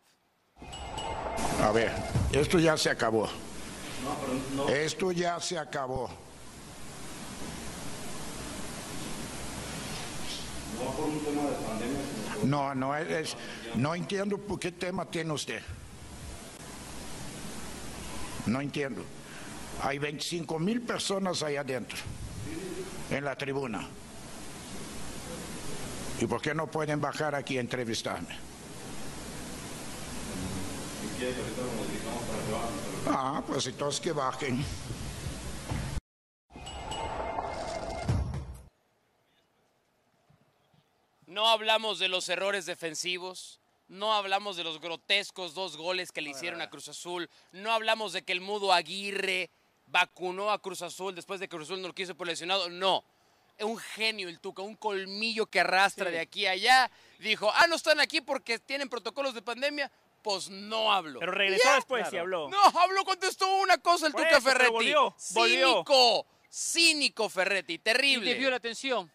A 1.63 1.73
ver, 1.73 1.93
esto 2.33 2.59
ya 2.59 2.77
se 2.77 2.91
acabó. 2.91 3.29
Esto 4.69 5.13
ya 5.13 5.41
se 5.41 5.59
acabó. 5.59 6.11
No, 12.45 12.75
no 12.75 12.97
es, 12.97 13.37
no 13.77 13.95
entiendo 13.95 14.39
por 14.39 14.59
qué 14.59 14.73
tema 14.73 15.05
tiene 15.05 15.33
usted. 15.33 15.63
No 18.47 18.61
entiendo. 18.61 19.03
Hay 19.83 19.99
25 19.99 20.59
mil 20.59 20.83
personas 20.83 21.43
ahí 21.43 21.57
adentro, 21.57 21.99
en 23.11 23.25
la 23.25 23.37
tribuna. 23.37 23.87
¿Y 26.21 26.27
por 26.27 26.41
qué 26.41 26.55
no 26.55 26.67
pueden 26.67 27.01
bajar 27.01 27.35
aquí 27.35 27.59
a 27.59 27.61
entrevistarme? 27.61 28.52
Ah, 33.07 33.43
pues 33.47 33.67
entonces 33.67 34.01
que 34.01 34.13
bajen. 34.13 34.65
No 41.27 41.49
hablamos 41.49 41.99
de 41.99 42.09
los 42.09 42.29
errores 42.29 42.67
defensivos, 42.67 43.61
no 43.89 44.13
hablamos 44.15 44.57
de 44.57 44.65
los 44.65 44.81
grotescos 44.81 45.55
dos 45.55 45.77
goles 45.77 46.13
que 46.13 46.21
le 46.21 46.31
hicieron 46.31 46.61
a 46.61 46.69
Cruz 46.69 46.89
Azul, 46.89 47.31
no 47.53 47.73
hablamos 47.73 48.13
de 48.13 48.23
que 48.23 48.33
el 48.33 48.43
mudo 48.43 48.73
Aguirre 48.73 49.51
vacunó 49.87 50.51
a 50.51 50.61
Cruz 50.61 50.83
Azul 50.83 51.15
después 51.15 51.41
de 51.41 51.49
que 51.49 51.57
Cruz 51.57 51.69
Azul 51.69 51.81
no 51.81 51.89
lo 51.89 51.95
quiso 51.95 52.15
por 52.15 52.27
lesionado, 52.27 52.69
no. 52.69 53.05
Es 53.57 53.65
un 53.65 53.79
genio 53.79 54.29
el 54.29 54.41
Tuca, 54.41 54.63
un 54.63 54.77
colmillo 54.77 55.47
que 55.47 55.61
arrastra 55.61 56.11
de 56.11 56.21
aquí 56.21 56.47
a 56.47 56.53
allá. 56.53 56.91
Dijo, 57.19 57.51
ah, 57.55 57.67
no 57.67 57.77
están 57.77 58.01
aquí 58.01 58.21
porque 58.21 58.59
tienen 58.59 58.89
protocolos 58.89 59.35
de 59.35 59.43
pandemia 59.43 59.91
pues 60.23 60.49
no 60.49 60.93
hablo. 60.93 61.21
Pero 61.21 61.33
regresó 61.33 61.73
después 61.75 62.13
y 62.13 62.17
habló. 62.17 62.49
No, 62.49 62.63
habló, 62.81 63.05
contestó 63.05 63.47
una 63.57 63.79
cosa 63.79 64.07
el 64.07 64.13
Tuca 64.13 64.41
Ferretti. 64.41 64.71
Volvió, 64.71 65.15
Cínico, 65.19 66.27
cínico 66.51 67.29
Ferretti, 67.29 67.79
terrible. 67.79 68.27
Y 68.27 68.31
desvió 68.31 68.51
la 68.51 68.57
atención. 68.57 69.11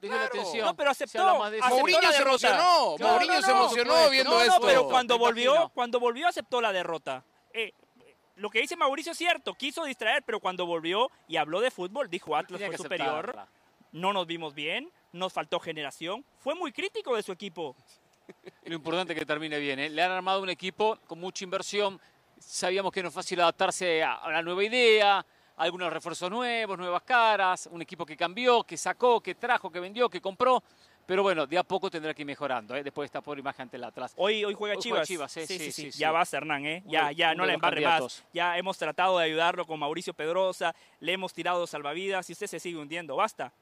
Desvió 0.00 0.18
la 0.18 0.26
atención. 0.26 0.66
No, 0.66 0.74
pero 0.74 0.90
aceptó. 0.90 1.38
Mourinho 1.68 2.12
se 2.12 2.22
emocionó. 2.22 2.96
Mourinho 2.98 3.42
se 3.42 3.50
emocionó 3.50 4.10
viendo 4.10 4.40
esto. 4.40 4.60
No, 4.60 4.66
pero 4.66 4.88
cuando 4.88 5.18
volvió, 5.18 5.70
cuando 5.74 6.00
volvió 6.00 6.26
aceptó 6.28 6.60
la 6.60 6.72
derrota. 6.72 7.22
Eh, 7.52 7.72
lo 8.36 8.48
que 8.48 8.60
dice 8.60 8.74
Mauricio 8.74 9.12
es 9.12 9.18
cierto, 9.18 9.54
quiso 9.54 9.84
distraer, 9.84 10.22
pero 10.24 10.40
cuando 10.40 10.64
volvió 10.64 11.10
y 11.28 11.36
habló 11.36 11.60
de 11.60 11.70
fútbol, 11.70 12.08
dijo 12.08 12.34
Atlas 12.34 12.62
fue 12.64 12.76
superior, 12.78 13.36
no 13.92 14.14
nos 14.14 14.26
vimos 14.26 14.54
bien, 14.54 14.90
nos 15.12 15.32
faltó 15.34 15.60
generación, 15.60 16.24
fue 16.38 16.54
muy 16.54 16.72
crítico 16.72 17.14
de 17.14 17.22
su 17.22 17.32
equipo. 17.32 17.76
Lo 18.64 18.74
importante 18.74 19.12
es 19.12 19.18
que 19.18 19.26
termine 19.26 19.58
bien. 19.58 19.78
¿eh? 19.78 19.88
Le 19.88 20.02
han 20.02 20.12
armado 20.12 20.42
un 20.42 20.50
equipo 20.50 20.98
con 21.06 21.18
mucha 21.18 21.44
inversión. 21.44 22.00
Sabíamos 22.38 22.92
que 22.92 23.02
no 23.02 23.08
es 23.08 23.14
fácil 23.14 23.40
adaptarse 23.40 24.02
a 24.02 24.30
la 24.30 24.42
nueva 24.42 24.64
idea, 24.64 25.24
algunos 25.56 25.92
refuerzos 25.92 26.30
nuevos, 26.30 26.78
nuevas 26.78 27.02
caras, 27.02 27.68
un 27.70 27.82
equipo 27.82 28.06
que 28.06 28.16
cambió, 28.16 28.64
que 28.64 28.76
sacó, 28.76 29.20
que 29.20 29.34
trajo, 29.34 29.70
que 29.70 29.78
vendió, 29.78 30.08
que 30.08 30.20
compró. 30.20 30.62
Pero 31.04 31.22
bueno, 31.22 31.46
de 31.46 31.58
a 31.58 31.64
poco 31.64 31.90
tendrá 31.90 32.14
que 32.14 32.22
ir 32.22 32.26
mejorando, 32.26 32.74
¿eh? 32.76 32.84
después 32.84 33.04
de 33.04 33.06
esta 33.06 33.20
pobre 33.20 33.40
imagen 33.40 33.62
ante 33.62 33.76
el 33.76 33.84
Atlas. 33.84 34.12
Hoy, 34.16 34.44
hoy 34.44 34.54
juega 34.54 34.76
Chivas. 34.76 35.06
sí, 35.32 35.46
sí, 35.46 35.72
sí, 35.72 35.90
Ya 35.90 36.12
va 36.12 36.22
Hernán, 36.30 36.64
¿eh? 36.64 36.82
Ya, 36.86 37.10
ya, 37.12 37.34
no 37.34 37.44
la 37.44 37.54
embarre 37.54 37.80
más. 37.80 38.24
Ya 38.32 38.56
hemos 38.56 38.78
tratado 38.78 39.18
de 39.18 39.24
ayudarlo 39.24 39.66
con 39.66 39.80
Mauricio 39.80 40.14
Pedrosa, 40.14 40.74
le 41.00 41.12
hemos 41.12 41.34
tirado 41.34 41.66
salvavidas 41.66 42.30
y 42.30 42.32
usted 42.32 42.46
se 42.46 42.60
sigue 42.60 42.78
hundiendo. 42.78 43.16
Basta. 43.16 43.52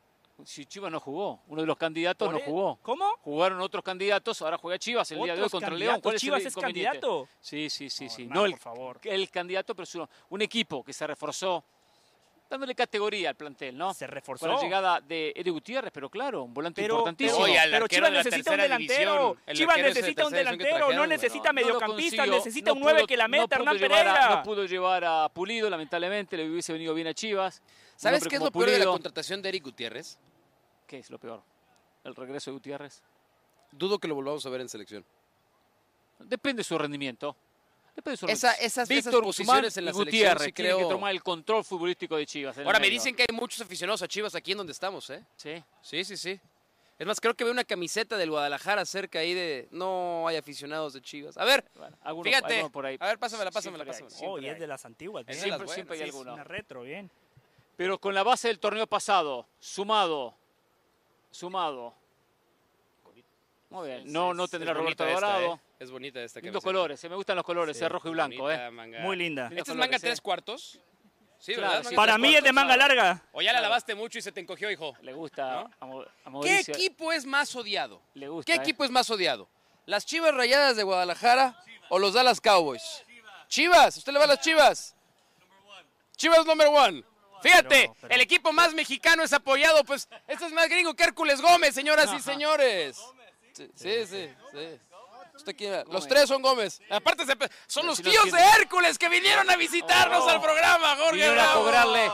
Si 0.45 0.67
Chivas 0.67 0.93
no 0.93 1.01
jugó, 1.01 1.43
uno 1.49 1.63
de 1.63 1.67
los 1.67 1.77
candidatos 1.77 2.33
no 2.33 2.39
jugó. 2.41 2.79
¿Cómo? 2.83 3.05
Jugaron 3.23 3.61
otros 3.61 3.83
candidatos, 3.83 4.41
ahora 4.43 4.57
juega 4.59 4.79
Chivas 4.79 5.11
el 5.11 5.23
día 5.23 5.35
de 5.35 5.43
hoy 5.43 5.49
contra 5.49 5.71
León. 5.71 6.01
¿Cuál 6.01 6.17
Chivas 6.17 6.45
es, 6.45 6.55
candidato? 6.55 7.29
Sí, 7.41 7.69
sí, 7.69 7.91
sí, 7.91 8.09
sí. 8.09 8.27
no, 8.27 8.45
el, 8.45 8.53
por 8.53 8.61
favor. 8.61 9.01
el 9.03 9.31
candidato, 9.31 9.75
pero 9.75 10.09
un 10.29 10.43
equipo 10.43 10.85
que 10.85 10.93
se 10.93 11.07
reforzó 11.07 11.65
dándole 12.49 12.75
categoría 12.75 13.31
al 13.31 13.37
plantel, 13.37 13.77
¿no? 13.77 13.93
Se 13.93 14.07
reforzó. 14.07 14.47
Con 14.47 14.57
la 14.57 14.63
llegada 14.63 15.01
de 15.01 15.33
Eddie 15.37 15.51
Gutiérrez, 15.51 15.91
pero 15.93 16.09
claro, 16.09 16.45
un 16.45 16.55
volante 16.55 16.83
importantísimo. 16.83 17.45
Pero, 17.45 17.89
Chivas 17.89 18.13
necesita 18.13 18.51
un 18.53 18.57
delantero. 18.59 19.37
Chivas 19.53 19.79
necesita 19.79 20.27
un 20.27 20.33
delantero, 20.33 20.93
no 20.93 21.07
necesita 21.07 21.53
mediocampista, 21.53 22.27
necesita 22.27 22.73
un 22.73 22.81
9 22.81 23.05
que 23.07 23.17
la 23.17 23.29
meta, 23.29 23.57
Hernán 23.57 23.79
Pereira. 23.79 24.37
no 24.37 24.43
pudo 24.43 24.65
llevar 24.65 25.05
a 25.05 25.29
Pulido, 25.29 25.69
lamentablemente, 25.69 26.37
le 26.37 26.51
hubiese 26.51 26.73
venido 26.73 26.95
bien 26.95 27.07
a 27.09 27.15
Chivas. 27.15 27.63
¿Sabes 27.97 28.27
qué 28.27 28.37
es 28.37 28.43
lo 28.43 28.51
peor 28.51 28.71
de 28.71 28.79
la 28.79 28.87
contratación 28.87 29.43
de 29.43 29.49
Eric 29.51 29.65
Gutiérrez? 29.65 30.19
¿Qué 30.87 30.99
es 30.99 31.11
lo 31.11 31.19
peor? 31.19 31.43
¿El 32.05 32.15
regreso 32.15 32.51
de 32.51 32.55
Gutiérrez? 32.55 33.03
Dudo 33.73 33.99
que 33.99 34.09
lo 34.09 34.15
volvamos 34.15 34.45
a 34.47 34.49
ver 34.49 34.63
en 34.63 34.69
selección. 34.69 35.05
Depende 36.21 36.61
de 36.61 36.65
su 36.65 36.79
rendimiento. 36.79 37.37
Esa, 38.29 38.53
esas, 38.55 38.89
Víctor 38.89 39.23
posiciones 39.23 39.77
en 39.77 39.85
la 39.85 39.93
Gutiérrez 39.93 40.47
sí 40.47 40.53
creo... 40.53 40.79
que 40.79 40.85
tomar 40.85 41.13
el 41.13 41.23
control 41.23 41.65
futbolístico 41.65 42.17
de 42.17 42.27
Chivas. 42.27 42.59
Ahora, 42.59 42.79
me 42.79 42.89
dicen 42.89 43.15
que 43.15 43.25
hay 43.29 43.37
muchos 43.37 43.61
aficionados 43.61 44.03
a 44.03 44.09
Chivas 44.09 44.35
aquí 44.35 44.53
en 44.53 44.59
donde 44.59 44.73
estamos, 44.73 45.09
¿eh? 45.11 45.25
Sí. 45.37 45.63
Sí, 45.83 46.05
sí, 46.05 46.17
sí. 46.17 46.41
Es 46.99 47.07
más, 47.07 47.21
creo 47.21 47.35
que 47.35 47.45
veo 47.45 47.53
una 47.53 47.65
camiseta 47.65 48.17
del 48.17 48.31
Guadalajara 48.31 48.85
cerca 48.85 49.21
ahí 49.21 49.33
de... 49.33 49.69
No 49.71 50.27
hay 50.27 50.37
aficionados 50.37 50.95
de 50.95 51.01
Chivas. 51.01 51.37
A 51.37 51.45
ver, 51.45 51.65
fíjate. 52.25 52.69
por 52.71 52.87
ahí. 52.87 52.97
A 52.99 53.07
ver, 53.07 53.19
pásamela, 53.19 53.53
pásamela, 53.53 53.85
pásamela. 53.85 54.17
Oh, 54.23 54.39
y 54.39 54.49
es 54.49 54.59
de 54.59 54.67
las 54.67 54.85
antiguas. 54.85 55.25
siempre, 55.31 55.69
siempre 55.69 55.97
hay 55.97 56.03
alguno. 56.03 56.35
Una 56.35 56.45
retro, 56.45 56.83
bien. 56.83 57.11
Pero 57.77 57.99
con 57.99 58.13
la 58.13 58.25
base 58.25 58.49
del 58.49 58.59
torneo 58.59 58.89
pasado, 58.89 59.47
sumado, 59.61 60.35
sumado. 61.31 61.95
Muy 63.71 63.89
bien. 63.89 64.13
No, 64.13 64.35
no 64.35 64.49
tendrá 64.49 64.75
Roberto 64.75 65.07
Dorado. 65.07 65.55
¿eh? 65.55 65.68
Es 65.79 65.91
bonita 65.93 66.21
esta 66.21 66.41
Lindos 66.41 66.65
colores, 66.65 67.03
me 67.05 67.15
gustan 67.15 67.37
los 67.37 67.45
colores, 67.45 67.81
es 67.81 67.89
rojo 67.89 68.09
y 68.09 68.13
blanco. 68.13 68.51
eh. 68.51 68.71
Muy 69.01 69.17
linda. 69.17 69.49
¿Esta 69.55 69.73
es 69.73 69.79
manga 69.79 69.99
tres 69.99 70.21
cuartos? 70.21 70.81
Sí, 71.39 71.55
Para 71.95 72.19
mí 72.19 72.35
es 72.35 72.43
de 72.43 72.53
manga 72.53 72.77
larga. 72.77 73.23
O 73.33 73.41
ya 73.41 73.53
la 73.53 73.61
lavaste 73.61 73.95
mucho 73.95 74.19
y 74.19 74.23
se 74.23 74.33
te 74.33 74.41
encogió, 74.41 74.71
hijo. 74.71 74.95
Le 75.03 75.13
gusta 75.13 75.71
¿Qué 76.43 76.61
equipo 76.61 77.13
es 77.13 77.25
más 77.25 77.55
odiado? 77.55 78.03
Le 78.15 78.29
gusta, 78.29 78.53
¿Qué 78.53 78.59
eh. 78.59 78.63
equipo 78.63 78.85
es 78.85 78.91
más 78.91 79.09
odiado? 79.09 79.49
¿Las 79.87 80.05
Chivas 80.05 80.35
Rayadas 80.35 80.77
de 80.77 80.83
Guadalajara 80.83 81.63
o 81.91 81.99
los 81.99 82.15
Dallas 82.15 82.41
Cowboys? 82.41 83.05
Chivas, 83.49 83.97
usted 83.97 84.13
le 84.13 84.19
va 84.19 84.25
a 84.25 84.29
las 84.29 84.41
Chivas. 84.41 84.97
Chivas 86.17 86.45
number 86.45 86.67
one. 86.67 87.05
Fíjate, 87.41 87.93
el 88.09 88.21
equipo 88.21 88.53
más 88.53 88.75
mexicano 88.75 89.23
es 89.23 89.33
apoyado, 89.33 89.85
pues, 89.85 90.09
este 90.27 90.47
es 90.47 90.53
más 90.53 90.69
gringo 90.69 90.95
que 90.95 91.05
Hércules 91.05 91.41
Gómez, 91.41 91.73
señoras 91.73 92.13
y 92.13 92.21
señores. 92.21 93.01
Sí, 93.53 93.71
sí, 93.75 94.07
sí. 94.07 94.29
Los 95.91 96.07
tres 96.07 96.29
son 96.29 96.43
Gómez. 96.43 96.81
Aparte, 96.91 97.25
son 97.67 97.87
los 97.87 98.01
tíos 98.01 98.31
de 98.31 98.41
Hércules 98.59 98.99
que 98.99 99.09
vinieron 99.09 99.49
a 99.51 99.57
visitarnos 99.57 100.25
oh. 100.25 100.29
al 100.29 100.41
programa, 100.41 100.97
Jorge. 100.97 101.13
Vinieron 101.13 101.39
a 101.39 101.53
cobrarle. 101.53 102.11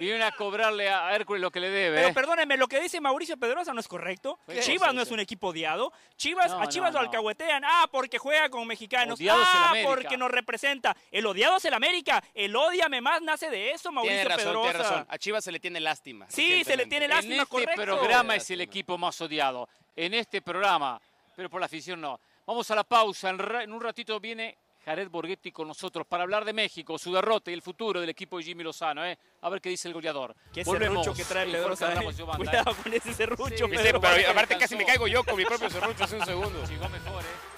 Vinieron 0.00 0.22
a 0.22 0.32
cobrarle 0.32 0.88
a 0.88 1.14
Hércules 1.14 1.42
lo 1.42 1.50
que 1.50 1.60
le 1.60 1.68
debe. 1.68 1.96
Pero 1.96 2.08
¿eh? 2.08 2.14
perdóneme, 2.14 2.56
lo 2.56 2.68
que 2.68 2.80
dice 2.80 3.02
Mauricio 3.02 3.36
Pedrosa 3.36 3.74
no 3.74 3.80
es 3.80 3.86
correcto. 3.86 4.38
Chivas 4.60 4.94
no 4.94 5.02
es 5.02 5.10
un 5.10 5.20
equipo 5.20 5.48
odiado. 5.48 5.92
Chivas, 6.16 6.52
a 6.52 6.66
Chivas 6.68 6.94
lo 6.94 7.00
alcahuetean. 7.00 7.62
Ah, 7.66 7.86
porque 7.92 8.16
juega 8.16 8.48
con 8.48 8.66
mexicanos. 8.66 9.20
ah, 9.30 9.74
porque 9.84 10.16
nos 10.16 10.30
representa. 10.30 10.96
El 11.10 11.26
odiado 11.26 11.58
es 11.58 11.64
el 11.66 11.74
América. 11.74 12.24
El 12.32 12.56
odiame 12.56 13.02
más 13.02 13.20
nace 13.20 13.50
de 13.50 13.72
eso, 13.72 13.92
Mauricio 13.92 14.16
tiene 14.16 14.36
razón, 14.36 14.46
Pedrosa. 14.46 14.70
Tiene 14.70 14.84
razón. 14.84 15.06
A 15.06 15.18
Chivas 15.18 15.44
se 15.44 15.52
le 15.52 15.60
tiene 15.60 15.80
lástima. 15.80 16.26
Sí, 16.30 16.64
se 16.64 16.78
le 16.78 16.86
tiene 16.86 17.06
lástima, 17.06 17.46
En 17.50 17.58
este 17.68 17.84
programa 17.84 18.36
es 18.36 18.50
el 18.50 18.62
equipo 18.62 18.96
más 18.96 19.20
odiado. 19.20 19.68
En 19.94 20.14
este 20.14 20.40
programa. 20.40 20.98
Pero 21.36 21.50
por 21.50 21.60
la 21.60 21.66
afición 21.66 22.00
no. 22.00 22.18
Vamos 22.50 22.68
a 22.68 22.74
la 22.74 22.82
pausa. 22.82 23.30
En, 23.30 23.72
un 23.72 23.80
ratito 23.80 24.18
viene 24.18 24.58
Jared 24.84 25.08
Borghetti 25.08 25.52
con 25.52 25.68
nosotros 25.68 26.04
para 26.04 26.24
hablar 26.24 26.44
de 26.44 26.52
México, 26.52 26.98
su 26.98 27.12
derrota 27.12 27.52
y 27.52 27.54
el 27.54 27.62
futuro 27.62 28.00
del 28.00 28.10
equipo 28.10 28.38
de 28.38 28.42
Jimmy 28.42 28.64
Lozano. 28.64 29.06
¿eh? 29.06 29.16
A 29.42 29.48
ver 29.48 29.60
qué 29.60 29.68
dice 29.68 29.86
el 29.86 29.94
goleador. 29.94 30.34
Qué 30.52 30.64
serrucho 30.64 31.14
que 31.14 31.22
trae 31.22 31.46
Pedrosa. 31.46 31.94
Eh. 31.94 32.12
Cuidado 32.36 32.74
con 32.74 32.92
ese 32.92 33.14
serrucho, 33.14 33.66
sí, 33.68 33.76
Pedro. 33.76 34.00
Pero 34.00 34.30
aparte 34.32 34.58
casi 34.58 34.74
me 34.74 34.84
caigo 34.84 35.06
yo 35.06 35.22
con 35.22 35.36
mi 35.36 35.44
propio 35.44 35.70
serrucho 35.70 36.02
hace 36.02 36.16
un 36.16 36.26
segundo. 36.26 36.64
Llegó 36.66 36.88
mejor, 36.88 37.22
¿eh? 37.22 37.50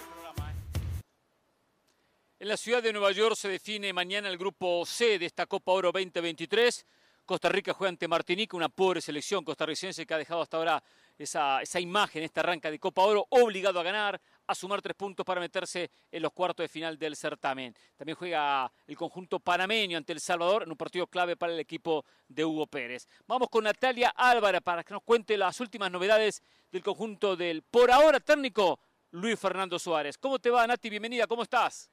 En 2.40 2.49
la 2.49 2.59
ciudad 2.59 2.82
de 2.82 2.93
Nueva 2.93 3.12
York 3.12 3.34
se 3.34 3.49
define 3.49 3.95
mañana 3.95 4.28
el 4.28 4.36
grupo 4.36 4.84
C 4.84 5.18
de 5.18 5.24
esta 5.24 5.47
Copa 5.47 5.72
Oro 5.72 5.90
2023. 5.90 6.84
Costa 7.24 7.49
Rica 7.49 7.72
juega 7.72 7.88
ante 7.88 8.09
Martinica, 8.09 8.59
una 8.59 8.68
pobre 8.68 9.01
selección 9.01 9.43
costarricense 9.43 10.05
que 10.05 10.12
ha 10.12 10.18
dejado 10.18 10.43
hasta 10.43 10.59
ahora 10.59 10.82
esa, 11.16 11.62
esa 11.62 11.80
imagen, 11.80 12.24
esta 12.24 12.40
arranca 12.40 12.70
de 12.70 12.78
Copa 12.78 13.03
Oro, 13.03 13.26
obligado 13.30 13.80
a 13.80 13.82
ganar, 13.82 14.20
a 14.47 14.55
sumar 14.55 14.82
tres 14.82 14.97
puntos 14.97 15.24
para 15.24 15.40
meterse 15.40 15.90
en 16.11 16.22
los 16.22 16.32
cuartos 16.32 16.64
de 16.64 16.68
final 16.68 16.99
del 16.99 17.16
certamen. 17.16 17.74
También 17.97 18.16
juega 18.16 18.72
el 18.86 18.97
conjunto 18.97 19.38
panameño 19.38 19.97
ante 19.99 20.12
El 20.12 20.20
Salvador 20.20 20.64
en 20.64 20.70
un 20.70 20.76
partido 20.76 21.07
clave 21.07 21.36
para 21.36 21.53
el 21.53 21.61
equipo 21.61 22.05
de 22.28 22.45
Hugo 22.45 22.66
Pérez. 22.66 23.07
Vamos 23.26 23.49
con 23.49 23.64
Natalia 23.64 24.11
Álvarez 24.16 24.62
para 24.62 24.82
que 24.82 24.95
nos 24.95 25.03
cuente 25.03 25.36
las 25.36 25.61
últimas 25.61 25.90
novedades 25.90 26.43
del 26.70 26.82
conjunto 26.82 27.36
del 27.36 27.62
por 27.62 27.90
ahora 27.90 28.18
técnico 28.18 28.80
Luis 29.12 29.38
Fernando 29.38 29.78
Suárez. 29.78 30.16
¿Cómo 30.16 30.38
te 30.38 30.51
va, 30.51 30.66
Nati? 30.66 30.88
Bienvenida, 30.88 31.26
¿cómo 31.26 31.43
estás? 31.43 31.91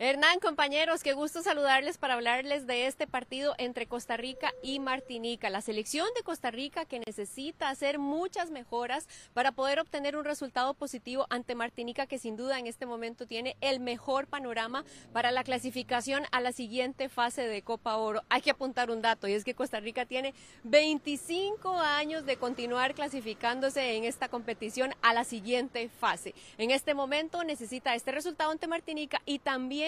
Hernán, 0.00 0.40
compañeros, 0.40 1.04
qué 1.04 1.12
gusto 1.12 1.40
saludarles 1.40 1.98
para 1.98 2.14
hablarles 2.14 2.66
de 2.66 2.88
este 2.88 3.06
partido 3.06 3.54
entre 3.58 3.86
Costa 3.86 4.16
Rica 4.16 4.52
y 4.60 4.80
Martinica. 4.80 5.50
La 5.50 5.60
selección 5.60 6.08
de 6.16 6.24
Costa 6.24 6.50
Rica 6.50 6.84
que 6.84 6.98
necesita 6.98 7.68
hacer 7.68 8.00
muchas 8.00 8.50
mejoras 8.50 9.06
para 9.34 9.52
poder 9.52 9.78
obtener 9.78 10.16
un 10.16 10.24
resultado 10.24 10.74
positivo 10.74 11.28
ante 11.30 11.54
Martinica 11.54 12.08
que 12.08 12.18
sin 12.18 12.36
duda 12.36 12.58
en 12.58 12.66
este 12.66 12.86
momento 12.86 13.28
tiene 13.28 13.56
el 13.60 13.78
mejor 13.78 14.26
panorama 14.26 14.84
para 15.12 15.30
la 15.30 15.44
clasificación 15.44 16.24
a 16.32 16.40
la 16.40 16.50
siguiente 16.50 17.08
fase 17.08 17.42
de 17.46 17.62
Copa 17.62 17.96
Oro. 17.96 18.24
Hay 18.30 18.42
que 18.42 18.50
apuntar 18.50 18.90
un 18.90 19.00
dato 19.00 19.28
y 19.28 19.34
es 19.34 19.44
que 19.44 19.54
Costa 19.54 19.78
Rica 19.78 20.06
tiene 20.06 20.34
25 20.64 21.70
años 21.78 22.26
de 22.26 22.36
continuar 22.36 22.96
clasificándose 22.96 23.94
en 23.94 24.02
esta 24.02 24.28
competición 24.28 24.92
a 25.02 25.14
la 25.14 25.22
siguiente 25.22 25.88
fase. 25.88 26.34
En 26.58 26.72
este 26.72 26.94
momento 26.94 27.44
necesita 27.44 27.94
este 27.94 28.10
resultado 28.10 28.50
ante 28.50 28.66
Martinica 28.66 29.22
y 29.24 29.38
también 29.38 29.83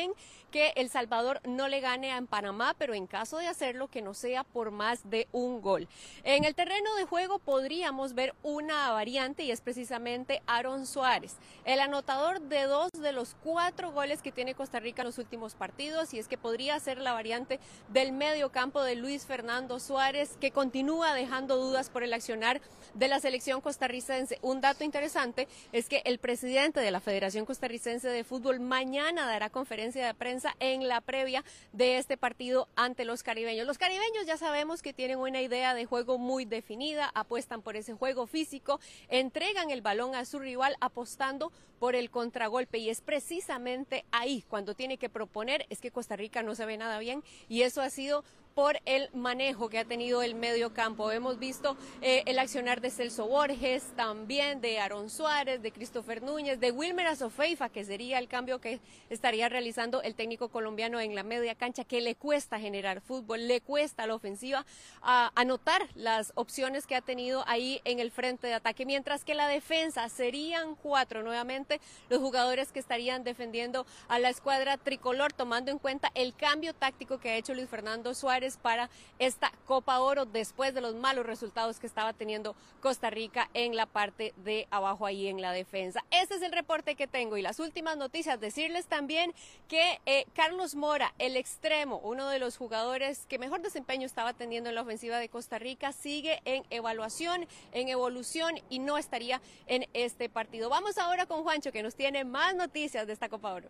que 0.50 0.72
El 0.76 0.88
Salvador 0.90 1.40
no 1.44 1.68
le 1.68 1.80
gane 1.80 2.12
a 2.12 2.22
Panamá, 2.22 2.74
pero 2.78 2.94
en 2.94 3.06
caso 3.06 3.38
de 3.38 3.48
hacerlo, 3.48 3.88
que 3.88 4.02
no 4.02 4.14
sea 4.14 4.44
por 4.44 4.70
más 4.70 5.08
de 5.10 5.28
un 5.32 5.60
gol. 5.60 5.88
En 6.22 6.44
el 6.44 6.54
terreno 6.54 6.94
de 6.96 7.04
juego 7.04 7.38
podríamos 7.38 8.14
ver 8.14 8.34
una 8.42 8.90
variante 8.92 9.42
y 9.42 9.50
es 9.50 9.60
precisamente 9.60 10.42
Aaron 10.46 10.86
Suárez, 10.86 11.36
el 11.64 11.80
anotador 11.80 12.40
de 12.40 12.62
dos 12.64 12.90
de 12.92 13.12
los 13.12 13.34
cuatro 13.42 13.92
goles 13.92 14.22
que 14.22 14.32
tiene 14.32 14.54
Costa 14.54 14.80
Rica 14.80 15.02
en 15.02 15.06
los 15.06 15.18
últimos 15.18 15.54
partidos 15.54 16.14
y 16.14 16.18
es 16.18 16.28
que 16.28 16.38
podría 16.38 16.78
ser 16.80 16.98
la 16.98 17.12
variante 17.12 17.60
del 17.88 18.12
medio 18.12 18.50
campo 18.50 18.82
de 18.82 18.94
Luis 18.94 19.26
Fernando 19.26 19.80
Suárez, 19.80 20.36
que 20.40 20.50
continúa 20.50 21.14
dejando 21.14 21.56
dudas 21.56 21.90
por 21.90 22.02
el 22.02 22.12
accionar 22.12 22.60
de 22.94 23.08
la 23.08 23.20
selección 23.20 23.60
costarricense. 23.60 24.38
Un 24.42 24.60
dato 24.60 24.84
interesante 24.84 25.48
es 25.72 25.88
que 25.88 26.02
el 26.04 26.18
presidente 26.18 26.80
de 26.80 26.90
la 26.90 27.00
Federación 27.00 27.46
Costarricense 27.46 28.08
de 28.08 28.24
Fútbol 28.24 28.60
mañana 28.60 29.26
dará 29.26 29.50
conferencia 29.50 29.85
de 29.94 30.14
prensa 30.14 30.54
en 30.60 30.88
la 30.88 31.00
previa 31.00 31.44
de 31.72 31.98
este 31.98 32.16
partido 32.16 32.68
ante 32.76 33.04
los 33.04 33.22
caribeños. 33.22 33.66
Los 33.66 33.78
caribeños 33.78 34.26
ya 34.26 34.36
sabemos 34.36 34.82
que 34.82 34.92
tienen 34.92 35.18
una 35.18 35.40
idea 35.40 35.74
de 35.74 35.86
juego 35.86 36.18
muy 36.18 36.44
definida, 36.44 37.10
apuestan 37.14 37.62
por 37.62 37.76
ese 37.76 37.92
juego 37.92 38.26
físico, 38.26 38.80
entregan 39.08 39.70
el 39.70 39.82
balón 39.82 40.14
a 40.14 40.24
su 40.24 40.38
rival 40.38 40.76
apostando 40.80 41.52
por 41.78 41.94
el 41.94 42.10
contragolpe 42.10 42.78
y 42.78 42.90
es 42.90 43.00
precisamente 43.00 44.04
ahí 44.10 44.44
cuando 44.48 44.74
tiene 44.74 44.98
que 44.98 45.10
proponer, 45.10 45.66
es 45.68 45.80
que 45.80 45.90
Costa 45.90 46.16
Rica 46.16 46.42
no 46.42 46.54
se 46.54 46.66
ve 46.66 46.76
nada 46.76 46.98
bien 46.98 47.22
y 47.48 47.62
eso 47.62 47.82
ha 47.82 47.90
sido 47.90 48.24
por 48.56 48.80
el 48.86 49.10
manejo 49.12 49.68
que 49.68 49.78
ha 49.78 49.84
tenido 49.84 50.22
el 50.22 50.34
medio 50.34 50.72
campo. 50.72 51.12
Hemos 51.12 51.38
visto 51.38 51.76
eh, 52.00 52.22
el 52.24 52.38
accionar 52.38 52.80
de 52.80 52.90
Celso 52.90 53.26
Borges, 53.28 53.84
también 53.96 54.62
de 54.62 54.78
Aaron 54.78 55.10
Suárez, 55.10 55.60
de 55.60 55.70
Christopher 55.70 56.22
Núñez, 56.22 56.58
de 56.58 56.70
Wilmer 56.70 57.06
Azofeifa, 57.06 57.68
que 57.68 57.84
sería 57.84 58.18
el 58.18 58.28
cambio 58.28 58.58
que 58.58 58.80
estaría 59.10 59.50
realizando 59.50 60.00
el 60.00 60.14
técnico 60.14 60.48
colombiano 60.48 60.98
en 61.00 61.14
la 61.14 61.22
media 61.22 61.54
cancha, 61.54 61.84
que 61.84 62.00
le 62.00 62.14
cuesta 62.14 62.58
generar 62.58 63.02
fútbol, 63.02 63.46
le 63.46 63.60
cuesta 63.60 64.04
a 64.04 64.06
la 64.06 64.14
ofensiva 64.14 64.64
anotar 65.02 65.86
las 65.94 66.32
opciones 66.34 66.86
que 66.86 66.96
ha 66.96 67.02
tenido 67.02 67.44
ahí 67.46 67.82
en 67.84 68.00
el 68.00 68.10
frente 68.10 68.46
de 68.46 68.54
ataque, 68.54 68.86
mientras 68.86 69.22
que 69.22 69.34
la 69.34 69.48
defensa 69.48 70.08
serían 70.08 70.76
cuatro 70.76 71.22
nuevamente 71.22 71.78
los 72.08 72.20
jugadores 72.20 72.72
que 72.72 72.78
estarían 72.78 73.22
defendiendo 73.22 73.84
a 74.08 74.18
la 74.18 74.30
escuadra 74.30 74.78
tricolor, 74.78 75.34
tomando 75.34 75.70
en 75.70 75.78
cuenta 75.78 76.10
el 76.14 76.34
cambio 76.34 76.72
táctico 76.72 77.18
que 77.18 77.28
ha 77.28 77.36
hecho 77.36 77.52
Luis 77.52 77.68
Fernando 77.68 78.14
Para 78.56 78.88
esta 79.18 79.50
Copa 79.66 79.98
Oro 79.98 80.24
después 80.24 80.72
de 80.72 80.80
los 80.80 80.94
malos 80.94 81.26
resultados 81.26 81.80
que 81.80 81.88
estaba 81.88 82.12
teniendo 82.12 82.54
Costa 82.80 83.10
Rica 83.10 83.50
en 83.54 83.74
la 83.74 83.86
parte 83.86 84.32
de 84.36 84.68
abajo 84.70 85.04
ahí 85.04 85.26
en 85.26 85.42
la 85.42 85.50
defensa. 85.50 86.04
Este 86.12 86.36
es 86.36 86.42
el 86.42 86.52
reporte 86.52 86.94
que 86.94 87.08
tengo 87.08 87.36
y 87.36 87.42
las 87.42 87.58
últimas 87.58 87.96
noticias. 87.96 88.38
Decirles 88.38 88.86
también 88.86 89.34
que 89.66 90.00
eh, 90.06 90.26
Carlos 90.34 90.76
Mora, 90.76 91.12
el 91.18 91.36
extremo, 91.36 91.98
uno 92.04 92.28
de 92.28 92.38
los 92.38 92.56
jugadores 92.56 93.26
que 93.26 93.40
mejor 93.40 93.62
desempeño 93.62 94.06
estaba 94.06 94.32
teniendo 94.32 94.68
en 94.68 94.76
la 94.76 94.82
ofensiva 94.82 95.18
de 95.18 95.28
Costa 95.28 95.58
Rica, 95.58 95.92
sigue 95.92 96.40
en 96.44 96.64
evaluación, 96.70 97.48
en 97.72 97.88
evolución 97.88 98.54
y 98.70 98.78
no 98.78 98.98
estaría 98.98 99.40
en 99.66 99.88
este 99.94 100.28
partido. 100.28 100.68
Vamos 100.68 100.98
ahora 100.98 101.26
con 101.26 101.42
Juancho 101.42 101.72
que 101.72 101.82
nos 101.82 101.96
tiene 101.96 102.24
más 102.24 102.54
noticias 102.54 103.06
de 103.06 103.12
esta 103.12 103.28
Copa 103.28 103.52
Oro. 103.52 103.68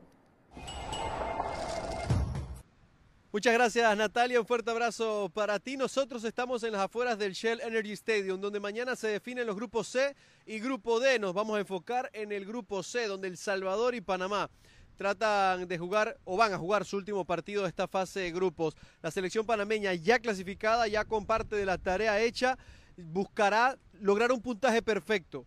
Muchas 3.37 3.53
gracias 3.53 3.95
Natalia, 3.99 4.41
un 4.41 4.47
fuerte 4.47 4.71
abrazo 4.71 5.31
para 5.35 5.59
ti. 5.59 5.77
Nosotros 5.77 6.25
estamos 6.25 6.63
en 6.63 6.73
las 6.73 6.81
afueras 6.81 7.19
del 7.19 7.35
Shell 7.35 7.61
Energy 7.61 7.93
Stadium, 7.93 8.41
donde 8.41 8.61
mañana 8.61 8.97
se 8.97 9.09
definen 9.09 9.47
los 9.47 9.55
grupos 9.55 9.89
C 9.89 10.17
y 10.47 10.59
grupo 10.59 11.01
D. 11.01 11.19
Nos 11.19 11.35
vamos 11.35 11.59
a 11.59 11.61
enfocar 11.61 12.09
en 12.15 12.33
el 12.33 12.47
grupo 12.47 12.83
C, 12.83 13.07
donde 13.07 13.29
El 13.29 13.37
Salvador 13.37 13.95
y 13.95 14.01
Panamá 14.01 14.49
tratan 14.97 15.69
de 15.69 15.77
jugar 15.77 16.17
o 16.25 16.39
van 16.39 16.55
a 16.55 16.59
jugar 16.59 16.87
su 16.87 16.97
último 16.97 17.27
partido 17.27 17.65
de 17.65 17.69
esta 17.69 17.87
fase 17.87 18.21
de 18.21 18.33
grupos. 18.33 18.75
La 19.03 19.11
selección 19.11 19.45
panameña 19.45 19.93
ya 19.93 20.19
clasificada, 20.19 20.89
ya 20.89 21.05
con 21.05 21.27
parte 21.27 21.57
de 21.57 21.67
la 21.67 21.77
tarea 21.77 22.19
hecha, 22.19 22.57
buscará 22.97 23.77
lograr 24.01 24.33
un 24.33 24.41
puntaje 24.41 24.81
perfecto. 24.81 25.47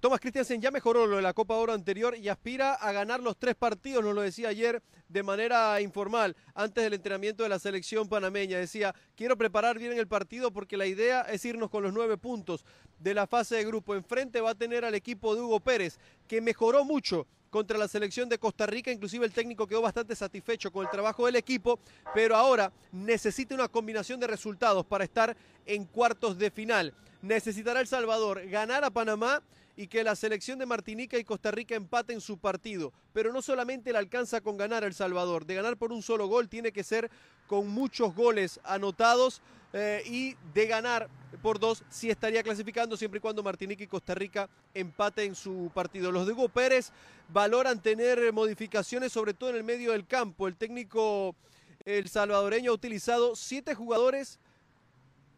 Thomas 0.00 0.20
Christiansen 0.20 0.60
ya 0.60 0.70
mejoró 0.70 1.04
lo 1.04 1.16
de 1.16 1.22
la 1.22 1.34
Copa 1.34 1.56
Oro 1.56 1.72
anterior 1.72 2.16
y 2.16 2.28
aspira 2.28 2.74
a 2.74 2.92
ganar 2.92 3.18
los 3.18 3.36
tres 3.36 3.56
partidos, 3.56 4.04
nos 4.04 4.14
lo 4.14 4.22
decía 4.22 4.50
ayer 4.50 4.80
de 5.08 5.24
manera 5.24 5.80
informal, 5.80 6.36
antes 6.54 6.84
del 6.84 6.94
entrenamiento 6.94 7.42
de 7.42 7.48
la 7.48 7.58
selección 7.58 8.08
panameña. 8.08 8.56
Decía, 8.58 8.94
quiero 9.16 9.36
preparar 9.36 9.76
bien 9.76 9.98
el 9.98 10.06
partido 10.06 10.52
porque 10.52 10.76
la 10.76 10.86
idea 10.86 11.22
es 11.22 11.44
irnos 11.44 11.70
con 11.70 11.82
los 11.82 11.92
nueve 11.92 12.16
puntos 12.16 12.64
de 13.00 13.14
la 13.14 13.26
fase 13.26 13.56
de 13.56 13.64
grupo. 13.64 13.96
Enfrente 13.96 14.40
va 14.40 14.50
a 14.50 14.54
tener 14.54 14.84
al 14.84 14.94
equipo 14.94 15.34
de 15.34 15.40
Hugo 15.40 15.58
Pérez, 15.58 15.98
que 16.28 16.40
mejoró 16.40 16.84
mucho 16.84 17.26
contra 17.50 17.78
la 17.78 17.88
selección 17.88 18.28
de 18.28 18.38
Costa 18.38 18.66
Rica, 18.66 18.90
inclusive 18.90 19.26
el 19.26 19.32
técnico 19.32 19.66
quedó 19.66 19.82
bastante 19.82 20.14
satisfecho 20.14 20.70
con 20.70 20.84
el 20.84 20.90
trabajo 20.90 21.26
del 21.26 21.36
equipo, 21.36 21.78
pero 22.14 22.36
ahora 22.36 22.72
necesita 22.92 23.54
una 23.54 23.68
combinación 23.68 24.20
de 24.20 24.26
resultados 24.26 24.84
para 24.86 25.04
estar 25.04 25.36
en 25.66 25.84
cuartos 25.84 26.38
de 26.38 26.50
final. 26.50 26.94
Necesitará 27.22 27.80
El 27.80 27.86
Salvador 27.86 28.46
ganar 28.48 28.84
a 28.84 28.90
Panamá 28.90 29.42
y 29.76 29.86
que 29.86 30.02
la 30.02 30.16
selección 30.16 30.58
de 30.58 30.66
Martinica 30.66 31.18
y 31.18 31.24
Costa 31.24 31.52
Rica 31.52 31.76
empaten 31.76 32.20
su 32.20 32.38
partido. 32.38 32.92
Pero 33.12 33.32
no 33.32 33.42
solamente 33.42 33.92
le 33.92 33.98
alcanza 33.98 34.40
con 34.40 34.56
ganar 34.56 34.82
El 34.82 34.94
Salvador, 34.94 35.46
de 35.46 35.54
ganar 35.54 35.76
por 35.76 35.92
un 35.92 36.02
solo 36.02 36.26
gol 36.26 36.48
tiene 36.48 36.72
que 36.72 36.82
ser 36.82 37.10
con 37.46 37.68
muchos 37.68 38.14
goles 38.14 38.60
anotados 38.64 39.40
eh, 39.72 40.02
y 40.06 40.36
de 40.54 40.66
ganar 40.66 41.08
por 41.42 41.58
dos 41.58 41.84
sí 41.90 42.10
estaría 42.10 42.42
clasificando 42.42 42.96
siempre 42.96 43.18
y 43.18 43.20
cuando 43.20 43.42
Martinica 43.42 43.84
y 43.84 43.86
Costa 43.86 44.14
Rica 44.14 44.48
empaten 44.74 45.34
su 45.34 45.70
partido. 45.74 46.10
Los 46.10 46.26
de 46.26 46.32
Hugo 46.32 46.48
Pérez 46.48 46.90
valoran 47.28 47.80
tener 47.80 48.32
modificaciones 48.32 49.12
sobre 49.12 49.34
todo 49.34 49.50
en 49.50 49.56
el 49.56 49.64
medio 49.64 49.92
del 49.92 50.06
campo. 50.06 50.48
El 50.48 50.56
técnico 50.56 51.36
el 51.84 52.08
salvadoreño 52.08 52.70
ha 52.70 52.74
utilizado 52.74 53.34
siete 53.34 53.74
jugadores 53.74 54.38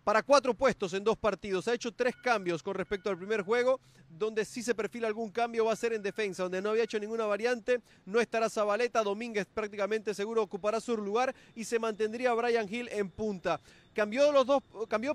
para 0.04 0.22
cuatro 0.22 0.54
puestos 0.54 0.92
en 0.94 1.04
dos 1.04 1.16
partidos. 1.16 1.68
Ha 1.68 1.74
hecho 1.74 1.92
tres 1.92 2.16
cambios 2.16 2.62
con 2.62 2.74
respecto 2.74 3.10
al 3.10 3.18
primer 3.18 3.42
juego, 3.42 3.78
donde 4.08 4.44
sí 4.44 4.62
se 4.62 4.74
perfila 4.74 5.06
algún 5.06 5.30
cambio 5.30 5.66
va 5.66 5.72
a 5.72 5.76
ser 5.76 5.92
en 5.92 6.02
defensa, 6.02 6.42
donde 6.42 6.60
no 6.60 6.70
había 6.70 6.84
hecho 6.84 6.98
ninguna 6.98 7.26
variante. 7.26 7.80
No 8.06 8.20
estará 8.20 8.50
Zabaleta, 8.50 9.02
Domínguez 9.02 9.46
prácticamente 9.46 10.14
seguro 10.14 10.42
ocupará 10.42 10.80
su 10.80 10.96
lugar 10.96 11.34
y 11.54 11.64
se 11.64 11.78
mantendría 11.78 12.34
Brian 12.34 12.72
Hill 12.72 12.88
en 12.90 13.10
punta. 13.10 13.60
Cambió 13.94 14.30
los 14.30 14.46
dos, 14.46 14.62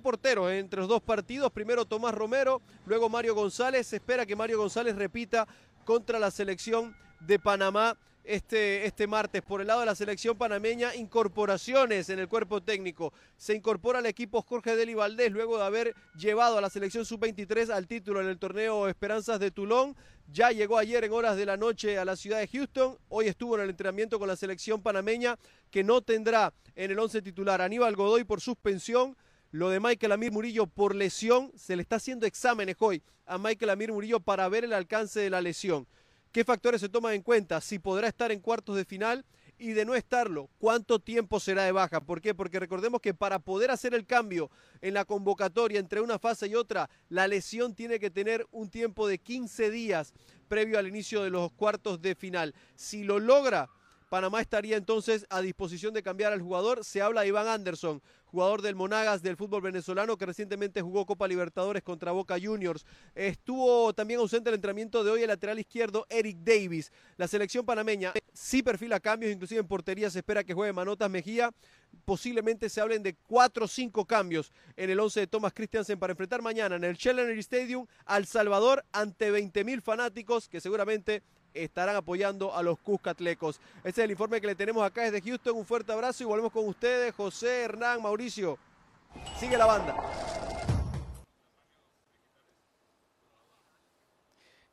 porteros 0.02 0.52
entre 0.52 0.80
los 0.80 0.90
dos 0.90 1.02
partidos. 1.02 1.52
Primero 1.52 1.86
Tomás 1.86 2.14
Romero, 2.14 2.62
luego 2.86 3.10
Mario 3.10 3.34
González. 3.34 3.88
Se 3.88 3.98
espera 3.98 4.26
que 4.26 4.36
Mario 4.36 4.58
González 4.58 4.96
repita 4.96 5.48
contra 5.86 6.20
la 6.20 6.30
selección 6.30 6.96
de 7.22 7.40
Panamá 7.40 7.98
este, 8.26 8.86
este 8.86 9.08
martes. 9.08 9.42
Por 9.42 9.62
el 9.62 9.68
lado 9.68 9.82
de 9.82 9.86
la 9.86 9.96
selección 9.96 10.38
panameña, 10.38 10.96
incorporaciones 10.96 12.10
en 12.10 12.20
el 12.20 12.28
cuerpo 12.28 12.62
técnico. 12.62 13.14
Se 13.38 13.56
incorpora 13.56 14.00
al 14.00 14.06
equipo 14.06 14.42
Jorge 14.42 14.76
Deli 14.76 14.94
Valdés 14.94 15.32
luego 15.32 15.58
de 15.58 15.64
haber 15.64 15.96
llevado 16.18 16.58
a 16.58 16.62
la 16.62 16.70
selección 16.70 17.06
sub-23 17.06 17.70
al 17.70 17.88
título 17.88 18.22
en 18.22 18.28
el 18.28 18.38
torneo 18.38 18.88
Esperanzas 18.88 19.40
de 19.40 19.52
Tulón. 19.52 19.96
Ya 20.32 20.52
llegó 20.52 20.78
ayer 20.78 21.04
en 21.04 21.12
horas 21.12 21.38
de 21.38 21.46
la 21.46 21.58
noche 21.58 21.98
a 21.98 22.06
la 22.06 22.16
ciudad 22.16 22.40
de 22.40 22.48
Houston. 22.48 22.98
Hoy 23.10 23.28
estuvo 23.28 23.56
en 23.56 23.64
el 23.64 23.70
entrenamiento 23.70 24.18
con 24.18 24.28
la 24.28 24.36
selección 24.36 24.82
panameña 24.82 25.38
que 25.70 25.84
no 25.84 26.02
tendrá 26.02 26.54
en 26.76 26.92
el 26.92 27.00
once 27.00 27.22
titular 27.22 27.62
Aníbal 27.62 27.96
Godoy 27.96 28.24
por 28.24 28.42
suspensión. 28.42 29.16
Lo 29.52 29.70
de 29.70 29.80
Michael 29.80 30.12
Amir 30.12 30.32
Murillo 30.32 30.68
por 30.68 30.96
lesión, 30.96 31.52
se 31.56 31.76
le 31.76 31.82
está 31.84 31.96
haciendo 31.98 32.26
exámenes 32.26 32.76
hoy 32.80 33.02
a 33.26 33.38
Michael 33.38 33.70
Amir 33.70 33.94
Murillo 33.94 34.20
para 34.20 34.50
ver 34.50 34.66
el 34.66 34.74
alcance 34.74 35.20
de 35.20 35.30
la 35.30 35.40
lesión. 35.40 35.88
¿Qué 36.36 36.44
factores 36.44 36.82
se 36.82 36.90
toman 36.90 37.14
en 37.14 37.22
cuenta? 37.22 37.62
Si 37.62 37.80
podrá 37.80 38.10
estar 38.10 38.30
en 38.30 38.42
cuartos 38.42 38.76
de 38.76 38.84
final 38.84 39.24
y 39.58 39.72
de 39.72 39.86
no 39.86 39.96
estarlo, 39.96 40.50
¿cuánto 40.58 41.00
tiempo 41.00 41.40
será 41.40 41.64
de 41.64 41.72
baja? 41.72 42.02
¿Por 42.02 42.20
qué? 42.20 42.36
Porque 42.36 42.60
recordemos 42.60 43.00
que 43.00 43.14
para 43.14 43.40
poder 43.40 43.72
hacer 43.72 43.94
el 43.94 44.06
cambio 44.06 44.52
en 44.82 44.96
la 44.96 45.06
convocatoria 45.06 45.80
entre 45.80 46.02
una 46.02 46.20
fase 46.20 46.50
y 46.50 46.56
otra, 46.56 46.90
la 47.08 47.30
lesión 47.30 47.74
tiene 47.74 48.02
que 48.02 48.12
tener 48.12 48.46
un 48.52 48.70
tiempo 48.70 49.08
de 49.08 49.18
15 49.18 49.72
días 49.72 50.14
previo 50.50 50.78
al 50.78 50.88
inicio 50.88 51.24
de 51.24 51.30
los 51.30 51.54
cuartos 51.54 52.02
de 52.02 52.16
final. 52.16 52.54
Si 52.76 53.06
lo 53.06 53.20
logra, 53.20 53.70
Panamá 54.16 54.40
estaría 54.40 54.78
entonces 54.78 55.26
a 55.30 55.42
disposición 55.42 55.94
de 55.94 56.02
cambiar 56.02 56.32
al 56.32 56.42
jugador. 56.42 56.86
Se 56.86 57.02
habla 57.02 57.24
de 57.24 57.28
Iván 57.28 57.50
Anderson, 57.50 58.02
jugador 58.24 58.62
del 58.62 58.74
Monagas 58.74 59.22
del 59.22 59.36
fútbol 59.36 59.62
venezolano 59.62 60.18
que 60.18 60.26
recientemente 60.26 60.82
jugó 60.82 61.06
Copa 61.06 61.28
Libertadores 61.28 61.84
contra 61.84 62.14
Boca 62.14 62.38
Juniors. 62.42 62.86
Estuvo 63.14 63.92
también 63.94 64.22
ausente 64.22 64.48
el 64.48 64.56
entrenamiento 64.56 65.04
de 65.04 65.12
hoy 65.12 65.24
el 65.24 65.28
lateral 65.28 65.60
izquierdo 65.60 66.06
Eric 66.08 66.38
Davis. 66.46 66.94
La 67.18 67.28
selección 67.28 67.66
panameña 67.66 68.14
sí 68.32 68.64
perfila 68.64 69.02
cambios, 69.02 69.34
inclusive 69.34 69.60
en 69.60 69.68
portería 69.68 70.10
se 70.10 70.20
espera 70.20 70.46
que 70.46 70.54
juegue 70.54 70.72
Manotas 70.72 71.10
Mejía. 71.10 71.52
Posiblemente 72.06 72.70
se 72.70 72.80
hablen 72.80 73.04
de 73.04 73.16
cuatro 73.16 73.66
o 73.66 73.68
cinco 73.68 74.06
cambios 74.06 74.54
en 74.78 74.92
el 74.92 74.98
11 75.02 75.20
de 75.20 75.28
Thomas 75.28 75.52
Christiansen 75.52 76.00
para 76.00 76.12
enfrentar 76.12 76.42
mañana 76.42 76.78
en 76.78 76.86
el 76.86 76.98
Challenger 76.98 77.38
Stadium 77.40 77.86
al 78.06 78.26
Salvador 78.28 78.86
ante 78.94 79.30
20.000 79.30 79.82
fanáticos 79.82 80.48
que 80.48 80.62
seguramente 80.62 81.22
estarán 81.56 81.96
apoyando 81.96 82.54
a 82.54 82.62
los 82.62 82.78
Cuscatlecos. 82.80 83.60
Este 83.78 84.02
es 84.02 84.06
el 84.06 84.12
informe 84.12 84.40
que 84.40 84.48
le 84.48 84.56
tenemos 84.56 84.84
acá 84.86 85.04
desde 85.04 85.22
Houston. 85.22 85.56
Un 85.56 85.66
fuerte 85.66 85.92
abrazo 85.92 86.24
y 86.24 86.26
volvemos 86.26 86.52
con 86.52 86.68
ustedes, 86.68 87.16
José, 87.16 87.64
Hernán, 87.64 88.02
Mauricio. 88.02 88.58
Sigue 89.40 89.58
la 89.58 89.66
banda. 89.66 89.96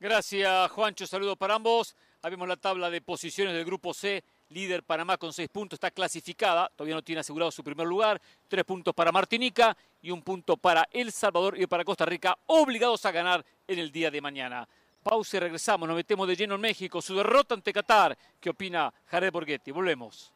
Gracias, 0.01 0.71
Juancho. 0.73 1.07
Saludos 1.07 1.39
para 1.39 1.55
ambos. 1.55 1.95
Ahí 2.23 2.31
vemos 2.31 2.49
la 2.49 2.57
tabla 2.57 2.91
de 2.91 3.01
posiciones 3.01 3.55
del 3.55 3.65
grupo 3.65 3.95
C. 3.95 4.23
Líder 4.49 4.83
Panamá 4.83 5.17
con 5.17 5.33
seis 5.33 5.49
puntos, 5.49 5.79
está 5.79 5.91
clasificada, 5.91 6.71
todavía 6.77 6.95
no 6.95 7.03
tiene 7.03 7.21
asegurado 7.21 7.51
su 7.51 7.65
primer 7.65 7.87
lugar. 7.87 8.21
Tres 8.49 8.65
puntos 8.65 8.95
para 8.95 9.11
Martinica 9.11 9.77
y 10.03 10.11
un 10.11 10.23
punto 10.23 10.57
para 10.57 10.89
El 10.93 11.11
Salvador 11.11 11.59
y 11.59 11.67
para 11.67 11.85
Costa 11.85 12.05
Rica, 12.05 12.37
obligados 12.47 13.07
a 13.07 13.13
ganar 13.13 13.45
en 13.67 13.79
el 13.79 13.91
día 13.91 14.11
de 14.11 14.21
mañana. 14.21 14.69
Pausa 15.03 15.37
y 15.37 15.41
regresamos. 15.41 15.89
Nos 15.89 15.97
metemos 15.97 16.29
de 16.29 16.37
lleno 16.37 16.55
en 16.55 16.61
México. 16.61 17.03
Su 17.03 17.17
derrota 17.17 17.55
ante 17.55 17.73
Qatar. 17.73 18.17
¿Qué 18.41 18.51
opina 18.51 18.93
Jared 19.07 19.33
Borghetti? 19.33 19.71
Volvemos. 19.71 20.33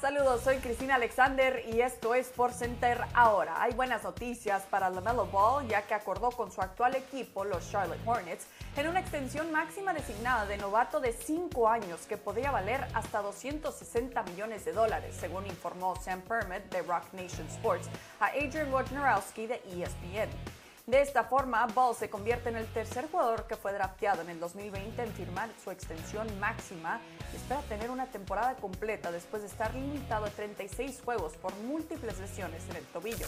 Saludos, 0.00 0.42
soy 0.44 0.58
Cristina 0.58 0.94
Alexander 0.94 1.60
y 1.74 1.80
esto 1.80 2.14
es 2.14 2.28
Por 2.28 2.52
Center 2.52 3.00
ahora. 3.14 3.60
Hay 3.60 3.72
buenas 3.72 4.04
noticias 4.04 4.62
para 4.70 4.90
LaMelo 4.90 5.26
Ball 5.26 5.66
ya 5.66 5.82
que 5.82 5.94
acordó 5.94 6.30
con 6.30 6.52
su 6.52 6.60
actual 6.60 6.94
equipo, 6.94 7.42
los 7.42 7.68
Charlotte 7.68 7.98
Hornets, 8.06 8.46
en 8.76 8.86
una 8.86 9.00
extensión 9.00 9.50
máxima 9.50 9.92
designada 9.92 10.46
de 10.46 10.56
novato 10.56 11.00
de 11.00 11.12
5 11.12 11.68
años 11.68 12.06
que 12.08 12.16
podría 12.16 12.52
valer 12.52 12.86
hasta 12.94 13.22
260 13.22 14.22
millones 14.22 14.64
de 14.64 14.72
dólares, 14.72 15.16
según 15.18 15.44
informó 15.46 15.96
Sam 15.96 16.20
Permit 16.20 16.62
de 16.70 16.82
Rock 16.82 17.12
Nation 17.12 17.48
Sports 17.48 17.88
a 18.20 18.26
Adrian 18.26 18.72
Wojnarowski 18.72 19.48
de 19.48 19.56
ESPN. 19.56 20.57
De 20.88 21.02
esta 21.02 21.24
forma, 21.24 21.66
Ball 21.66 21.94
se 21.94 22.08
convierte 22.08 22.48
en 22.48 22.56
el 22.56 22.64
tercer 22.72 23.10
jugador 23.10 23.46
que 23.46 23.56
fue 23.56 23.74
drafteado 23.74 24.22
en 24.22 24.30
el 24.30 24.40
2020 24.40 25.02
en 25.02 25.12
firmar 25.12 25.50
su 25.62 25.70
extensión 25.70 26.26
máxima 26.40 26.98
y 27.30 27.36
espera 27.36 27.60
tener 27.68 27.90
una 27.90 28.06
temporada 28.06 28.54
completa 28.54 29.12
después 29.12 29.42
de 29.42 29.48
estar 29.48 29.74
limitado 29.74 30.24
a 30.24 30.30
36 30.30 31.02
juegos 31.04 31.34
por 31.34 31.54
múltiples 31.56 32.18
lesiones 32.18 32.66
en 32.70 32.76
el 32.76 32.84
tobillo. 32.86 33.26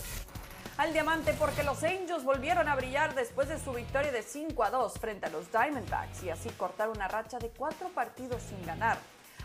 Al 0.78 0.94
diamante 0.94 1.34
porque 1.38 1.62
los 1.62 1.84
Angels 1.84 2.24
volvieron 2.24 2.66
a 2.66 2.76
brillar 2.76 3.14
después 3.14 3.50
de 3.50 3.60
su 3.60 3.74
victoria 3.74 4.10
de 4.10 4.22
5 4.22 4.64
a 4.64 4.70
2 4.70 4.94
frente 4.94 5.26
a 5.26 5.28
los 5.28 5.52
Diamondbacks 5.52 6.22
y 6.22 6.30
así 6.30 6.48
cortar 6.56 6.88
una 6.88 7.08
racha 7.08 7.38
de 7.38 7.50
cuatro 7.50 7.90
partidos 7.90 8.40
sin 8.42 8.64
ganar. 8.64 8.96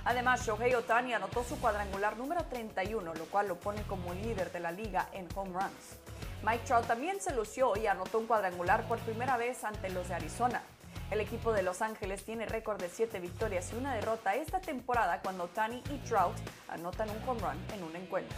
Además, 0.06 0.46
Shohei 0.46 0.76
Otani 0.76 1.14
anotó 1.14 1.44
su 1.44 1.60
cuadrangular 1.60 2.16
número 2.16 2.44
31, 2.46 3.16
lo 3.16 3.26
cual 3.26 3.48
lo 3.48 3.56
pone 3.56 3.82
como 3.84 4.14
líder 4.14 4.52
de 4.52 4.60
la 4.60 4.72
liga 4.72 5.10
en 5.14 5.28
home 5.36 5.52
runs. 5.52 5.98
Mike 6.44 6.64
Trout 6.66 6.86
también 6.86 7.20
se 7.20 7.34
lució 7.34 7.76
y 7.76 7.88
anotó 7.88 8.20
un 8.20 8.28
cuadrangular 8.28 8.88
por 8.88 9.00
primera 9.00 9.36
vez 9.36 9.64
ante 9.64 9.90
los 9.90 10.08
de 10.08 10.14
Arizona. 10.14 10.62
El 11.10 11.22
equipo 11.22 11.54
de 11.54 11.64
Los 11.64 11.82
Ángeles 11.82 12.24
tiene 12.24 12.46
récord 12.46 12.80
de 12.80 12.90
7 12.90 13.20
victorias 13.20 13.72
y 13.74 13.78
una 13.78 13.96
derrota 13.96 14.36
esta 14.36 14.60
temporada 14.60 15.22
cuando 15.22 15.48
Tani 15.48 15.82
y 15.90 15.98
Trout 16.08 16.36
anotan 16.68 17.10
un 17.10 17.28
home 17.28 17.42
run 17.42 17.66
en 17.74 17.84
un 17.84 17.96
encuentro. 17.96 18.38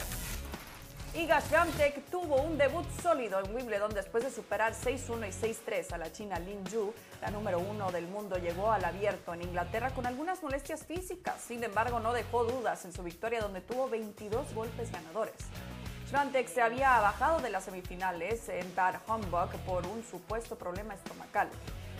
Iga 1.18 1.42
Swiatek 1.42 2.12
tuvo 2.12 2.36
un 2.44 2.60
debut 2.60 2.86
sólido 3.02 3.40
en 3.40 3.56
Wimbledon 3.56 3.92
después 3.92 4.24
de 4.24 4.30
superar 4.30 4.74
6-1 4.74 5.28
y 5.28 5.32
6-3 5.32 5.92
a 5.94 5.98
la 5.98 6.12
china 6.12 6.38
Lin 6.38 6.64
Yu. 6.66 6.94
La 7.22 7.32
número 7.32 7.58
uno 7.58 7.92
del 7.92 8.06
mundo 8.06 8.38
llegó 8.38 8.72
al 8.72 8.86
abierto 8.86 9.34
en 9.34 9.42
Inglaterra 9.42 9.90
con 9.96 10.06
algunas 10.06 10.44
molestias 10.44 10.86
físicas. 10.86 11.42
Sin 11.42 11.64
embargo, 11.64 12.00
no 12.00 12.14
dejó 12.14 12.44
dudas 12.44 12.86
en 12.86 12.94
su 12.94 13.02
victoria 13.02 13.42
donde 13.42 13.62
tuvo 13.62 13.90
22 13.90 14.54
golpes 14.54 14.92
ganadores. 14.92 15.34
Swiatek 16.08 16.48
se 16.48 16.62
había 16.62 17.00
bajado 17.00 17.40
de 17.40 17.50
las 17.50 17.64
semifinales 17.64 18.48
en 18.50 18.76
Bad 18.76 18.98
Humbug 19.08 19.50
por 19.66 19.88
un 19.88 20.04
supuesto 20.04 20.56
problema 20.56 20.94
estomacal. 20.94 21.50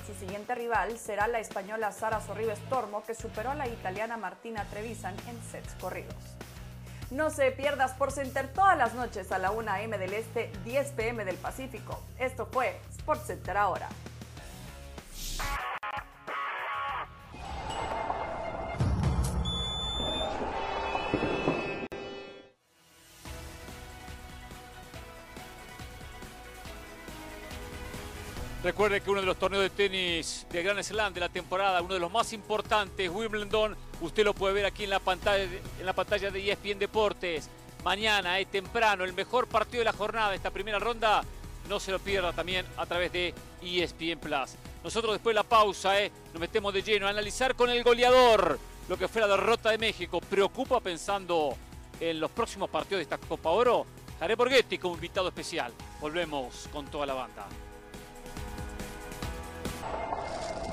Su 0.06 0.14
siguiente 0.14 0.54
rival 0.54 0.96
será 1.00 1.28
la 1.28 1.40
española 1.40 1.92
Sara 1.92 2.22
Sorribes 2.22 2.60
Tormo, 2.70 3.04
que 3.04 3.16
superó 3.16 3.50
a 3.50 3.56
la 3.56 3.68
italiana 3.68 4.16
Martina 4.16 4.64
Trevisan 4.70 5.16
en 5.28 5.42
sets 5.42 5.74
corridos. 5.82 6.38
No 7.10 7.30
se 7.30 7.52
pierdas 7.52 7.94
por 7.94 8.12
Center 8.12 8.52
todas 8.52 8.78
las 8.78 8.94
noches 8.94 9.32
a 9.32 9.38
la 9.38 9.52
1 9.52 9.72
a.m. 9.72 9.98
del 9.98 10.14
Este, 10.14 10.52
10 10.66 10.92
p.m. 10.92 11.24
del 11.24 11.38
Pacífico. 11.38 12.02
Esto 12.20 12.46
fue 12.52 12.78
Center 13.26 13.56
ahora. 13.56 13.88
Recuerde 28.78 29.02
que 29.02 29.10
uno 29.10 29.22
de 29.22 29.26
los 29.26 29.40
torneos 29.40 29.64
de 29.64 29.72
tenis 29.72 30.46
de 30.52 30.62
Grand 30.62 30.84
Slam 30.84 31.12
de 31.12 31.20
la 31.20 31.30
temporada, 31.30 31.82
uno 31.82 31.96
de 31.96 32.00
los 32.00 32.12
más 32.12 32.32
importantes, 32.32 33.10
Wimbledon, 33.10 33.76
usted 34.02 34.24
lo 34.24 34.36
puede 34.36 34.54
ver 34.54 34.68
aquí 34.68 34.84
en 34.84 34.92
la 34.92 35.00
pantalla, 35.00 35.46
en 35.46 35.84
la 35.84 35.94
pantalla 35.94 36.30
de 36.30 36.52
ESPN 36.52 36.78
Deportes. 36.78 37.50
Mañana, 37.84 38.40
es 38.40 38.46
temprano, 38.52 39.04
el 39.04 39.14
mejor 39.14 39.48
partido 39.48 39.80
de 39.80 39.86
la 39.86 39.94
jornada, 39.94 40.36
esta 40.36 40.52
primera 40.52 40.78
ronda. 40.78 41.24
No 41.68 41.80
se 41.80 41.92
lo 41.92 41.98
pierda 41.98 42.34
también 42.34 42.68
a 42.78 42.86
través 42.86 43.12
de 43.12 43.34
ESPN 43.64 44.20
Plus. 44.20 44.52
Nosotros 44.84 45.14
después 45.14 45.34
de 45.34 45.40
la 45.42 45.50
pausa 45.50 46.00
eh, 46.00 46.12
nos 46.32 46.40
metemos 46.40 46.72
de 46.72 46.84
lleno 46.84 47.08
a 47.08 47.10
analizar 47.10 47.56
con 47.56 47.72
el 47.72 47.84
goleador 47.84 48.60
lo 48.88 48.96
que 48.96 49.08
fue 49.08 49.22
la 49.22 49.28
derrota 49.28 49.72
de 49.72 49.80
México. 49.80 50.22
Preocupa 50.22 50.82
pensando 50.82 51.58
en 52.00 52.20
los 52.20 52.30
próximos 52.30 52.70
partidos 52.70 53.00
de 53.00 53.16
esta 53.16 53.18
Copa 53.18 53.50
Oro. 53.50 53.88
Jare 54.20 54.36
Borghetti 54.36 54.78
como 54.78 54.94
invitado 54.94 55.30
especial. 55.30 55.74
Volvemos 56.00 56.70
con 56.72 56.86
toda 56.86 57.08
la 57.08 57.16
banda. 57.16 57.48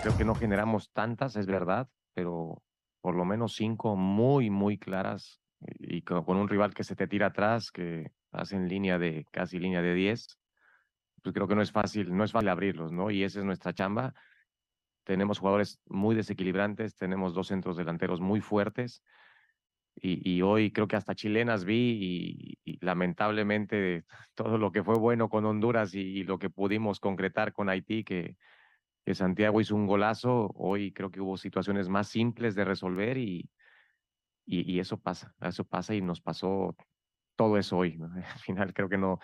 Creo 0.05 0.14
que 0.14 0.26
no 0.26 0.35
generamos 0.35 0.90
tantas, 0.93 1.35
es 1.35 1.47
verdad, 1.47 1.89
pero 2.12 2.62
por 3.01 3.14
lo 3.14 3.24
menos 3.24 3.55
cinco 3.55 3.97
muy, 3.97 4.51
muy 4.51 4.76
claras 4.76 5.40
y 5.78 6.02
con 6.02 6.36
un 6.36 6.47
rival 6.47 6.74
que 6.74 6.85
se 6.85 6.94
te 6.94 7.06
tira 7.06 7.28
atrás, 7.28 7.70
que 7.70 8.12
hace 8.31 8.55
en 8.55 8.68
línea 8.68 8.98
de 8.98 9.26
casi 9.31 9.59
línea 9.59 9.81
de 9.81 9.94
10, 9.94 10.39
pues 11.22 11.32
creo 11.32 11.48
que 11.48 11.55
no 11.55 11.62
es 11.62 11.72
fácil, 11.72 12.14
no 12.14 12.22
es 12.22 12.32
fácil 12.32 12.51
abrirlos, 12.51 12.93
¿no? 12.93 13.10
Y 13.10 13.24
esa 13.24 13.39
es 13.39 13.47
nuestra 13.47 13.72
chamba. 13.72 14.12
Tenemos 15.05 15.39
jugadores 15.39 15.81
muy 15.86 16.14
desequilibrantes, 16.14 16.97
tenemos 16.97 17.32
dos 17.32 17.47
centros 17.47 17.78
delanteros 17.78 18.20
muy 18.20 18.43
fuertes 18.43 19.02
y, 19.94 20.43
hoy 20.43 20.70
creo 20.70 20.86
que 20.86 20.97
hasta 20.97 21.14
chilenas 21.14 21.64
vi 21.64 22.59
y, 22.62 22.78
lamentablemente 22.85 24.05
todo 24.35 24.59
lo 24.59 24.70
que 24.70 24.85
fue 24.85 24.98
bueno 24.98 25.31
con 25.31 25.47
Honduras 25.47 25.94
y, 25.94 26.24
lo 26.24 26.39
que 26.39 26.51
pudimos 26.51 27.01
concretar 27.01 27.55
con 27.55 27.70
Haití, 27.70 28.05
que, 28.05 28.36
que 29.05 29.14
Santiago 29.14 29.60
hizo 29.60 29.74
un 29.74 29.86
golazo, 29.86 30.51
hoy 30.55 30.93
creo 30.93 31.10
que 31.10 31.20
hubo 31.20 31.36
situaciones 31.36 31.89
más 31.89 32.09
simples 32.09 32.55
de 32.55 32.64
resolver 32.64 33.18
y, 33.18 33.51
y, 34.47 34.78
eso 34.78 34.98
pasa, 34.98 35.35
eso 35.43 35.64
pasa 35.64 35.94
y 35.94 36.01
nos 36.01 36.20
pasó 36.20 36.74
todo 37.36 37.59
eso 37.59 37.76
hoy. 37.78 37.98
Al 38.35 38.39
final 38.40 38.72
creo 38.72 38.89
que 38.89 38.97
no, 38.97 39.18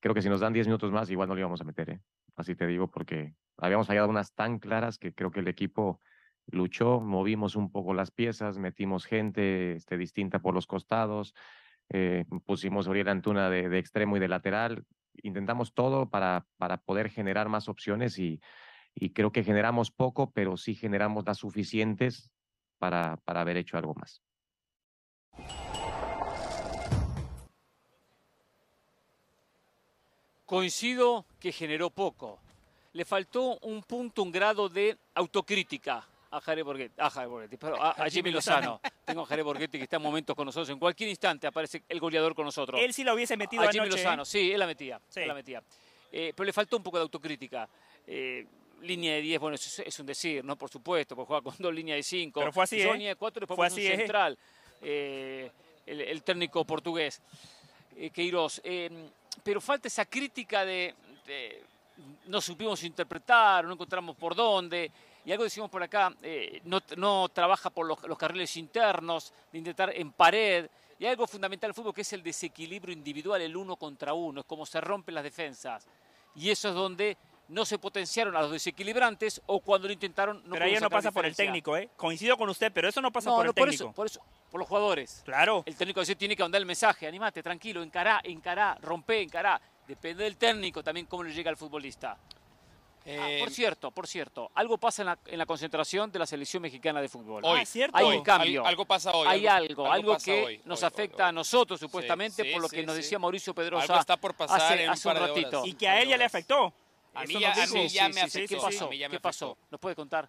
creo 0.00 0.14
que 0.14 0.22
si 0.22 0.28
nos 0.28 0.40
dan 0.40 0.52
10 0.52 0.68
minutos 0.68 0.92
más 0.92 1.10
igual 1.10 1.28
no 1.28 1.34
le 1.34 1.40
íbamos 1.40 1.60
a 1.60 1.64
meter, 1.64 1.90
¿eh? 1.90 2.00
así 2.36 2.54
te 2.54 2.66
digo, 2.66 2.88
porque 2.90 3.34
habíamos 3.56 3.88
fallado 3.88 4.08
unas 4.08 4.34
tan 4.34 4.58
claras 4.58 4.98
que 4.98 5.12
creo 5.12 5.32
que 5.32 5.40
el 5.40 5.48
equipo 5.48 6.00
luchó, 6.46 7.00
movimos 7.00 7.56
un 7.56 7.72
poco 7.72 7.94
las 7.94 8.10
piezas, 8.10 8.58
metimos 8.58 9.04
gente 9.06 9.72
este, 9.72 9.96
distinta 9.96 10.38
por 10.40 10.54
los 10.54 10.66
costados, 10.66 11.34
eh, 11.88 12.24
pusimos 12.44 12.86
Oriel 12.86 13.08
Antuna 13.08 13.50
de, 13.50 13.68
de, 13.68 13.78
extremo 13.78 14.16
y 14.16 14.20
de 14.20 14.28
lateral, 14.28 14.84
intentamos 15.22 15.74
todo 15.74 16.08
para, 16.08 16.46
para 16.56 16.76
poder 16.78 17.08
generar 17.08 17.48
más 17.48 17.68
opciones 17.68 18.18
y, 18.18 18.40
y 18.94 19.10
creo 19.10 19.32
que 19.32 19.44
generamos 19.44 19.90
poco, 19.90 20.30
pero 20.30 20.56
sí 20.56 20.74
generamos 20.74 21.24
las 21.26 21.38
suficientes 21.38 22.30
para, 22.78 23.16
para 23.24 23.40
haber 23.40 23.56
hecho 23.56 23.76
algo 23.76 23.94
más. 23.94 24.22
Coincido 30.44 31.26
que 31.40 31.52
generó 31.52 31.90
poco. 31.90 32.38
Le 32.92 33.04
faltó 33.04 33.58
un 33.60 33.82
punto, 33.82 34.22
un 34.22 34.30
grado 34.30 34.68
de 34.68 34.96
autocrítica 35.14 36.06
a 36.30 36.40
Jare 36.40 36.62
Borghetti, 36.62 36.94
a, 36.98 37.10
pero 37.58 37.82
a, 37.82 38.08
Jimmy 38.10 38.30
Lozano. 38.30 38.80
Tengo 39.04 39.22
a 39.22 39.26
Jare 39.26 39.42
Borghetti 39.42 39.78
que 39.78 39.84
está 39.84 39.96
en 39.96 40.02
momentos 40.02 40.34
con 40.36 40.46
nosotros. 40.46 40.68
En 40.68 40.78
cualquier 40.78 41.08
instante 41.08 41.46
aparece 41.46 41.82
el 41.88 41.98
goleador 42.00 42.34
con 42.34 42.44
nosotros. 42.44 42.80
Él 42.80 42.92
sí 42.92 43.04
lo 43.04 43.14
hubiese 43.14 43.36
metido 43.36 43.62
a 43.62 43.70
Jimmy 43.70 43.88
Lozano. 43.88 44.22
¿eh? 44.22 44.26
Sí, 44.26 44.52
él 44.52 44.58
la 44.58 44.66
metía. 44.66 45.00
la 45.16 45.34
metía. 45.34 45.62
Eh, 46.12 46.32
pero 46.36 46.44
le 46.44 46.52
faltó 46.52 46.76
un 46.76 46.82
poco 46.82 46.98
de 46.98 47.02
autocrítica. 47.02 47.68
Eh, 48.06 48.46
línea 48.84 49.14
de 49.14 49.20
10, 49.20 49.40
bueno, 49.40 49.56
es, 49.56 49.98
un 49.98 50.06
decir, 50.06 50.44
¿no? 50.44 50.56
Por 50.56 50.70
supuesto, 50.70 51.16
porque 51.16 51.28
juega 51.28 51.42
con 51.42 51.54
dos 51.58 51.74
líneas 51.74 51.96
de 51.96 52.02
5. 52.02 52.40
Pero 52.40 52.52
fue 52.52 52.64
así, 52.64 52.80
¿eh? 52.80 52.92
línea 52.92 53.08
de 53.10 53.16
4 53.16 53.40
después 53.40 53.56
fue 53.56 53.66
así, 53.66 53.86
¿eh? 53.86 53.96
central. 53.96 54.38
Eh, 54.82 55.50
el, 55.86 56.22
técnico 56.22 56.64
portugués, 56.64 57.20
Queiroz. 58.12 58.62
Pero 59.42 59.60
falta 59.60 59.88
esa 59.88 60.04
crítica 60.04 60.64
de, 60.64 60.94
no 62.26 62.40
supimos 62.40 62.82
interpretar, 62.84 63.64
no 63.64 63.72
encontramos 63.72 64.16
por 64.16 64.34
dónde. 64.34 64.90
Y 65.24 65.32
algo 65.32 65.44
decimos 65.44 65.70
por 65.70 65.82
acá, 65.82 66.14
no, 66.64 66.80
no, 66.96 67.28
trabaja 67.30 67.70
por 67.70 67.86
los, 67.86 68.02
los, 68.02 68.18
carriles 68.18 68.56
internos, 68.56 69.32
de 69.50 69.58
intentar 69.58 69.90
en 69.94 70.12
pared. 70.12 70.68
Y 70.98 71.06
algo 71.06 71.26
fundamental 71.26 71.68
del 71.68 71.74
fútbol 71.74 71.94
que 71.94 72.02
es 72.02 72.12
el 72.12 72.22
desequilibrio 72.22 72.92
individual, 72.92 73.40
el 73.40 73.56
uno 73.56 73.76
contra 73.76 74.14
uno, 74.14 74.40
es 74.40 74.46
como 74.46 74.64
se 74.64 74.80
rompen 74.80 75.14
las 75.14 75.24
defensas. 75.24 75.86
Y 76.36 76.50
eso 76.50 76.68
es 76.68 76.74
donde 76.74 77.16
no 77.48 77.64
se 77.64 77.78
potenciaron 77.78 78.36
a 78.36 78.42
los 78.42 78.50
desequilibrantes 78.50 79.42
o 79.46 79.60
cuando 79.60 79.88
lo 79.88 79.92
intentaron 79.92 80.42
no 80.44 80.52
Pero 80.52 80.64
ahí 80.64 80.76
no 80.80 80.90
pasa 80.90 81.10
por 81.10 81.26
el 81.26 81.36
técnico, 81.36 81.76
¿eh? 81.76 81.90
Coincido 81.96 82.36
con 82.36 82.48
usted, 82.48 82.72
pero 82.72 82.88
eso 82.88 83.00
no 83.00 83.12
pasa 83.12 83.30
por 83.30 83.46
el 83.46 83.52
por 83.54 83.64
técnico. 83.64 83.84
Eso, 83.84 83.92
por 83.92 84.06
eso, 84.06 84.20
por 84.50 84.60
los 84.60 84.68
jugadores. 84.68 85.22
Claro. 85.24 85.62
El 85.66 85.76
técnico 85.76 86.02
tiene 86.04 86.36
que 86.36 86.42
mandar 86.42 86.60
el 86.60 86.66
mensaje, 86.66 87.06
animate, 87.06 87.42
tranquilo, 87.42 87.82
encará, 87.82 88.20
encará, 88.24 88.76
rompe, 88.80 89.20
encará. 89.20 89.60
Depende 89.86 90.24
del 90.24 90.36
técnico 90.36 90.82
también 90.82 91.06
cómo 91.06 91.22
le 91.22 91.32
llega 91.32 91.50
al 91.50 91.56
futbolista. 91.56 92.16
Ah, 93.06 93.30
eh, 93.30 93.38
por 93.38 93.50
cierto, 93.50 93.90
por 93.90 94.06
cierto, 94.06 94.50
algo 94.54 94.78
pasa 94.78 95.02
en 95.26 95.38
la, 95.38 95.44
concentración 95.44 96.10
de 96.10 96.18
la 96.18 96.26
selección 96.26 96.62
mexicana 96.62 97.02
de 97.02 97.08
fútbol. 97.10 97.44
Hoy, 97.44 97.60
ah, 97.60 97.66
cierto. 97.66 97.98
Hay 97.98 98.16
un 98.16 98.22
cambio. 98.22 98.64
Algo, 98.64 98.86
pasa 98.86 99.12
hoy. 99.12 99.28
Hay 99.28 99.46
algo, 99.46 99.92
algo, 99.92 100.16
que 100.16 100.62
nos 100.64 100.82
afecta 100.82 101.28
a 101.28 101.32
nosotros 101.32 101.78
supuestamente 101.78 102.50
por 102.50 102.62
lo 102.62 102.68
que 102.68 102.82
nos 102.82 102.96
decía 102.96 103.18
Mauricio 103.18 103.54
Pedrosa 103.54 103.84
algo 103.84 104.00
está 104.00 104.16
por 104.16 104.34
pasar 104.34 104.60
hace, 104.88 105.08
un 105.08 105.16
ratito. 105.16 105.66
Y 105.66 105.74
que 105.74 105.86
a 105.86 106.00
ella 106.00 106.16
le 106.16 106.24
afectó. 106.24 106.72
A 107.14 107.24
mí, 107.24 107.38
ya, 107.88 108.08
me 108.08 108.20
afectó. 108.20 108.54
¿Qué 108.54 108.60
pasó? 108.60 108.90
¿Qué 108.90 109.20
pasó? 109.20 109.58
¿Nos 109.70 109.80
puede 109.80 109.94
contar? 109.94 110.28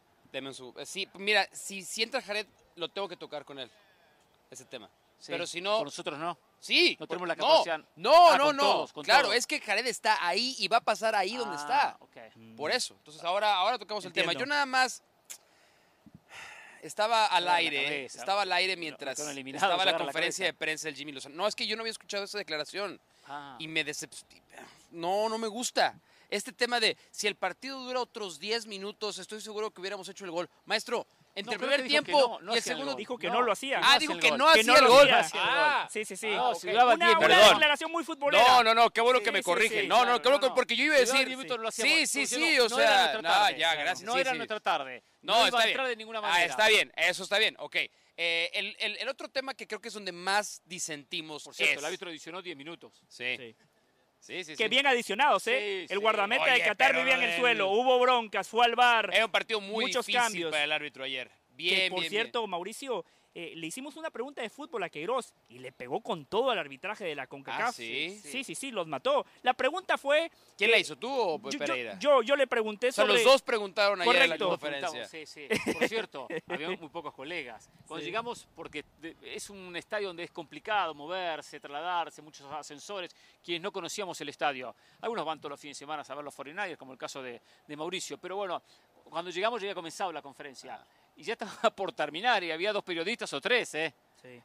Sí, 0.86 1.08
mira, 1.16 1.48
si, 1.52 1.82
si 1.84 2.04
entra 2.04 2.22
Jared, 2.22 2.46
lo 2.76 2.90
tengo 2.90 3.08
que 3.08 3.16
tocar 3.16 3.46
con 3.46 3.58
él, 3.60 3.72
ese 4.52 4.66
tema. 4.66 4.90
Pero 5.28 5.48
si 5.48 5.62
no... 5.62 5.78
Con 5.78 5.86
nosotros 5.86 6.20
no. 6.20 6.38
Sí. 6.60 6.98
No 7.00 7.08
tenemos 7.08 7.28
la 7.28 7.36
capacidad. 7.36 7.80
No, 7.96 8.32
ah, 8.32 8.38
no, 8.38 8.54
no. 8.54 8.88
claro, 9.04 9.32
es 9.34 9.48
que 9.48 9.60
Jared 9.62 9.86
está 9.88 10.26
ahí 10.26 10.56
y 10.60 10.68
va 10.68 10.78
a 10.78 10.82
pasar 10.82 11.16
ahí 11.16 11.36
donde 11.36 11.56
está. 11.56 11.98
Mm. 12.36 12.56
Por 12.56 12.72
eso. 12.72 12.96
Entonces 12.96 13.24
ahora, 13.24 13.56
ahora 13.56 13.78
tocamos 13.78 14.04
el 14.06 14.14
tema. 14.14 14.34
Yo 14.34 14.46
nada 14.46 14.66
más 14.66 15.04
estaba 16.82 17.28
al 17.28 17.48
aire, 17.48 18.06
estaba 18.06 18.44
al 18.44 18.52
aire 18.52 18.76
mientras 18.76 19.18
estaba 19.18 19.86
la 19.86 19.98
conferencia 19.98 20.46
de 20.46 20.54
prensa 20.54 20.88
del 20.88 20.96
Jimmy 20.96 21.12
Lozano. 21.12 21.36
No, 21.36 21.48
es 21.48 21.56
que 21.56 21.66
yo 21.66 21.76
no 21.76 21.82
había 21.82 21.92
escuchado 21.92 22.24
esa 22.24 22.38
declaración 22.38 23.00
ah. 23.28 23.56
y 23.60 23.68
me 23.68 23.84
decepcionó. 23.84 24.36
No, 24.92 25.30
no 25.30 25.38
me 25.38 25.48
gusta. 25.48 26.00
Este 26.30 26.52
tema 26.52 26.80
de 26.80 26.98
si 27.12 27.28
el 27.28 27.36
partido 27.36 27.80
dura 27.80 28.00
otros 28.00 28.40
10 28.40 28.68
minutos, 28.68 29.18
estoy 29.20 29.42
seguro 29.42 29.72
que 29.72 29.82
hubiéramos 29.82 30.08
hecho 30.10 30.26
el 30.26 30.32
gol. 30.32 30.50
Maestro, 30.66 31.08
entre 31.36 31.56
el 31.56 31.60
primer 31.60 31.86
tiempo 31.86 32.40
y 32.42 32.56
el 32.56 32.62
segundo. 32.62 32.96
Dijo 32.96 33.18
que 33.18 33.30
no, 33.30 33.42
lo 33.42 33.52
hacía. 33.52 33.82
Ah, 33.84 34.00
dijo 34.00 34.18
que 34.18 34.32
no 34.32 34.48
hacía 34.48 34.78
el 34.78 34.88
gol. 34.88 35.10
Ah, 35.34 35.88
sí, 35.92 36.06
sí, 36.06 36.16
sí. 36.16 36.32
Ah, 36.34 36.54
una, 36.94 37.50
declaración 37.50 37.92
muy 37.92 38.04
futbolera. 38.04 38.44
No, 38.48 38.64
no, 38.64 38.74
no, 38.74 38.90
qué 38.90 39.02
bueno 39.02 39.22
que 39.22 39.32
me 39.32 39.44
corrigen. 39.44 39.88
no, 39.88 40.06
no, 40.06 40.22
qué 40.22 40.30
bueno 40.30 40.54
porque 40.54 40.76
yo 40.76 40.86
iba 40.86 40.96
a 40.96 41.00
decir. 41.00 41.28
Sí, 41.72 42.08
sí, 42.08 42.26
sí, 42.26 42.60
o 42.60 42.70
sea, 42.70 43.20
no, 43.22 43.58
ya, 43.58 43.76
gracias. 43.76 44.04
No 44.04 44.18
era 44.18 44.34
nuestra 44.34 44.60
tarde. 44.60 45.04
No, 45.22 45.46
está 45.46 45.66
bien. 45.66 45.84
de 45.86 45.96
ninguna 45.96 46.22
manera. 46.22 46.40
Ah, 46.40 46.46
está 46.46 46.68
bien, 46.68 46.92
eso 46.96 47.24
está 47.24 47.40
bien, 47.40 47.56
ok. 47.58 47.78
Eh, 48.18 48.50
el, 48.54 48.76
el, 48.80 48.98
el, 48.98 49.10
otro 49.10 49.28
tema 49.28 49.54
que 49.54 49.68
creo 49.68 49.82
que 49.82 49.90
es 49.90 49.94
donde 49.94 50.14
más 50.14 50.62
disentimos 50.64 51.44
Por 51.44 51.54
cierto, 51.54 51.80
el 51.80 51.86
árbitro 51.86 52.10
adicionó 52.10 52.42
10 52.42 52.56
minutos. 52.56 53.04
Sí. 53.10 53.36
Sí, 53.36 53.56
sí, 54.26 54.56
que 54.56 54.68
bien 54.68 54.88
adicionados, 54.88 55.48
¿eh? 55.48 55.86
el 55.90 56.00
guardameta 56.00 56.52
de 56.52 56.62
Qatar 56.62 56.96
vivía 56.96 57.16
en 57.16 57.24
el 57.24 57.40
suelo, 57.40 57.70
hubo 57.70 58.00
broncas, 58.00 58.48
fue 58.48 58.66
al 58.66 58.76
bar. 58.76 59.12
Era 59.14 59.26
un 59.26 59.32
partido 59.32 59.62
muy 59.62 59.86
muchos 59.86 60.06
difícil 60.06 60.22
cambios. 60.22 60.52
para 60.52 60.64
el 60.64 60.72
árbitro 60.72 61.04
ayer. 61.04 61.30
Bien, 61.56 61.92
por 61.92 62.04
cierto, 62.06 62.46
Mauricio, 62.48 63.06
eh, 63.38 63.52
le 63.54 63.68
hicimos 63.68 63.98
una 63.98 64.10
pregunta 64.10 64.42
de 64.42 64.50
fútbol 64.50 64.82
a 64.84 64.90
Queiroz 64.90 65.34
y 65.50 65.60
le 65.60 65.74
pegó 65.74 66.00
con 66.00 66.26
todo 66.26 66.52
al 66.52 66.58
arbitraje 66.58 67.04
de 67.04 67.16
la 67.16 67.28
CONCACAF. 67.28 67.68
¿Ah, 67.68 67.72
sí? 67.74 68.18
sí? 68.24 68.46
sí, 68.46 68.56
sí, 68.56 68.72
los 68.72 68.88
mató. 68.88 69.26
La 69.44 69.54
pregunta 69.54 69.98
fue... 69.98 70.32
¿Quién 70.58 70.72
la 70.72 70.78
hizo, 70.78 70.96
tú 70.96 71.12
o 71.12 71.38
Pereira? 71.42 72.00
Yo, 72.00 72.22
yo, 72.22 72.38
le 72.38 72.48
pregunté 72.48 72.94
sobre... 72.94 73.12
O 73.12 73.16
sea, 73.18 73.24
los 73.24 73.34
dos 73.34 73.42
preguntaron 73.42 74.02
ayer 74.02 74.22
en 74.22 74.30
la 74.30 74.38
conferencia. 74.38 75.06
Sí, 75.06 75.26
sí. 75.26 75.50
Por 75.74 75.86
cierto, 75.90 76.28
había 76.48 76.70
muy 76.70 76.88
pocos 76.88 77.14
colegas. 77.14 77.70
Cuando 77.86 78.06
llegamos, 78.06 78.48
porque 78.56 78.86
es 79.22 79.50
un 79.50 79.76
estadio 79.76 80.08
donde 80.08 80.24
es 80.24 80.32
complicado 80.32 80.94
moverse, 80.96 81.60
trasladarse, 81.60 82.22
muchos 82.22 82.50
ascensores, 82.50 83.14
quienes 83.44 83.62
no 83.62 83.74
conocíamos 83.74 84.20
el 84.22 84.30
estadio. 84.30 84.74
Algunos 85.02 85.26
van 85.26 85.40
todos 85.42 85.52
los 85.52 85.60
fines 85.60 85.78
de 85.78 85.80
semana 85.80 86.04
a 86.08 86.16
ver 86.16 86.24
los 86.24 86.34
49 86.34 86.78
como 86.78 86.94
el 86.94 86.98
caso 86.98 87.22
de, 87.22 87.42
de 87.68 87.76
Mauricio. 87.76 88.18
Pero 88.18 88.38
bueno, 88.38 88.64
cuando 89.04 89.30
llegamos 89.30 89.62
ya 89.62 89.66
había 89.66 89.76
comenzado 89.76 90.14
la 90.14 90.22
conferencia 90.22 90.82
y 91.16 91.24
ya 91.24 91.34
estaba 91.34 91.52
por 91.76 91.92
terminar 91.94 92.44
y 92.44 92.52
había 92.52 92.74
dos 92.74 92.84
periodistas 92.84 93.32
o 93.34 93.42
tres, 93.42 93.74
¿eh? 93.76 93.94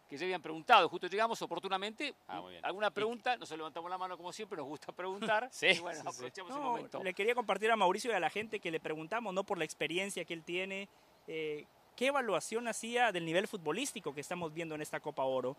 que 0.09 0.17
ya 0.17 0.25
habían 0.25 0.43
preguntado. 0.43 0.89
Justo 0.89 1.07
llegamos 1.07 1.41
oportunamente. 1.43 2.15
Ah, 2.29 2.43
¿Alguna 2.63 2.91
pregunta? 2.91 3.37
Nos 3.37 3.51
levantamos 3.51 3.91
la 3.91 3.97
mano 3.99 4.17
como 4.17 4.33
siempre, 4.33 4.59
nos 4.59 4.67
gusta 4.67 4.93
preguntar. 4.97 5.49
sí, 5.51 5.69
y 5.69 5.79
bueno, 5.79 6.01
aprovechamos 6.05 6.55
el 6.55 6.61
momento. 6.61 7.03
Le 7.03 7.15
quería 7.15 7.35
compartir 7.35 7.71
a 7.71 7.77
Mauricio 7.77 8.11
y 8.11 8.15
a 8.15 8.21
la 8.21 8.31
gente 8.31 8.61
que 8.61 8.71
le 8.71 8.81
preguntamos, 8.81 9.33
no 9.33 9.45
por 9.45 9.59
la 9.59 9.65
experiencia 9.65 10.25
que 10.25 10.35
él 10.35 10.45
tiene, 10.45 10.89
eh, 11.27 11.67
qué 11.97 12.09
evaluación 12.09 12.69
hacía 12.69 13.13
del 13.13 13.25
nivel 13.25 13.49
futbolístico 13.49 14.15
que 14.15 14.21
estamos 14.21 14.53
viendo 14.53 14.75
en 14.75 14.83
esta 14.83 15.01
Copa 15.01 15.25
Oro. 15.25 15.57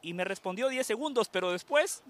Y 0.00 0.14
me 0.14 0.24
respondió 0.24 0.68
10 0.68 0.86
segundos, 0.86 1.28
pero 1.28 1.50
después 1.50 2.02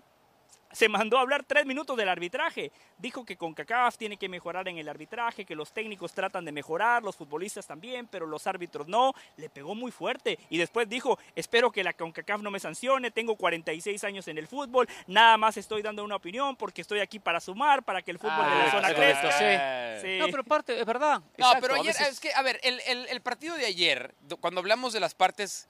se 0.73 0.89
mandó 0.89 1.19
a 1.19 1.23
hablar 1.23 1.45
tres 1.45 1.67
minutos 1.67 1.97
del 1.97 2.09
arbitraje. 2.09 2.71
Dijo 2.99 3.25
que 3.25 3.37
CONCACAF 3.37 3.97
tiene 3.97 4.17
que 4.17 4.29
mejorar 4.29 4.69
en 4.69 4.79
el 4.79 4.89
arbitraje, 4.89 5.45
que 5.45 5.55
los 5.55 5.73
técnicos 5.73 6.13
tratan 6.13 6.45
de 6.45 6.53
mejorar, 6.53 7.03
los 7.03 7.17
futbolistas 7.17 7.67
también, 7.67 8.07
pero 8.07 8.27
los 8.27 8.47
árbitros 8.47 8.89
no. 8.89 9.15
Le 9.37 9.49
pegó 9.49 9.75
muy 9.75 9.91
fuerte. 9.91 10.39
Y 10.51 10.59
después 10.59 10.89
dijo, 10.89 11.19
espero 11.35 11.71
que 11.71 11.85
la 11.85 11.93
CONCACAF 11.93 12.43
no 12.43 12.51
me 12.51 12.61
sancione, 12.61 13.11
tengo 13.11 13.37
46 13.37 14.05
años 14.05 14.29
en 14.29 14.39
el 14.39 14.47
fútbol, 14.47 14.89
nada 15.07 15.37
más 15.37 15.57
estoy 15.57 15.83
dando 15.83 16.05
una 16.05 16.17
opinión 16.17 16.57
porque 16.57 16.83
estoy 16.83 17.01
aquí 17.01 17.19
para 17.19 17.41
sumar, 17.41 17.83
para 17.83 18.03
que 18.03 18.11
el 18.11 18.19
fútbol 18.19 18.45
de 18.45 18.51
la 18.51 18.65
ah, 18.67 18.71
zona 18.71 18.95
crezca. 18.95 20.01
Sí. 20.01 20.19
No, 20.19 20.27
pero 20.27 20.45
parte, 20.45 20.79
es 20.79 20.87
verdad. 20.87 21.23
No, 21.37 21.53
pero 21.61 21.75
ayer, 21.75 21.95
es 22.09 22.21
que, 22.21 22.33
a 22.33 22.43
ver, 22.43 22.61
el, 22.63 22.81
el 22.87 23.21
partido 23.21 23.57
de 23.57 23.67
ayer, 23.67 24.15
cuando 24.41 24.61
hablamos 24.61 24.93
de 24.93 25.01
las 25.01 25.15
partes 25.15 25.69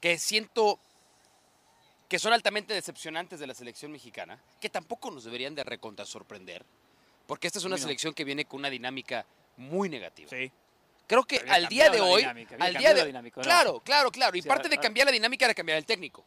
que 0.00 0.18
siento 0.18 0.78
que 2.08 2.18
son 2.18 2.32
altamente 2.32 2.74
decepcionantes 2.74 3.38
de 3.38 3.46
la 3.46 3.54
selección 3.54 3.92
mexicana, 3.92 4.42
que 4.60 4.70
tampoco 4.70 5.10
nos 5.10 5.24
deberían 5.24 5.54
de 5.54 5.62
recontra 5.62 6.06
sorprender, 6.06 6.64
porque 7.26 7.46
esta 7.46 7.58
es 7.58 7.64
una 7.64 7.76
selección 7.76 8.14
que 8.14 8.24
viene 8.24 8.46
con 8.46 8.60
una 8.60 8.70
dinámica 8.70 9.26
muy 9.58 9.88
negativa. 9.88 10.30
Sí. 10.30 10.50
Creo 11.06 11.24
que 11.24 11.38
al 11.48 11.68
día 11.68 11.90
de 11.90 12.00
hoy, 12.00 12.22
al 12.22 12.74
día 12.76 12.94
de 12.94 13.30
claro, 13.32 13.80
claro, 13.80 14.10
claro, 14.10 14.36
y 14.36 14.42
parte 14.42 14.68
de 14.68 14.78
cambiar 14.78 15.06
la 15.06 15.12
dinámica 15.12 15.44
era 15.44 15.54
cambiar 15.54 15.78
el 15.78 15.86
técnico. 15.86 16.24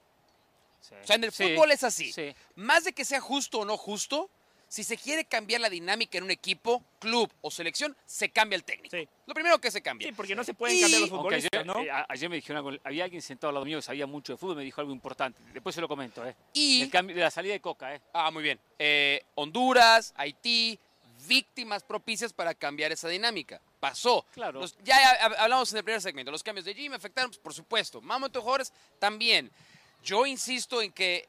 O 0.81 1.05
sea, 1.05 1.15
en 1.15 1.23
el 1.23 1.31
fútbol 1.31 1.71
es 1.71 1.83
así. 1.83 2.13
Más 2.55 2.83
de 2.83 2.93
que 2.93 3.05
sea 3.05 3.21
justo 3.21 3.59
o 3.59 3.65
no 3.65 3.77
justo, 3.77 4.29
si 4.71 4.85
se 4.85 4.95
quiere 4.95 5.25
cambiar 5.25 5.59
la 5.59 5.69
dinámica 5.69 6.17
en 6.17 6.23
un 6.23 6.31
equipo, 6.31 6.81
club 6.97 7.29
o 7.41 7.51
selección, 7.51 7.93
se 8.05 8.29
cambia 8.29 8.55
el 8.55 8.63
técnico. 8.63 8.95
Lo 9.25 9.33
primero 9.33 9.59
que 9.59 9.69
se 9.69 9.81
cambia. 9.81 10.07
Sí, 10.07 10.13
porque 10.13 10.33
no 10.33 10.45
se 10.45 10.53
pueden 10.53 10.79
cambiar 10.79 11.01
los 11.01 11.09
futbolistas, 11.09 11.65
¿no? 11.65 11.81
Eh, 11.81 11.89
ayer 12.07 12.29
me 12.29 12.37
dijeron 12.37 12.79
había 12.85 13.03
alguien 13.03 13.21
sentado 13.21 13.49
al 13.49 13.55
lado 13.55 13.65
mío 13.65 13.79
que 13.79 13.81
sabía 13.81 14.07
mucho 14.07 14.31
de 14.31 14.37
fútbol, 14.37 14.55
me 14.55 14.63
dijo 14.63 14.79
algo 14.79 14.93
importante. 14.93 15.41
Después 15.51 15.75
se 15.75 15.81
lo 15.81 15.89
comento, 15.89 16.25
¿eh? 16.25 16.33
Y... 16.53 16.83
El 16.83 16.89
cambio 16.89 17.13
de 17.13 17.21
la 17.21 17.29
salida 17.29 17.51
de 17.51 17.59
Coca, 17.59 17.93
¿eh? 17.93 17.99
Ah, 18.13 18.31
muy 18.31 18.43
bien. 18.43 18.61
Eh, 18.79 19.21
Honduras, 19.35 20.13
Haití, 20.15 20.79
víctimas 21.27 21.83
propicias 21.83 22.31
para 22.31 22.53
cambiar 22.53 22.93
esa 22.93 23.09
dinámica. 23.09 23.59
Pasó. 23.77 24.25
Claro. 24.33 24.63
ya 24.85 24.95
hablamos 25.37 25.69
en 25.73 25.79
el 25.79 25.83
primer 25.83 26.01
segmento. 26.01 26.31
Los 26.31 26.43
cambios 26.43 26.63
de 26.63 26.73
Jimmy 26.73 26.95
afectaron, 26.95 27.29
pues, 27.29 27.39
por 27.39 27.53
supuesto. 27.53 27.99
Mamo 27.99 28.27
Juárez 28.33 28.71
también. 28.99 29.51
Yo 30.01 30.25
insisto 30.25 30.81
en 30.81 30.93
que 30.93 31.27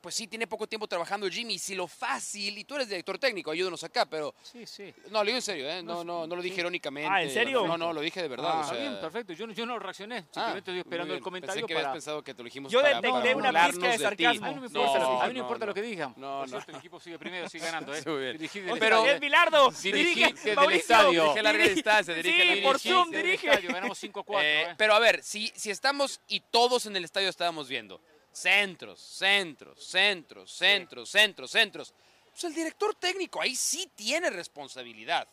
pues 0.00 0.14
sí, 0.14 0.28
tiene 0.28 0.46
poco 0.46 0.66
tiempo 0.66 0.86
trabajando 0.86 1.28
Jimmy. 1.28 1.58
Si 1.58 1.74
lo 1.74 1.88
fácil, 1.88 2.56
y 2.56 2.64
tú 2.64 2.76
eres 2.76 2.88
director 2.88 3.18
técnico, 3.18 3.50
ayúdanos 3.50 3.82
acá, 3.82 4.06
pero. 4.06 4.34
Sí, 4.42 4.64
sí. 4.66 4.94
No, 5.10 5.18
lo 5.18 5.24
digo 5.24 5.36
en 5.36 5.42
serio, 5.42 5.68
¿eh? 5.68 5.82
No, 5.82 6.04
no, 6.04 6.26
no 6.26 6.36
lo 6.36 6.42
dije 6.42 6.60
irónicamente. 6.60 7.10
Ah, 7.10 7.22
¿en 7.22 7.30
serio? 7.30 7.66
No, 7.66 7.76
no, 7.76 7.92
lo 7.92 8.00
dije 8.00 8.22
de 8.22 8.28
verdad. 8.28 8.62
Ah, 8.64 8.72
bien, 8.72 9.00
perfecto. 9.00 9.32
Yo, 9.32 9.50
yo 9.50 9.66
no 9.66 9.78
reaccioné. 9.78 10.18
Ah, 10.18 10.22
simplemente 10.32 10.70
estoy 10.70 10.78
esperando 10.78 11.14
el 11.14 11.20
comentario. 11.20 11.62
Pensé 11.62 11.66
que 11.66 11.78
habías 11.78 11.92
pensado 11.92 12.22
que 12.22 12.34
te 12.34 12.42
lo 12.42 12.44
dijimos 12.44 12.70
Yo 12.70 12.82
detecté 12.82 13.34
una 13.34 13.66
pizca 13.66 13.90
de 13.90 13.98
sarcasmo. 13.98 14.46
a 14.46 14.48
mí 14.50 14.54
no 14.54 14.60
me 14.60 14.66
importa, 14.66 14.98
lo, 14.98 15.22
a 15.22 15.26
mí 15.26 15.34
no 15.34 15.40
importa 15.40 15.66
lo 15.66 15.74
que 15.74 15.82
digan. 15.82 16.14
No, 16.16 16.46
no. 16.46 16.58
el 16.58 16.76
equipo 16.76 17.00
sigue 17.00 17.18
primero, 17.18 17.48
sigue 17.48 17.64
ganando, 17.64 17.94
¿eh? 17.94 18.32
Dirigí 18.32 18.60
del 18.60 18.78
pero, 18.78 19.04
es 19.04 19.18
Bilardo, 19.18 19.70
dirige 19.82 20.32
del 20.32 20.72
estadio. 20.72 21.22
Dirige 21.22 21.42
larga 21.42 21.64
distancia, 21.68 22.14
dirige 22.14 22.56
Sí, 22.56 22.60
por 22.62 22.78
Zoom, 22.78 23.10
dirige. 23.10 23.48
Ganamos 23.48 24.02
5-4. 24.02 24.40
Eh, 24.42 24.74
pero 24.76 24.94
a 24.94 24.98
ver, 24.98 25.22
si 25.22 25.52
estamos 25.64 26.20
y 26.28 26.40
todos 26.40 26.86
en 26.86 26.96
el 26.96 27.04
estadio 27.04 27.28
estábamos 27.28 27.68
viendo 27.68 28.00
centros, 28.38 29.00
centros, 29.00 29.84
centros, 29.84 30.50
centros, 30.52 31.10
centros, 31.10 31.50
centros. 31.50 31.94
Pues 32.30 32.44
el 32.44 32.54
director 32.54 32.94
técnico 32.94 33.40
ahí 33.40 33.56
sí 33.56 33.90
tiene 33.96 34.30
responsabilidad 34.30 35.26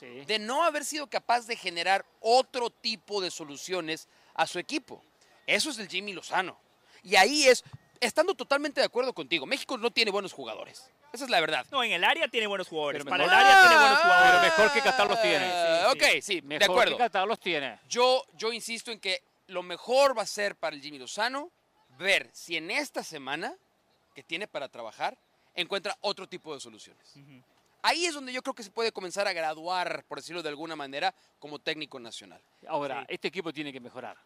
de 0.00 0.38
no 0.38 0.64
haber 0.64 0.84
sido 0.84 1.08
capaz 1.08 1.46
de 1.46 1.56
generar 1.56 2.04
otro 2.20 2.70
tipo 2.70 3.20
de 3.20 3.30
soluciones 3.30 4.08
a 4.34 4.46
su 4.46 4.58
equipo. 4.58 5.02
Eso 5.46 5.70
es 5.70 5.78
el 5.78 5.88
Jimmy 5.88 6.12
Lozano. 6.12 6.58
Y 7.02 7.16
ahí 7.16 7.44
es, 7.48 7.64
estando 8.00 8.34
totalmente 8.34 8.80
de 8.80 8.86
acuerdo 8.86 9.12
contigo, 9.12 9.46
México 9.46 9.76
no 9.78 9.90
tiene 9.90 10.10
buenos 10.10 10.32
jugadores. 10.32 10.90
Esa 11.12 11.24
es 11.24 11.30
la 11.30 11.40
verdad. 11.40 11.66
No, 11.70 11.82
en 11.82 11.92
el 11.92 12.04
área 12.04 12.28
tiene 12.28 12.46
buenos 12.46 12.68
jugadores. 12.68 13.02
Para 13.04 13.24
el 13.24 13.30
área 13.30 13.60
tiene 13.62 13.76
buenos 13.76 13.98
jugadores. 13.98 14.30
Pero 14.30 14.42
mejor 14.42 14.72
que 14.72 14.80
Qatar 14.82 15.08
los 15.08 15.22
tiene. 15.22 15.86
ok, 15.86 16.22
sí, 16.22 16.40
de 16.42 16.64
acuerdo. 16.64 16.96
que 16.96 17.04
Qatar 17.04 17.26
los 17.26 17.40
tiene. 17.40 17.80
Yo, 17.88 18.24
yo 18.34 18.52
insisto 18.52 18.90
en 18.90 19.00
que 19.00 19.22
lo 19.46 19.62
mejor 19.62 20.16
va 20.16 20.22
a 20.22 20.26
ser 20.26 20.54
para 20.56 20.76
el 20.76 20.82
Jimmy 20.82 20.98
Lozano 20.98 21.50
ver 21.98 22.28
si 22.32 22.56
en 22.56 22.70
esta 22.70 23.02
semana 23.02 23.54
que 24.14 24.22
tiene 24.22 24.46
para 24.46 24.68
trabajar 24.68 25.18
encuentra 25.54 25.96
otro 26.00 26.28
tipo 26.28 26.54
de 26.54 26.60
soluciones. 26.60 27.14
Ahí 27.82 28.06
es 28.06 28.14
donde 28.14 28.32
yo 28.32 28.42
creo 28.42 28.54
que 28.54 28.62
se 28.62 28.70
puede 28.70 28.92
comenzar 28.92 29.28
a 29.28 29.32
graduar, 29.32 30.04
por 30.08 30.18
decirlo 30.18 30.42
de 30.42 30.48
alguna 30.48 30.76
manera, 30.76 31.14
como 31.38 31.58
técnico 31.58 31.98
nacional. 32.00 32.40
Ahora, 32.66 33.04
este 33.08 33.28
equipo 33.28 33.52
tiene 33.52 33.72
que 33.72 33.80
mejorar. 33.80 34.16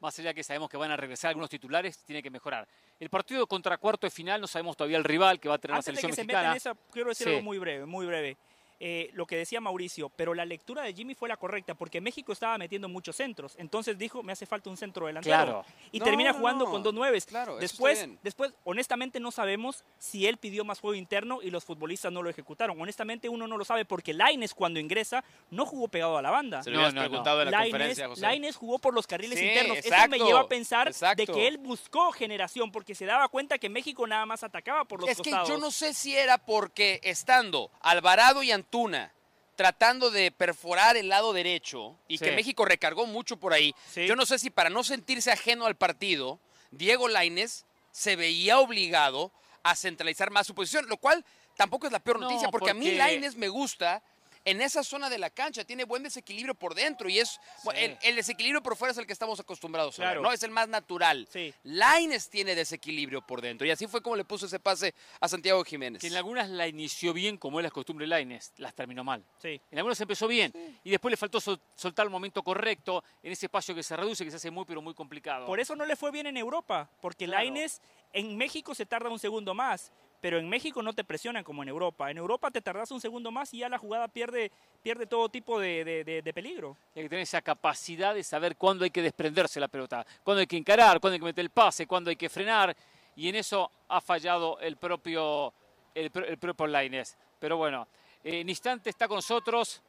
Más 0.00 0.18
allá 0.18 0.34
que 0.34 0.42
sabemos 0.42 0.68
que 0.68 0.76
van 0.76 0.90
a 0.90 0.96
regresar 0.96 1.30
algunos 1.30 1.48
titulares, 1.48 1.98
tiene 1.98 2.22
que 2.22 2.30
mejorar. 2.30 2.68
El 3.00 3.08
partido 3.08 3.46
contra 3.46 3.78
cuarto 3.78 4.06
de 4.06 4.10
final, 4.10 4.40
no 4.40 4.46
sabemos 4.46 4.76
todavía 4.76 4.98
el 4.98 5.04
rival 5.04 5.40
que 5.40 5.48
va 5.48 5.54
a 5.54 5.58
tener 5.58 5.76
la 5.76 5.82
selección 5.82 6.10
de 6.10 6.16
que 6.16 6.22
mexicana. 6.24 6.52
Se 6.52 6.58
esa, 6.58 6.74
quiero 6.90 7.08
decir 7.08 7.28
algo 7.28 7.42
muy 7.42 7.58
breve, 7.58 7.86
muy 7.86 8.06
breve. 8.06 8.36
Eh, 8.86 9.08
lo 9.14 9.24
que 9.24 9.36
decía 9.36 9.62
Mauricio, 9.62 10.10
pero 10.10 10.34
la 10.34 10.44
lectura 10.44 10.82
de 10.82 10.92
Jimmy 10.92 11.14
fue 11.14 11.26
la 11.26 11.38
correcta 11.38 11.72
porque 11.74 12.02
México 12.02 12.34
estaba 12.34 12.58
metiendo 12.58 12.86
muchos 12.86 13.16
centros. 13.16 13.54
Entonces 13.56 13.96
dijo, 13.96 14.22
me 14.22 14.32
hace 14.32 14.44
falta 14.44 14.68
un 14.68 14.76
centro 14.76 15.06
delantero. 15.06 15.36
Claro. 15.36 15.64
Y 15.90 16.00
termina 16.00 16.34
jugando 16.34 16.66
con 16.66 16.82
dos 16.82 16.92
nueves. 16.92 17.24
Claro, 17.24 17.56
después, 17.56 18.06
después, 18.22 18.52
honestamente, 18.64 19.20
no 19.20 19.30
sabemos 19.30 19.84
si 19.96 20.26
él 20.26 20.36
pidió 20.36 20.66
más 20.66 20.80
juego 20.80 20.96
interno 20.96 21.40
y 21.40 21.50
los 21.50 21.64
futbolistas 21.64 22.12
no 22.12 22.20
lo 22.20 22.28
ejecutaron. 22.28 22.78
Honestamente, 22.78 23.30
uno 23.30 23.46
no 23.46 23.56
lo 23.56 23.64
sabe 23.64 23.86
porque 23.86 24.12
Laines, 24.12 24.52
cuando 24.52 24.78
ingresa, 24.78 25.24
no 25.48 25.64
jugó 25.64 25.88
pegado 25.88 26.18
a 26.18 26.20
la 26.20 26.30
banda. 26.30 26.62
Se 26.62 26.70
lo 26.70 26.82
no, 26.82 27.00
preguntado 27.00 27.40
en 27.40 27.52
la 27.52 27.62
conferencia, 27.62 28.10
Laines 28.18 28.54
jugó 28.54 28.78
por 28.78 28.92
los 28.92 29.06
carriles 29.06 29.40
internos. 29.40 29.78
Eso 29.78 30.08
me 30.10 30.18
lleva 30.18 30.40
a 30.40 30.46
pensar 30.46 30.92
de 30.92 31.26
que 31.26 31.48
él 31.48 31.56
buscó 31.56 32.12
generación 32.12 32.70
porque 32.70 32.94
se 32.94 33.06
daba 33.06 33.28
cuenta 33.28 33.56
que 33.56 33.70
México 33.70 34.06
nada 34.06 34.26
más 34.26 34.44
atacaba 34.44 34.84
por 34.84 35.00
los 35.00 35.08
costados. 35.08 35.48
Es 35.48 35.48
que 35.48 35.54
yo 35.54 35.58
no 35.58 35.70
sé 35.70 35.94
si 35.94 36.14
era 36.14 36.36
porque 36.36 37.00
estando 37.02 37.70
Alvarado 37.80 38.42
y 38.42 38.52
Antuna 38.74 39.12
tratando 39.54 40.10
de 40.10 40.32
perforar 40.32 40.96
el 40.96 41.08
lado 41.08 41.32
derecho 41.32 41.96
y 42.08 42.18
que 42.18 42.32
México 42.32 42.64
recargó 42.64 43.06
mucho 43.06 43.36
por 43.36 43.52
ahí. 43.52 43.72
Yo 43.94 44.16
no 44.16 44.26
sé 44.26 44.40
si 44.40 44.50
para 44.50 44.68
no 44.68 44.82
sentirse 44.82 45.30
ajeno 45.30 45.66
al 45.66 45.76
partido, 45.76 46.40
Diego 46.72 47.06
Laines 47.06 47.66
se 47.92 48.16
veía 48.16 48.58
obligado 48.58 49.30
a 49.62 49.76
centralizar 49.76 50.32
más 50.32 50.48
su 50.48 50.56
posición, 50.56 50.88
lo 50.88 50.96
cual 50.96 51.24
tampoco 51.56 51.86
es 51.86 51.92
la 51.92 52.00
peor 52.00 52.18
noticia, 52.18 52.48
porque, 52.48 52.70
a 52.70 52.74
mí 52.74 52.90
Laines 52.96 53.36
me 53.36 53.48
gusta 53.48 54.02
en 54.44 54.60
esa 54.60 54.82
zona 54.82 55.08
de 55.08 55.18
la 55.18 55.30
cancha, 55.30 55.64
tiene 55.64 55.84
buen 55.84 56.02
desequilibrio 56.02 56.54
por 56.54 56.74
dentro 56.74 57.08
y 57.08 57.18
es 57.18 57.40
el, 57.74 58.16
desequilibrio 58.16 58.62
por 58.62 58.76
fuera 58.76 58.92
es 58.92 58.98
el 58.98 59.06
que 59.06 59.12
estamos 59.12 59.40
acostumbrados 59.40 59.98
a 60.00 60.08
ver, 60.10 60.20
¿no? 60.20 60.32
Es 60.32 60.42
el 60.42 60.50
más 60.50 60.68
natural. 60.68 61.26
Sí. 61.30 61.52
Laines 61.64 62.28
tiene 62.28 62.54
desequilibrio 62.54 63.22
por 63.22 63.40
dentro 63.40 63.66
y 63.66 63.70
así 63.70 63.86
fue 63.86 64.02
como 64.02 64.16
le 64.16 64.24
puso 64.24 64.46
ese 64.46 64.60
pase 64.60 64.94
a 65.20 65.28
Santiago 65.28 65.64
Jiménez. 65.64 66.00
Que 66.00 66.08
en 66.08 66.16
algunas 66.16 66.48
la 66.48 66.68
inició 66.68 67.12
bien, 67.12 67.38
como 67.38 67.58
es 67.60 67.64
la 67.64 67.70
costumbre 67.70 68.04
de 68.04 68.08
Laines, 68.08 68.52
las 68.58 68.74
terminó 68.74 69.02
mal. 69.02 69.24
Sí. 69.38 69.60
En 69.70 69.78
algunas 69.78 70.00
empezó 70.00 70.28
bien 70.28 70.52
y 70.84 70.90
después 70.90 71.10
le 71.10 71.16
faltó 71.16 71.40
soltar 71.40 72.04
el 72.04 72.10
momento 72.10 72.42
correcto 72.42 73.02
en 73.22 73.32
ese 73.32 73.46
espacio 73.46 73.74
que 73.74 73.82
se 73.82 73.96
reduce, 73.96 74.24
que 74.24 74.30
se 74.30 74.36
hace 74.36 74.50
muy 74.50 74.64
pero 74.64 74.82
muy 74.82 74.94
complicado. 74.94 75.46
Por 75.46 75.60
eso 75.60 75.74
no 75.74 75.86
le 75.86 75.96
fue 75.96 76.10
bien 76.10 76.26
en 76.26 76.36
Europa, 76.36 76.90
porque 77.00 77.26
Laines 77.26 77.80
en 78.12 78.36
México 78.36 78.74
se 78.74 78.86
tarda 78.86 79.08
un 79.08 79.18
segundo 79.18 79.54
más 79.54 79.92
pero 80.24 80.38
en 80.38 80.48
México 80.48 80.82
no 80.82 80.94
te 80.94 81.04
presionan 81.04 81.44
como 81.44 81.62
en 81.62 81.68
Europa. 81.68 82.10
En 82.10 82.16
Europa 82.16 82.50
te 82.50 82.62
tardas 82.62 82.90
un 82.90 82.98
segundo 82.98 83.30
más 83.30 83.52
y 83.52 83.58
ya 83.58 83.68
la 83.68 83.76
jugada 83.76 84.08
pierde, 84.08 84.50
pierde 84.82 85.04
todo 85.04 85.28
tipo 85.28 85.60
de, 85.60 86.32
peligro. 86.34 86.78
Hay 86.96 87.02
que 87.02 87.08
tener 87.10 87.24
esa 87.24 87.42
capacidad 87.42 88.14
de 88.14 88.24
saber 88.24 88.56
cuándo 88.56 88.84
hay 88.84 88.90
que 88.90 89.02
desprenderse 89.02 89.60
la 89.60 89.68
pelota, 89.68 90.06
cuándo 90.22 90.40
hay 90.40 90.46
que 90.46 90.56
encarar, 90.56 90.98
cuándo 90.98 91.12
hay 91.12 91.18
que 91.18 91.26
meter 91.26 91.42
el 91.42 91.50
pase, 91.50 91.86
cuándo 91.86 92.08
hay 92.08 92.16
que 92.16 92.30
frenar. 92.30 92.74
Y 93.16 93.28
en 93.28 93.34
eso 93.34 93.70
ha 93.86 94.00
fallado 94.00 94.58
el 94.60 94.78
propio, 94.78 95.52
el, 95.94 96.10
propio 96.10 96.68
Laines. 96.68 97.18
Pero 97.38 97.58
bueno, 97.58 97.86
en 98.22 98.48
instante 98.48 98.88
está 98.88 99.06
con 99.06 99.16
nosotros 99.16 99.82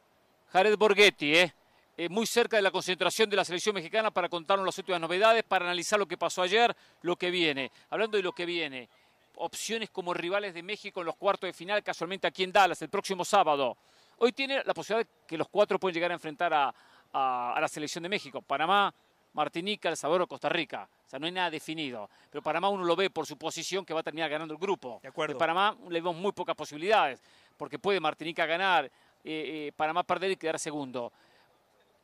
Jared 0.52 0.76
Borghetti, 0.76 1.34
¿eh? 1.34 1.54
Eh, 1.96 2.10
muy 2.10 2.26
cerca 2.26 2.56
de 2.56 2.62
la 2.62 2.70
concentración 2.70 3.30
de 3.30 3.36
la 3.36 3.44
selección 3.46 3.74
mexicana 3.74 4.10
para 4.10 4.28
contarnos 4.28 4.66
las 4.66 4.76
últimas 4.76 5.00
novedades, 5.00 5.44
para 5.44 5.64
analizar 5.64 5.98
lo 5.98 6.04
que 6.04 6.18
pasó 6.18 6.42
ayer, 6.42 6.76
lo 7.00 7.16
que 7.16 7.30
viene. 7.30 7.72
Hablando 7.88 8.18
de 8.18 8.22
lo 8.22 8.32
que 8.32 8.44
viene, 8.44 8.90
opciones 9.36 9.90
como 9.90 10.14
rivales 10.14 10.54
de 10.54 10.62
México 10.62 11.00
en 11.00 11.06
los 11.06 11.16
cuartos 11.16 11.48
de 11.48 11.52
final, 11.52 11.82
casualmente 11.82 12.26
aquí 12.26 12.42
en 12.44 12.52
Dallas, 12.52 12.80
el 12.82 12.88
próximo 12.88 13.24
sábado. 13.24 13.76
Hoy 14.18 14.32
tiene 14.32 14.62
la 14.64 14.74
posibilidad 14.74 15.06
de 15.06 15.26
que 15.26 15.36
los 15.36 15.48
cuatro 15.48 15.78
pueden 15.78 15.94
llegar 15.94 16.10
a 16.10 16.14
enfrentar 16.14 16.52
a, 16.52 16.74
la 17.12 17.68
selección 17.68 18.02
de 18.02 18.08
México. 18.08 18.42
Panamá, 18.42 18.92
Martinica, 19.32 19.88
El 19.88 19.96
Salvador 19.96 20.22
o 20.22 20.26
Costa 20.26 20.48
Rica. 20.48 20.88
O 21.06 21.08
sea, 21.08 21.18
no 21.18 21.26
hay 21.26 21.32
nada 21.32 21.50
definido. 21.50 22.10
Pero 22.30 22.42
Panamá 22.42 22.68
uno 22.68 22.84
lo 22.84 22.96
ve 22.96 23.08
por 23.10 23.26
su 23.26 23.38
posición 23.38 23.84
que 23.84 23.94
va 23.94 24.00
a 24.00 24.02
terminar 24.02 24.28
ganando 24.28 24.52
el 24.52 24.60
grupo. 24.60 24.98
De 25.02 25.08
acuerdo. 25.08 25.38
Panamá 25.38 25.76
le 25.88 26.00
vemos 26.00 26.16
muy 26.16 26.32
pocas 26.32 26.54
posibilidades, 26.54 27.22
porque 27.56 27.78
puede 27.78 28.00
Martinica 28.00 28.44
ganar, 28.44 28.86
eh, 28.86 28.90
eh, 29.24 29.72
Panamá 29.76 30.02
perder 30.02 30.32
y 30.32 30.36
quedar 30.36 30.58
segundo. 30.58 31.12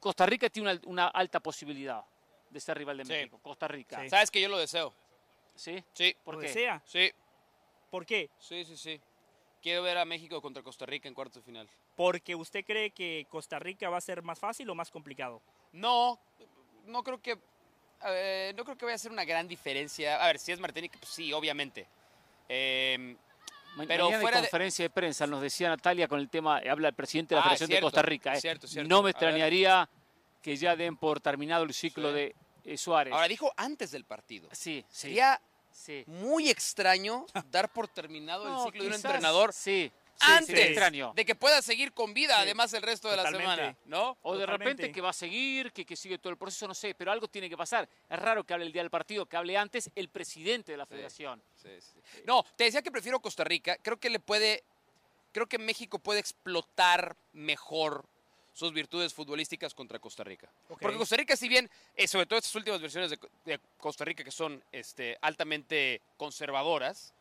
Costa 0.01 0.25
Rica 0.27 0.49
tiene 0.49 0.81
una, 0.87 1.09
alta 1.09 1.41
posibilidad 1.41 2.03
de 2.49 2.61
ser 2.61 2.79
rival 2.79 2.97
de 2.99 3.05
México. 3.05 3.39
Costa 3.43 3.69
Rica. 3.69 4.09
Sabes 4.09 4.31
que 4.31 4.41
yo 4.41 4.49
lo 4.49 4.59
deseo. 4.59 4.93
¿Sí? 5.55 5.83
Sí. 5.93 6.17
¿Por 6.25 6.41
qué? 6.41 6.47
Desea? 6.47 6.83
Sí. 6.85 7.11
¿Por 7.93 8.06
qué? 8.06 8.31
Sí, 8.39 8.64
sí, 8.64 8.74
sí. 8.78 8.98
Quiero 9.60 9.82
ver 9.82 9.98
a 9.98 10.06
México 10.06 10.40
contra 10.40 10.62
Costa 10.62 10.86
Rica 10.86 11.09
en 11.09 11.14
cuartos 11.14 11.36
de 11.36 11.43
final. 11.43 11.69
¿Porque 11.94 12.35
usted 12.35 12.64
cree 12.64 12.90
que 12.90 13.27
Costa 13.28 13.59
Rica 13.59 13.90
va 13.90 13.98
a 13.98 14.01
ser 14.01 14.23
más 14.23 14.39
fácil 14.39 14.70
o 14.70 14.74
más 14.74 14.90
complicado? 14.90 15.43
No, 15.73 16.19
no 16.86 17.05
creo 17.05 17.20
que 17.20 17.35
no 18.56 18.64
creo 18.64 18.78
que 18.78 18.86
vaya 18.86 18.94
a 18.94 18.98
ser 18.98 19.12
una 19.12 19.27
gran 19.27 19.47
diferencia. 19.47 20.24
A 20.24 20.28
ver, 20.28 20.39
si 20.39 20.52
es 20.52 20.59
Martinique, 20.59 20.97
pues 20.98 21.12
sí, 21.12 21.35
obviamente. 21.35 21.86
Eh, 22.48 23.14
pero 23.86 24.10
fuera 24.10 24.39
de 24.39 24.44
conferencia 24.44 24.86
de... 24.86 24.90
prensa 24.90 25.27
nos 25.27 25.43
decía 25.43 25.69
Natalia 25.69 26.09
con 26.09 26.19
el 26.19 26.31
tema, 26.31 26.62
habla 26.70 26.89
el 26.89 26.94
presidente 26.94 27.35
de 27.35 27.40
la 27.43 27.47
ah, 27.47 27.51
Federación 27.51 27.70
de 27.77 27.81
Costa 27.82 28.02
Rica. 28.02 28.35
¿eh? 28.35 28.59
No 28.86 29.02
me 29.02 29.10
extrañaría 29.10 29.86
que 30.40 30.56
ya 30.56 30.77
den 30.77 30.97
por 30.97 31.20
terminado 31.20 31.64
el 31.64 31.74
ciclo 31.74 32.10
de 32.10 32.35
eh, 32.64 32.78
Suárez. 32.78 33.12
Ahora 33.12 33.28
dijo 33.28 33.52
antes 33.55 33.90
del 33.90 34.06
partido. 34.06 34.48
Sí, 34.52 34.82
sí. 34.89 35.09
Sería 35.09 35.40
muy 36.07 36.51
extraño 36.51 37.27
dar 37.51 37.73
por 37.73 37.89
terminado 37.89 38.47
el 38.47 38.65
ciclo 38.65 38.82
de 38.82 38.89
un 38.89 38.94
entrenador. 38.94 39.53
Sí. 39.53 39.90
antes 40.20 40.77
de 41.15 41.24
que 41.24 41.35
pueda 41.35 41.61
seguir 41.62 41.93
con 41.93 42.15
vida, 42.15 42.39
además 42.39 42.73
el 42.74 42.82
resto 42.82 43.11
de 43.11 43.16
la 43.16 43.31
semana, 43.31 43.77
¿no? 43.86 44.16
O 44.23 44.36
de 44.36 44.47
repente 44.47 44.93
que 44.93 45.01
va 45.01 45.11
a 45.11 45.15
seguir, 45.15 45.73
que, 45.73 45.85
que 45.85 45.97
sigue 45.97 46.19
todo 46.19 46.31
el 46.31 46.36
proceso, 46.36 46.69
no 46.69 46.74
sé, 46.74 46.94
pero 46.94 47.11
algo 47.11 47.28
tiene 47.28 47.49
que 47.49 47.57
pasar. 47.57 47.89
Es 48.09 48.19
raro 48.19 48.44
que 48.44 48.55
hable 48.55 48.66
el 48.66 48.73
día 48.73 48.82
del 48.82 48.90
partido, 48.90 49.27
que 49.27 49.36
hable 49.36 49.57
antes 49.57 49.90
el 49.94 50.09
presidente 50.09 50.73
de 50.73 50.78
la 50.78 50.86
federación. 50.86 51.43
no, 52.24 52.44
te 52.57 52.65
decía 52.65 52.82
que 52.82 52.90
prefiero 52.90 53.20
Costa 53.20 53.44
Rica, 53.44 53.77
creo 53.82 53.99
que 53.99 54.11
le 54.11 54.20
puede, 54.20 54.62
creo 55.32 55.49
que 55.49 55.59
México 55.59 55.99
puede 55.99 56.20
explotar 56.20 57.16
mejor 57.32 58.07
sus 58.53 58.73
virtudes 58.73 59.15
futbolísticas 59.15 59.74
contra 59.74 59.99
Costa 59.99 60.24
Rica. 60.24 60.51
Porque 60.69 60.97
Costa 60.97 61.16
Rica, 61.16 61.37
si 61.37 61.49
bien, 61.49 61.70
eh, 61.97 62.07
sobre 62.07 62.27
todo 62.27 62.39
estas 62.39 62.55
últimas 62.55 62.81
versiones 62.81 63.11
de, 63.45 63.61
Costa 63.79 64.05
Rica 64.05 64.23
que 64.23 64.31
son 64.31 64.62
este, 64.70 65.16
altamente 65.23 66.01
conservadoras, 66.16 67.15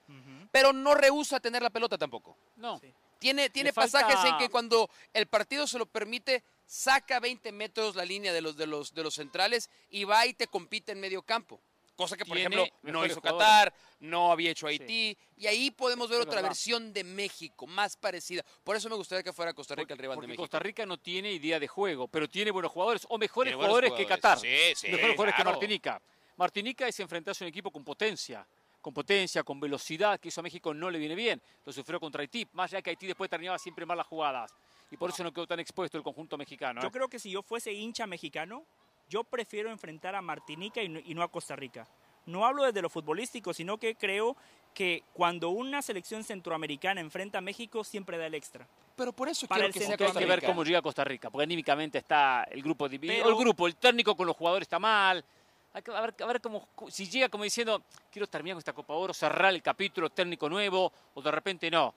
pero 0.51 0.73
no 0.73 0.93
rehúsa 0.93 1.39
tener 1.39 1.61
la 1.61 1.69
pelota 1.69 1.97
tampoco. 1.97 2.37
No. 2.57 2.79
Tiene, 3.17 3.49
tiene 3.49 3.71
pasajes 3.71 4.17
en 4.25 4.37
que 4.37 4.49
cuando 4.49 4.89
el 5.13 5.27
partido 5.27 5.67
se 5.67 5.77
lo 5.77 5.85
permite, 5.85 6.43
saca 6.65 7.19
20 7.19 7.51
metros 7.51 7.95
la 7.95 8.03
línea 8.03 8.33
de 8.33 8.41
los, 8.41 8.57
de 8.57 8.65
los, 8.65 8.93
de 8.93 9.03
los 9.03 9.13
centrales 9.15 9.69
y 9.89 10.03
va 10.03 10.25
y 10.25 10.33
te 10.33 10.47
compite 10.47 10.91
en 10.91 10.99
medio 10.99 11.21
campo. 11.21 11.61
Cosa 12.01 12.17
que, 12.17 12.25
por 12.25 12.35
ejemplo, 12.35 12.65
no 12.81 13.05
hizo 13.05 13.21
Qatar, 13.21 13.71
no 13.99 14.31
había 14.31 14.49
hecho 14.49 14.65
Haití. 14.65 15.15
Y 15.37 15.45
ahí 15.45 15.69
podemos 15.69 16.09
ver 16.09 16.19
otra 16.19 16.41
versión 16.41 16.91
de 16.91 17.03
México, 17.03 17.67
más 17.67 17.95
parecida. 17.95 18.43
Por 18.63 18.75
eso 18.75 18.89
me 18.89 18.95
gustaría 18.95 19.21
que 19.21 19.31
fuera 19.31 19.53
Costa 19.53 19.75
Rica 19.75 19.93
el 19.93 19.99
rival 19.99 20.19
de 20.19 20.25
México. 20.25 20.41
Costa 20.41 20.57
Rica 20.57 20.83
no 20.83 20.97
tiene 20.97 21.31
idea 21.31 21.59
de 21.59 21.67
juego, 21.67 22.07
pero 22.07 22.27
tiene 22.27 22.49
buenos 22.49 22.71
jugadores, 22.71 23.05
o 23.07 23.19
mejores 23.19 23.53
jugadores, 23.53 23.93
que 23.93 24.07
Qatar. 24.07 24.39
Sí, 24.39 24.47
sí, 24.75 24.87
mejores 24.87 25.11
jugadores 25.15 25.35
que 25.35 25.43
Martinica. 25.43 26.01
Martinica 26.37 26.87
es 26.87 26.99
enfrentarse 26.99 27.43
a 27.43 27.45
un 27.45 27.49
equipo 27.49 27.69
con 27.69 27.83
potencia 27.83 28.47
con 28.81 28.95
potencia, 28.95 29.43
con 29.43 29.59
velocidad, 29.59 30.19
que 30.19 30.29
eso 30.29 30.41
a 30.41 30.43
México 30.43 30.73
no 30.73 30.89
le 30.89 30.97
viene 30.97 31.13
bien. 31.13 31.39
Lo 31.63 31.71
sufrió 31.71 31.99
contra 31.99 32.21
Haití, 32.21 32.47
más 32.53 32.73
allá 32.73 32.81
que 32.81 32.89
Haití 32.89 33.05
después 33.05 33.29
terminaba 33.29 33.59
siempre 33.59 33.85
mal 33.85 33.95
las 33.95 34.07
jugadas. 34.07 34.51
Y 34.89 34.97
por 34.97 35.11
eso 35.11 35.23
no 35.23 35.31
quedó 35.31 35.45
tan 35.45 35.59
expuesto 35.59 35.99
el 35.99 36.03
conjunto 36.03 36.35
mexicano. 36.35 36.81
Yo 36.81 36.87
¿eh? 36.87 36.91
creo 36.91 37.07
que 37.07 37.19
si 37.19 37.29
yo 37.29 37.43
fuese 37.43 37.71
hincha 37.71 38.07
mexicano, 38.07 38.65
yo 39.11 39.25
prefiero 39.25 39.69
enfrentar 39.69 40.15
a 40.15 40.21
Martinica 40.21 40.81
y 40.81 40.87
no 41.13 41.21
a 41.21 41.27
Costa 41.27 41.55
Rica. 41.55 41.85
No 42.25 42.45
hablo 42.45 42.63
desde 42.63 42.81
lo 42.81 42.89
futbolístico, 42.89 43.53
sino 43.53 43.77
que 43.77 43.95
creo 43.95 44.37
que 44.73 45.03
cuando 45.13 45.49
una 45.49 45.81
selección 45.81 46.23
centroamericana 46.23 47.01
enfrenta 47.01 47.39
a 47.39 47.41
México, 47.41 47.83
siempre 47.83 48.17
da 48.17 48.27
el 48.27 48.35
extra. 48.35 48.65
Pero 48.95 49.11
por 49.11 49.27
eso 49.27 49.47
Para 49.47 49.69
quiero 49.69 49.97
que, 49.97 50.05
hay 50.05 50.13
que 50.13 50.25
ver 50.25 50.43
cómo 50.45 50.63
llega 50.63 50.81
Costa 50.81 51.03
Rica, 51.03 51.29
porque 51.29 51.43
anímicamente 51.43 51.97
está 51.97 52.45
el 52.49 52.61
grupo 52.61 52.87
dividido. 52.87 53.27
el 53.27 53.35
grupo, 53.35 53.67
el 53.67 53.75
técnico 53.75 54.15
con 54.15 54.27
los 54.27 54.37
jugadores 54.37 54.65
está 54.65 54.79
mal. 54.79 55.25
Hay 55.73 55.81
que 55.81 55.91
ver, 55.91 56.15
a 56.17 56.25
ver 56.25 56.39
cómo, 56.39 56.69
si 56.89 57.09
llega 57.09 57.27
como 57.27 57.43
diciendo, 57.43 57.83
quiero 58.11 58.27
terminar 58.27 58.55
con 58.55 58.59
esta 58.59 58.73
Copa 58.73 58.93
Oro, 58.93 59.13
cerrar 59.13 59.53
el 59.53 59.61
capítulo 59.61 60.09
técnico 60.09 60.47
nuevo, 60.49 60.91
o 61.13 61.21
de 61.21 61.31
repente 61.31 61.69
no. 61.69 61.93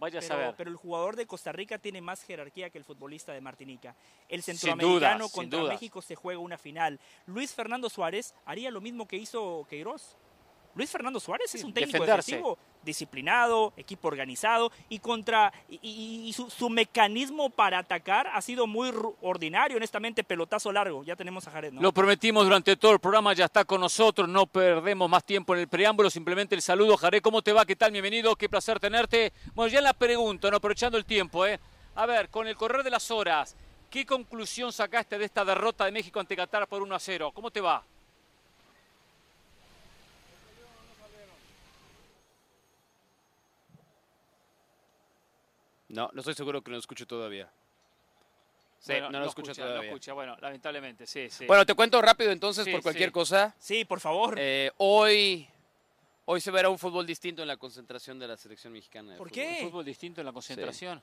Vaya 0.00 0.20
pero, 0.20 0.34
a 0.34 0.38
saber. 0.38 0.54
Pero 0.56 0.70
el 0.70 0.76
jugador 0.76 1.14
de 1.14 1.26
Costa 1.26 1.52
Rica 1.52 1.78
tiene 1.78 2.00
más 2.00 2.22
jerarquía 2.22 2.70
que 2.70 2.78
el 2.78 2.84
futbolista 2.84 3.32
de 3.32 3.42
Martinica. 3.42 3.94
El 4.28 4.42
centroamericano 4.42 5.28
contra 5.28 5.62
México 5.64 6.00
se 6.00 6.16
juega 6.16 6.40
una 6.40 6.56
final. 6.56 6.98
Luis 7.26 7.52
Fernando 7.52 7.90
Suárez 7.90 8.34
haría 8.46 8.70
lo 8.70 8.80
mismo 8.80 9.06
que 9.06 9.18
hizo 9.18 9.66
Queiroz. 9.68 10.16
Luis 10.74 10.90
Fernando 10.90 11.18
Suárez 11.18 11.54
es 11.54 11.64
un 11.64 11.72
técnico 11.72 12.04
defensivo, 12.04 12.58
disciplinado, 12.82 13.72
equipo 13.76 14.08
organizado 14.08 14.70
y 14.88 15.00
contra 15.00 15.52
y, 15.68 16.32
su, 16.32 16.70
mecanismo 16.70 17.50
para 17.50 17.78
atacar 17.78 18.28
ha 18.28 18.40
sido 18.40 18.66
muy 18.66 18.92
ordinario, 19.20 19.76
honestamente, 19.76 20.22
pelotazo 20.22 20.70
largo. 20.72 21.02
Ya 21.02 21.16
tenemos 21.16 21.46
a 21.48 21.50
Jared. 21.50 21.72
Lo 21.74 21.92
prometimos 21.92 22.44
durante 22.44 22.76
todo 22.76 22.92
el 22.92 23.00
programa, 23.00 23.32
ya 23.32 23.46
está 23.46 23.64
con 23.64 23.80
nosotros, 23.80 24.28
no 24.28 24.46
perdemos 24.46 25.10
más 25.10 25.24
tiempo 25.24 25.54
en 25.54 25.60
el 25.60 25.68
preámbulo, 25.68 26.08
simplemente 26.08 26.54
el 26.54 26.62
saludo. 26.62 26.96
Jared, 26.96 27.20
¿cómo 27.20 27.42
te 27.42 27.52
va? 27.52 27.66
¿Qué 27.66 27.76
tal? 27.76 27.90
Bienvenido, 27.90 28.36
qué 28.36 28.48
placer 28.48 28.78
tenerte. 28.78 29.32
Bueno, 29.54 29.72
ya 29.72 29.80
la 29.80 29.92
pregunta, 29.92 30.50
no 30.50 30.58
aprovechando 30.58 30.96
el 30.96 31.04
tiempo, 31.04 31.46
¿eh? 31.46 31.58
A 31.96 32.06
ver, 32.06 32.28
con 32.30 32.46
el 32.46 32.56
correr 32.56 32.84
de 32.84 32.90
las 32.90 33.10
horas, 33.10 33.56
¿qué 33.90 34.06
conclusión 34.06 34.72
sacaste 34.72 35.18
de 35.18 35.24
esta 35.24 35.44
derrota 35.44 35.84
de 35.84 35.92
México 35.92 36.20
ante 36.20 36.36
Qatar 36.36 36.68
por 36.68 36.80
1 36.82 36.94
a 36.94 37.00
0? 37.00 37.32
¿Cómo 37.34 37.50
te 37.50 37.60
va? 37.60 37.84
No, 45.90 46.08
no 46.12 46.20
estoy 46.20 46.34
seguro 46.34 46.62
que 46.62 46.70
lo 46.70 46.78
escuche 46.78 47.04
todavía. 47.04 47.50
Sí, 48.78 48.94
no 48.98 49.10
lo 49.10 49.26
escucha, 49.26 49.52
todavía. 49.52 49.90
escucha, 49.90 50.14
bueno, 50.14 50.36
lamentablemente, 50.40 51.06
sí, 51.06 51.28
sí. 51.28 51.44
Bueno, 51.46 51.66
te 51.66 51.74
cuento 51.74 52.00
rápido 52.00 52.30
entonces 52.30 52.66
por 52.66 52.80
cualquier 52.82 53.12
cosa. 53.12 53.54
Sí, 53.58 53.84
por 53.84 54.00
favor. 54.00 54.36
Eh, 54.38 54.70
hoy, 54.78 55.46
hoy 56.24 56.40
se 56.40 56.50
verá 56.50 56.70
un 56.70 56.78
fútbol 56.78 57.06
distinto 57.06 57.42
en 57.42 57.48
la 57.48 57.58
concentración 57.58 58.18
de 58.18 58.28
la 58.28 58.36
selección 58.38 58.72
mexicana. 58.72 59.16
¿Por 59.18 59.30
qué? 59.30 59.58
¿Un 59.62 59.70
fútbol 59.70 59.84
distinto 59.84 60.22
en 60.22 60.26
la 60.26 60.32
concentración? 60.32 61.02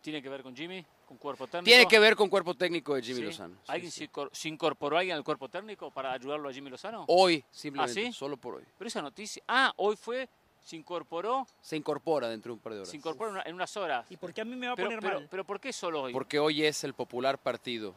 ¿Tiene 0.00 0.20
que 0.20 0.28
ver 0.28 0.42
con 0.42 0.56
Jimmy? 0.56 0.84
¿Con 1.06 1.16
cuerpo 1.16 1.46
técnico? 1.46 1.64
Tiene 1.64 1.86
que 1.86 1.98
ver 2.00 2.16
con 2.16 2.28
cuerpo 2.28 2.54
técnico 2.54 2.96
de 2.96 3.02
Jimmy 3.02 3.20
Lozano. 3.20 3.58
¿Alguien 3.68 3.92
se 3.92 4.48
incorporó 4.48 4.98
alguien 4.98 5.16
al 5.16 5.22
cuerpo 5.22 5.48
técnico 5.48 5.92
para 5.92 6.12
ayudarlo 6.12 6.48
a 6.48 6.52
Jimmy 6.52 6.70
Lozano? 6.70 7.04
Hoy, 7.06 7.44
simplemente, 7.52 8.08
¿Ah, 8.08 8.12
solo 8.12 8.36
por 8.36 8.56
hoy. 8.56 8.64
Pero 8.76 8.88
esa 8.88 9.00
noticia... 9.00 9.44
Ah, 9.46 9.72
hoy 9.76 9.94
fue 9.94 10.28
se 10.64 10.76
incorporó. 10.76 11.46
Se 11.60 11.76
incorpora 11.76 12.28
dentro 12.28 12.50
de 12.50 12.54
un 12.54 12.60
par 12.60 12.72
de 12.72 12.78
horas. 12.80 12.90
Se 12.90 12.96
incorpora 12.96 13.42
en 13.44 13.54
unas 13.54 13.76
horas. 13.76 14.06
¿Y 14.10 14.16
por 14.16 14.32
qué 14.32 14.42
a 14.42 14.44
mí 14.44 14.56
me 14.56 14.66
va 14.66 14.74
a 14.74 14.76
poner 14.76 15.00
pero, 15.00 15.20
mal? 15.20 15.28
Pero 15.30 15.44
¿por 15.44 15.60
qué 15.60 15.72
solo 15.72 16.02
hoy? 16.02 16.12
Porque 16.12 16.38
hoy 16.38 16.64
es 16.64 16.84
el 16.84 16.94
popular 16.94 17.38
partido 17.38 17.94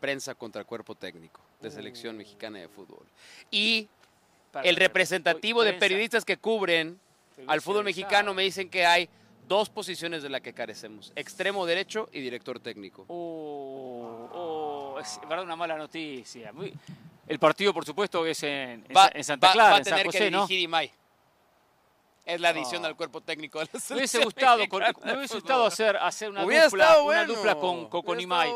prensa 0.00 0.34
contra 0.34 0.64
cuerpo 0.64 0.96
técnico 0.96 1.40
de 1.60 1.70
selección 1.70 2.16
mexicana 2.16 2.58
de 2.58 2.68
fútbol. 2.68 3.06
Y 3.50 3.88
el 4.64 4.76
representativo 4.76 5.62
de 5.62 5.74
periodistas 5.74 6.24
que 6.24 6.36
cubren 6.36 6.98
al 7.46 7.60
fútbol 7.60 7.84
mexicano 7.84 8.34
me 8.34 8.42
dicen 8.42 8.68
que 8.68 8.84
hay 8.84 9.08
dos 9.46 9.70
posiciones 9.70 10.22
de 10.22 10.28
las 10.28 10.40
que 10.40 10.52
carecemos, 10.52 11.12
extremo 11.14 11.66
derecho 11.66 12.08
y 12.12 12.20
director 12.20 12.58
técnico. 12.58 13.04
Oh, 13.08 14.28
oh 14.32 15.00
es 15.00 15.20
verdad 15.28 15.44
una 15.44 15.56
mala 15.56 15.76
noticia. 15.76 16.52
el 17.28 17.38
partido, 17.38 17.72
por 17.72 17.84
supuesto, 17.84 18.26
es 18.26 18.42
en, 18.42 18.84
Santa 19.22 19.52
Clara, 19.52 19.70
va, 19.70 19.76
a 19.76 19.82
tener 19.82 20.08
que 20.08 20.30
dirigir 20.30 20.58
Imai. 20.60 20.90
Es 22.24 22.40
la 22.40 22.50
adición 22.50 22.84
al 22.84 22.94
cuerpo 22.94 23.20
técnico 23.20 23.58
de 23.58 23.68
la 23.72 23.80
Me 23.90 23.96
hubiese 23.96 24.22
gustado, 24.24 24.58
me 25.04 25.16
hubiese 25.16 25.34
gustado 25.34 25.66
hacer, 25.66 25.96
hacer 25.96 26.30
una, 26.30 26.42
dupla, 26.42 27.02
una 27.02 27.24
dupla 27.24 27.54
con, 27.56 27.88
con, 27.88 28.20
Imai. 28.20 28.52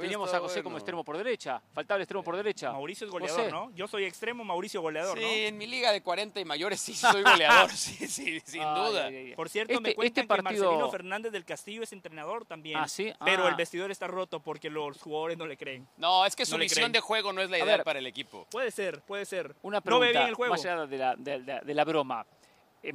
Teníamos 0.00 0.32
a 0.32 0.38
José 0.38 0.62
como 0.62 0.76
extremo 0.76 1.02
por 1.02 1.16
derecha. 1.16 1.60
Faltaba 1.72 1.96
el 1.96 2.02
extremo 2.02 2.22
por 2.22 2.36
derecha. 2.36 2.70
Mauricio 2.70 3.06
es 3.06 3.12
goleador, 3.12 3.50
¿no? 3.50 3.72
Yo 3.74 3.88
soy 3.88 4.04
extremo, 4.04 4.44
Mauricio 4.44 4.80
goleador, 4.80 5.18
sí, 5.18 5.24
¿no? 5.24 5.30
Sí, 5.30 5.46
en 5.46 5.58
mi 5.58 5.66
liga 5.66 5.90
de 5.90 6.00
40 6.00 6.38
y 6.38 6.44
mayores 6.44 6.80
sí 6.80 6.94
soy 6.94 7.22
goleador. 7.24 7.70
sí, 7.74 8.06
sí, 8.06 8.40
sin 8.44 8.62
duda. 8.62 9.08
Por 9.34 9.48
cierto, 9.48 9.80
me 9.80 9.88
este, 9.90 9.96
cuentan 9.96 10.22
este 10.22 10.28
partido... 10.28 10.62
que 10.62 10.68
Marcelino 10.68 10.90
Fernández 10.90 11.32
del 11.32 11.44
Castillo 11.44 11.82
es 11.82 11.92
entrenador 11.92 12.44
también. 12.44 12.78
Ah, 12.78 12.86
sí. 12.86 13.12
Pero 13.24 13.48
el 13.48 13.54
ah. 13.54 13.56
vestidor 13.56 13.90
está 13.90 14.06
roto 14.06 14.40
porque 14.40 14.70
los 14.70 15.02
jugadores 15.02 15.36
no 15.36 15.46
le 15.46 15.56
creen. 15.56 15.88
No, 15.96 16.24
es 16.24 16.36
que 16.36 16.46
su 16.46 16.56
visión 16.56 16.92
de 16.92 17.00
juego 17.00 17.32
no 17.32 17.42
es 17.42 17.50
la 17.50 17.58
idea 17.58 17.82
para 17.82 17.98
el 17.98 18.06
equipo. 18.06 18.46
Puede 18.50 18.70
ser, 18.70 19.00
puede 19.00 19.24
ser. 19.24 19.56
Una 19.62 19.80
pregunta, 19.80 20.06
no 20.06 20.12
ve 20.12 20.18
bien 20.18 20.28
el 20.28 20.34
juego. 20.34 20.54
Más 20.54 20.64
allá 20.64 20.86
de 20.86 20.98
la, 20.98 21.16
de 21.16 21.74
la 21.74 21.84
broma 21.84 22.24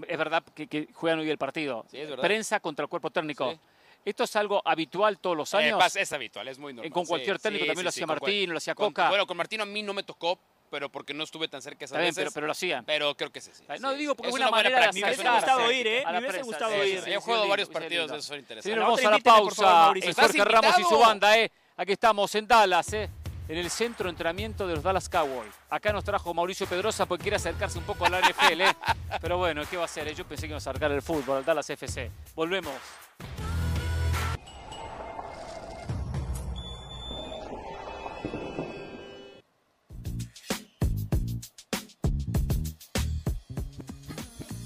es 0.07 0.17
verdad 0.17 0.43
que, 0.55 0.87
juegan 0.93 1.19
hoy 1.19 1.29
el 1.29 1.37
partido. 1.37 1.85
Prensa 2.21 2.59
contra 2.59 2.83
el 2.83 2.89
cuerpo 2.89 3.09
técnico. 3.09 3.57
¿Esto 4.05 4.25
es 4.25 4.35
algo 4.35 4.61
habitual 4.65 5.17
todos 5.19 5.37
los 5.37 5.53
eh, 5.53 5.57
años? 5.57 5.95
es 5.95 6.11
habitual, 6.11 6.47
es 6.47 6.59
muy 6.59 6.73
normal. 6.73 6.91
Con 6.91 7.05
cualquier 7.05 7.39
técnico 7.39 7.65
también 7.65 7.85
lo 7.85 7.89
hacía 7.89 8.05
Martín, 8.05 8.51
lo 8.51 8.57
hacía 8.57 8.75
Coca. 8.75 9.09
bueno, 9.09 9.25
con 9.25 9.37
Martín 9.37 9.61
a 9.61 9.65
mí 9.65 9.81
no 9.81 9.93
me 9.93 10.03
tocó, 10.03 10.37
pero 10.69 10.89
porque 10.89 11.13
no 11.13 11.23
estuve 11.23 11.47
tan 11.47 11.61
cerca 11.61 11.85
esa 11.85 11.97
veces. 11.97 12.15
Pero, 12.15 12.31
pero, 12.31 12.47
lo 12.47 12.51
hacían. 12.51 12.83
Pero 12.83 13.15
creo 13.15 13.31
que 13.31 13.39
sí. 13.39 13.51
sí 13.53 13.63
no 13.79 13.93
digo 13.93 14.15
porque 14.15 14.29
es 14.29 14.35
una, 14.35 14.49
manera 14.49 14.87
de 14.87 14.93
Me 14.93 15.05
hubiese 15.05 15.29
gustado 15.29 15.71
ir, 15.71 15.87
¿eh? 15.87 16.03
Me 16.11 16.19
hubiese 16.19 16.41
gustado 16.41 16.85
ir. 16.85 17.05
Yo 17.05 17.13
he 17.13 17.17
jugado 17.17 17.47
varios 17.47 17.69
partidos, 17.69 18.11
eso 18.11 18.21
son 18.21 18.39
interesantes. 18.39 18.81
vamos 18.81 19.05
a 19.05 19.11
la 19.11 19.19
pausa. 19.19 19.93
Jorge 20.15 20.43
Ramos 20.43 20.79
y 20.79 20.83
su 20.83 20.97
banda, 20.97 21.37
¿eh? 21.37 21.51
Aquí 21.77 21.93
estamos 21.93 22.33
en 22.35 22.47
Dallas, 22.47 22.93
¿eh? 22.93 23.09
En 23.47 23.57
el 23.57 23.69
centro 23.69 24.05
de 24.05 24.11
entrenamiento 24.11 24.67
de 24.67 24.75
los 24.75 24.83
Dallas 24.83 25.09
Cowboys. 25.09 25.51
Acá 25.69 25.91
nos 25.91 26.03
trajo 26.03 26.33
Mauricio 26.33 26.65
Pedrosa 26.67 27.05
porque 27.05 27.23
quiere 27.23 27.35
acercarse 27.37 27.77
un 27.77 27.83
poco 27.83 28.05
a 28.05 28.09
la 28.09 28.19
NFL. 28.21 28.61
¿eh? 28.61 28.75
Pero 29.21 29.37
bueno, 29.37 29.63
¿qué 29.69 29.77
va 29.77 29.83
a 29.83 29.85
hacer? 29.85 30.13
Yo 30.15 30.25
pensé 30.25 30.43
que 30.43 30.49
iba 30.49 30.57
a 30.57 30.57
acercar 30.57 30.91
el 30.91 31.01
fútbol 31.01 31.37
al 31.37 31.45
Dallas 31.45 31.69
FC. 31.69 32.11
Volvemos. 32.35 32.73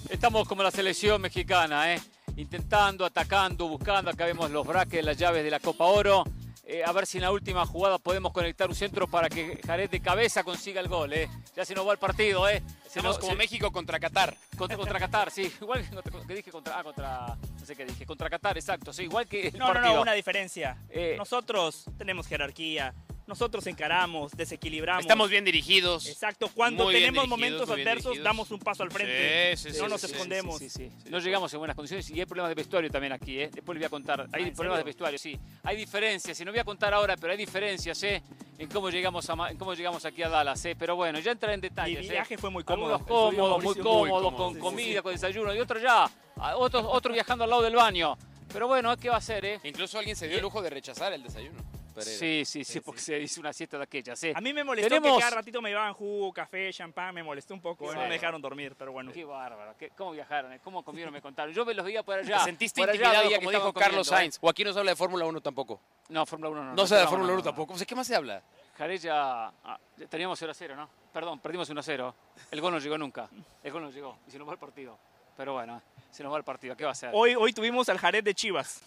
Estamos 0.09 0.47
como 0.47 0.63
la 0.63 0.71
selección 0.71 1.21
mexicana, 1.21 1.93
¿eh? 1.93 2.01
intentando, 2.37 3.05
atacando, 3.05 3.67
buscando. 3.67 4.11
Acá 4.11 4.25
vemos 4.25 4.49
los 4.49 4.65
braques, 4.65 5.03
las 5.03 5.17
llaves 5.17 5.43
de 5.43 5.51
la 5.51 5.59
Copa 5.59 5.85
Oro. 5.85 6.23
Eh, 6.69 6.83
a 6.83 6.91
ver 6.91 7.05
si 7.05 7.17
en 7.17 7.21
la 7.21 7.31
última 7.31 7.65
jugada 7.65 7.97
podemos 7.97 8.33
conectar 8.33 8.67
un 8.67 8.75
centro 8.75 9.07
para 9.07 9.29
que 9.29 9.57
Jared 9.65 9.89
de 9.89 10.01
cabeza 10.01 10.43
consiga 10.43 10.81
el 10.81 10.89
gol. 10.89 11.13
Eh. 11.13 11.29
Ya 11.55 11.63
se 11.63 11.73
nos 11.73 11.87
va 11.87 11.93
el 11.93 11.97
partido. 11.97 12.49
Eh. 12.49 12.61
Hacemos 12.85 13.17
como 13.19 13.35
México 13.35 13.71
contra 13.71 13.97
Qatar. 14.01 14.35
Contra, 14.57 14.75
contra 14.75 14.99
Qatar, 14.99 15.31
sí. 15.31 15.49
Igual 15.61 15.87
que 16.27 16.35
dije 16.35 16.51
contra. 16.51 16.77
Ah, 16.77 16.83
contra. 16.83 17.37
No 17.57 17.65
sé 17.65 17.73
qué 17.73 17.85
dije. 17.85 18.05
Contra 18.05 18.29
Qatar, 18.29 18.57
exacto. 18.57 18.91
Sí, 18.91 19.03
igual 19.03 19.27
que. 19.27 19.49
no, 19.53 19.73
no, 19.73 19.79
no, 19.79 20.01
una 20.01 20.11
diferencia. 20.11 20.77
Eh. 20.89 21.15
Nosotros 21.17 21.85
tenemos 21.97 22.27
jerarquía. 22.27 22.93
Nosotros 23.27 23.67
encaramos, 23.67 24.31
desequilibramos. 24.31 25.01
Estamos 25.01 25.29
bien 25.29 25.43
dirigidos. 25.43 26.07
Exacto. 26.07 26.49
Cuando 26.53 26.89
tenemos 26.89 27.27
momentos 27.27 27.69
adversos, 27.69 28.17
damos 28.23 28.49
un 28.51 28.59
paso 28.59 28.83
al 28.83 28.91
frente. 28.91 29.53
no 29.79 29.89
nos 29.89 30.03
escondemos. 30.03 30.61
No 31.09 31.19
llegamos 31.19 31.53
en 31.53 31.59
buenas 31.59 31.75
condiciones 31.75 32.09
y 32.09 32.19
hay 32.19 32.25
problemas 32.25 32.49
de 32.49 32.55
vestuario 32.55 32.89
también 32.89 33.13
aquí. 33.13 33.39
¿eh? 33.39 33.49
Después 33.53 33.75
les 33.75 33.81
voy 33.81 33.85
a 33.85 33.89
contar. 33.89 34.27
Hay 34.31 34.51
problemas 34.51 34.79
de 34.79 34.83
vestuario, 34.85 35.19
sí. 35.19 35.37
Hay 35.63 35.75
diferencias. 35.75 36.39
Y 36.39 36.45
no 36.45 36.51
voy 36.51 36.59
a 36.59 36.63
contar 36.63 36.93
ahora, 36.93 37.17
pero 37.17 37.31
hay 37.31 37.37
diferencias 37.37 38.01
¿eh? 38.03 38.23
en 38.57 38.69
cómo 38.69 38.89
llegamos, 38.89 39.29
a, 39.29 39.35
cómo 39.57 39.73
llegamos 39.73 40.05
aquí 40.05 40.23
a 40.23 40.29
Dallas. 40.29 40.63
¿eh? 40.65 40.75
Pero 40.79 40.95
bueno, 40.95 41.19
ya 41.19 41.31
entraré 41.31 41.55
en 41.55 41.61
detalles. 41.61 41.99
Mi 41.99 42.09
viaje 42.09 42.37
fue 42.37 42.49
muy 42.49 42.63
cómodo. 42.63 42.99
cómodo, 43.05 43.59
muy 43.59 43.75
cómodo, 43.75 44.35
con 44.35 44.57
comida, 44.57 45.01
con 45.01 45.11
desayuno. 45.11 45.53
Y 45.53 45.59
otro 45.59 45.79
ya. 45.79 46.09
Otro, 46.55 46.89
otro 46.89 47.11
viajando 47.11 47.43
al 47.43 47.49
lado 47.49 47.61
del 47.61 47.75
baño. 47.75 48.17
Pero 48.53 48.67
bueno, 48.67 48.95
¿qué 48.97 49.09
va 49.09 49.15
a 49.15 49.19
hacer? 49.19 49.43
Eh? 49.45 49.59
Incluso 49.63 49.97
alguien 49.97 50.15
se 50.15 50.27
dio 50.27 50.37
el 50.37 50.43
lujo 50.43 50.61
de 50.61 50.69
rechazar 50.69 51.11
el 51.11 51.23
desayuno. 51.23 51.76
Sí, 52.05 52.45
sí, 52.45 52.63
sí, 52.63 52.79
porque 52.81 53.01
se 53.01 53.19
hizo 53.19 53.39
una 53.41 53.53
siesta 53.53 53.77
de 53.77 53.83
aquellas. 53.83 54.19
Sí. 54.19 54.31
A 54.35 54.41
mí 54.41 54.53
me 54.53 54.63
molestó 54.63 55.01
que 55.01 55.19
cada 55.19 55.29
ratito 55.31 55.61
me 55.61 55.69
llevaban 55.69 55.93
jugo, 55.93 56.31
café, 56.33 56.71
champán, 56.71 57.13
me 57.13 57.23
molestó 57.23 57.53
un 57.53 57.61
poco, 57.61 57.93
no 57.93 58.01
me 58.01 58.09
dejaron 58.09 58.41
dormir, 58.41 58.75
pero 58.77 58.91
bueno. 58.91 59.11
Qué 59.11 59.25
bárbaro, 59.25 59.75
¿cómo 59.95 60.11
viajaron? 60.11 60.53
Eh? 60.53 60.59
¿Cómo 60.63 60.83
comieron? 60.83 61.13
Me 61.13 61.21
contaron. 61.21 61.53
Yo 61.53 61.65
me 61.65 61.73
los 61.73 61.85
veía 61.85 62.03
por 62.03 62.19
allá. 62.19 62.39
¿Te 62.39 62.43
sentiste 62.43 62.81
intimidado, 62.81 63.29
como 63.35 63.51
dijo 63.51 63.73
Carlos 63.73 64.07
¿eh? 64.07 64.09
Sainz? 64.09 64.37
¿O 64.41 64.49
aquí 64.49 64.63
no 64.63 64.73
se 64.73 64.79
habla 64.79 64.91
de 64.91 64.95
Fórmula 64.95 65.25
1 65.25 65.41
tampoco? 65.41 65.79
No, 66.09 66.25
Fórmula 66.25 66.49
1 66.51 66.63
no. 66.63 66.73
No, 66.73 66.87
se 66.87 66.95
habla 66.95 67.05
de 67.05 67.09
Fórmula 67.09 67.33
1 67.33 67.43
tampoco. 67.43 67.75
¿qué 67.85 67.95
más 67.95 68.07
se 68.07 68.15
habla? 68.15 68.41
Jarella, 68.77 69.47
ah, 69.47 69.79
teníamos 70.09 70.37
0 70.37 70.51
a 70.51 70.55
0, 70.55 70.75
¿no? 70.75 70.89
Perdón, 71.11 71.39
perdimos 71.39 71.69
1 71.69 71.79
a 71.79 71.83
0. 71.83 72.15
El 72.51 72.61
gol 72.61 72.73
no 72.73 72.79
llegó 72.79 72.97
nunca. 72.97 73.29
El 73.63 73.71
gol 73.71 73.81
no 73.81 73.89
llegó 73.89 74.19
y 74.27 74.31
se 74.31 74.37
nos 74.37 74.47
va 74.47 74.53
el 74.53 74.59
partido. 74.59 74.97
Pero 75.35 75.53
bueno, 75.53 75.81
se 76.11 76.23
nos 76.23 76.33
va 76.33 76.37
el 76.37 76.43
partido. 76.43 76.75
¿Qué 76.75 76.85
va 76.85 76.91
a 76.91 76.95
ser? 76.95 77.11
Hoy, 77.13 77.35
hoy 77.35 77.53
tuvimos 77.53 77.89
al 77.89 77.97
Jared 77.97 78.23
de 78.23 78.33
Chivas. 78.33 78.81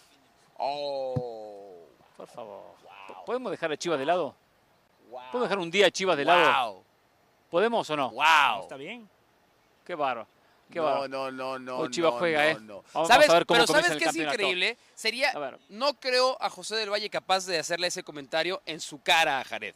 Oh. 0.57 1.87
Por 2.17 2.27
favor. 2.27 2.75
¿Podemos 3.25 3.51
dejar 3.51 3.71
a 3.71 3.77
Chivas 3.77 3.99
de 3.99 4.05
lado? 4.05 4.35
¿Podemos 5.09 5.43
dejar 5.43 5.59
un 5.59 5.71
día 5.71 5.87
a 5.87 5.91
Chivas 5.91 6.17
de 6.17 6.25
lado? 6.25 6.83
¿Podemos 7.49 7.89
o 7.89 7.97
no? 7.97 8.11
¡Wow! 8.11 8.61
Está 8.61 8.77
bien. 8.77 9.09
Qué 9.85 9.95
barro. 9.95 10.27
Qué 10.71 10.79
no, 10.79 11.07
no, 11.07 11.31
no, 11.31 11.59
no. 11.59 11.77
Hoy 11.79 11.89
Chivas 11.89 12.13
juega, 12.13 12.49
¿eh? 12.49 12.57
Vamos 12.93 13.11
a 13.11 13.17
ver 13.17 13.45
cómo 13.45 13.59
Pero 13.59 13.67
¿sabes 13.67 13.97
qué 13.97 14.05
es 14.05 14.15
increíble? 14.15 14.77
Sería. 14.95 15.33
No 15.69 15.93
creo 15.95 16.37
a 16.39 16.49
José 16.49 16.75
del 16.75 16.89
Valle 16.89 17.09
capaz 17.09 17.45
de 17.45 17.59
hacerle 17.59 17.87
ese 17.87 18.03
comentario 18.03 18.61
en 18.65 18.79
su 18.79 19.01
cara 19.01 19.39
a 19.39 19.43
Jared. 19.43 19.75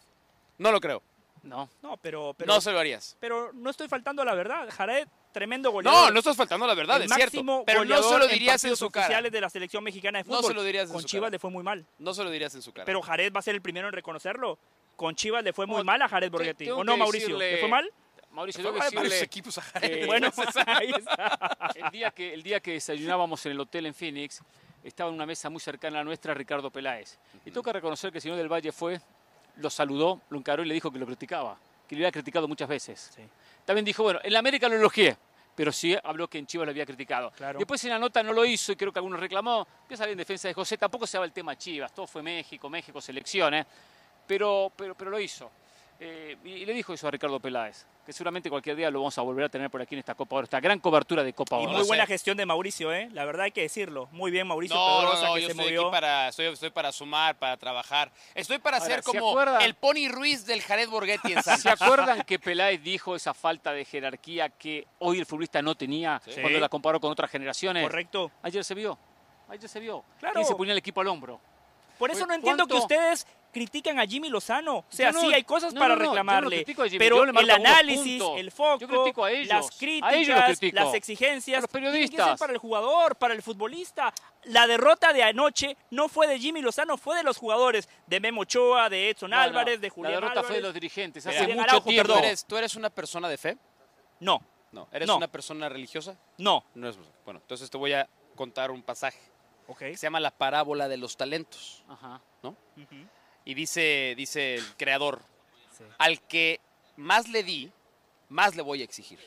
No 0.58 0.72
lo 0.72 0.80
creo. 0.80 1.02
No. 1.44 1.70
No, 1.84 1.98
pero, 1.98 2.34
pero. 2.34 2.52
no 2.52 2.62
se 2.62 2.72
lo 2.72 2.80
harías. 2.80 3.18
Pero 3.20 3.52
no 3.54 3.70
estoy 3.70 3.88
faltando 3.88 4.22
a 4.22 4.26
la 4.26 4.34
verdad. 4.34 4.70
Jared 4.72 5.08
tremendo 5.36 5.70
goleador. 5.70 6.06
No, 6.06 6.12
no 6.12 6.20
estás 6.20 6.38
faltando 6.38 6.66
la 6.66 6.74
verdad, 6.74 7.02
es 7.02 7.14
cierto. 7.14 7.64
Pero 7.66 7.84
no 7.84 8.02
se 8.02 8.18
lo 8.18 8.26
dirías 8.26 8.64
en, 8.64 8.78
su 8.78 8.90
cara. 8.90 9.22
de 9.22 9.42
la 9.42 9.50
selección 9.50 9.84
mexicana 9.84 10.20
de 10.20 10.24
fútbol. 10.24 10.42
No 10.42 10.48
se 10.48 10.54
lo 10.54 10.64
dirías 10.64 10.88
en 10.88 10.94
Con 10.94 11.02
su 11.02 11.08
Chivas 11.10 11.30
le 11.30 11.40
fue 11.40 11.50
muy 11.50 11.62
mal. 11.62 11.86
No 12.00 12.14
se 12.14 12.24
lo 12.24 12.32
dirías 12.32 12.56
en 12.56 12.62
su 12.62 12.72
cara. 12.72 12.86
Pero 12.86 13.02
Jared 13.02 13.34
va 13.34 13.40
a 13.40 13.44
ser 13.44 13.54
el 13.54 13.62
primero 13.62 13.90
en 13.90 13.94
reconocerlo. 13.94 14.58
Con 14.96 15.14
Chivas 15.14 15.44
le 15.44 15.52
fue 15.52 15.66
muy 15.66 15.84
mal 15.84 16.02
a 16.02 16.08
Jared 16.08 16.32
Borghetti. 16.32 16.70
¿O 16.70 16.86
no, 16.86 16.96
Mauricio? 16.96 17.38
¿Le 17.38 17.58
fue 17.58 17.68
mal? 17.68 17.92
Mauricio, 18.32 18.64
tengo 18.64 18.78
que 18.78 18.84
decirle... 18.86 19.20
equipos 19.20 19.58
a 19.58 19.62
Jared. 19.62 20.06
bueno, 20.06 20.30
ahí 20.68 20.92
está. 20.98 21.58
El 21.76 21.92
día, 21.92 22.12
que, 22.12 22.34
el 22.34 22.42
día 22.42 22.62
que 22.62 22.72
desayunábamos 22.72 23.46
en 23.46 23.52
el 23.52 23.60
hotel 23.60 23.88
en 23.88 23.94
Phoenix, 23.94 24.42
estaba 24.84 25.10
en 25.10 25.16
una 25.16 25.26
mesa 25.26 25.50
muy 25.50 25.60
cercana 25.60 25.98
a 25.98 26.00
la 26.00 26.06
nuestra 26.06 26.34
Ricardo 26.34 26.72
Peláez. 26.72 27.18
Y 27.46 27.52
tengo 27.52 27.64
que 27.64 27.74
reconocer 27.74 28.12
que 28.12 28.20
el 28.20 28.22
señor 28.22 28.38
del 28.38 28.48
Valle 28.48 28.72
fue, 28.72 29.02
lo 29.58 29.70
saludó, 29.70 30.22
lo 30.30 30.38
encaró 30.38 30.64
y 30.64 30.68
le 30.68 30.74
dijo 30.74 30.92
que 30.92 31.00
lo 31.00 31.06
criticaba, 31.06 31.58
que 31.90 31.96
lo 31.96 32.00
había 32.00 32.12
criticado 32.14 32.48
muchas 32.48 32.70
veces. 32.70 33.18
También 33.66 33.84
dijo, 33.84 34.04
bueno, 34.04 34.20
en 34.24 34.32
la 34.32 34.40
América 34.40 34.70
lo 34.70 34.76
elogié, 34.76 35.18
pero 35.56 35.72
sí 35.72 35.98
habló 36.04 36.28
que 36.28 36.38
en 36.38 36.46
Chivas 36.46 36.66
lo 36.66 36.72
había 36.72 36.86
criticado. 36.86 37.34
Después 37.58 37.84
en 37.84 37.90
la 37.90 38.00
nota 38.00 38.22
no 38.22 38.32
lo 38.32 38.46
hizo 38.46 38.72
y 38.72 38.76
creo 38.76 38.94
que 38.94 39.00
algunos 39.00 39.20
reclamó. 39.20 39.68
Empieza 39.82 40.06
bien 40.06 40.14
en 40.14 40.20
defensa 40.20 40.48
de 40.48 40.54
José, 40.54 40.78
tampoco 40.78 41.08
se 41.08 41.18
va 41.18 41.26
el 41.26 41.32
tema 41.32 41.58
Chivas, 41.58 41.94
todo 41.94 42.06
fue 42.06 42.22
México, 42.22 42.70
México, 42.70 43.02
selecciones, 43.02 43.66
pero, 44.28 44.72
pero, 44.76 44.96
pero 44.96 45.12
lo 45.12 45.20
hizo. 45.20 45.50
Eh, 45.98 46.36
y 46.44 46.66
le 46.66 46.74
dijo 46.74 46.94
eso 46.94 47.08
a 47.08 47.12
Ricardo 47.12 47.40
Peláez, 47.40 47.86
que 48.06 48.12
seguramente 48.12 48.50
cualquier 48.50 48.76
día 48.76 48.92
lo 48.92 49.00
vamos 49.00 49.18
a 49.18 49.22
volver 49.22 49.46
a 49.46 49.50
tener 49.50 49.70
por 49.70 49.82
aquí 49.82 49.96
en 49.96 50.00
esta 50.00 50.14
Copa 50.14 50.36
Oro, 50.36 50.44
esta 50.44 50.60
gran 50.60 50.80
cobertura 50.80 51.24
de 51.24 51.32
Copa 51.32 51.56
Oro. 51.56 51.72
Y 51.72 51.74
muy 51.74 51.88
buena 51.88 52.06
gestión 52.06 52.36
de 52.36 52.46
Mauricio, 52.46 52.92
¿eh? 52.92 53.08
la 53.14 53.24
verdad 53.24 53.44
hay 53.46 53.52
que 53.52 53.62
decirlo. 53.62 54.10
Muy 54.12 54.30
bien 54.30 54.46
Mauricio 54.46 54.76
no, 54.76 55.04
no, 55.04 55.14
no, 55.14 55.38
yo 55.38 55.48
estoy 55.48 55.76
Aquí 55.76 55.86
para, 55.90 56.28
estoy, 56.28 56.70
para 56.70 56.92
sumar, 56.92 57.38
para 57.38 57.56
trabajar. 57.56 58.12
Estoy 58.34 58.58
para 58.58 58.82
ser 58.82 59.04
como 59.04 59.40
el 59.42 59.76
Pony 59.76 60.10
Ruiz 60.10 60.46
del 60.46 60.62
Jared 60.62 60.90
Borghetti 60.90 61.32
en 61.32 61.44
Santos. 61.44 61.62
¿Se 61.62 61.70
acuerdan 61.70 62.24
que 62.24 62.40
Peláez 62.40 62.84
dijo 62.84 63.16
esa 63.16 63.34
falta 63.34 63.72
de 63.72 63.86
jerarquía 63.86 64.50
que 64.50 64.86
hoy 65.00 65.20
el 65.20 65.26
futbolista 65.26 65.62
no 65.62 65.76
tenía 65.76 66.22
cuando 66.42 66.60
la 66.60 66.68
comparó 66.68 67.00
con 67.00 67.12
otras 67.12 67.32
generaciones? 67.32 67.84
Correcto. 67.84 68.32
Ayer 68.44 68.66
se 68.66 68.74
vio, 68.74 68.98
ayer 69.48 69.70
se 69.70 69.80
vio. 69.80 70.04
Claro. 70.20 70.42
Y 70.42 70.44
se 70.44 70.56
ponía 70.56 70.74
el 70.74 70.80
equipo 70.80 71.00
al 71.00 71.08
hombro. 71.08 71.40
Por 71.98 72.12
eso 72.12 72.26
no 72.26 72.34
entiendo 72.34 72.68
que 72.68 72.76
ustedes 72.76 73.26
critican 73.56 73.98
a 74.00 74.06
Jimmy 74.06 74.28
Lozano. 74.28 74.80
O 74.80 74.86
sea, 74.90 75.14
sí 75.14 75.34
hay 75.34 75.46
cosas 75.46 75.74
para 75.74 75.96
reclamarle, 75.96 76.66
pero 76.98 77.24
el 77.24 77.50
análisis, 77.50 78.22
el 78.36 78.52
foco, 78.52 78.86
las 79.46 79.72
críticas, 79.72 80.62
las 80.74 80.94
exigencias, 80.94 81.62
los 81.62 81.72
periodistas. 81.72 82.38
para 82.38 82.52
el 82.52 82.60
jugador, 82.60 83.16
para 83.16 83.34
el 83.34 83.42
futbolista. 83.42 84.14
La 84.44 84.68
derrota 84.68 85.14
de 85.14 85.24
anoche 85.24 85.78
no 85.90 86.10
fue 86.10 86.28
de 86.28 86.38
Jimmy 86.38 86.62
Lozano, 86.62 86.98
fue 86.98 87.16
de 87.16 87.24
los 87.24 87.38
jugadores, 87.38 87.88
de 88.06 88.20
Memo 88.20 88.42
Ochoa, 88.42 88.90
de 88.90 89.10
Edson 89.12 89.34
Álvarez, 89.34 89.80
de 89.80 89.90
Julián 89.90 90.16
La 90.16 90.20
derrota 90.20 90.44
fue 90.44 90.58
de 90.58 90.62
los 90.62 90.74
dirigentes. 90.74 91.26
Hace 91.26 91.48
mucho 91.48 91.82
tiempo. 91.82 92.14
¿Tú 92.46 92.58
eres, 92.58 92.76
una 92.76 92.90
persona 92.90 93.30
de 93.30 93.38
fe? 93.38 93.58
No. 94.20 94.42
No. 94.74 94.90
¿Eres 94.92 95.08
una 95.08 95.30
persona 95.30 95.70
religiosa? 95.70 96.18
No. 96.38 96.66
no 96.76 96.90
es, 96.90 96.98
bueno, 97.24 97.40
entonces 97.42 97.70
te 97.70 97.78
voy 97.78 97.94
a 97.94 98.10
contar 98.36 98.70
un 98.70 98.84
pasaje. 98.84 99.20
Que 99.80 99.96
se 99.96 100.06
llama 100.06 100.20
la 100.20 100.32
parábola 100.32 100.90
de 100.90 100.98
los 100.98 101.16
talentos. 101.16 101.84
Ajá. 101.88 102.22
¿no? 102.44 102.56
Y 103.46 103.54
dice, 103.54 104.14
dice 104.18 104.56
el 104.56 104.66
creador, 104.76 105.22
al 105.98 106.20
que 106.22 106.60
más 106.98 107.30
le 107.30 107.44
di, 107.44 107.72
más 108.30 108.56
le 108.56 108.62
voy 108.64 108.82
a 108.82 108.84
exigir. 108.84 109.20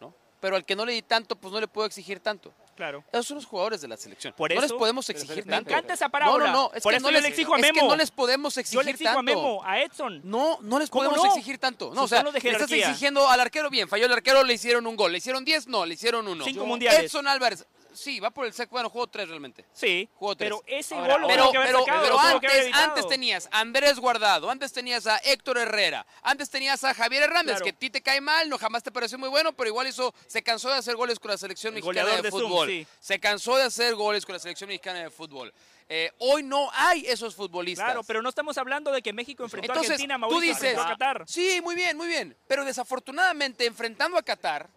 ¿no? 0.00 0.14
Pero 0.40 0.56
al 0.56 0.64
que 0.64 0.76
no 0.76 0.84
le 0.84 0.92
di 0.92 1.02
tanto, 1.02 1.36
pues 1.36 1.52
no 1.52 1.60
le 1.60 1.68
puedo 1.68 1.86
exigir 1.86 2.20
tanto. 2.20 2.52
Claro. 2.76 3.02
Esos 3.10 3.26
son 3.28 3.36
los 3.36 3.46
jugadores 3.46 3.80
de 3.80 3.88
la 3.88 3.96
selección. 3.96 4.34
Por 4.36 4.50
no 4.50 4.56
eso, 4.60 4.62
les 4.62 4.72
podemos 4.78 5.08
exigir 5.08 5.46
tanto. 5.46 5.70
Me 5.70 5.76
encanta 5.76 5.94
esa 5.94 6.10
parábola. 6.10 6.46
No, 6.48 6.52
no, 6.52 6.62
no. 6.68 6.70
Es 6.74 6.82
Por 6.82 6.92
que 6.92 6.98
eso 6.98 7.06
no 7.06 7.08
yo 7.10 7.14
les, 7.14 7.22
le 7.22 7.28
exijo 7.30 7.54
a 7.54 7.56
es 7.56 7.62
Memo. 7.62 7.80
que 7.80 7.86
no 7.88 7.96
les 7.96 8.10
podemos 8.10 8.54
exigir 8.58 8.80
Yo 8.80 8.82
le 8.84 8.90
exijo 8.90 9.14
tanto. 9.14 9.18
a 9.20 9.22
Memo, 9.22 9.62
a 9.64 9.80
Edson. 9.80 10.20
No, 10.24 10.58
no 10.60 10.78
les 10.78 10.90
¿Cómo 10.90 11.04
podemos 11.04 11.24
no? 11.24 11.30
exigir 11.32 11.56
tanto. 11.56 11.88
No, 11.94 12.02
Si 12.02 12.04
o 12.04 12.08
sea, 12.08 12.22
le 12.22 12.36
estás 12.36 12.70
exigiendo 12.70 13.26
al 13.30 13.40
arquero 13.40 13.70
bien. 13.70 13.88
Falló 13.88 14.04
el 14.04 14.12
arquero, 14.12 14.44
le 14.44 14.52
hicieron 14.52 14.86
un 14.86 14.94
gol. 14.94 15.10
¿Le 15.12 15.18
hicieron 15.18 15.42
10? 15.42 15.68
No, 15.68 15.86
le 15.86 15.94
hicieron 15.94 16.28
uno. 16.28 16.44
Cinco 16.44 16.66
mundiales. 16.66 17.04
Edson 17.04 17.26
Álvarez. 17.26 17.64
Sí, 17.96 18.20
va 18.20 18.30
por 18.30 18.46
el 18.46 18.52
sec. 18.52 18.70
Bueno, 18.70 18.88
jugó 18.90 19.06
tres 19.06 19.28
realmente. 19.28 19.64
Sí, 19.72 20.08
Jugó 20.16 20.36
tres. 20.36 20.48
pero 20.50 20.62
ese 20.66 20.94
Ahora, 20.94 21.14
gol 21.14 21.22
lo 21.22 21.28
pero, 21.28 21.50
que 21.52 21.58
pero, 21.58 21.78
sacado, 21.84 22.02
pero 22.02 22.18
antes, 22.20 22.74
antes 22.74 23.08
tenías 23.08 23.48
a 23.50 23.60
Andrés 23.60 23.98
Guardado, 23.98 24.50
antes 24.50 24.72
tenías 24.72 25.06
a 25.06 25.16
Héctor 25.18 25.58
Herrera, 25.58 26.06
antes 26.22 26.50
tenías 26.50 26.84
a 26.84 26.94
Javier 26.94 27.22
Hernández, 27.24 27.56
Claro. 27.56 27.64
que 27.64 27.70
a 27.70 27.78
ti 27.78 27.90
te 27.90 28.00
cae 28.02 28.20
mal, 28.20 28.48
no 28.48 28.58
jamás 28.58 28.82
te 28.82 28.92
pareció 28.92 29.18
muy 29.18 29.28
bueno, 29.28 29.52
pero 29.52 29.68
igual 29.68 29.86
hizo, 29.88 30.14
se 30.26 30.42
cansó 30.42 30.68
de 30.70 30.76
hacer 30.76 30.96
goles 30.96 31.18
con 31.18 31.30
la 31.30 31.38
selección 31.38 31.74
El 31.76 31.82
mexicana 31.82 32.16
de, 32.16 32.22
de 32.22 32.30
Zoom, 32.30 32.42
fútbol. 32.42 32.68
sí. 32.68 32.86
Se 33.00 33.18
cansó 33.18 33.56
de 33.56 33.64
hacer 33.64 33.94
goles 33.94 34.24
con 34.26 34.34
la 34.34 34.38
selección 34.38 34.68
mexicana 34.68 35.00
de 35.00 35.10
fútbol. 35.10 35.52
Eh, 35.88 36.10
hoy 36.18 36.42
no 36.42 36.68
hay 36.72 37.06
esos 37.06 37.34
futbolistas. 37.36 37.84
Claro, 37.84 38.02
pero 38.02 38.20
no 38.20 38.28
estamos 38.28 38.58
hablando 38.58 38.90
de 38.90 39.02
que 39.02 39.12
México 39.12 39.44
enfrentó 39.44 39.66
Entonces, 39.72 39.90
a 39.90 39.94
Argentina, 39.94 40.14
tú 40.16 40.20
Mauricio, 40.20 40.48
dices, 40.54 40.64
enfrentó 40.70 40.82
a 40.82 40.96
Qatar. 40.96 41.24
sí, 41.28 41.60
muy 41.62 41.76
bien, 41.76 41.96
muy 41.96 42.08
bien, 42.08 42.36
pero 42.48 42.64
desafortunadamente 42.64 43.66
enfrentando 43.66 44.18
a 44.18 44.22
Qatar, 44.22 44.68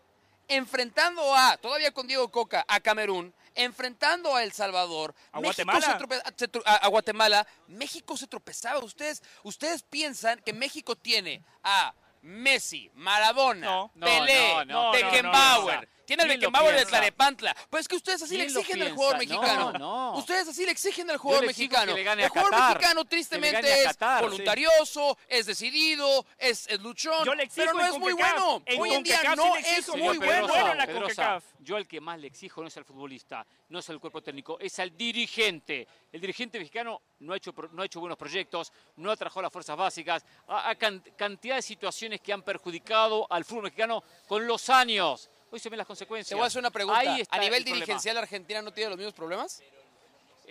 enfrentando 0.50 1.34
a, 1.36 1.58
todavía 1.58 1.92
con 1.94 2.08
Diego 2.08 2.30
Coca, 2.30 2.66
a 2.68 2.80
Camerún, 2.80 3.34
enfrentando 3.56 4.36
a 4.36 4.44
El 4.44 4.52
Salvador, 4.52 5.16
A 5.32 5.40
México 5.40 5.64
Guatemala. 5.64 6.00
se 6.36 6.48
trope- 6.50 6.64
a, 6.66 6.76
a 6.76 6.88
Guatemala, 6.88 7.48
México 7.68 8.18
se 8.18 8.28
tropezaba. 8.28 8.80
Ustedes, 8.80 9.22
ustedes 9.44 9.84
piensan 9.84 10.40
que 10.46 10.54
México 10.54 10.96
tiene 10.96 11.44
a 11.64 11.94
Messi, 12.22 12.92
Maradona, 12.96 13.66
No. 13.66 13.92
No, 13.96 14.06
Pelé, 14.06 14.66
no, 14.66 14.66
no, 14.66 14.92
Beckenbauer. 14.92 15.88
Tiene 16.10 16.24
el 16.24 16.30
¿Quién 16.30 16.42
lo 16.42 16.48
Beckenbauer 16.50 16.72
de 16.72 16.78
piensa? 16.78 16.90
Tlanepantla. 16.90 17.56
Pues 17.70 17.82
es 17.82 17.88
que 17.88 17.96
ustedes 17.98 18.22
así 18.24 18.36
le 18.36 18.46
¿Quién 18.46 18.54
lo 18.56 18.60
exigen 18.62 18.82
al 18.82 18.92
jugador 18.96 19.18
mexicano. 19.20 19.72
No, 19.74 19.80
no. 19.80 20.18
Ustedes 20.18 20.48
así 20.48 20.66
le 20.66 20.72
exigen 20.72 21.12
al 21.12 21.18
jugador 21.18 21.46
mexicano. 21.46 21.96
el 21.96 22.30
jugador 22.30 22.50
Qatar. 22.52 22.74
mexicano 22.78 23.06
tristemente 23.06 23.80
es 23.82 23.88
Qatar, 23.90 24.20
sí. 24.24 24.30
voluntarioso, 24.32 25.18
es 25.28 25.46
decidido, 25.46 26.26
es, 26.40 26.68
es 26.68 26.80
luchón, 26.82 27.24
Yo 27.26 27.36
le 27.36 27.44
exijo 27.44 27.64
pero 27.68 27.78
no 27.78 27.86
es 27.94 28.00
muy 28.00 28.14
bueno. 28.14 28.64
En 28.66 28.82
Hoy 28.82 28.94
en 28.94 29.04
día 29.04 29.36
no 29.36 29.56
es 29.56 29.68
exijo, 29.78 29.98
muy 29.98 30.18
bueno. 30.18 30.74
La 30.74 30.88
Pedrosa, 30.88 31.42
yo 31.60 31.76
al 31.76 31.88
que 31.88 32.02
más 32.02 32.18
le 32.20 32.26
exijo 32.26 32.62
no 32.64 32.70
es 32.70 32.78
al 32.78 32.86
futbolista, 32.86 33.46
no 33.70 33.78
es 33.78 33.90
al 33.92 34.00
cuerpo 34.00 34.24
técnico, 34.24 34.58
es 34.60 34.80
al 34.80 34.98
dirigente. 34.98 35.88
El 36.12 36.22
dirigente 36.22 36.58
mexicano 36.58 37.02
no 37.20 37.34
ha 37.34 37.38
hecho, 37.38 37.54
no 37.72 37.84
ha 37.84 37.86
hecho 37.86 38.00
buenos 38.00 38.18
proyectos, 38.18 38.74
no 38.96 39.12
ha 39.12 39.16
trabajado 39.16 39.44
las 39.44 39.54
fuerzas 39.54 39.78
básicas, 39.78 40.26
ha, 40.48 40.70
ha 40.72 40.76
can- 40.76 41.04
cantidad 41.16 41.58
de 41.58 41.62
situaciones 41.62 42.20
que 42.20 42.34
han 42.34 42.42
perjudicado 42.42 43.28
al 43.30 43.46
fútbol 43.46 43.66
mexicano 43.66 44.04
con 44.28 44.48
los 44.48 44.70
años. 44.72 45.30
Hoy 45.52 45.60
se 45.60 45.70
ven 45.70 45.78
las 45.78 45.88
consecuencias. 45.88 46.30
Te 46.30 46.36
voy 46.36 46.44
a 46.44 46.48
hacer 46.48 46.60
una 46.60 46.70
pregunta. 46.72 47.00
Ahí 47.00 47.22
está 47.22 47.36
¿A 47.36 47.40
nivel 47.40 47.64
problema. 47.64 47.76
dirigencial 47.76 48.18
Argentina 48.18 48.62
no 48.62 48.72
tiene 48.72 48.90
los 48.90 48.98
mismos 48.98 49.14
problemas? 49.14 49.62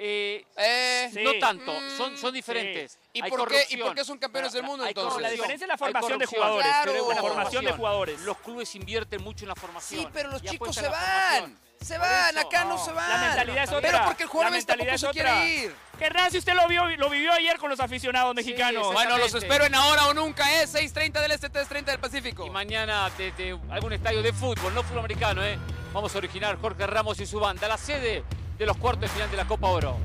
Eh, 0.01 0.45
Eh, 0.57 1.11
Sí. 1.13 1.23
No 1.25 1.39
tanto, 1.39 1.73
Mm, 1.73 1.97
son, 1.97 2.17
son 2.17 2.33
diferentes. 2.35 2.99
¿Y 3.13 3.23
Hay 3.23 3.31
por, 3.31 3.49
qué, 3.49 3.65
¿Y 3.71 3.77
por 3.79 3.95
qué 3.95 4.05
son 4.05 4.19
campeones 4.19 4.53
del 4.53 4.63
mundo 4.63 4.87
entonces? 4.87 5.21
La 5.21 5.31
diferencia 5.31 5.65
es 5.65 5.69
la 5.69 5.79
formación 5.79 6.19
de 6.19 6.27
jugadores. 6.27 6.67
Claro. 6.69 6.93
La 6.93 6.99
Formación. 6.99 7.27
formación 7.29 7.65
de 7.65 7.73
jugadores. 7.73 8.21
Los 8.21 8.39
clubes 8.39 8.75
invierten 8.77 9.23
mucho 9.23 9.45
en 9.45 9.49
la 9.49 9.55
formación. 9.57 10.01
Sí, 10.03 10.09
pero 10.13 10.31
los 10.31 10.43
chicos 10.43 10.75
se 10.75 10.83
van. 10.89 10.93
formación. 10.93 11.68
Se 11.81 11.97
van, 11.97 12.37
eso, 12.37 12.47
acá 12.47 12.65
no, 12.65 12.77
no. 12.77 12.85
se 12.85 12.93
van. 12.93 13.09
La 13.09 13.27
mentalidad 13.29 13.65
es 13.65 13.71
otra. 13.73 13.91
Pero 13.91 14.05
porque 14.05 14.23
el 14.25 14.29
jugador 14.29 14.53
tampoco 14.53 14.75
mentalidad 14.75 14.97
se 14.97 15.07
es 15.07 15.13
quiere 15.13 15.31
otra. 15.31 15.47
ir. 15.47 15.75
Hernán, 16.01 16.31
si 16.31 16.39
usted 16.39 16.55
lo 16.55 16.69
vio, 16.69 16.85
lo 16.97 17.11
vivió 17.11 17.33
ayer 17.33 17.59
con 17.59 17.71
los 17.71 17.81
aficionados 17.81 18.35
mexicanos. 18.35 18.93
Bueno, 18.93 19.19
los 19.19 19.35
espero 19.35 19.65
en 19.65 19.75
ahora 19.75 20.07
o 20.07 20.15
nunca, 20.15 20.61
¿eh? 20.61 20.67
6.30 20.67 21.21
del 21.21 21.31
Este, 21.33 21.51
3.30 21.51 21.85
del 21.85 21.99
Pacífico. 21.99 22.47
Y 22.47 22.51
mañana 22.51 23.11
desde 23.17 23.59
algún 23.71 23.93
estadio 23.93 24.23
de 24.23 24.33
fútbol, 24.33 24.75
no 24.75 24.83
fútbol 24.83 25.01
americano, 25.01 25.45
¿eh? 25.45 25.59
vamos 25.93 26.15
a 26.15 26.19
originar 26.19 26.57
Jorge 26.61 26.87
Ramos 26.87 27.19
y 27.21 27.27
su 27.27 27.41
banda, 27.41 27.67
la 27.67 27.79
sede 27.79 28.23
de 28.57 28.67
los 28.67 28.77
cuartos 28.77 29.03
de 29.03 29.09
final 29.09 29.31
de 29.31 29.37
la 29.37 29.47
Copa 29.47 29.69
Oro. 29.69 29.97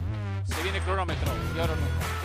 Se 0.46 0.62
viene 0.62 0.78
el 0.80 0.84
cronómetro 0.84 1.32
y 1.56 1.60
ahora 1.60 1.74
o 1.74 1.76
nunca. 1.76 2.23